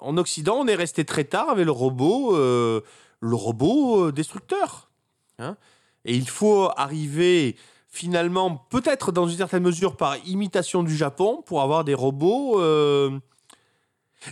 en 0.00 0.16
Occident, 0.18 0.56
on 0.58 0.66
est 0.66 0.74
resté 0.74 1.04
très 1.04 1.24
tard 1.24 1.48
avec 1.48 1.64
le 1.64 1.70
robot, 1.72 2.36
le 2.36 2.82
robot 3.22 4.12
destructeur. 4.12 4.90
hein. 5.38 5.56
Et 6.04 6.14
il 6.14 6.28
faut 6.28 6.68
arriver 6.76 7.56
finalement, 7.88 8.56
peut-être 8.70 9.12
dans 9.12 9.26
une 9.28 9.38
certaine 9.38 9.62
mesure 9.62 9.96
par 9.96 10.16
imitation 10.26 10.82
du 10.82 10.94
Japon, 10.96 11.42
pour 11.46 11.62
avoir 11.62 11.84
des 11.84 11.94
robots. 11.94 12.60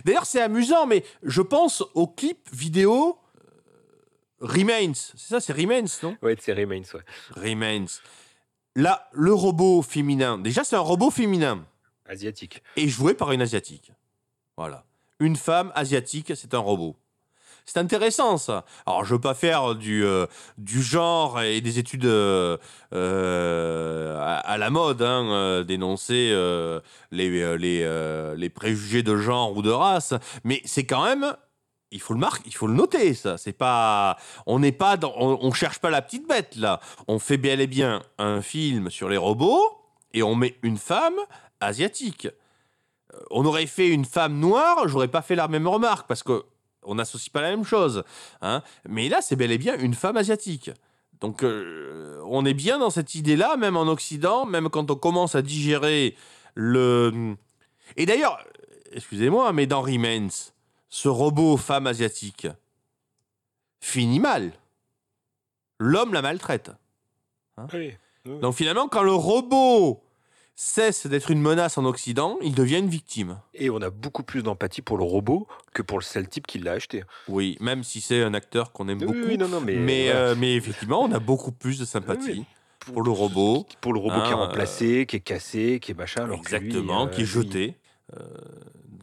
D'ailleurs, 0.05 0.25
c'est 0.25 0.41
amusant, 0.41 0.85
mais 0.85 1.03
je 1.23 1.41
pense 1.41 1.83
au 1.93 2.07
clip 2.07 2.37
vidéo 2.51 3.17
Remains. 4.43 4.93
C'est 4.93 5.29
ça, 5.29 5.39
c'est 5.39 5.53
Remains, 5.53 5.85
non? 6.03 6.17
Ouais, 6.21 6.35
c'est 6.39 6.53
Remains, 6.53 6.83
ouais. 6.93 7.01
Remains. 7.35 7.85
Là, 8.75 9.07
le 9.13 9.33
robot 9.33 9.81
féminin. 9.81 10.37
Déjà, 10.37 10.63
c'est 10.63 10.75
un 10.75 10.79
robot 10.79 11.09
féminin 11.11 11.65
Asiatique. 12.05 12.61
et 12.75 12.87
joué 12.89 13.13
par 13.13 13.31
une 13.31 13.41
asiatique. 13.41 13.91
Voilà. 14.57 14.83
Une 15.19 15.35
femme 15.37 15.71
asiatique, 15.73 16.33
c'est 16.35 16.53
un 16.53 16.59
robot. 16.59 16.95
C'est 17.65 17.79
intéressant 17.79 18.37
ça. 18.37 18.65
Alors 18.85 19.05
je 19.05 19.13
veux 19.15 19.21
pas 19.21 19.33
faire 19.35 19.73
du, 19.75 20.03
euh, 20.03 20.25
du 20.57 20.81
genre 20.83 21.39
et 21.41 21.61
des 21.61 21.79
études 21.79 22.03
euh, 22.03 22.57
euh, 22.93 24.17
à, 24.19 24.35
à 24.39 24.57
la 24.57 24.69
mode, 24.69 25.01
hein, 25.01 25.63
dénoncer 25.65 26.31
les, 27.11 27.57
les, 27.57 28.33
les 28.35 28.49
préjugés 28.49 29.01
de 29.01 29.15
genre 29.15 29.55
ou 29.55 29.61
de 29.61 29.69
race, 29.69 30.13
mais 30.43 30.61
c'est 30.65 30.85
quand 30.85 31.05
même 31.05 31.37
il 31.93 32.01
faut 32.01 32.13
le 32.13 32.19
marquer, 32.19 32.43
il 32.47 32.55
faut 32.55 32.67
le 32.67 32.73
noter 32.73 33.13
ça. 33.13 33.37
C'est 33.37 33.53
pas, 33.53 34.17
on 34.45 34.59
n'est 34.59 34.71
pas 34.71 34.97
dans, 34.97 35.13
on, 35.15 35.51
cherche 35.53 35.79
pas 35.79 35.89
la 35.89 36.01
petite 36.01 36.27
bête 36.27 36.55
là. 36.55 36.79
On 37.07 37.19
fait 37.19 37.37
bel 37.37 37.61
et 37.61 37.67
bien 37.67 38.01
un 38.17 38.41
film 38.41 38.89
sur 38.89 39.09
les 39.09 39.17
robots 39.17 39.61
et 40.13 40.23
on 40.23 40.35
met 40.35 40.57
une 40.63 40.77
femme 40.77 41.15
asiatique. 41.61 42.27
Euh, 43.13 43.19
On 43.29 43.45
aurait 43.45 43.67
fait 43.67 43.89
une 43.89 44.05
femme 44.05 44.39
noire, 44.39 44.87
j'aurais 44.87 45.07
pas 45.07 45.21
fait 45.21 45.35
la 45.35 45.47
même 45.47 45.67
remarque 45.67 46.07
parce 46.07 46.23
que 46.23 46.43
on 46.85 46.95
n'associe 46.95 47.29
pas 47.29 47.41
la 47.41 47.51
même 47.51 47.63
chose. 47.63 48.03
Hein. 48.41 48.61
Mais 48.89 49.07
là, 49.07 49.21
c'est 49.21 49.37
bel 49.37 49.51
et 49.51 49.57
bien 49.57 49.77
une 49.77 49.93
femme 49.93 50.17
asiatique. 50.17 50.71
Donc, 51.21 51.41
euh, 51.43 52.21
on 52.27 52.43
est 52.45 52.53
bien 52.53 52.79
dans 52.79 52.89
cette 52.89 53.15
idée-là, 53.15 53.55
même 53.55 53.77
en 53.77 53.87
Occident, 53.87 54.45
même 54.45 54.67
quand 54.67 54.91
on 54.91 54.95
commence 54.95 55.35
à 55.35 55.41
digérer 55.41 56.17
le. 56.55 57.35
Et 57.95 58.05
d'ailleurs, 58.05 58.43
excusez-moi, 58.91 59.53
mais 59.53 59.65
dans 59.65 59.81
Remains, 59.81 60.27
ce 60.95 61.09
robot 61.09 61.57
femme 61.57 61.87
asiatique 61.87 62.47
finit 63.81 64.19
mal. 64.19 64.51
L'homme 65.79 66.13
la 66.13 66.21
maltraite. 66.21 66.69
Oui. 67.73 67.93
Donc 68.25 68.53
finalement, 68.53 68.87
quand 68.87 69.01
le 69.01 69.11
robot 69.11 70.03
cesse 70.55 71.07
d'être 71.07 71.31
une 71.31 71.41
menace 71.41 71.79
en 71.79 71.85
Occident, 71.85 72.37
il 72.43 72.53
devient 72.53 72.77
une 72.77 72.89
victime. 72.89 73.39
Et 73.55 73.71
on 73.71 73.81
a 73.81 73.89
beaucoup 73.89 74.21
plus 74.21 74.43
d'empathie 74.43 74.83
pour 74.83 74.97
le 74.99 75.03
robot 75.03 75.47
que 75.73 75.81
pour 75.81 75.97
le 75.97 76.03
seul 76.03 76.29
type 76.29 76.45
qui 76.45 76.59
l'a 76.59 76.73
acheté. 76.73 77.03
Oui, 77.27 77.57
même 77.59 77.83
si 77.83 77.99
c'est 77.99 78.21
un 78.21 78.35
acteur 78.35 78.71
qu'on 78.71 78.87
aime 78.87 78.99
Oui, 78.99 79.07
beaucoup. 79.07 79.27
oui, 79.29 79.37
non, 79.39 79.47
non, 79.47 79.61
mais, 79.61 79.73
mais, 79.73 80.05
voilà. 80.11 80.19
euh, 80.19 80.35
mais 80.37 80.53
effectivement, 80.55 81.01
on 81.01 81.11
a 81.11 81.17
beaucoup 81.19 81.51
plus 81.51 81.79
de 81.79 81.85
sympathie 81.85 82.45
pour 82.81 83.01
le 83.01 83.09
robot. 83.09 83.65
Pour 83.81 83.93
le 83.93 83.99
robot 83.99 84.13
qui 84.21 84.29
est 84.29 84.33
Hein, 84.33 84.45
remplacé, 84.45 85.07
qui 85.07 85.15
est 85.15 85.21
cassé, 85.21 85.79
qui 85.79 85.89
est 85.89 85.95
machin. 85.95 86.25
Alors 86.25 86.39
que 86.43 86.49
lui, 86.49 86.67
Exactement, 86.67 87.07
euh, 87.07 87.09
qui 87.09 87.23
est 87.23 87.25
jeté. 87.25 87.77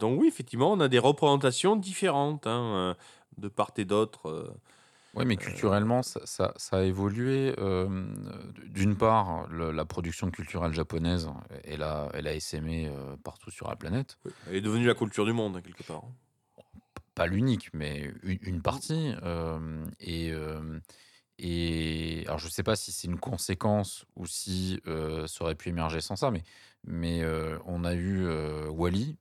Euh, 0.01 0.07
donc 0.07 0.19
oui, 0.21 0.27
effectivement, 0.27 0.71
on 0.71 0.79
a 0.79 0.87
des 0.87 0.99
représentations 0.99 1.75
différentes 1.75 2.47
hein, 2.47 2.73
euh, 2.75 2.93
de 3.37 3.47
part 3.47 3.71
et 3.77 3.85
d'autre. 3.85 4.27
euh. 4.29 4.53
Oui, 5.13 5.25
mais 5.25 5.35
culturellement, 5.35 6.03
ça, 6.03 6.21
ça- 6.25 6.53
ça 6.55 6.77
a 6.77 6.81
évolué. 6.83 7.53
euh, 7.59 8.13
D'une 8.67 8.95
part, 8.95 9.47
le- 9.49 9.71
la 9.71 9.83
production 9.85 10.31
culturelle 10.31 10.73
japonaise, 10.73 11.29
elle 11.65 11.83
a, 11.83 12.09
elle 12.13 12.27
a 12.27 12.33
essaimé 12.33 12.87
euh, 12.87 13.17
partout 13.23 13.51
sur 13.51 13.67
la 13.67 13.75
planète. 13.75 14.17
Elle 14.47 14.55
est 14.55 14.61
devenue 14.61 14.85
la 14.87 14.95
culture 14.95 15.25
du 15.25 15.33
monde, 15.33 15.57
hein, 15.57 15.61
quelque 15.61 15.83
part. 15.83 16.03
Pas 17.13 17.27
l'unique, 17.27 17.69
mais 17.73 18.13
une, 18.23 18.61
partie. 18.61 19.13
euh, 19.23 19.85
et, 19.99 20.31
euh, 20.31 20.79
et 21.37 22.23
alors, 22.27 22.39
je 22.39 22.45
ne 22.45 22.51
sais 22.51 22.63
pas 22.63 22.77
si 22.77 22.91
c'est 22.93 23.07
une 23.07 23.19
conséquence 23.19 24.05
ou 24.15 24.25
si 24.25 24.79
euh, 24.87 25.27
ça 25.27 25.43
aurait 25.43 25.55
pu 25.55 25.69
émerger 25.69 25.99
sans 25.99 26.15
ça, 26.15 26.31
mais, 26.31 26.43
mais 26.85 27.21
euh, 27.21 27.57
on 27.65 27.83
a 27.83 27.93
eu 27.93 28.25
euh, 28.25 28.69
Wally, 28.69 29.17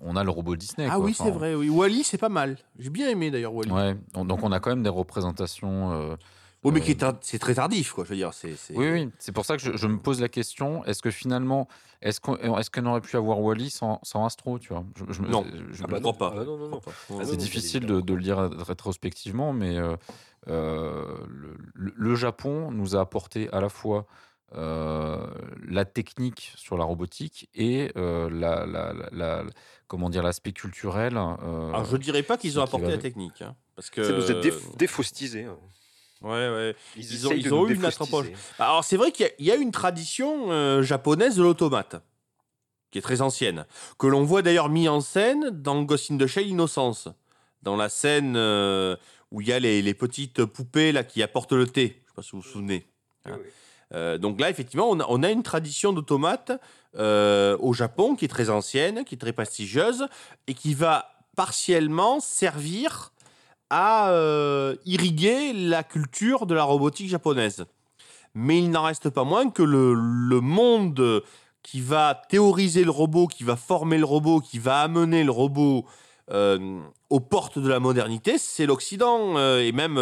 on 0.00 0.16
a 0.16 0.24
le 0.24 0.30
robot 0.30 0.56
Disney. 0.56 0.86
Ah 0.90 0.96
quoi. 0.96 1.04
oui, 1.04 1.12
Enfin, 1.12 1.24
c'est 1.24 1.30
vrai, 1.30 1.54
oui. 1.54 1.68
Wally, 1.68 2.04
c'est 2.04 2.18
pas 2.18 2.28
mal. 2.28 2.56
J'ai 2.78 2.90
bien 2.90 3.08
aimé 3.08 3.30
d'ailleurs 3.30 3.54
Wally. 3.54 3.70
Ouais, 3.70 3.96
donc 4.12 4.26
donc 4.28 4.42
on 4.42 4.52
a 4.52 4.60
quand 4.60 4.70
même 4.70 4.82
des 4.82 4.88
représentations. 4.88 5.92
euh, 5.92 6.16
Oui, 6.64 6.72
mais 6.72 6.80
Euh, 6.80 6.94
tar- 6.94 7.18
c'est 7.20 7.38
très 7.38 7.54
tardif, 7.56 7.92
quoi. 7.92 8.04
Je 8.04 8.10
veux 8.10 8.16
dire, 8.16 8.32
c'est. 8.32 8.54
Oui, 8.74 8.90
oui, 8.90 9.10
c'est 9.18 9.32
pour 9.32 9.44
ça 9.44 9.56
que 9.58 9.62
je, 9.62 9.76
je 9.76 9.86
me 9.86 9.98
pose 9.98 10.20
la 10.22 10.30
question 10.30 10.82
est-ce 10.86 11.02
que 11.02 11.10
finalement, 11.10 11.68
est-ce 12.00 12.20
qu'on 12.20 12.36
est 12.36 12.70
qu'on 12.70 12.86
aurait 12.86 13.02
pu 13.02 13.16
avoir 13.18 13.38
Wally 13.40 13.68
sans, 13.68 14.00
sans 14.02 14.24
Astro 14.24 14.58
tu 14.58 14.68
vois? 14.72 14.84
Je- 14.96 15.12
je 15.12 15.20
Non. 15.22 15.44
je- 15.44 15.74
je 15.74 15.82
Ah 15.84 15.86
me- 15.86 15.92
bah 15.92 16.00
non, 16.00 16.14
pas. 16.14 16.32
Ah 16.34 16.44
non, 16.44 16.56
non, 16.56 16.68
non. 16.70 16.80
pas. 16.80 16.90
Ah, 17.10 17.24
c'est 17.26 17.36
difficile 17.36 17.84
de, 17.84 18.00
le 18.14 18.22
dire 18.22 18.38
rétrospectivement, 18.38 19.52
mais 19.52 19.76
euh, 19.76 19.96
euh, 20.48 21.18
le, 21.28 21.56
le- 21.74 21.92
le 21.94 22.14
Japon 22.14 22.70
nous 22.70 22.96
a 22.96 23.00
apporté 23.00 23.50
à 23.52 23.60
la 23.60 23.68
fois 23.68 24.06
euh, 24.54 25.26
la 25.68 25.84
technique 25.84 26.52
sur 26.56 26.76
la 26.76 26.84
robotique 26.84 27.48
et 27.54 27.90
euh, 27.96 28.28
la, 28.30 28.66
la- 28.66 28.92
la- 28.92 29.08
la- 29.12 29.44
comment 29.88 30.10
dire 30.10 30.22
l'aspect 30.22 30.52
culturel. 30.52 31.16
euh, 31.16 31.68
Alors, 31.70 31.84
je 31.86 31.96
dirais 31.96 32.22
pas 32.22 32.36
qu'ils 32.36 32.58
ont 32.58 32.62
apporté 32.62 32.86
la 32.86 32.98
technique. 32.98 33.42
hein, 33.42 33.56
parce 33.74 33.90
que. 33.90 34.00
Nous 34.00 34.30
a 34.30 34.40
déf- 34.40 34.76
défaustisé. 34.76 35.44
hein. 35.44 35.56
Ouais, 36.22 36.30
ouais. 36.48 36.76
Ils, 36.96 37.02
Ils 37.04 37.26
ont- 37.28 37.32
ils 37.32 37.46
eu 37.46 37.74
une 37.74 37.84
approche. 37.84 38.26
Alors, 38.58 38.82
c'est 38.84 38.96
vrai 38.96 39.12
qu'il 39.12 39.26
y 39.26 39.28
a- 39.28 39.32
il 39.38 39.44
y, 39.44 39.50
a 39.50 39.56
une 39.56 39.72
tradition 39.72 40.50
euh, 40.52 40.82
japonaise 40.82 41.36
de 41.36 41.42
l'automate, 41.42 41.96
qui 42.90 42.98
est 42.98 43.02
très 43.02 43.20
ancienne, 43.20 43.66
que 43.98 44.06
l'on 44.06 44.22
voit 44.22 44.40
d'ailleurs 44.40 44.68
mis 44.70 44.88
en 44.88 45.00
scène 45.00 45.50
dans 45.50 45.82
Ghost 45.82 46.10
in 46.10 46.16
the 46.16 46.26
Shell 46.26 46.46
Innocence, 46.46 47.08
dans 47.62 47.76
la 47.76 47.88
scène 47.90 48.34
euh, 48.36 48.96
où 49.32 49.40
il 49.42 49.48
y 49.48 49.52
a 49.52 49.58
les, 49.58 49.82
les 49.82 49.94
petites 49.94 50.44
poupées 50.46 50.92
là, 50.92 51.02
qui 51.04 51.22
apportent 51.22 51.52
le 51.52 51.66
thé. 51.66 52.00
Je 52.04 52.10
sais 52.10 52.14
pas 52.14 52.22
si 52.22 52.30
vous 52.32 52.40
vous 52.40 52.48
souvenez. 52.48 52.86
Oui, 53.26 53.32
oui. 53.34 53.48
Euh, 53.92 54.18
donc 54.18 54.40
là, 54.40 54.50
effectivement, 54.50 54.88
on 54.90 55.22
a, 55.22 55.30
une 55.30 55.42
tradition 55.42 55.92
d'automate 55.92 56.52
euh, 56.96 57.56
au 57.60 57.72
Japon 57.72 58.16
qui 58.16 58.24
est 58.24 58.28
très 58.28 58.50
ancienne, 58.50 59.04
qui 59.04 59.14
est 59.14 59.18
très 59.18 59.32
prestigieuse, 59.32 60.06
et 60.46 60.54
qui 60.54 60.74
va 60.74 61.10
partiellement 61.36 62.20
servir 62.20 63.12
à 63.70 64.10
euh, 64.10 64.76
irriguer 64.84 65.52
la 65.52 65.82
culture 65.82 66.46
de 66.46 66.54
la 66.54 66.64
robotique 66.64 67.08
japonaise. 67.08 67.64
Mais 68.34 68.58
il 68.58 68.70
n'en 68.70 68.84
reste 68.84 69.10
pas 69.10 69.24
moins 69.24 69.50
que 69.50 69.62
le, 69.62 70.40
monde 70.40 71.22
qui 71.62 71.80
va 71.80 72.20
théoriser 72.28 72.84
le 72.84 72.90
robot, 72.90 73.26
qui 73.26 73.44
va 73.44 73.56
former 73.56 73.96
le 73.98 74.04
robot, 74.04 74.40
qui 74.40 74.58
va 74.58 74.80
amener 74.80 75.24
le 75.24 75.30
robot 75.30 75.86
aux 76.30 77.20
portes 77.20 77.58
de 77.58 77.68
la 77.68 77.80
modernité, 77.80 78.38
c'est 78.38 78.64
l'Occident 78.64 79.38
et 79.58 79.72
même 79.72 80.00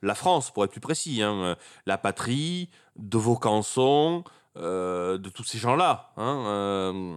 la 0.00 0.14
France, 0.14 0.52
pour 0.52 0.64
être 0.64 0.70
plus 0.70 0.80
précis. 0.80 1.22
hein, 1.22 1.56
la 1.86 1.98
patrie, 1.98 2.70
de 2.98 3.18
Vaucanson, 3.18 4.24
euh, 4.56 5.18
de 5.18 5.28
tous 5.30 5.44
ces 5.44 5.58
gens-là. 5.58 6.12
hein, 6.16 6.44
euh, 6.46 7.14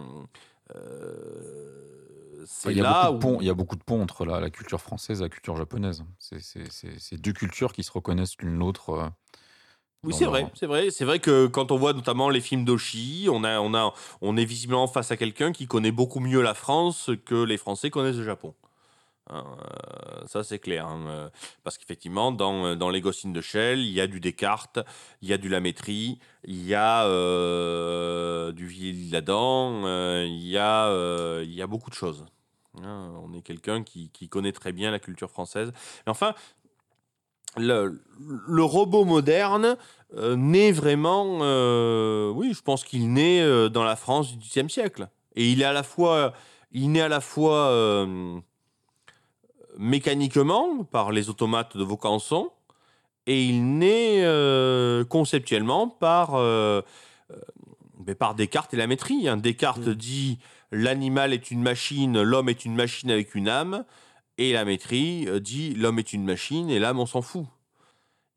euh, 0.76 2.44
c'est 2.46 2.70
il, 2.70 2.76
y 2.76 2.80
a 2.80 2.82
là 2.82 3.10
beaucoup 3.10 3.20
de 3.20 3.26
où- 3.26 3.32
ponts, 3.34 3.40
il 3.40 3.46
y 3.46 3.50
a 3.50 3.54
beaucoup 3.54 3.76
de 3.76 3.82
ponts 3.82 4.02
entre 4.02 4.24
la, 4.24 4.40
la 4.40 4.50
culture 4.50 4.80
française 4.80 5.20
et 5.20 5.24
la 5.24 5.28
culture 5.28 5.56
japonaise. 5.56 6.04
C'est- 6.18 7.16
deux 7.16 7.32
cultures 7.32 7.72
qui 7.72 7.82
se 7.82 7.92
reconnaissent 7.92 8.36
l'une 8.38 8.58
l'autre. 8.58 9.12
Oui, 10.02 10.14
c'est 10.14 10.24
vrai, 10.24 10.50
c'est 10.54 10.66
vrai, 10.66 10.90
c'est 10.90 11.04
vrai 11.04 11.18
que 11.18 11.46
quand 11.46 11.72
on 11.72 11.76
voit 11.76 11.92
notamment 11.92 12.30
les 12.30 12.40
films 12.40 12.64
d'Oshi, 12.64 13.28
on 13.30 13.44
a, 13.44 13.60
on 13.60 13.74
a, 13.74 13.92
on 14.22 14.36
est 14.38 14.46
visiblement 14.46 14.86
face 14.86 15.10
à 15.10 15.16
quelqu'un 15.18 15.52
qui 15.52 15.66
connaît 15.66 15.92
beaucoup 15.92 16.20
mieux 16.20 16.40
la 16.40 16.54
France 16.54 17.10
que 17.26 17.42
les 17.44 17.58
Français 17.58 17.90
connaissent 17.90 18.16
le 18.16 18.24
Japon. 18.24 18.54
Hein, 19.30 19.44
euh, 19.58 20.26
ça, 20.26 20.44
c'est 20.44 20.58
clair. 20.58 20.86
hein, 20.86 21.04
euh, 21.08 21.28
parce 21.64 21.78
qu'effectivement, 21.78 22.32
dans, 22.32 22.66
euh, 22.66 22.74
dans 22.76 22.90
les 22.90 23.00
de 23.00 23.40
Shell, 23.40 23.80
il 23.80 23.92
y 23.92 24.00
a 24.00 24.06
du 24.06 24.20
Descartes, 24.20 24.78
il 25.22 25.28
y 25.28 25.32
a 25.32 25.38
du 25.38 25.48
Lamétrie, 25.48 26.18
il 26.44 26.66
y 26.66 26.74
a 26.74 27.04
du 28.52 28.66
Villadant, 28.66 29.82
euh, 29.84 30.24
il, 30.28 30.46
y 30.46 30.58
a, 30.58 31.42
il 31.42 31.52
y 31.52 31.62
a 31.62 31.66
beaucoup 31.66 31.90
de 31.90 31.94
choses. 31.94 32.24
hein. 32.82 33.12
on 33.24 33.32
est 33.34 33.42
quelqu'un 33.42 33.82
qui, 33.82 34.10
connaît 34.28 34.52
très 34.52 34.72
bien 34.72 34.90
la 34.90 34.98
culture 34.98 35.30
française. 35.30 35.72
Et 36.06 36.10
enfin, 36.10 36.34
le, 37.56 38.00
robot 38.62 39.04
moderne 39.04 39.76
naît 40.36 40.72
vraiment, 40.72 41.38
oui, 42.32 42.52
je 42.52 42.62
pense 42.62 42.84
qu'il 42.84 43.12
naît 43.12 43.70
dans 43.70 43.84
la 43.84 43.96
France 43.96 44.36
du 44.36 44.38
XVIIIe 44.38 44.70
siècle. 44.70 45.08
Et 45.34 45.50
il 45.50 45.62
est 45.62 45.64
à 45.64 45.72
la 45.72 45.82
fois, 45.82 46.34
il 46.72 46.92
naît 46.92 47.00
à 47.00 47.08
la 47.08 47.20
fois 47.20 48.06
mécaniquement 49.80 50.84
par 50.84 51.10
les 51.10 51.30
automates 51.30 51.76
de 51.76 51.82
Vaucanson 51.82 52.50
et 53.26 53.44
il 53.44 53.78
naît 53.78 54.22
euh, 54.24 55.04
conceptuellement 55.04 55.88
par, 55.88 56.34
euh, 56.34 56.82
euh, 57.30 57.36
mais 58.06 58.14
par 58.14 58.34
Descartes 58.34 58.74
et 58.74 58.76
la 58.76 58.86
maîtrise. 58.86 59.26
hein. 59.26 59.38
Descartes 59.38 59.86
Mm. 59.86 59.94
dit 59.94 60.38
l'animal 60.70 61.32
est 61.32 61.50
une 61.50 61.62
machine, 61.62 62.20
l'homme 62.20 62.50
est 62.50 62.64
une 62.64 62.74
machine 62.74 63.10
avec 63.10 63.34
une 63.34 63.48
âme, 63.48 63.84
et 64.36 64.52
la 64.52 64.64
maîtrise 64.64 65.28
dit 65.40 65.74
l'homme 65.74 65.98
est 65.98 66.12
une 66.12 66.24
machine 66.24 66.68
et 66.70 66.78
l'âme 66.78 67.00
on 67.00 67.06
s'en 67.06 67.22
fout. 67.22 67.46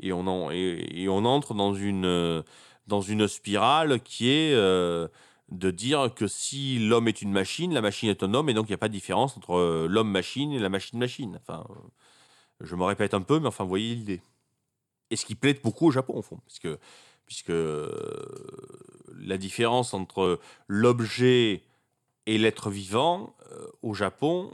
Et 0.01 0.13
on, 0.13 0.25
en, 0.27 0.49
et, 0.49 0.87
et 0.91 1.09
on 1.09 1.25
entre 1.25 1.53
dans 1.53 1.73
une, 1.73 2.43
dans 2.87 3.01
une 3.01 3.27
spirale 3.27 3.99
qui 4.01 4.29
est 4.29 4.53
euh, 4.53 5.07
de 5.53 5.69
dire 5.71 6.13
que 6.15 6.27
si 6.27 6.79
l'homme 6.79 7.07
est 7.07 7.21
une 7.21 7.31
machine, 7.31 7.73
la 7.73 7.81
machine 7.81 8.09
est 8.09 8.23
un 8.23 8.33
homme, 8.33 8.49
et 8.49 8.53
donc 8.53 8.67
il 8.67 8.71
n'y 8.71 8.75
a 8.75 8.79
pas 8.79 8.87
de 8.87 8.93
différence 8.93 9.37
entre 9.37 9.55
euh, 9.55 9.87
l'homme-machine 9.87 10.51
et 10.51 10.59
la 10.59 10.69
machine-machine. 10.69 11.39
Enfin, 11.41 11.63
euh, 11.69 11.73
je 12.61 12.75
me 12.75 12.83
répète 12.83 13.13
un 13.13 13.21
peu, 13.21 13.39
mais 13.39 13.47
enfin, 13.47 13.63
vous 13.63 13.69
voyez 13.69 13.93
l'idée. 13.93 14.21
Et 15.11 15.15
ce 15.15 15.25
qui 15.25 15.35
plaît 15.35 15.53
beaucoup 15.53 15.87
au 15.87 15.91
Japon, 15.91 16.13
au 16.15 16.23
fond, 16.23 16.39
puisque, 16.47 16.69
puisque 17.27 17.51
euh, 17.51 17.91
la 19.15 19.37
différence 19.37 19.93
entre 19.93 20.39
l'objet 20.67 21.61
et 22.25 22.37
l'être 22.37 22.69
vivant 22.69 23.35
au 23.81 23.93
Japon 23.93 24.51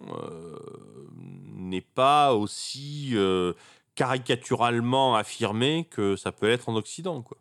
n'est 1.54 1.82
pas 1.82 2.34
aussi 2.34 3.16
caricaturalement 3.96 5.16
affirmée 5.16 5.88
que 5.90 6.16
ça 6.16 6.32
peut 6.32 6.50
être 6.50 6.68
en 6.68 6.76
Occident. 6.76 7.22
Quoi. 7.22 7.38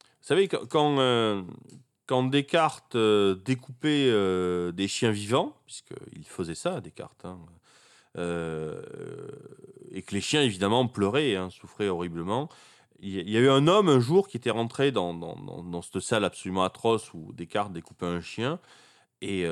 Vous 0.00 0.26
savez, 0.26 0.48
quand, 0.48 0.96
quand 2.08 2.24
Descartes 2.24 2.96
euh, 2.96 3.34
découpait 3.44 4.08
euh, 4.08 4.72
des 4.72 4.88
chiens 4.88 5.10
vivants, 5.10 5.54
puisqu'il 5.66 6.24
faisait 6.24 6.54
ça, 6.54 6.80
Descartes, 6.80 7.26
hein, 7.26 7.38
euh, 8.16 8.80
et 9.92 10.00
que 10.00 10.14
les 10.14 10.22
chiens, 10.22 10.42
évidemment, 10.42 10.88
pleuraient, 10.88 11.36
hein, 11.36 11.50
souffraient 11.50 11.88
horriblement, 11.88 12.48
il 13.00 13.30
y, 13.30 13.36
a 13.36 13.40
eu 13.40 13.48
un 13.48 13.68
homme 13.68 13.88
un 13.88 14.00
jour 14.00 14.26
qui 14.26 14.38
était 14.38 14.50
rentré 14.50 14.90
dans, 14.90 15.82
cette 15.82 16.00
salle 16.00 16.24
absolument 16.24 16.64
atroce 16.64 17.14
où 17.14 17.32
Descartes 17.32 17.72
découpait 17.72 18.06
un 18.06 18.20
chien 18.20 18.58
et, 19.20 19.42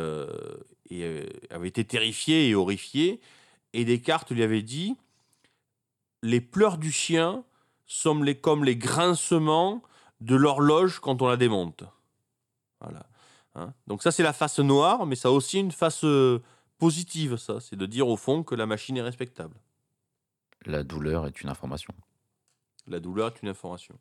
et, 0.91 1.29
avait 1.51 1.69
été 1.69 1.85
terrifié 1.85 2.49
et 2.49 2.57
horrifié. 2.57 3.21
Et 3.73 3.85
Descartes 3.85 4.33
lui 4.33 4.43
avait 4.43 4.63
dit 4.63 4.97
Les 6.25 6.41
pleurs 6.41 6.77
du 6.77 6.91
chien 6.91 7.45
sont 7.87 8.21
les, 8.21 8.35
comme 8.35 8.65
les 8.65 8.75
grincements 8.75 9.81
de 10.21 10.35
l'horloge 10.35 10.99
quand 10.99 11.23
on 11.23 11.29
la 11.29 11.37
démonte. 11.37 11.85
Voilà. 12.81 13.07
Hein. 13.55 13.73
Donc, 13.87 14.03
ça, 14.03 14.11
c'est 14.11 14.23
la 14.23 14.33
face 14.33 14.59
noire, 14.59 15.07
mais 15.07 15.17
ça 15.17 15.29
a 15.29 15.33
aussi 15.33 15.59
une 15.59 15.73
face 15.73 16.05
euh, 16.05 16.43
positive, 16.79 17.37
ça. 17.37 17.61
C'est 17.61 17.77
de 17.77 17.87
dire 17.87 18.09
au 18.09 18.17
fond 18.17 18.43
que 18.43 18.55
la 18.55 18.67
machine 18.67 18.97
est 18.97 19.03
respectable. 19.03 19.57
La 20.65 20.83
douleur 20.83 21.27
est 21.27 21.43
une 21.43 21.49
information. 21.49 21.95
La 22.87 23.01
douleur 23.01 23.29
est 23.29 23.43
une 23.43 23.49
information. 23.49 23.99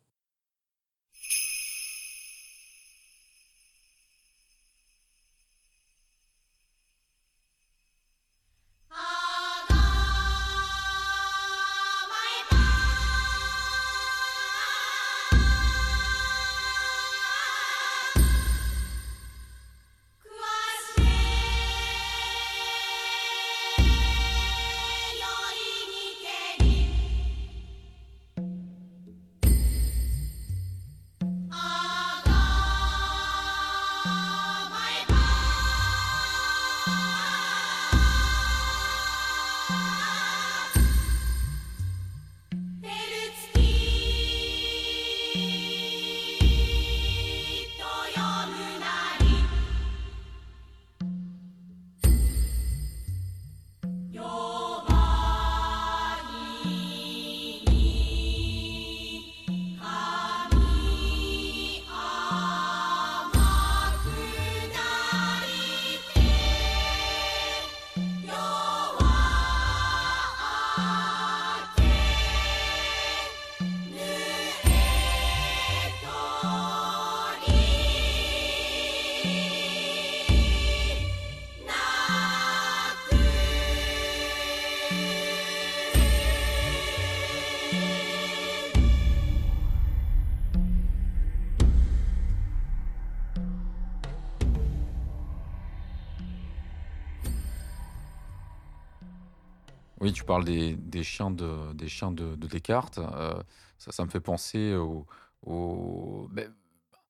Parles 100.26 100.44
des, 100.44 101.02
chiens 101.02 101.30
de, 101.30 102.36
Descartes. 102.36 102.98
euh, 102.98 103.42
ça, 103.78 104.04
me 104.04 104.10
fait 104.10 104.20
penser 104.20 104.74
au, 104.74 106.28
ben, 106.30 106.52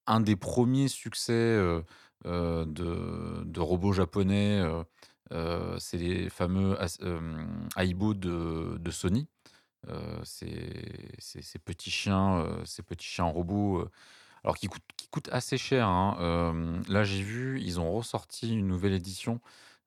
un 0.06 0.20
des 0.20 0.36
premiers 0.36 0.88
succès 0.88 1.32
euh, 1.32 1.82
euh, 2.26 2.64
de, 2.66 3.60
robots 3.60 3.92
japonais. 3.92 4.62
c'est 5.78 5.98
les 5.98 6.28
fameux 6.30 6.76
Aibo 7.76 8.14
de, 8.14 8.90
Sony. 8.90 9.28
Ces 10.22 11.58
petits 11.64 11.90
chiens, 11.90 12.46
ces 12.64 12.82
petits 12.82 13.06
chiens 13.06 13.24
robots, 13.24 13.88
alors 14.44 14.56
qui 14.56 14.68
coûtent, 14.68 15.28
assez 15.32 15.56
cher. 15.56 15.88
hein. 15.88 16.82
Là, 16.88 17.04
j'ai 17.04 17.22
vu, 17.22 17.60
ils 17.60 17.80
ont 17.80 17.90
ressorti 17.92 18.52
une 18.52 18.68
nouvelle 18.68 18.92
édition. 18.92 19.40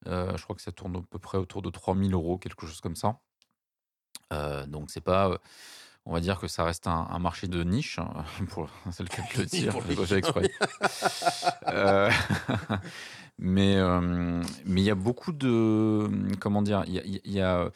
Euh, 0.07 0.35
je 0.37 0.43
crois 0.43 0.55
que 0.55 0.61
ça 0.61 0.71
tourne 0.71 0.95
à 0.95 1.01
peu 1.09 1.19
près 1.19 1.37
autour 1.37 1.61
de 1.61 1.69
3000 1.69 2.13
euros, 2.13 2.37
quelque 2.37 2.65
chose 2.65 2.81
comme 2.81 2.95
ça. 2.95 3.19
Euh, 4.31 4.65
donc 4.67 4.91
c'est 4.91 5.01
pas, 5.01 5.29
euh, 5.29 5.37
on 6.05 6.13
va 6.13 6.19
dire 6.19 6.39
que 6.39 6.47
ça 6.47 6.63
reste 6.63 6.87
un, 6.87 7.07
un 7.09 7.19
marché 7.19 7.47
de 7.47 7.63
niche, 7.63 7.99
hein, 7.99 8.13
pour, 8.49 8.69
c'est 8.91 9.03
le 9.03 9.09
cas 9.09 9.23
de 9.33 9.39
le 9.39 9.45
dire, 9.45 9.73
je 10.05 10.15
exprès. 10.15 10.51
Euh, 11.67 12.09
mais 13.39 13.75
mais 14.65 14.81
il 14.81 14.85
y 14.85 14.91
a 14.91 14.95
beaucoup 14.95 15.31
de, 15.31 16.09
comment 16.39 16.61
dire, 16.61 16.83
il 16.87 16.93
y 16.93 16.99
a, 16.99 17.03
y 17.05 17.41
a- 17.41 17.71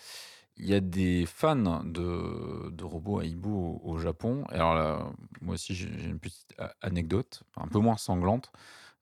y 0.58 0.74
a- 0.74 0.80
des 0.80 1.26
fans 1.26 1.84
de, 1.84 2.70
de 2.70 2.84
robots 2.84 3.22
Aibo 3.22 3.50
au, 3.84 3.91
au 3.94 3.98
Japon. 3.98 4.45
Et 4.52 4.56
alors 4.56 4.76
là, 4.76 5.08
moi 5.41 5.56
aussi 5.56 5.74
j'ai 5.74 5.88
une 5.88 6.20
petite 6.20 6.56
anecdote, 6.82 7.44
un 7.58 7.68
peu 7.68 7.80
moins 7.80 7.98
sanglante 7.98 8.52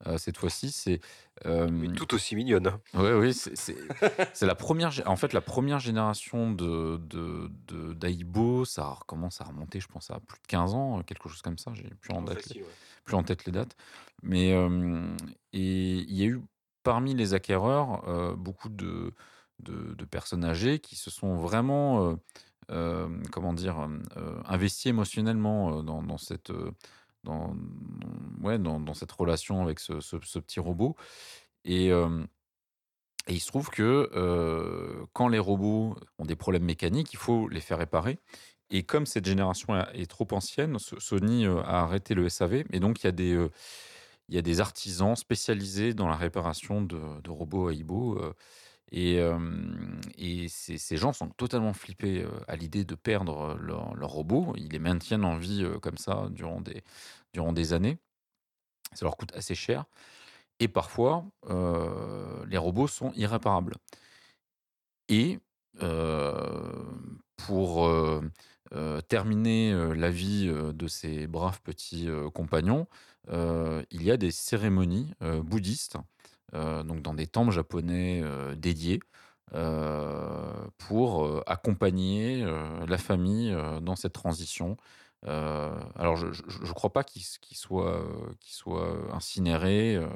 euh, 0.07 0.17
cette 0.17 0.37
fois-ci. 0.37 0.71
C'est 0.71 0.99
euh, 1.45 1.87
tout 1.95 2.13
aussi 2.13 2.35
mignonne. 2.35 2.67
hein. 2.67 2.81
oui, 2.93 3.11
oui, 3.19 3.33
c'est 3.33 4.45
la 4.45 4.55
première, 4.55 4.91
en 5.05 5.15
fait, 5.15 5.33
la 5.33 5.41
première 5.41 5.79
génération 5.79 6.51
de, 6.51 6.97
de, 6.97 7.49
de- 7.67 7.93
d'Aibo, 7.93 8.65
ça 8.65 8.97
commence 9.07 9.41
à 9.41 9.45
remonter, 9.45 9.79
je 9.79 9.87
pense, 9.87 10.11
à 10.11 10.19
plus 10.19 10.39
de 10.41 10.47
15 10.47 10.73
ans, 10.73 11.01
quelque 11.03 11.29
chose 11.29 11.41
comme 11.41 11.57
ça, 11.57 11.71
j'ai 11.73 11.89
plus 11.99 12.13
en, 12.13 12.21
date, 12.21 12.41
Facile, 12.41 12.61
ouais. 12.61 12.67
plus 13.05 13.15
en 13.15 13.23
tête 13.23 13.45
les 13.45 13.51
dates. 13.51 13.75
Mais 14.23 14.53
euh, 14.53 15.15
et 15.53 15.95
il 15.97 16.13
y 16.15 16.23
a 16.23 16.27
eu 16.27 16.41
parmi 16.83 17.13
les 17.13 17.33
acquéreurs 17.33 18.07
euh, 18.07 18.35
beaucoup 18.35 18.69
de, 18.69 19.13
de, 19.59 19.93
de 19.93 20.05
personnes 20.05 20.43
âgées 20.45 20.79
qui 20.79 20.95
se 20.95 21.09
sont 21.11 21.35
vraiment, 21.35 22.09
euh, 22.11 22.15
euh, 22.71 23.07
comment 23.31 23.53
dire, 23.53 23.79
euh, 24.17 24.41
investies 24.45 24.89
émotionnellement 24.89 25.79
euh, 25.79 25.81
dans, 25.81 26.01
dans 26.03 26.17
cette, 26.17 26.49
euh, 26.51 26.71
dans, 27.23 27.55
ouais, 28.41 28.57
dans, 28.59 28.93
cette 28.93 29.11
relation 29.11 29.61
avec 29.63 29.79
ce, 29.79 29.93
petit 30.39 30.59
robot. 30.59 30.95
Et, 31.65 31.91
il 33.27 33.39
se 33.39 33.47
trouve 33.47 33.69
que 33.69 34.09
quand 35.13 35.27
les 35.27 35.39
robots 35.39 35.95
ont 36.17 36.25
des 36.25 36.35
problèmes 36.35 36.63
mécaniques, 36.63 37.13
il 37.13 37.19
faut 37.19 37.47
les 37.47 37.61
faire 37.61 37.77
réparer. 37.77 38.19
Et 38.71 38.83
comme 38.83 39.05
cette 39.05 39.25
génération 39.25 39.75
est 39.93 40.09
trop 40.09 40.27
ancienne, 40.31 40.79
So- 40.79 40.99
Sony 40.99 41.45
a 41.45 41.81
arrêté 41.81 42.13
le 42.15 42.29
SAV. 42.29 42.63
Et 42.71 42.79
donc, 42.79 43.03
il 43.03 43.07
y 44.29 44.37
a 44.37 44.41
des, 44.41 44.59
artisans 44.61 45.15
spécialisés 45.15 45.93
dans 45.93 46.07
la 46.07 46.15
réparation 46.15 46.81
de, 46.81 47.21
de 47.21 47.29
robots 47.29 47.69
Aibo. 47.69 48.17
euh, 48.17 48.33
et 48.91 50.47
ces, 50.49 50.97
gens 50.97 51.13
sont 51.13 51.29
totalement 51.29 51.73
flippés 51.73 52.25
à 52.47 52.55
l'idée 52.55 52.83
de 52.83 52.95
perdre 52.95 53.55
leur, 53.61 53.95
leur 53.95 54.09
robot. 54.09 54.53
Ils 54.57 54.69
les 54.69 54.79
maintiennent 54.79 55.23
en 55.23 55.37
vie 55.37 55.65
comme 55.81 55.97
ça 55.97 56.27
durant 56.31 56.61
des, 56.61 57.73
années. 57.73 57.97
Ça 58.93 59.05
leur 59.05 59.15
coûte 59.15 59.31
assez 59.33 59.55
cher. 59.55 59.85
Et 60.59 60.67
parfois, 60.67 61.25
les 62.47 62.57
robots 62.57 62.87
sont 62.87 63.13
irréparables. 63.13 63.75
Et 65.07 65.39
pour 67.37 67.89
terminer 69.07 69.95
la 69.95 70.09
vie 70.09 70.47
de 70.47 70.87
ces 70.87 71.27
braves 71.27 71.61
petits 71.61 72.09
compagnons, 72.33 72.87
il 73.29 74.03
y 74.03 74.11
a 74.11 74.17
des 74.17 74.31
cérémonies 74.31 75.13
bouddhistes, 75.21 75.97
donc 76.83 77.01
dans 77.01 77.13
des 77.13 77.27
temples 77.27 77.51
japonais 77.51 78.21
euh, 78.23 78.55
dédiés, 78.55 78.99
euh, 79.53 80.53
pour 80.77 81.25
euh, 81.25 81.43
accompagner 81.47 82.43
euh, 82.43 82.85
la 82.87 82.97
famille 82.97 83.51
euh, 83.51 83.79
dans 83.79 83.95
cette 83.95 84.13
transition. 84.13 84.77
Euh, 85.27 85.69
alors, 85.95 86.15
je 86.15 86.27
ne 86.27 86.73
crois 86.73 86.91
pas 86.93 87.03
euh, 87.81 89.07
euh, 89.95 90.07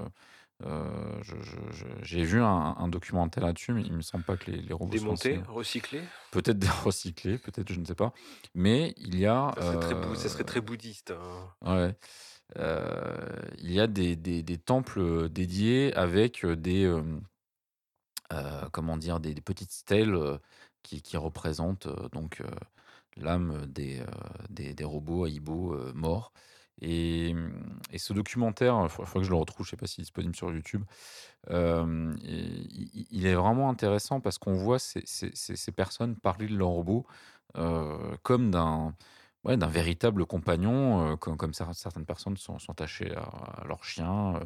euh, 0.66 0.88
je- 1.22 1.36
je- 1.42 1.72
je- 1.72 1.86
J'ai 2.02 2.24
vu 2.24 2.42
un, 2.42 2.76
un 2.78 2.88
documentaire 2.88 3.44
là-dessus, 3.46 3.74
mais 3.74 3.82
il 3.84 3.94
me 3.94 4.02
semble 4.02 4.24
pas 4.24 4.38
que 4.38 4.50
les, 4.52 4.62
les 4.62 4.74
robots 4.74 4.92
soient 4.92 5.00
Démonté, 5.02 5.30
incinérés. 5.36 5.44
recyclé. 5.50 6.02
Peut-être 6.32 6.60
recyclés, 6.86 7.38
peut-être, 7.38 7.72
je 7.72 7.80
ne 7.80 7.86
sais 7.86 7.94
pas. 7.96 8.14
Mais 8.54 8.94
il 8.98 9.20
y 9.20 9.26
a. 9.26 9.52
Ça 9.58 9.62
serait 9.62 9.80
très, 9.80 9.96
bou- 9.96 10.14
euh, 10.14 10.16
ça 10.16 10.30
serait 10.30 10.44
très 10.46 10.62
bouddhiste. 10.62 11.12
hein. 11.12 11.76
Ouais. 11.76 11.96
Euh, 12.58 13.42
il 13.60 13.72
y 13.72 13.80
a 13.80 13.88
des, 13.88 14.16
des- 14.16 14.44
des 14.44 14.58
temples 14.58 15.30
dédiés 15.30 15.94
avec 15.96 16.46
des, 16.46 16.86
euh, 16.86 17.02
euh, 18.34 18.68
comment 18.72 18.98
dire, 18.98 19.20
des, 19.20 19.34
des 19.34 19.42
petites 19.42 19.72
stèles 19.72 20.14
euh, 20.16 20.38
qui, 20.84 21.02
qui 21.02 21.18
représentent 21.18 21.88
euh, 21.88 22.10
donc 22.10 22.42
euh, 22.42 22.48
l'âme 23.18 23.66
des, 23.68 24.02
euh, 24.02 24.06
des, 24.50 24.74
des 24.74 24.84
robots 24.84 25.26
Aibo 25.28 25.74
euh, 25.76 25.94
morts. 25.96 26.34
Et, 26.82 27.34
et 27.92 27.98
ce 28.00 28.14
documentaire, 28.14 28.80
il 28.84 28.90
faudrait 28.90 29.14
que 29.22 29.24
je 29.24 29.30
le 29.30 29.36
retrouve, 29.38 29.66
je 29.66 29.70
ne 29.70 29.72
sais 29.72 29.78
pas 29.78 29.88
s'il 29.88 30.02
est 30.02 30.06
disponible 30.06 30.36
sur 30.36 30.52
YouTube. 30.52 30.84
euh, 31.52 32.16
il, 32.24 33.26
est 33.28 33.36
vraiment 33.36 33.70
intéressant 33.70 34.22
parce 34.22 34.38
qu'on 34.40 34.56
voit 34.56 34.80
ces, 34.80 35.04
ces- 35.06 35.32
ces- 35.36 35.72
personnes 35.74 36.16
parler 36.18 36.48
de 36.48 36.56
leur 36.58 36.70
robot 36.70 37.06
euh, 37.58 38.18
comme 38.24 38.52
d'un 38.52 38.96
ouais, 39.46 39.58
d'un 39.58 39.68
véritable 39.68 40.26
compagnon, 40.26 41.14
euh, 41.14 41.16
comme, 41.16 41.38
comme 41.38 41.52
cer- 41.52 41.74
certaines 41.74 42.06
personnes 42.06 42.38
sont, 42.38 42.58
attachées 42.70 43.16
à, 43.16 43.64
leur 43.68 43.84
chien. 43.84 44.36
euh, 44.36 44.46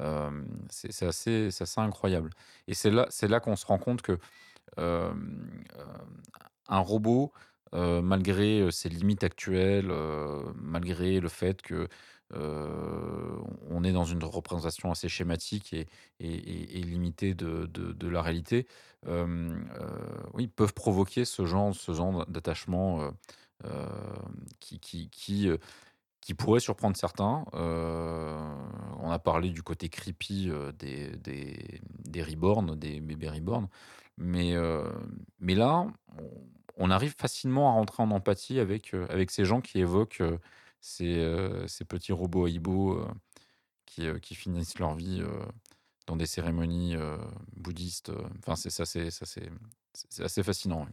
euh, 0.00 0.44
c'est 0.70 1.06
assez, 1.06 1.50
incroyable. 1.76 2.30
Et 2.66 2.74
c'est 2.74 2.90
là, 2.90 3.40
qu'on 3.40 3.56
se 3.56 3.66
rend 3.66 3.78
compte 3.78 4.02
que 4.02 4.18
un 6.68 6.80
robot, 6.80 7.32
malgré 7.72 8.70
ses 8.70 8.88
limites 8.88 9.24
actuelles, 9.24 9.92
malgré 10.54 11.20
le 11.20 11.28
fait 11.28 11.62
que 11.62 11.88
on 12.30 13.82
est 13.84 13.92
dans 13.92 14.04
une 14.04 14.22
représentation 14.22 14.90
assez 14.92 15.08
schématique 15.08 15.74
et, 15.74 15.86
limitée 16.20 17.34
de, 17.34 18.08
la 18.08 18.22
réalité, 18.22 18.68
oui, 19.06 20.46
peuvent 20.46 20.74
provoquer 20.74 21.24
ce 21.24 21.44
genre, 21.44 21.74
d'attachement 22.28 23.10
euh, 23.64 23.96
qui 26.28 26.34
pourrait 26.34 26.60
surprendre 26.60 26.94
certains. 26.94 27.46
Euh, 27.54 28.38
on 28.98 29.10
a 29.10 29.18
parlé 29.18 29.48
du 29.48 29.62
côté 29.62 29.88
creepy 29.88 30.50
euh, 30.50 30.72
des, 30.72 31.16
des, 31.16 31.80
des 32.04 32.22
reborn, 32.22 32.76
des 32.76 33.00
bébés 33.00 33.30
reborn. 33.30 33.66
Mais, 34.18 34.54
là, 35.54 35.86
on, 36.76 36.90
arrive 36.90 37.14
facilement 37.16 37.70
à 37.70 37.72
rentrer 37.72 38.02
en 38.02 38.10
empathie 38.10 38.58
avec, 38.58 38.94
ces 39.30 39.44
gens 39.46 39.62
qui 39.62 39.78
évoquent 39.78 40.22
ces, 40.80 41.16
petits 41.88 42.12
robots 42.12 42.46
euh, 42.46 44.18
qui, 44.20 44.34
finissent 44.34 44.78
leur 44.78 44.94
vie 44.94 45.22
dans 46.06 46.16
des 46.16 46.26
cérémonies 46.26 46.96
bouddhistes. 47.56 48.12
Enfin, 48.40 48.54
c'est 48.56 48.80
assez 50.22 50.42
fascinant. 50.42 50.86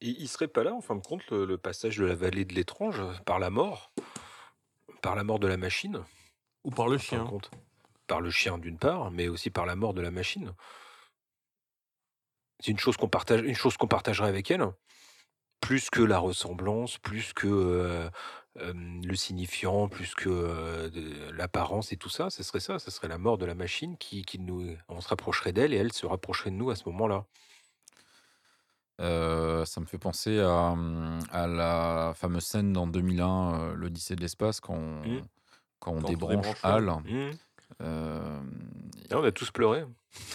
Et 0.00 0.08
il 0.18 0.28
serait 0.28 0.48
pas 0.48 0.64
là, 0.64 0.74
en 0.74 0.80
fin 0.80 0.96
de 0.96 1.02
compte, 1.02 1.28
le, 1.30 1.44
le 1.44 1.58
passage 1.58 1.98
de 1.98 2.04
la 2.06 2.14
vallée 2.14 2.44
de 2.44 2.54
l'étrange 2.54 3.02
par 3.24 3.38
la 3.38 3.50
mort, 3.50 3.92
par 5.02 5.14
la 5.14 5.24
mort 5.24 5.38
de 5.38 5.46
la 5.46 5.56
machine, 5.56 6.04
Ou 6.64 6.70
par 6.70 6.88
le 6.88 6.96
en 6.96 7.00
fin 7.00 7.18
de 7.18 7.22
chien. 7.22 7.24
compte. 7.24 7.50
Par 8.06 8.20
le 8.20 8.30
chien 8.30 8.58
d'une 8.58 8.78
part, 8.78 9.10
mais 9.10 9.28
aussi 9.28 9.50
par 9.50 9.66
la 9.66 9.76
mort 9.76 9.94
de 9.94 10.00
la 10.02 10.10
machine. 10.10 10.54
C'est 12.60 12.72
une 12.72 12.78
chose 12.78 12.96
qu'on 12.96 13.08
partage, 13.08 13.42
une 13.42 13.54
chose 13.54 13.76
qu'on 13.76 13.86
partagerait 13.88 14.28
avec 14.28 14.50
elle, 14.50 14.66
plus 15.60 15.90
que 15.90 16.02
la 16.02 16.18
ressemblance, 16.18 16.98
plus 16.98 17.32
que 17.32 17.46
euh, 17.46 18.10
euh, 18.58 18.72
le 18.74 19.14
signifiant, 19.14 19.88
plus 19.88 20.14
que 20.14 20.28
euh, 20.28 20.90
l'apparence 21.32 21.92
et 21.92 21.96
tout 21.96 22.08
ça. 22.10 22.30
Ce 22.30 22.42
serait 22.42 22.60
ça, 22.60 22.78
ce 22.78 22.90
serait 22.90 23.08
la 23.08 23.18
mort 23.18 23.38
de 23.38 23.46
la 23.46 23.54
machine 23.54 23.96
qui, 23.98 24.22
qui 24.22 24.38
nous, 24.38 24.76
on 24.88 25.00
se 25.00 25.08
rapprocherait 25.08 25.52
d'elle 25.52 25.72
et 25.72 25.76
elle 25.76 25.92
se 25.92 26.06
rapprocherait 26.06 26.50
de 26.50 26.56
nous 26.56 26.70
à 26.70 26.76
ce 26.76 26.88
moment-là. 26.88 27.26
Euh, 29.00 29.64
ça 29.64 29.80
me 29.80 29.86
fait 29.86 29.98
penser 29.98 30.38
à, 30.40 30.48
hum, 30.72 31.18
à 31.32 31.46
la 31.46 32.12
fameuse 32.16 32.44
scène 32.44 32.72
dans 32.72 32.86
2001, 32.86 33.54
euh, 33.54 33.74
l'Odyssée 33.74 34.14
de 34.14 34.20
l'espace, 34.20 34.60
quand 34.60 34.74
on, 34.74 35.00
Mm. 35.08 35.22
quand 35.78 35.92
on 35.92 36.00
Quand 36.00 36.06
on 36.06 36.08
débranche 36.10 36.46
HAL. 36.62 36.84
Mmh. 36.84 37.30
Euh, 37.82 38.40
on 39.12 39.24
a 39.24 39.32
tous 39.32 39.50
pleuré. 39.50 39.84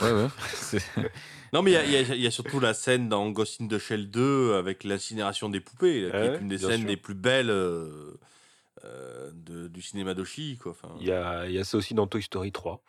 ouais, 0.02 0.12
ouais. 0.12 0.28
c'est- 0.54 0.80
Non, 1.54 1.62
mais 1.62 1.72
il 1.72 1.92
y 1.92 1.96
a- 1.96 2.02
y, 2.16 2.26
y 2.26 2.32
surtout 2.32 2.60
la 2.60 2.74
scène 2.74 3.08
dans 3.08 3.30
Ghost 3.30 3.62
in 3.62 3.68
the 3.68 3.78
Shell 3.78 4.10
2 4.10 4.56
avec 4.56 4.84
l'incinération 4.84 5.48
des 5.50 5.60
poupées, 5.60 6.02
là, 6.02 6.10
qui 6.10 6.18
Ouais, 6.18 6.36
est 6.36 6.42
une 6.42 6.48
des 6.48 6.58
scènes 6.58 6.80
sûr. 6.82 6.88
les 6.90 6.98
plus 6.98 7.14
belles 7.14 7.50
euh, 7.52 8.18
de- 9.34 9.68
du 9.68 9.82
cinéma 9.82 10.14
d'Oshi. 10.14 10.60
Enfin, 10.66 10.90
Il 11.00 11.08
y 11.08 11.12
a, 11.12 11.46
il 11.48 11.54
y 11.54 11.60
a 11.60 11.64
ça 11.64 11.78
aussi 11.78 11.94
dans 11.94 12.08
Toy 12.08 12.22
Story 12.24 12.52
3. 12.52 12.82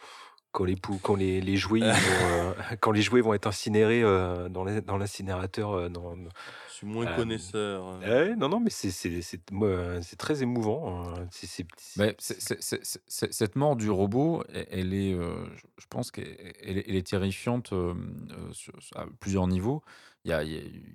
Quand 0.56 0.64
les, 0.64 0.74
pou- 0.76 0.98
quand 1.02 1.16
les, 1.16 1.42
les 1.42 1.56
jouets 1.58 1.80
ils 1.80 1.84
vont, 1.84 1.92
euh, 1.92 2.52
quand 2.80 2.90
les 2.90 3.02
jouets 3.02 3.20
vont 3.20 3.34
être 3.34 3.46
incinérés 3.46 4.02
euh, 4.02 4.48
dans 4.48 4.64
l'incinérateur. 4.96 5.72
euh, 5.72 5.88
dans- 5.90 6.16
je 6.16 6.72
suis 6.72 6.86
moins 6.86 7.06
Euh, 7.06 7.14
connaisseur. 7.14 7.98
Ouais, 8.00 8.34
non, 8.36 8.48
non, 8.48 8.58
mais 8.60 8.70
c'est 8.70 10.16
très 10.16 10.42
émouvant. 10.42 11.04
hein. 11.10 11.28
Mais 11.98 12.16
cette 12.18 13.56
mort 13.56 13.76
du 13.76 13.90
robot, 13.90 14.44
elle, 14.52 14.66
elle 14.70 14.94
est, 14.94 15.12
euh, 15.12 15.44
je 15.76 15.84
pense 15.90 16.10
qu'elle 16.10 16.36
elle 16.62 16.96
est, 16.96 17.06
terrifiante 17.06 17.74
sur- 18.52 18.72
à 18.94 19.04
plusieurs 19.20 19.48
niveaux. 19.48 19.82
Il 20.24 20.30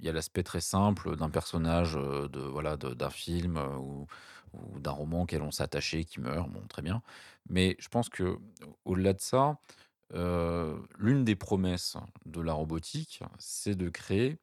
y 0.01 0.09
a, 0.09 0.11
l'aspect 0.11 0.43
très 0.43 0.59
simple 0.61 1.15
d'un 1.15 1.29
personnage 1.29 1.93
de 1.93 2.39
voilà 2.41 2.77
d'un 2.77 3.09
film 3.09 3.57
euh, 3.57 3.77
ou, 3.77 4.07
ou 4.53 4.79
d'un 4.79 4.91
roman 4.91 5.23
auquel 5.23 5.41
on 5.41 5.51
s'est 5.51 5.67
qui 6.05 6.19
meurt, 6.19 6.49
bon 6.49 6.65
très 6.67 6.81
bien. 6.81 7.01
Mais 7.49 7.75
je 7.79 7.87
pense 7.87 8.09
que 8.09 8.37
au-delà 8.85 9.13
de 9.13 9.21
ça, 9.21 9.57
euh, 10.13 10.77
l'une 10.97 11.23
des 11.23 11.35
promesses 11.35 11.95
de 12.25 12.41
la 12.41 12.53
robotique, 12.53 13.21
c'est 13.39 13.75
de 13.75 13.89
créer 13.89 14.37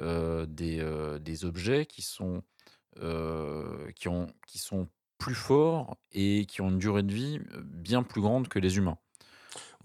euh, 0.00 0.46
des, 0.46 0.80
euh, 0.80 1.18
des 1.18 1.44
objets 1.44 1.86
qui 1.86 2.02
sont, 2.02 2.42
qui, 3.94 4.08
ont, 4.08 4.26
qui 4.46 4.58
sont 4.58 4.88
plus 5.18 5.34
forts 5.34 5.96
et 6.12 6.46
qui 6.46 6.60
ont 6.60 6.70
une 6.70 6.78
durée 6.78 7.02
de 7.02 7.12
vie 7.12 7.40
bien 7.64 8.02
plus 8.02 8.20
grande 8.20 8.48
que 8.48 8.58
les 8.58 8.76
humains. 8.76 8.98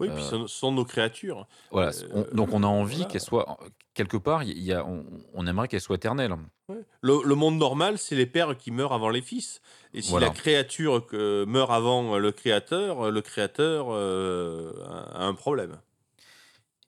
Oui, 0.00 0.08
puis 0.14 0.22
euh, 0.22 0.30
ce 0.30 0.46
sont- 0.46 0.72
nos 0.72 0.84
créatures. 0.84 1.46
Voilà, 1.70 1.90
Euh, 1.90 2.24
on- 2.32 2.36
donc 2.36 2.52
on 2.52 2.62
a 2.62 2.66
envie 2.66 2.96
voilà. 2.96 3.10
qu'elle 3.10 3.20
soit, 3.20 3.58
quelque 3.94 4.16
part, 4.16 4.42
il 4.44 4.58
y 4.58 4.72
a, 4.72 4.84
on, 4.86 5.04
on 5.34 5.46
aimerait 5.46 5.68
qu'elle 5.68 5.80
soit 5.80 5.96
éternelle. 5.96 6.34
Ouais. 6.68 6.84
Le, 7.00 7.20
le 7.24 7.34
monde 7.34 7.56
normal, 7.58 7.98
c'est 7.98 8.14
les 8.14 8.26
pères 8.26 8.56
qui 8.56 8.70
meurent 8.70 8.92
avant 8.92 9.08
les 9.10 9.22
fils. 9.22 9.60
Et 9.94 10.02
si 10.02 10.10
Voilà. 10.10 10.26
la 10.28 10.32
créature 10.32 11.06
que- 11.06 11.44
meurt 11.46 11.70
avant 11.70 12.18
le 12.18 12.30
créateur, 12.32 13.10
le 13.10 13.20
créateur 13.22 13.86
euh, 13.90 14.72
a 15.14 15.24
un 15.24 15.34
problème. 15.34 15.78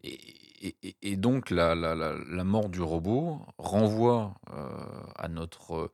Et, 0.03 0.19
et- 0.63 0.77
et- 0.83 0.97
et 1.03 1.17
donc 1.17 1.51
la, 1.51 1.75
la- 1.75 1.95
la- 1.95 2.17
la 2.31 2.45
mort 2.45 2.69
du 2.69 2.81
robot 2.83 3.41
renvoie 3.59 4.35
euh, 4.53 4.69
à 5.17 5.29
notre 5.29 5.91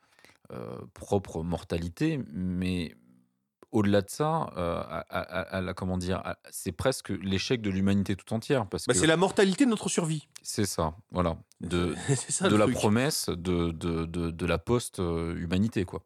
euh, 0.52 0.76
propre 0.94 1.42
mortalité, 1.42 2.20
mais 2.32 2.94
au-delà 3.76 4.02
de 4.02 4.10
ça, 4.10 4.50
euh, 4.56 4.78
à, 4.80 4.98
à- 5.10 5.40
à 5.56 5.60
la- 5.60 5.74
comment 5.74 5.98
dire, 5.98 6.22
c'est 6.50 6.72
presque 6.72 7.10
l'échec 7.10 7.60
de 7.62 7.70
l'humanité 7.70 8.16
tout 8.16 8.32
entière 8.32 8.66
parce 8.66 8.86
Bah, 8.86 8.92
que 8.94 8.98
c'est 8.98 9.06
la 9.06 9.16
mortalité 9.16 9.64
de 9.64 9.70
notre 9.70 9.88
survie. 9.88 10.26
c'est 10.42 10.66
ça, 10.66 10.94
voilà, 11.10 11.36
de, 11.60 11.94
ça 12.28 12.48
la 12.48 12.64
truc. 12.64 12.74
promesse 12.74 13.28
de, 13.28 13.70
de, 13.70 14.04
de, 14.06 14.30
de 14.30 14.46
la 14.46 14.58
post-humanité, 14.58 15.84
quoi. 15.84 16.02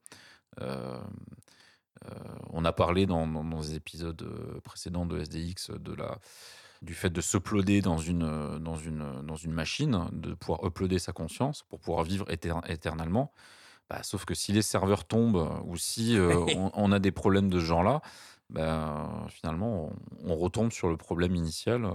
Euh, 0.60 0.98
euh, 2.06 2.14
on 2.50 2.64
a 2.64 2.72
parlé 2.72 3.06
dans, 3.06 3.26
dans, 3.26 3.44
dans 3.44 3.60
les 3.60 3.74
épisodes 3.74 4.60
précédents 4.64 5.06
de 5.06 5.18
SDX 5.20 5.70
de 5.78 5.92
la, 5.94 6.18
du 6.82 6.94
fait 6.94 7.10
de 7.10 7.20
s'uploader 7.20 7.82
dans 7.82 7.98
une, 7.98 8.58
dans, 8.58 8.76
une, 8.76 9.22
dans 9.22 9.36
une 9.36 9.52
machine, 9.52 10.06
de 10.12 10.34
pouvoir 10.34 10.64
uploader 10.64 10.98
sa 10.98 11.12
conscience 11.12 11.62
pour 11.62 11.78
pouvoir 11.78 12.04
vivre 12.04 12.24
éter- 12.30 12.52
éternellement. 12.68 13.32
Bah, 13.90 14.02
sauf 14.04 14.24
que 14.24 14.34
si 14.34 14.52
les 14.52 14.62
serveurs 14.62 15.04
tombent 15.04 15.60
ou 15.66 15.76
si 15.76 16.16
euh, 16.16 16.34
on, 16.56 16.70
on 16.74 16.92
a 16.92 16.98
des 17.00 17.10
problèmes 17.12 17.50
de 17.50 17.58
ce 17.60 17.64
genre-là, 17.64 18.00
bah, 18.48 19.26
finalement, 19.28 19.90
on, 20.24 20.30
on 20.32 20.36
retombe 20.36 20.72
sur 20.72 20.88
le 20.88 20.96
problème 20.96 21.34
initial. 21.34 21.88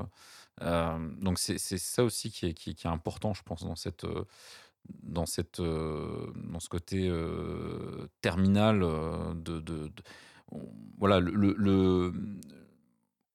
Euh, 0.61 1.09
donc 1.22 1.39
c'est 1.39 1.57
ça 1.57 2.03
aussi 2.03 2.31
qui 2.31 2.45
est, 2.47 2.53
qui, 2.53 2.72
est- 2.72 2.73
qui 2.73 2.88
est 2.88 2.89
important, 2.89 3.34
je 3.34 3.43
pense, 3.43 3.63
dans 3.63 3.76
cette, 3.76 4.03
euh, 4.05 4.26
dans 5.03 5.26
cette, 5.26 5.59
dans 5.61 6.59
ce 6.59 6.69
côté 6.69 7.07
euh, 7.09 8.07
terminal 8.22 8.80
de, 8.81 9.59
de- 9.59 9.88
de- 9.88 10.03
on- 10.51 10.69
voilà, 10.97 11.19
le, 11.19 11.31
le- 11.31 11.55
le- 11.57 12.13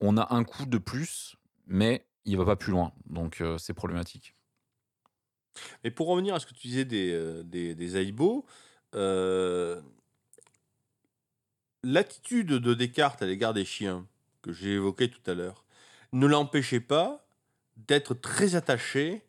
on 0.00 0.16
a 0.16 0.34
un 0.34 0.44
coup 0.44 0.64
de 0.66 0.78
plus, 0.78 1.36
mais 1.66 2.06
il 2.24 2.36
va 2.38 2.44
pas 2.44 2.56
plus 2.56 2.72
loin, 2.72 2.92
donc 3.06 3.42
c'est 3.58 3.74
problématique. 3.74 4.34
Et 5.84 5.90
pour 5.90 6.08
revenir 6.08 6.34
à 6.34 6.40
ce 6.40 6.46
que 6.46 6.54
tu 6.54 6.68
disais 6.68 6.84
des, 6.84 7.12
euh, 7.12 7.42
des, 7.42 7.76
euh, 8.94 9.80
l'attitude 11.82 12.48
de 12.48 12.74
Descartes 12.74 13.22
à 13.22 13.26
l'égard 13.26 13.54
des 13.54 13.64
chiens, 13.64 14.06
que 14.42 14.52
j'ai 14.52 14.72
évoqué 14.72 15.10
tout 15.10 15.30
à 15.30 15.34
l'heure, 15.34 15.64
ne 16.12 16.26
l'empêchait 16.26 16.80
pas 16.80 17.24
d'être 17.76 18.14
très 18.14 18.54
attaché 18.54 19.22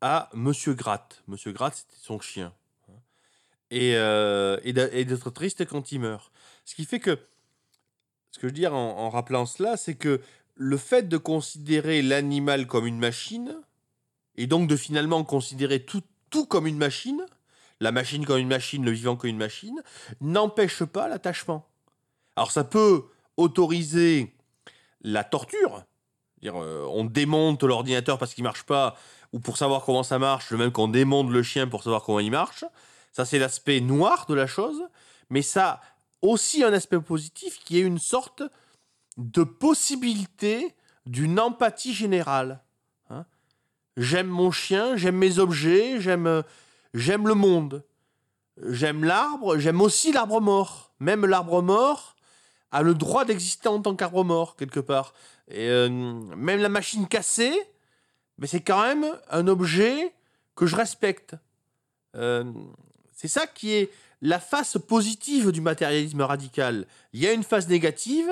à 0.00 0.30
Monsieur 0.34 0.74
Gratte. 0.74 1.22
Monsieur 1.26 1.52
Gratte, 1.52 1.74
c'était 1.74 2.00
son 2.00 2.20
chien. 2.20 2.52
Et, 3.70 3.96
euh, 3.96 4.58
et 4.62 4.72
d'être 4.72 5.30
triste 5.30 5.66
quand 5.66 5.92
il 5.92 6.00
meurt. 6.00 6.32
Ce 6.64 6.74
qui 6.74 6.86
fait 6.86 7.00
que, 7.00 7.18
ce 8.30 8.38
que 8.38 8.42
je 8.42 8.46
veux 8.46 8.52
dire 8.52 8.74
en 8.74 9.10
rappelant 9.10 9.44
cela, 9.44 9.76
c'est 9.76 9.94
que 9.94 10.22
le 10.54 10.76
fait 10.76 11.08
de 11.08 11.16
considérer 11.16 12.02
l'animal 12.02 12.66
comme 12.66 12.86
une 12.86 12.98
machine, 12.98 13.60
et 14.38 14.46
donc 14.46 14.68
de 14.68 14.76
finalement 14.76 15.24
considérer 15.24 15.84
tout, 15.84 16.02
tout 16.30 16.46
comme 16.46 16.66
une 16.66 16.78
machine, 16.78 17.26
la 17.80 17.92
machine 17.92 18.24
comme 18.24 18.38
une 18.38 18.48
machine, 18.48 18.84
le 18.84 18.92
vivant 18.92 19.16
comme 19.16 19.28
une 19.28 19.36
machine, 19.36 19.82
n'empêche 20.20 20.84
pas 20.84 21.08
l'attachement. 21.08 21.66
Alors 22.36 22.52
ça 22.52 22.64
peut 22.64 23.04
autoriser 23.36 24.32
la 25.02 25.24
torture, 25.24 25.82
dire 26.40 26.56
euh, 26.56 26.86
on 26.88 27.04
démonte 27.04 27.64
l'ordinateur 27.64 28.16
parce 28.16 28.32
qu'il 28.32 28.44
marche 28.44 28.62
pas, 28.62 28.96
ou 29.32 29.40
pour 29.40 29.58
savoir 29.58 29.84
comment 29.84 30.04
ça 30.04 30.20
marche, 30.20 30.50
le 30.50 30.56
même 30.56 30.72
qu'on 30.72 30.88
démonte 30.88 31.30
le 31.30 31.42
chien 31.42 31.66
pour 31.66 31.82
savoir 31.82 32.04
comment 32.04 32.20
il 32.20 32.30
marche. 32.30 32.64
Ça 33.12 33.24
c'est 33.24 33.40
l'aspect 33.40 33.80
noir 33.80 34.26
de 34.28 34.34
la 34.34 34.46
chose, 34.46 34.82
mais 35.30 35.42
ça 35.42 35.80
aussi 36.22 36.62
un 36.62 36.72
aspect 36.72 37.00
positif 37.00 37.58
qui 37.64 37.78
est 37.78 37.82
une 37.82 37.98
sorte 37.98 38.44
de 39.16 39.42
possibilité 39.42 40.76
d'une 41.06 41.40
empathie 41.40 41.92
générale. 41.92 42.62
J'aime 43.98 44.28
mon 44.28 44.52
chien, 44.52 44.96
j'aime 44.96 45.16
mes 45.16 45.40
objets, 45.40 46.00
j'aime 46.00 46.28
euh, 46.28 46.42
j'aime 46.94 47.26
le 47.26 47.34
monde. 47.34 47.84
J'aime 48.68 49.02
l'arbre, 49.02 49.58
j'aime 49.58 49.80
aussi 49.80 50.12
l'arbre 50.12 50.40
mort. 50.40 50.92
Même 51.00 51.26
l'arbre 51.26 51.62
mort 51.62 52.14
a 52.70 52.82
le 52.82 52.94
droit 52.94 53.24
d'exister 53.24 53.68
en 53.68 53.82
tant 53.82 53.96
qu'arbre 53.96 54.22
mort, 54.22 54.54
quelque 54.54 54.78
part. 54.78 55.14
Euh, 55.52 55.88
même 55.88 56.60
la 56.60 56.68
machine 56.68 57.08
cassée, 57.08 57.58
mais 58.38 58.46
c'est 58.46 58.60
quand 58.60 58.82
même 58.82 59.04
un 59.30 59.48
objet 59.48 60.14
que 60.54 60.66
je 60.66 60.76
respecte. 60.76 61.34
Euh, 62.14 62.44
c'est 63.16 63.28
ça 63.28 63.48
qui 63.48 63.72
est 63.72 63.90
la 64.22 64.38
face 64.38 64.78
positive 64.78 65.50
du 65.50 65.60
matérialisme 65.60 66.20
radical. 66.20 66.86
Il 67.12 67.20
y 67.20 67.26
a 67.26 67.32
une 67.32 67.42
face 67.42 67.66
négative 67.66 68.30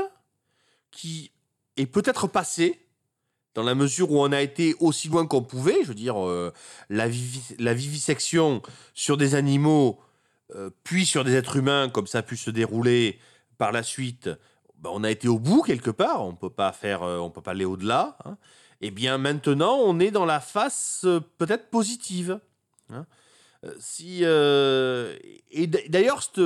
qui 0.93 1.33
est 1.77 1.87
peut-être 1.87 2.29
passée, 2.29 2.86
dans 3.57 3.63
la 3.63 3.75
mesure 3.75 4.13
où 4.13 4.21
on 4.21 4.33
a 4.33 4.43
été 4.43 4.77
aussi 4.81 5.09
loin 5.09 5.27
qu'on 5.27 5.43
pouvait, 5.43 5.79
je 5.83 5.89
veux 5.89 5.95
dire, 5.95 6.23
euh, 6.25 6.53
la, 6.91 7.09
vivi- 7.09 7.57
la 7.59 7.73
vivisection 7.73 8.61
sur 8.93 9.17
des 9.17 9.35
animaux, 9.35 9.99
euh, 10.55 10.69
puis 10.85 11.07
sur 11.07 11.25
des 11.25 11.35
êtres 11.35 11.57
humains, 11.57 11.89
comme 11.89 12.07
ça 12.07 12.19
a 12.19 12.23
pu 12.23 12.37
se 12.37 12.51
dérouler 12.51 13.19
par 13.57 13.73
la 13.73 13.83
suite, 13.83 14.29
ben, 14.79 14.91
on 14.93 15.03
a 15.05 15.11
été 15.11 15.27
au 15.27 15.39
bout 15.39 15.63
quelque 15.63 15.91
part, 15.91 16.23
on 16.23 16.35
peut 16.35 16.51
euh, 16.59 17.29
peut 17.31 17.41
pas 17.41 17.51
aller 17.51 17.65
au-delà. 17.65 18.19
hein. 18.27 18.37
Eh 18.83 18.91
bien 18.91 19.17
maintenant, 19.17 19.77
on 19.77 19.99
est 20.01 20.11
dans 20.11 20.27
la 20.27 20.41
face 20.41 21.07
peut-être 21.39 21.71
positive. 21.71 22.39
hein. 22.91 23.07
Si, 23.81 24.23
et 24.23 25.67
d'ailleurs, 25.89 26.23
cette, 26.23 26.43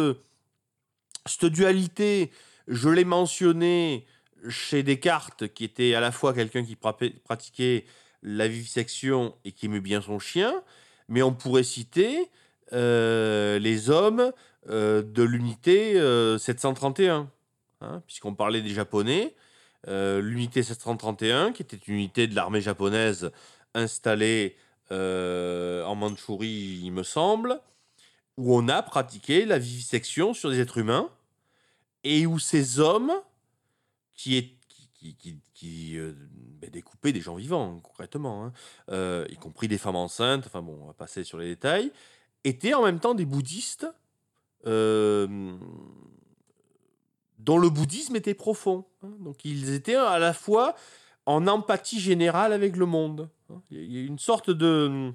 cette 1.27 1.47
dualité, 1.47 2.31
je 2.69 2.89
l'ai 2.89 3.05
mentionné 3.05 4.07
chez 4.49 4.83
Descartes, 4.83 5.49
qui 5.49 5.65
était 5.65 5.95
à 5.95 6.01
la 6.01 6.13
fois 6.13 6.33
quelqu'un 6.35 6.65
qui 6.65 6.75
pra- 6.75 7.13
pratiquait 7.25 7.85
la 8.23 8.49
vivisection 8.49 9.35
et 9.45 9.53
qui 9.53 9.67
aimait 9.67 9.81
bien 9.81 10.01
son 10.01 10.19
chien, 10.19 10.63
mais 11.09 11.23
on 11.23 11.33
pourrait 11.33 11.63
citer 11.65 12.31
euh, 12.73 13.59
les 13.59 13.91
hommes 13.91 14.33
euh, 14.69 15.03
de 15.03 15.23
l'unité 15.23 15.99
euh, 15.99 16.39
731, 16.39 17.31
hein, 17.81 18.03
puisqu'on 18.07 18.35
parlait 18.35 18.63
des 18.63 18.71
Japonais. 18.71 19.35
Euh, 19.89 20.21
l'unité 20.21 20.63
731, 20.63 21.53
qui 21.53 21.63
était 21.63 21.79
une 21.87 21.95
unité 21.95 22.27
de 22.27 22.35
l'armée 22.35 22.61
japonaise 22.61 23.33
installée 23.75 24.57
euh, 24.93 25.83
en 25.85 25.95
Mandchourie, 25.95 26.81
il 26.83 26.93
me 26.93 27.03
semble, 27.03 27.61
où 28.37 28.55
on 28.55 28.69
a 28.69 28.83
pratiqué 28.83 29.47
la 29.47 29.59
vivisection 29.59 30.35
sur 30.35 30.51
des 30.51 30.61
êtres 30.61 30.79
humains, 30.79 31.09
et 32.05 32.27
où 32.27 32.39
ces 32.39 32.79
hommes, 32.79 33.13
qui, 34.21 34.37
est, 34.37 34.55
qui, 34.69 35.15
qui, 35.15 35.41
qui- 35.55 35.97
euh, 35.97 36.13
ben, 36.61 36.71
des 36.71 37.21
gens 37.23 37.37
vivants, 37.37 37.81
concrètement, 37.83 38.45
hein, 38.45 38.53
euh, 38.91 39.25
y 39.31 39.37
compris 39.37 39.67
des 39.67 39.79
femmes 39.79 39.97
enceintes, 39.97 40.45
enfin 40.47 40.61
bon, 40.61 40.79
on 40.83 40.87
va 40.89 40.93
passer 40.93 41.25
sur 41.25 41.39
les 41.39 41.47
détails, 41.47 41.91
étaient 42.45 42.75
en 42.75 42.83
même 42.83 43.01
temps 43.01 43.15
des 43.15 43.25
bouddhistes 43.25 43.87
euh, 44.67 45.57
dont 47.39 47.57
le 47.57 47.71
bouddhisme 47.71 48.15
était 48.17 48.35
profond. 48.35 48.85
hein. 49.03 49.13
Donc 49.21 49.47
ils 49.47 49.73
étaient 49.73 49.95
à 49.95 50.19
la 50.19 50.35
fois 50.35 50.75
en 51.25 51.47
empathie 51.47 51.99
générale 52.01 52.53
avec 52.53 52.77
le 52.77 52.85
monde. 52.85 53.31
hein. 53.49 53.63
Il 53.71 53.91
y 53.91 54.03
a 54.03 54.07
une 54.07 54.19
sorte 54.19 54.51
de... 54.51 55.13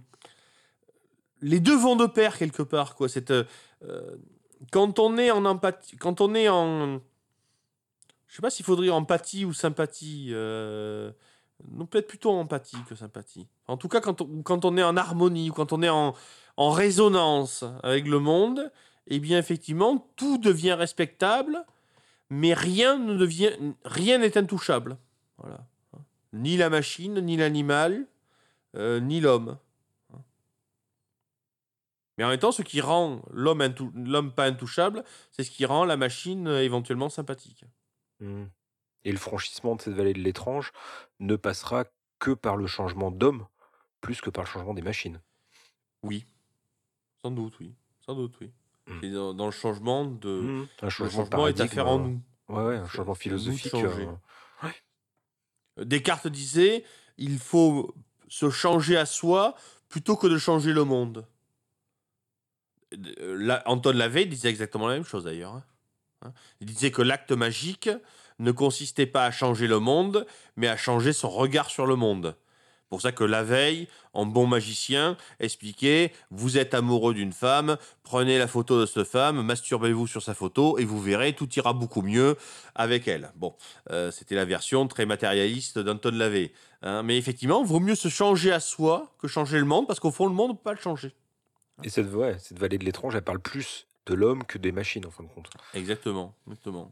Les 1.42 1.60
deux 1.60 1.78
vont 1.78 1.96
de 1.96 2.08
pair 2.08 2.40
quelque 2.40 2.64
part. 2.64 2.96
Quoi. 2.96 3.08
Cette, 3.08 3.30
euh, 3.30 3.46
quand 4.72 4.98
on 4.98 5.20
est 5.20 5.30
en 5.30 5.46
empathie, 5.46 5.96
quand 5.98 6.22
on 6.22 6.34
est 6.34 6.50
en... 6.50 7.02
Je 8.36 8.40
sais 8.40 8.42
pas 8.42 8.50
s'il 8.50 8.66
faudrait 8.66 8.90
empathie 8.90 9.46
ou 9.46 9.54
sympathie. 9.54 10.32
euh, 10.34 11.10
Non, 11.72 11.86
peut-être 11.86 12.10
plutôt 12.10 12.32
empathie 12.32 12.76
que 12.86 12.94
sympathie. 12.94 13.48
En 13.70 13.78
tout 13.78 13.88
cas, 13.88 14.02
quand 14.02 14.66
on, 14.66 14.76
est 14.76 14.84
en 14.84 14.98
harmonie, 14.98 15.52
quand 15.56 15.72
on 15.72 15.82
est 15.82 15.88
en, 15.88 16.14
résonance 16.58 17.64
avec 17.82 18.08
le 18.08 18.20
monde, 18.20 18.74
eh 19.08 19.20
bien, 19.20 19.40
effectivement, 19.40 20.10
tout 20.18 20.38
devient 20.38 20.74
respectable, 20.74 21.64
mais 22.30 22.54
rien 22.54 22.98
ne 22.98 23.16
devient, 23.16 23.52
rien 23.86 24.18
n'est 24.18 24.38
intouchable. 24.38 24.98
Voilà. 25.38 25.66
Ni 26.34 26.58
la 26.58 26.70
machine, 26.70 27.22
ni 27.22 27.38
l'animal, 27.38 28.06
euh, 28.76 29.00
ni 29.00 29.22
l'homme. 29.22 29.58
Mais 32.18 32.26
en 32.26 32.28
même 32.28 32.40
temps, 32.40 32.52
ce 32.52 32.64
qui 32.64 32.82
rend 32.82 33.22
l'homme 33.32 34.34
pas 34.34 34.44
intouchable, 34.44 35.06
c'est 35.32 35.46
ce 35.46 35.52
qui 35.52 35.66
rend 35.66 35.86
la 35.86 35.96
machine 35.96 36.50
éventuellement 36.50 37.08
sympathique. 37.08 37.64
Mmh. 38.26 38.46
Et 39.06 39.12
le 39.12 39.18
franchissement 39.18 39.76
de 39.76 39.82
cette 39.82 39.94
vallée 39.94 40.14
de 40.14 40.20
l'étrange 40.20 40.72
ne 41.20 41.36
passera 41.36 41.86
que 42.20 42.32
par 42.32 42.58
le 42.58 42.66
changement 42.68 43.12
d'homme, 43.12 43.46
plus 44.02 44.22
que 44.22 44.30
par 44.30 44.44
le 44.44 44.50
changement 44.50 44.74
des 44.74 44.82
machines. 44.82 45.22
Oui. 46.02 46.26
Sans 47.22 47.32
doute, 47.32 47.54
oui. 47.60 47.74
Sans 48.06 48.16
doute, 48.16 48.36
oui. 48.42 48.52
Mm. 48.88 48.98
C'est 49.02 49.12
dans, 49.12 49.34
dans 49.34 49.46
le 49.46 49.52
changement 49.52 50.06
de. 50.06 50.30
Mmh. 50.30 50.60
Un 50.60 50.62
Euh, 50.62 50.68
Le 50.84 50.90
changement, 50.90 51.24
changement 51.26 51.48
est 51.48 51.52
à 51.52 51.56
paradigme, 51.56 51.68
faire 51.68 51.88
en 51.88 52.00
euh, 52.00 52.04
nous. 52.04 52.22
Ouais, 52.50 52.64
ouais, 52.64 52.76
un 52.78 52.88
changement 52.88 53.16
philosophique. 53.16 53.72
changer. 53.72 54.08
euh, 55.80 55.86
Descartes 55.86 56.28
disait 56.28 56.84
il 57.18 57.40
faut 57.40 57.96
se 58.28 58.50
changer 58.50 58.98
à 58.98 59.06
soi 59.06 59.56
plutôt 59.90 60.16
que 60.16 60.28
de 60.28 60.38
changer 60.38 60.74
le 60.74 60.84
monde. 60.84 61.26
Euh, 62.94 63.36
là, 63.38 63.64
Anton 63.66 63.92
Lavey 63.92 64.26
disait 64.26 64.50
exactement 64.50 64.88
la 64.88 64.96
même 64.96 65.06
chose 65.06 65.24
d'ailleurs. 65.24 65.62
Hein. 66.26 66.34
Il 66.62 66.68
disait 66.68 66.92
que 66.92 67.02
l'acte 67.02 67.32
magique 67.32 67.90
ne 68.40 68.52
consistait 68.52 69.06
pas 69.06 69.26
à 69.26 69.32
changer 69.32 69.68
le 69.68 69.80
monde, 69.80 70.26
mais 70.58 70.68
à 70.68 70.78
changer 70.78 71.14
son 71.14 71.30
regard 71.30 71.70
sur 71.70 71.86
le 71.86 71.96
monde. 71.96 72.36
Pour 72.90 73.02
ça 73.02 73.12
que 73.12 73.24
la 73.24 73.44
veille, 73.44 73.88
en 74.14 74.26
bon 74.26 74.46
magicien, 74.46 75.18
expliquait 75.40 76.14
vous 76.30 76.58
êtes 76.58 76.74
amoureux 76.74 77.14
d'une 77.14 77.34
femme, 77.34 77.78
prenez 78.04 78.38
la 78.38 78.48
photo 78.48 78.80
de 78.80 78.86
cette 78.86 79.08
femme, 79.08 79.42
masturbez-vous 79.42 80.06
sur 80.06 80.22
sa 80.22 80.36
photo 80.36 80.78
et 80.78 80.86
vous 80.86 81.02
verrez, 81.02 81.34
tout 81.34 81.50
ira 81.56 81.74
beaucoup 81.74 82.04
mieux 82.04 82.38
avec 82.76 83.08
elle. 83.08 83.32
Bon, 83.36 83.56
euh, 83.90 84.12
c'était 84.12 84.36
la 84.36 84.46
version 84.46 84.88
très 84.88 85.06
matérialiste 85.06 85.80
d'Anton 85.80 86.12
Lavey. 86.14 86.52
hein. 86.84 87.02
mais 87.02 87.18
effectivement, 87.18 87.64
vaut 87.64 87.80
mieux 87.80 87.96
se 87.96 88.08
changer 88.08 88.52
à 88.52 88.60
soi 88.60 89.12
que 89.20 89.28
changer 89.28 89.58
le 89.58 89.66
monde, 89.66 89.88
parce 89.88 90.00
qu'au 90.00 90.12
fond, 90.12 90.28
le 90.28 90.34
monde, 90.34 90.52
on 90.52 90.56
peut 90.56 90.64
pas 90.64 90.74
le 90.74 90.80
changer. 90.80 91.14
Et 91.84 91.90
cette, 91.90 92.14
ouais, 92.14 92.38
cette 92.40 92.60
vallée 92.60 92.78
de 92.78 92.86
l'étrange, 92.86 93.16
elle 93.16 93.24
parle 93.24 93.40
plus 93.40 93.88
de 94.06 94.14
l'homme 94.14 94.44
que 94.44 94.58
des 94.58 94.72
machines, 94.72 95.06
en 95.06 95.12
fin 95.12 95.24
de 95.24 95.30
compte. 95.30 95.50
Exactement, 95.74 96.36
exactement. 96.48 96.92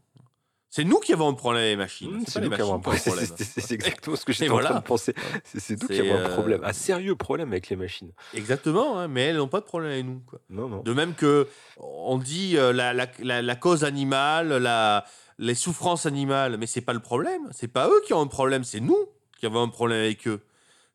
C'est 0.68 0.82
nous 0.82 0.98
qui 0.98 1.12
avons 1.12 1.28
un 1.28 1.34
problème 1.34 1.62
avec 1.62 1.70
les 1.70 1.76
machines. 1.76 2.16
Mmh, 2.16 2.24
c'est 2.26 2.40
nous 2.40 2.50
qui 2.50 2.60
avons 2.60 2.74
un 2.74 2.80
problème. 2.80 3.00
exactement 3.70 4.16
ce 4.16 4.24
que 4.24 4.32
j'étais 4.32 4.46
Et 4.46 4.50
en 4.50 4.54
voilà. 4.54 4.70
train 4.70 4.80
de 4.80 4.84
penser. 4.84 5.14
C'est 5.44 5.80
nous 5.80 5.86
qui 5.86 6.00
avons 6.00 6.14
un 6.14 6.28
euh, 6.30 6.32
problème, 6.34 6.64
un 6.64 6.72
sérieux 6.72 7.14
problème 7.14 7.52
avec 7.52 7.68
les 7.68 7.76
machines. 7.76 8.10
Exactement, 8.34 8.98
hein, 8.98 9.06
mais 9.06 9.26
elles 9.26 9.36
n'ont 9.36 9.46
pas 9.46 9.60
de 9.60 9.66
problème 9.66 9.92
avec 9.92 10.04
nous. 10.04 10.20
Quoi. 10.26 10.40
Non, 10.50 10.68
non. 10.68 10.82
De 10.82 10.92
même 10.92 11.14
que 11.14 11.46
on 11.76 12.18
dit 12.18 12.56
euh, 12.56 12.72
la, 12.72 12.92
la, 12.92 13.06
la, 13.20 13.40
la 13.40 13.54
cause 13.54 13.84
animale, 13.84 14.48
la, 14.48 15.04
les 15.38 15.54
souffrances 15.54 16.06
animales, 16.06 16.56
mais 16.58 16.66
c'est 16.66 16.80
pas 16.80 16.92
le 16.92 16.98
problème. 16.98 17.48
C'est 17.52 17.68
pas 17.68 17.88
eux 17.88 18.02
qui 18.04 18.12
ont 18.12 18.20
un 18.20 18.26
problème, 18.26 18.64
c'est 18.64 18.80
nous 18.80 18.98
qui 19.38 19.46
avons 19.46 19.62
un 19.62 19.68
problème 19.68 20.00
avec 20.00 20.26
eux. 20.26 20.40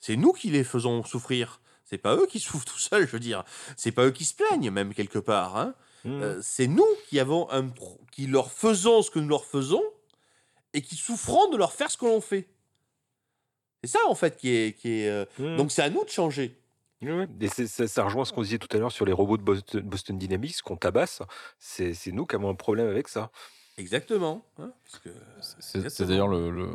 C'est 0.01 0.17
nous 0.17 0.33
qui 0.33 0.49
les 0.49 0.65
faisons 0.65 1.05
souffrir. 1.05 1.61
C'est 1.85 1.97
pas 1.97 2.15
eux 2.17 2.27
qui 2.27 2.39
souffrent 2.39 2.65
tout 2.65 2.77
seuls, 2.77 3.07
je 3.07 3.11
veux 3.13 3.19
dire. 3.19 3.45
C'est 3.77 3.91
pas 3.93 4.05
eux 4.05 4.11
qui 4.11 4.25
se 4.25 4.35
plaignent, 4.35 4.71
même 4.71 4.93
quelque 4.93 5.19
part. 5.19 5.57
Hein. 5.57 5.73
Mmh. 6.05 6.21
Euh, 6.21 6.39
c'est 6.41 6.67
nous 6.67 6.87
qui 7.07 7.19
avons 7.19 7.49
un 7.51 7.67
pro- 7.67 7.99
qui 8.11 8.27
leur 8.27 8.51
faisons 8.51 9.01
ce 9.01 9.11
que 9.11 9.19
nous 9.19 9.27
leur 9.29 9.45
faisons 9.45 9.83
et 10.73 10.81
qui 10.81 10.95
souffrons 10.95 11.49
de 11.49 11.57
leur 11.57 11.73
faire 11.73 11.89
ce 11.91 11.97
que 11.97 12.05
l'on 12.05 12.21
fait. 12.21 12.47
C'est 13.83 13.89
ça 13.91 13.99
en 14.07 14.15
fait 14.15 14.37
qui 14.37 14.49
est, 14.49 14.77
qui 14.77 15.01
est. 15.01 15.09
euh, 15.09 15.25
Mmh. 15.39 15.57
Donc 15.57 15.71
c'est 15.71 15.81
à 15.81 15.89
nous 15.89 16.03
de 16.03 16.09
changer. 16.09 16.55
Et 17.39 17.47
ça, 17.47 17.87
ça 17.87 18.03
rejoint 18.03 18.25
ce 18.25 18.33
qu'on 18.33 18.41
disait 18.41 18.57
tout 18.57 18.67
à 18.75 18.79
l'heure 18.79 18.91
sur 18.91 19.05
les 19.05 19.13
robots 19.13 19.37
de 19.37 19.41
Boston, 19.43 19.81
Boston 19.81 20.17
Dynamics 20.17 20.61
qu'on 20.61 20.75
tabasse. 20.75 21.21
C'est 21.57 21.93
c'est 21.93 22.11
nous 22.11 22.25
qui 22.25 22.35
avons 22.35 22.49
un 22.49 22.55
problème 22.55 22.87
avec 22.89 23.07
ça. 23.07 23.31
Exactement. 23.77 24.45
hein, 24.57 24.73
C'est- 25.61 26.03
d'ailleurs 26.05 26.27
le, 26.27 26.51
le- 26.51 26.71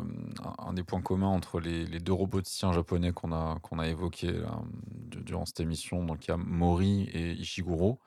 un 0.57 0.73
des 0.73 0.81
points 0.81 1.01
communs 1.03 1.27
entre 1.27 1.59
les, 1.59 1.85
les 1.85 1.99
deux 1.99 2.13
roboticiens 2.13 2.73
japonais 2.73 3.11
qu'on 3.11 3.31
a, 3.31 3.59
qu'on 3.61 3.77
a 3.77 3.87
évoqués 3.87 4.31
là, 4.31 4.59
durant 5.11 5.45
cette 5.45 5.59
émission. 5.59 6.03
Donc 6.03 6.25
il 6.25 6.29
y 6.29 6.33
a 6.33 6.37
Mori 6.37 7.03
et 7.13 7.33
Ishiguro. 7.33 7.99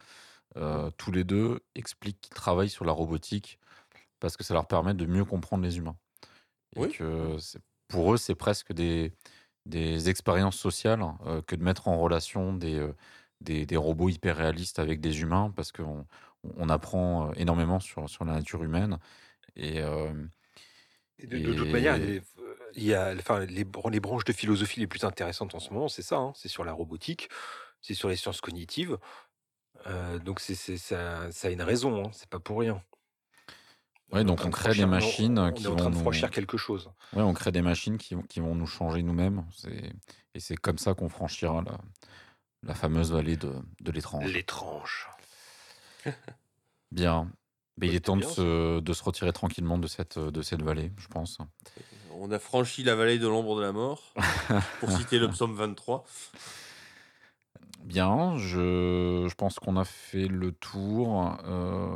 Euh, 0.59 0.91
tous 0.99 1.13
les 1.13 1.25
deux 1.25 1.61
expliquent 1.75 2.21
qu'ils 2.21 2.35
travaillent 2.35 2.71
sur 2.71 2.85
la 2.85 2.93
robotique 2.93 3.61
parce 4.21 4.37
que 4.37 4.45
ça 4.45 4.55
leur 4.55 4.67
permet 4.69 4.95
de 4.95 5.07
mieux 5.07 5.25
comprendre 5.25 5.65
les 5.65 5.79
humains. 5.79 5.97
Et 6.77 6.81
Oui. 6.81 6.89
que 6.89 7.37
pour 7.89 8.15
eux, 8.15 8.17
c'est 8.19 8.35
presque 8.35 8.73
des, 8.73 9.13
des 9.67 10.11
expériences 10.11 10.57
sociales 10.59 11.03
euh, 11.27 11.43
que 11.43 11.57
de 11.57 11.63
mettre 11.65 11.89
en 11.89 11.99
relation 12.01 12.53
des, 12.55 12.77
euh, 12.77 12.95
des, 13.41 13.67
des 13.67 13.77
robots 13.77 14.09
hyper 14.11 14.37
réalistes 14.37 14.79
avec 14.79 15.01
des 15.01 15.21
humains 15.23 15.53
parce 15.57 15.73
qu'on 15.73 16.07
on 16.57 16.69
apprend 16.69 17.33
énormément 17.35 17.81
sur, 17.81 18.09
sur 18.09 18.25
la 18.25 18.35
nature 18.35 18.63
humaine. 18.65 18.99
Et, 19.57 19.83
Et 21.19 21.27
de, 21.27 21.39
de 21.39 21.53
toute 21.53 21.73
manière, 21.73 21.97
Et- 21.97 22.21
il 22.75 22.85
y 22.85 22.95
a, 22.95 23.13
enfin, 23.19 23.41
les, 23.41 23.65
les 23.91 24.01
branches 24.01 24.25
de 24.25 24.33
philosophie 24.33 24.81
les 24.81 24.87
plus 24.87 25.05
intéressantes 25.05 25.55
en 25.55 25.59
ce 25.61 25.73
moment, 25.73 25.89
c'est 25.89 26.03
ça. 26.03 26.17
hein. 26.17 26.33
c'est 26.37 26.49
sur 26.49 26.65
la 26.65 26.73
robotique, 26.73 27.29
c'est 27.81 27.95
sur 27.95 28.09
les 28.09 28.17
sciences 28.17 28.41
cognitives. 28.41 28.99
Euh, 29.87 30.19
donc 30.19 30.41
c'est 30.41 30.55
ça, 30.55 31.31
ça 31.33 31.49
a 31.49 31.51
une 31.51 31.63
raison. 31.63 32.05
hein, 32.07 32.11
C'est 32.13 32.29
pas 32.29 32.41
pour 32.41 32.59
rien. 32.61 32.83
Ouais, 34.13 34.25
donc 34.25 34.41
on 34.43 34.49
de 34.49 34.55
crée 34.55 34.75
des 34.75 34.85
on- 34.85 34.89
machines 34.89 35.39
on, 35.39 35.53
qui 35.53 35.65
est 35.65 35.67
en 35.67 35.71
vont 35.71 35.77
train 35.77 35.91
de 35.91 35.95
nous- 35.95 36.01
franchir 36.01 36.31
quelque 36.31 36.57
chose. 36.57 36.91
Ouais, 37.13 37.23
on 37.23 37.35
crée 37.35 37.53
des 37.53 37.61
machines 37.63 37.99
qui, 37.99 38.15
vont- 38.15 38.23
qui 38.23 38.41
vont 38.41 38.55
nous 38.55 38.67
changer 38.67 39.03
nous-mêmes. 39.03 39.45
C'est- 39.55 39.93
Et 40.35 40.41
c'est 40.41 40.57
comme 40.57 40.79
ça 40.79 40.95
qu'on 40.95 41.09
franchira 41.09 41.63
la, 41.63 41.79
la 42.63 42.75
fameuse 42.75 43.13
vallée 43.13 43.37
de, 43.37 43.53
de 43.81 43.93
l'étrange. 43.93 44.33
L'étrange. 44.33 45.09
Bien. 46.91 47.31
Mais 47.77 47.87
il 47.87 47.91
Ouais, 47.91 47.97
est 47.97 48.01
temps 48.01 48.17
de 48.17 48.25
se, 48.25 48.81
de 48.81 48.93
se 48.93 49.05
retirer 49.05 49.33
tranquillement 49.33 49.79
de 49.79 49.87
cette, 49.87 50.19
de 50.19 50.43
cette 50.43 50.63
vallée, 50.63 50.91
je 50.99 51.07
pense. 51.07 51.39
On 52.15 52.31
a 52.33 52.39
franchi 52.41 52.83
la 52.83 52.97
vallée 52.97 53.19
de 53.21 53.29
l'ombre 53.29 53.57
de 53.57 53.63
la 53.63 53.71
mort, 53.73 54.15
pour 54.81 54.91
citer 54.91 55.19
le 55.21 55.29
psaume 55.29 55.55
23. 55.55 56.05
Bien, 57.85 58.37
je, 58.37 59.27
je 59.29 59.35
pense 59.35 59.59
qu'on 59.59 59.77
a 59.77 59.85
fait 59.85 60.27
le 60.29 60.53
tour. 60.53 61.37
Euh, 61.45 61.89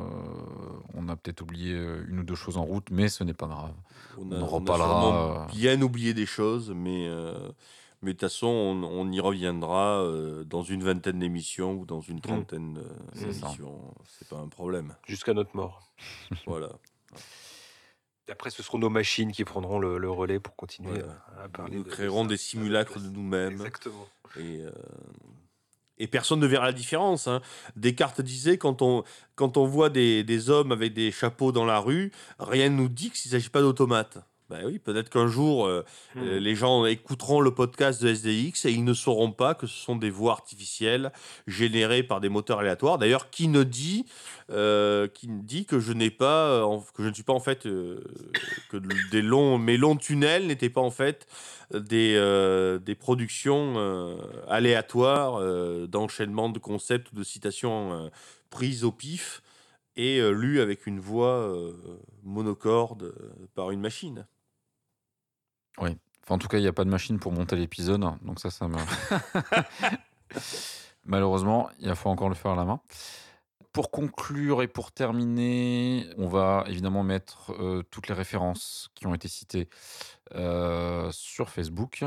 on 0.95 1.09
a 1.09 1.17
peut-être 1.17 1.43
oublié 1.43 1.75
euh, 1.75 2.05
une 2.09 2.21
ou 2.21 2.25
deux 2.25 2.35
choses 2.35 2.57
en 2.57 2.65
route, 2.65 2.89
mais 2.91 3.09
ce 3.09 3.25
n'est 3.25 3.35
pas 3.35 3.47
grave. 3.47 3.75
On 4.17 4.23
On 4.29 4.33
a, 4.33 4.37
en 4.37 4.39
on 4.41 4.43
a 4.45 4.47
reparlera, 4.49 5.43
euh. 5.43 5.47
bien 5.53 5.81
oublié 5.83 6.15
des 6.15 6.25
choses, 6.27 6.71
mais, 6.75 7.07
euh, 7.09 7.35
mais 8.01 8.13
de 8.13 8.19
toute 8.19 8.21
façon, 8.31 8.47
on, 8.47 8.83
on 8.85 9.11
y 9.13 9.21
reviendra 9.21 10.01
euh, 10.01 10.45
dans 10.45 10.63
une 10.63 10.83
vingtaine 10.83 11.19
d'émissions 11.19 11.75
ou 11.75 11.85
dans 11.85 12.01
une 12.01 12.21
trentaine 12.21 12.79
euh, 12.79 12.89
C'est 13.15 13.33
ça. 13.33 13.47
d'émissions. 13.49 13.95
C'est 14.09 14.29
pas 14.29 14.39
un 14.39 14.49
problème. 14.49 14.95
Jusqu'à 15.07 15.35
notre 15.35 15.55
mort. 15.55 15.93
Voilà. 16.47 16.71
Après, 18.31 18.49
ce 18.51 18.63
seront 18.63 18.79
nos 18.79 18.89
machines 18.89 19.31
qui 19.33 19.45
prendront 19.45 19.79
le, 19.79 19.99
le 19.99 20.11
relais 20.11 20.41
pour 20.41 20.57
continuer 20.57 20.93
Voilà. 21.01 21.23
à, 21.39 21.43
à 21.45 21.49
parler. 21.51 21.77
Nous 21.77 21.83
de- 21.83 21.91
créerons 21.91 22.25
des 22.25 22.39
simulacres 22.39 22.99
de 22.99 23.09
nous-mêmes. 23.11 23.53
Exactement. 23.53 24.07
Et, 24.39 24.61
euh, 24.61 24.71
et 25.99 26.07
personne 26.07 26.41
ne 26.41 26.47
verra 26.47 26.67
la 26.67 26.73
différence. 26.73 27.29
hein. 27.29 27.41
Descartes 27.77 28.21
disait 28.21 28.59
quand 28.59 28.83
on, 28.83 29.05
quand 29.35 29.57
on 29.57 29.67
voit 29.67 29.91
des, 29.91 30.25
des 30.25 30.51
hommes 30.51 30.73
avec 30.73 30.95
des 30.95 31.13
chapeaux 31.13 31.53
dans 31.53 31.65
la 31.65 31.79
rue, 31.79 32.13
rien 32.39 32.69
ne 32.71 32.77
nous 32.77 32.89
dit 32.89 33.11
qu'il 33.11 33.29
ne 33.31 33.33
s'agit 33.33 33.51
pas 33.51 33.61
d'automates. 33.61 34.19
Ben 34.53 34.67
oui, 34.67 34.79
peut-être 34.79 35.09
qu'un 35.09 35.29
jour, 35.29 35.67
euh, 35.67 35.83
Hmm. 36.15 36.21
euh, 36.25 36.39
les 36.39 36.55
gens 36.55 36.85
écouteront 36.85 37.41
le 37.41 37.53
podcast 37.55 38.03
de 38.03 38.09
SDX 38.09 38.67
et 38.67 38.71
ils 38.71 38.85
ne 38.85 38.93
sauront 38.93 39.33
pas 39.33 39.55
que 39.55 39.67
ce 39.67 39.75
sont 39.79 39.97
des 39.97 40.11
voix 40.11 40.33
artificielles 40.33 41.11
générées 41.47 42.03
par 42.03 42.21
des 42.21 42.29
moteurs 42.29 42.59
aléatoires. 42.59 42.99
D'ailleurs, 42.99 43.31
qui 43.31 43.49
ne 43.49 43.63
dit, 43.63 44.05
euh, 44.51 45.09
qui 45.09 45.29
ne 45.29 45.41
dit 45.41 45.65
que 45.65 45.81
je 45.81 45.95
n'ai 45.95 46.11
pas, 46.11 46.49
euh, 46.49 46.79
que 46.95 47.03
je 47.03 47.09
ne 47.09 47.15
suis 47.15 47.23
pas 47.23 47.33
en 47.33 47.41
fait, 47.41 47.65
euh, 47.65 48.05
que 48.69 48.77
des 49.11 49.23
longs, 49.23 49.57
mes 49.57 49.79
longs 49.79 49.97
tunnels 49.97 50.47
n'étaient 50.47 50.69
pas 50.69 50.83
en 50.83 50.91
fait 50.91 51.27
des, 51.73 52.79
des 52.85 52.95
productions 52.95 54.19
aléatoires 54.49 55.41
d'enchaînement 55.89 56.51
de 56.51 56.59
concepts 56.59 57.11
ou 57.13 57.15
de 57.17 57.25
citations 57.25 58.11
prises 58.51 58.85
au 58.85 58.93
pif 58.93 59.43
et 59.97 60.21
lues 60.31 60.61
avec 60.61 60.87
une 60.87 61.01
voix 61.01 61.51
monocorde 62.23 63.15
par 63.55 63.71
une 63.71 63.81
machine. 63.81 64.27
Oui. 65.79 65.97
Enfin, 66.25 66.37
en 66.37 66.39
tout 66.39 66.49
cas, 66.49 66.59
il 66.59 66.63
n'y 66.63 66.69
a 66.69 66.73
pas 66.73 66.85
de 66.85 66.91
machine 66.91 67.19
pour 67.19 67.33
monter 67.33 67.57
l'épisode, 67.57 68.01
donc 68.23 68.39
ça, 68.39 68.51
ça 68.51 68.69
me. 68.69 68.77
Malheureusement, 71.05 71.69
il 71.81 71.95
faut 71.97 72.11
encore 72.11 72.29
le 72.29 72.35
faire 72.35 72.53
à 72.53 72.57
la 72.57 72.65
main. 72.65 72.81
Pour 73.73 73.91
conclure 73.91 74.63
et 74.63 74.69
pour 74.69 74.93
terminer, 74.93 76.07
on 76.19 76.29
va 76.29 76.65
évidemment 76.69 77.03
mettre 77.03 77.53
euh, 77.53 77.83
toutes 77.91 78.09
les 78.09 78.15
références 78.15 78.91
qui 78.95 79.07
ont 79.07 79.15
été 79.15 79.29
citées 79.29 79.71
euh, 80.35 81.11
sur 81.11 81.49
Facebook 81.49 82.05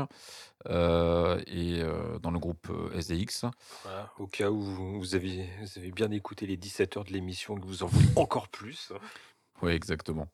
euh, 0.66 1.42
et 1.48 1.82
dans 2.22 2.30
le 2.30 2.38
groupe 2.38 2.70
SDX. 2.94 3.46
Voilà, 3.82 4.12
au 4.18 4.28
cas 4.28 4.48
où 4.48 4.60
vous 4.60 5.14
avez, 5.16 5.50
vous 5.60 5.78
avez 5.78 5.90
bien 5.90 6.10
écouté 6.12 6.46
les 6.46 6.56
17 6.56 6.96
heures 6.96 7.04
de 7.04 7.12
l'émission 7.12 7.56
que 7.56 7.66
vous 7.66 7.82
en 7.82 7.86
voulez 7.86 8.08
encore 8.14 8.48
plus. 8.48 8.92
Oui, 9.60 9.72
exactement. 9.72 10.28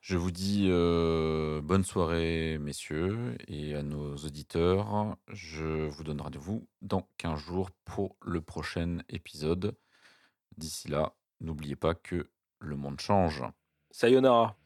Je 0.00 0.16
vous 0.16 0.30
dis 0.30 0.66
euh, 0.70 1.60
bonne 1.62 1.84
soirée, 1.84 2.56
messieurs, 2.58 3.36
et 3.48 3.74
à 3.74 3.82
nos 3.82 4.16
auditeurs. 4.16 5.16
Je 5.28 5.88
vous 5.88 6.04
donne 6.04 6.22
rendez-vous 6.22 6.66
dans 6.80 7.06
15 7.18 7.38
jours 7.38 7.70
pour 7.84 8.16
le 8.22 8.40
prochain 8.40 8.98
épisode. 9.10 9.76
D'ici 10.56 10.88
là, 10.88 11.12
n'oubliez 11.40 11.76
pas 11.76 11.94
que 11.94 12.30
le 12.60 12.76
monde 12.76 12.98
change. 12.98 13.42
Sayonara. 13.90 14.56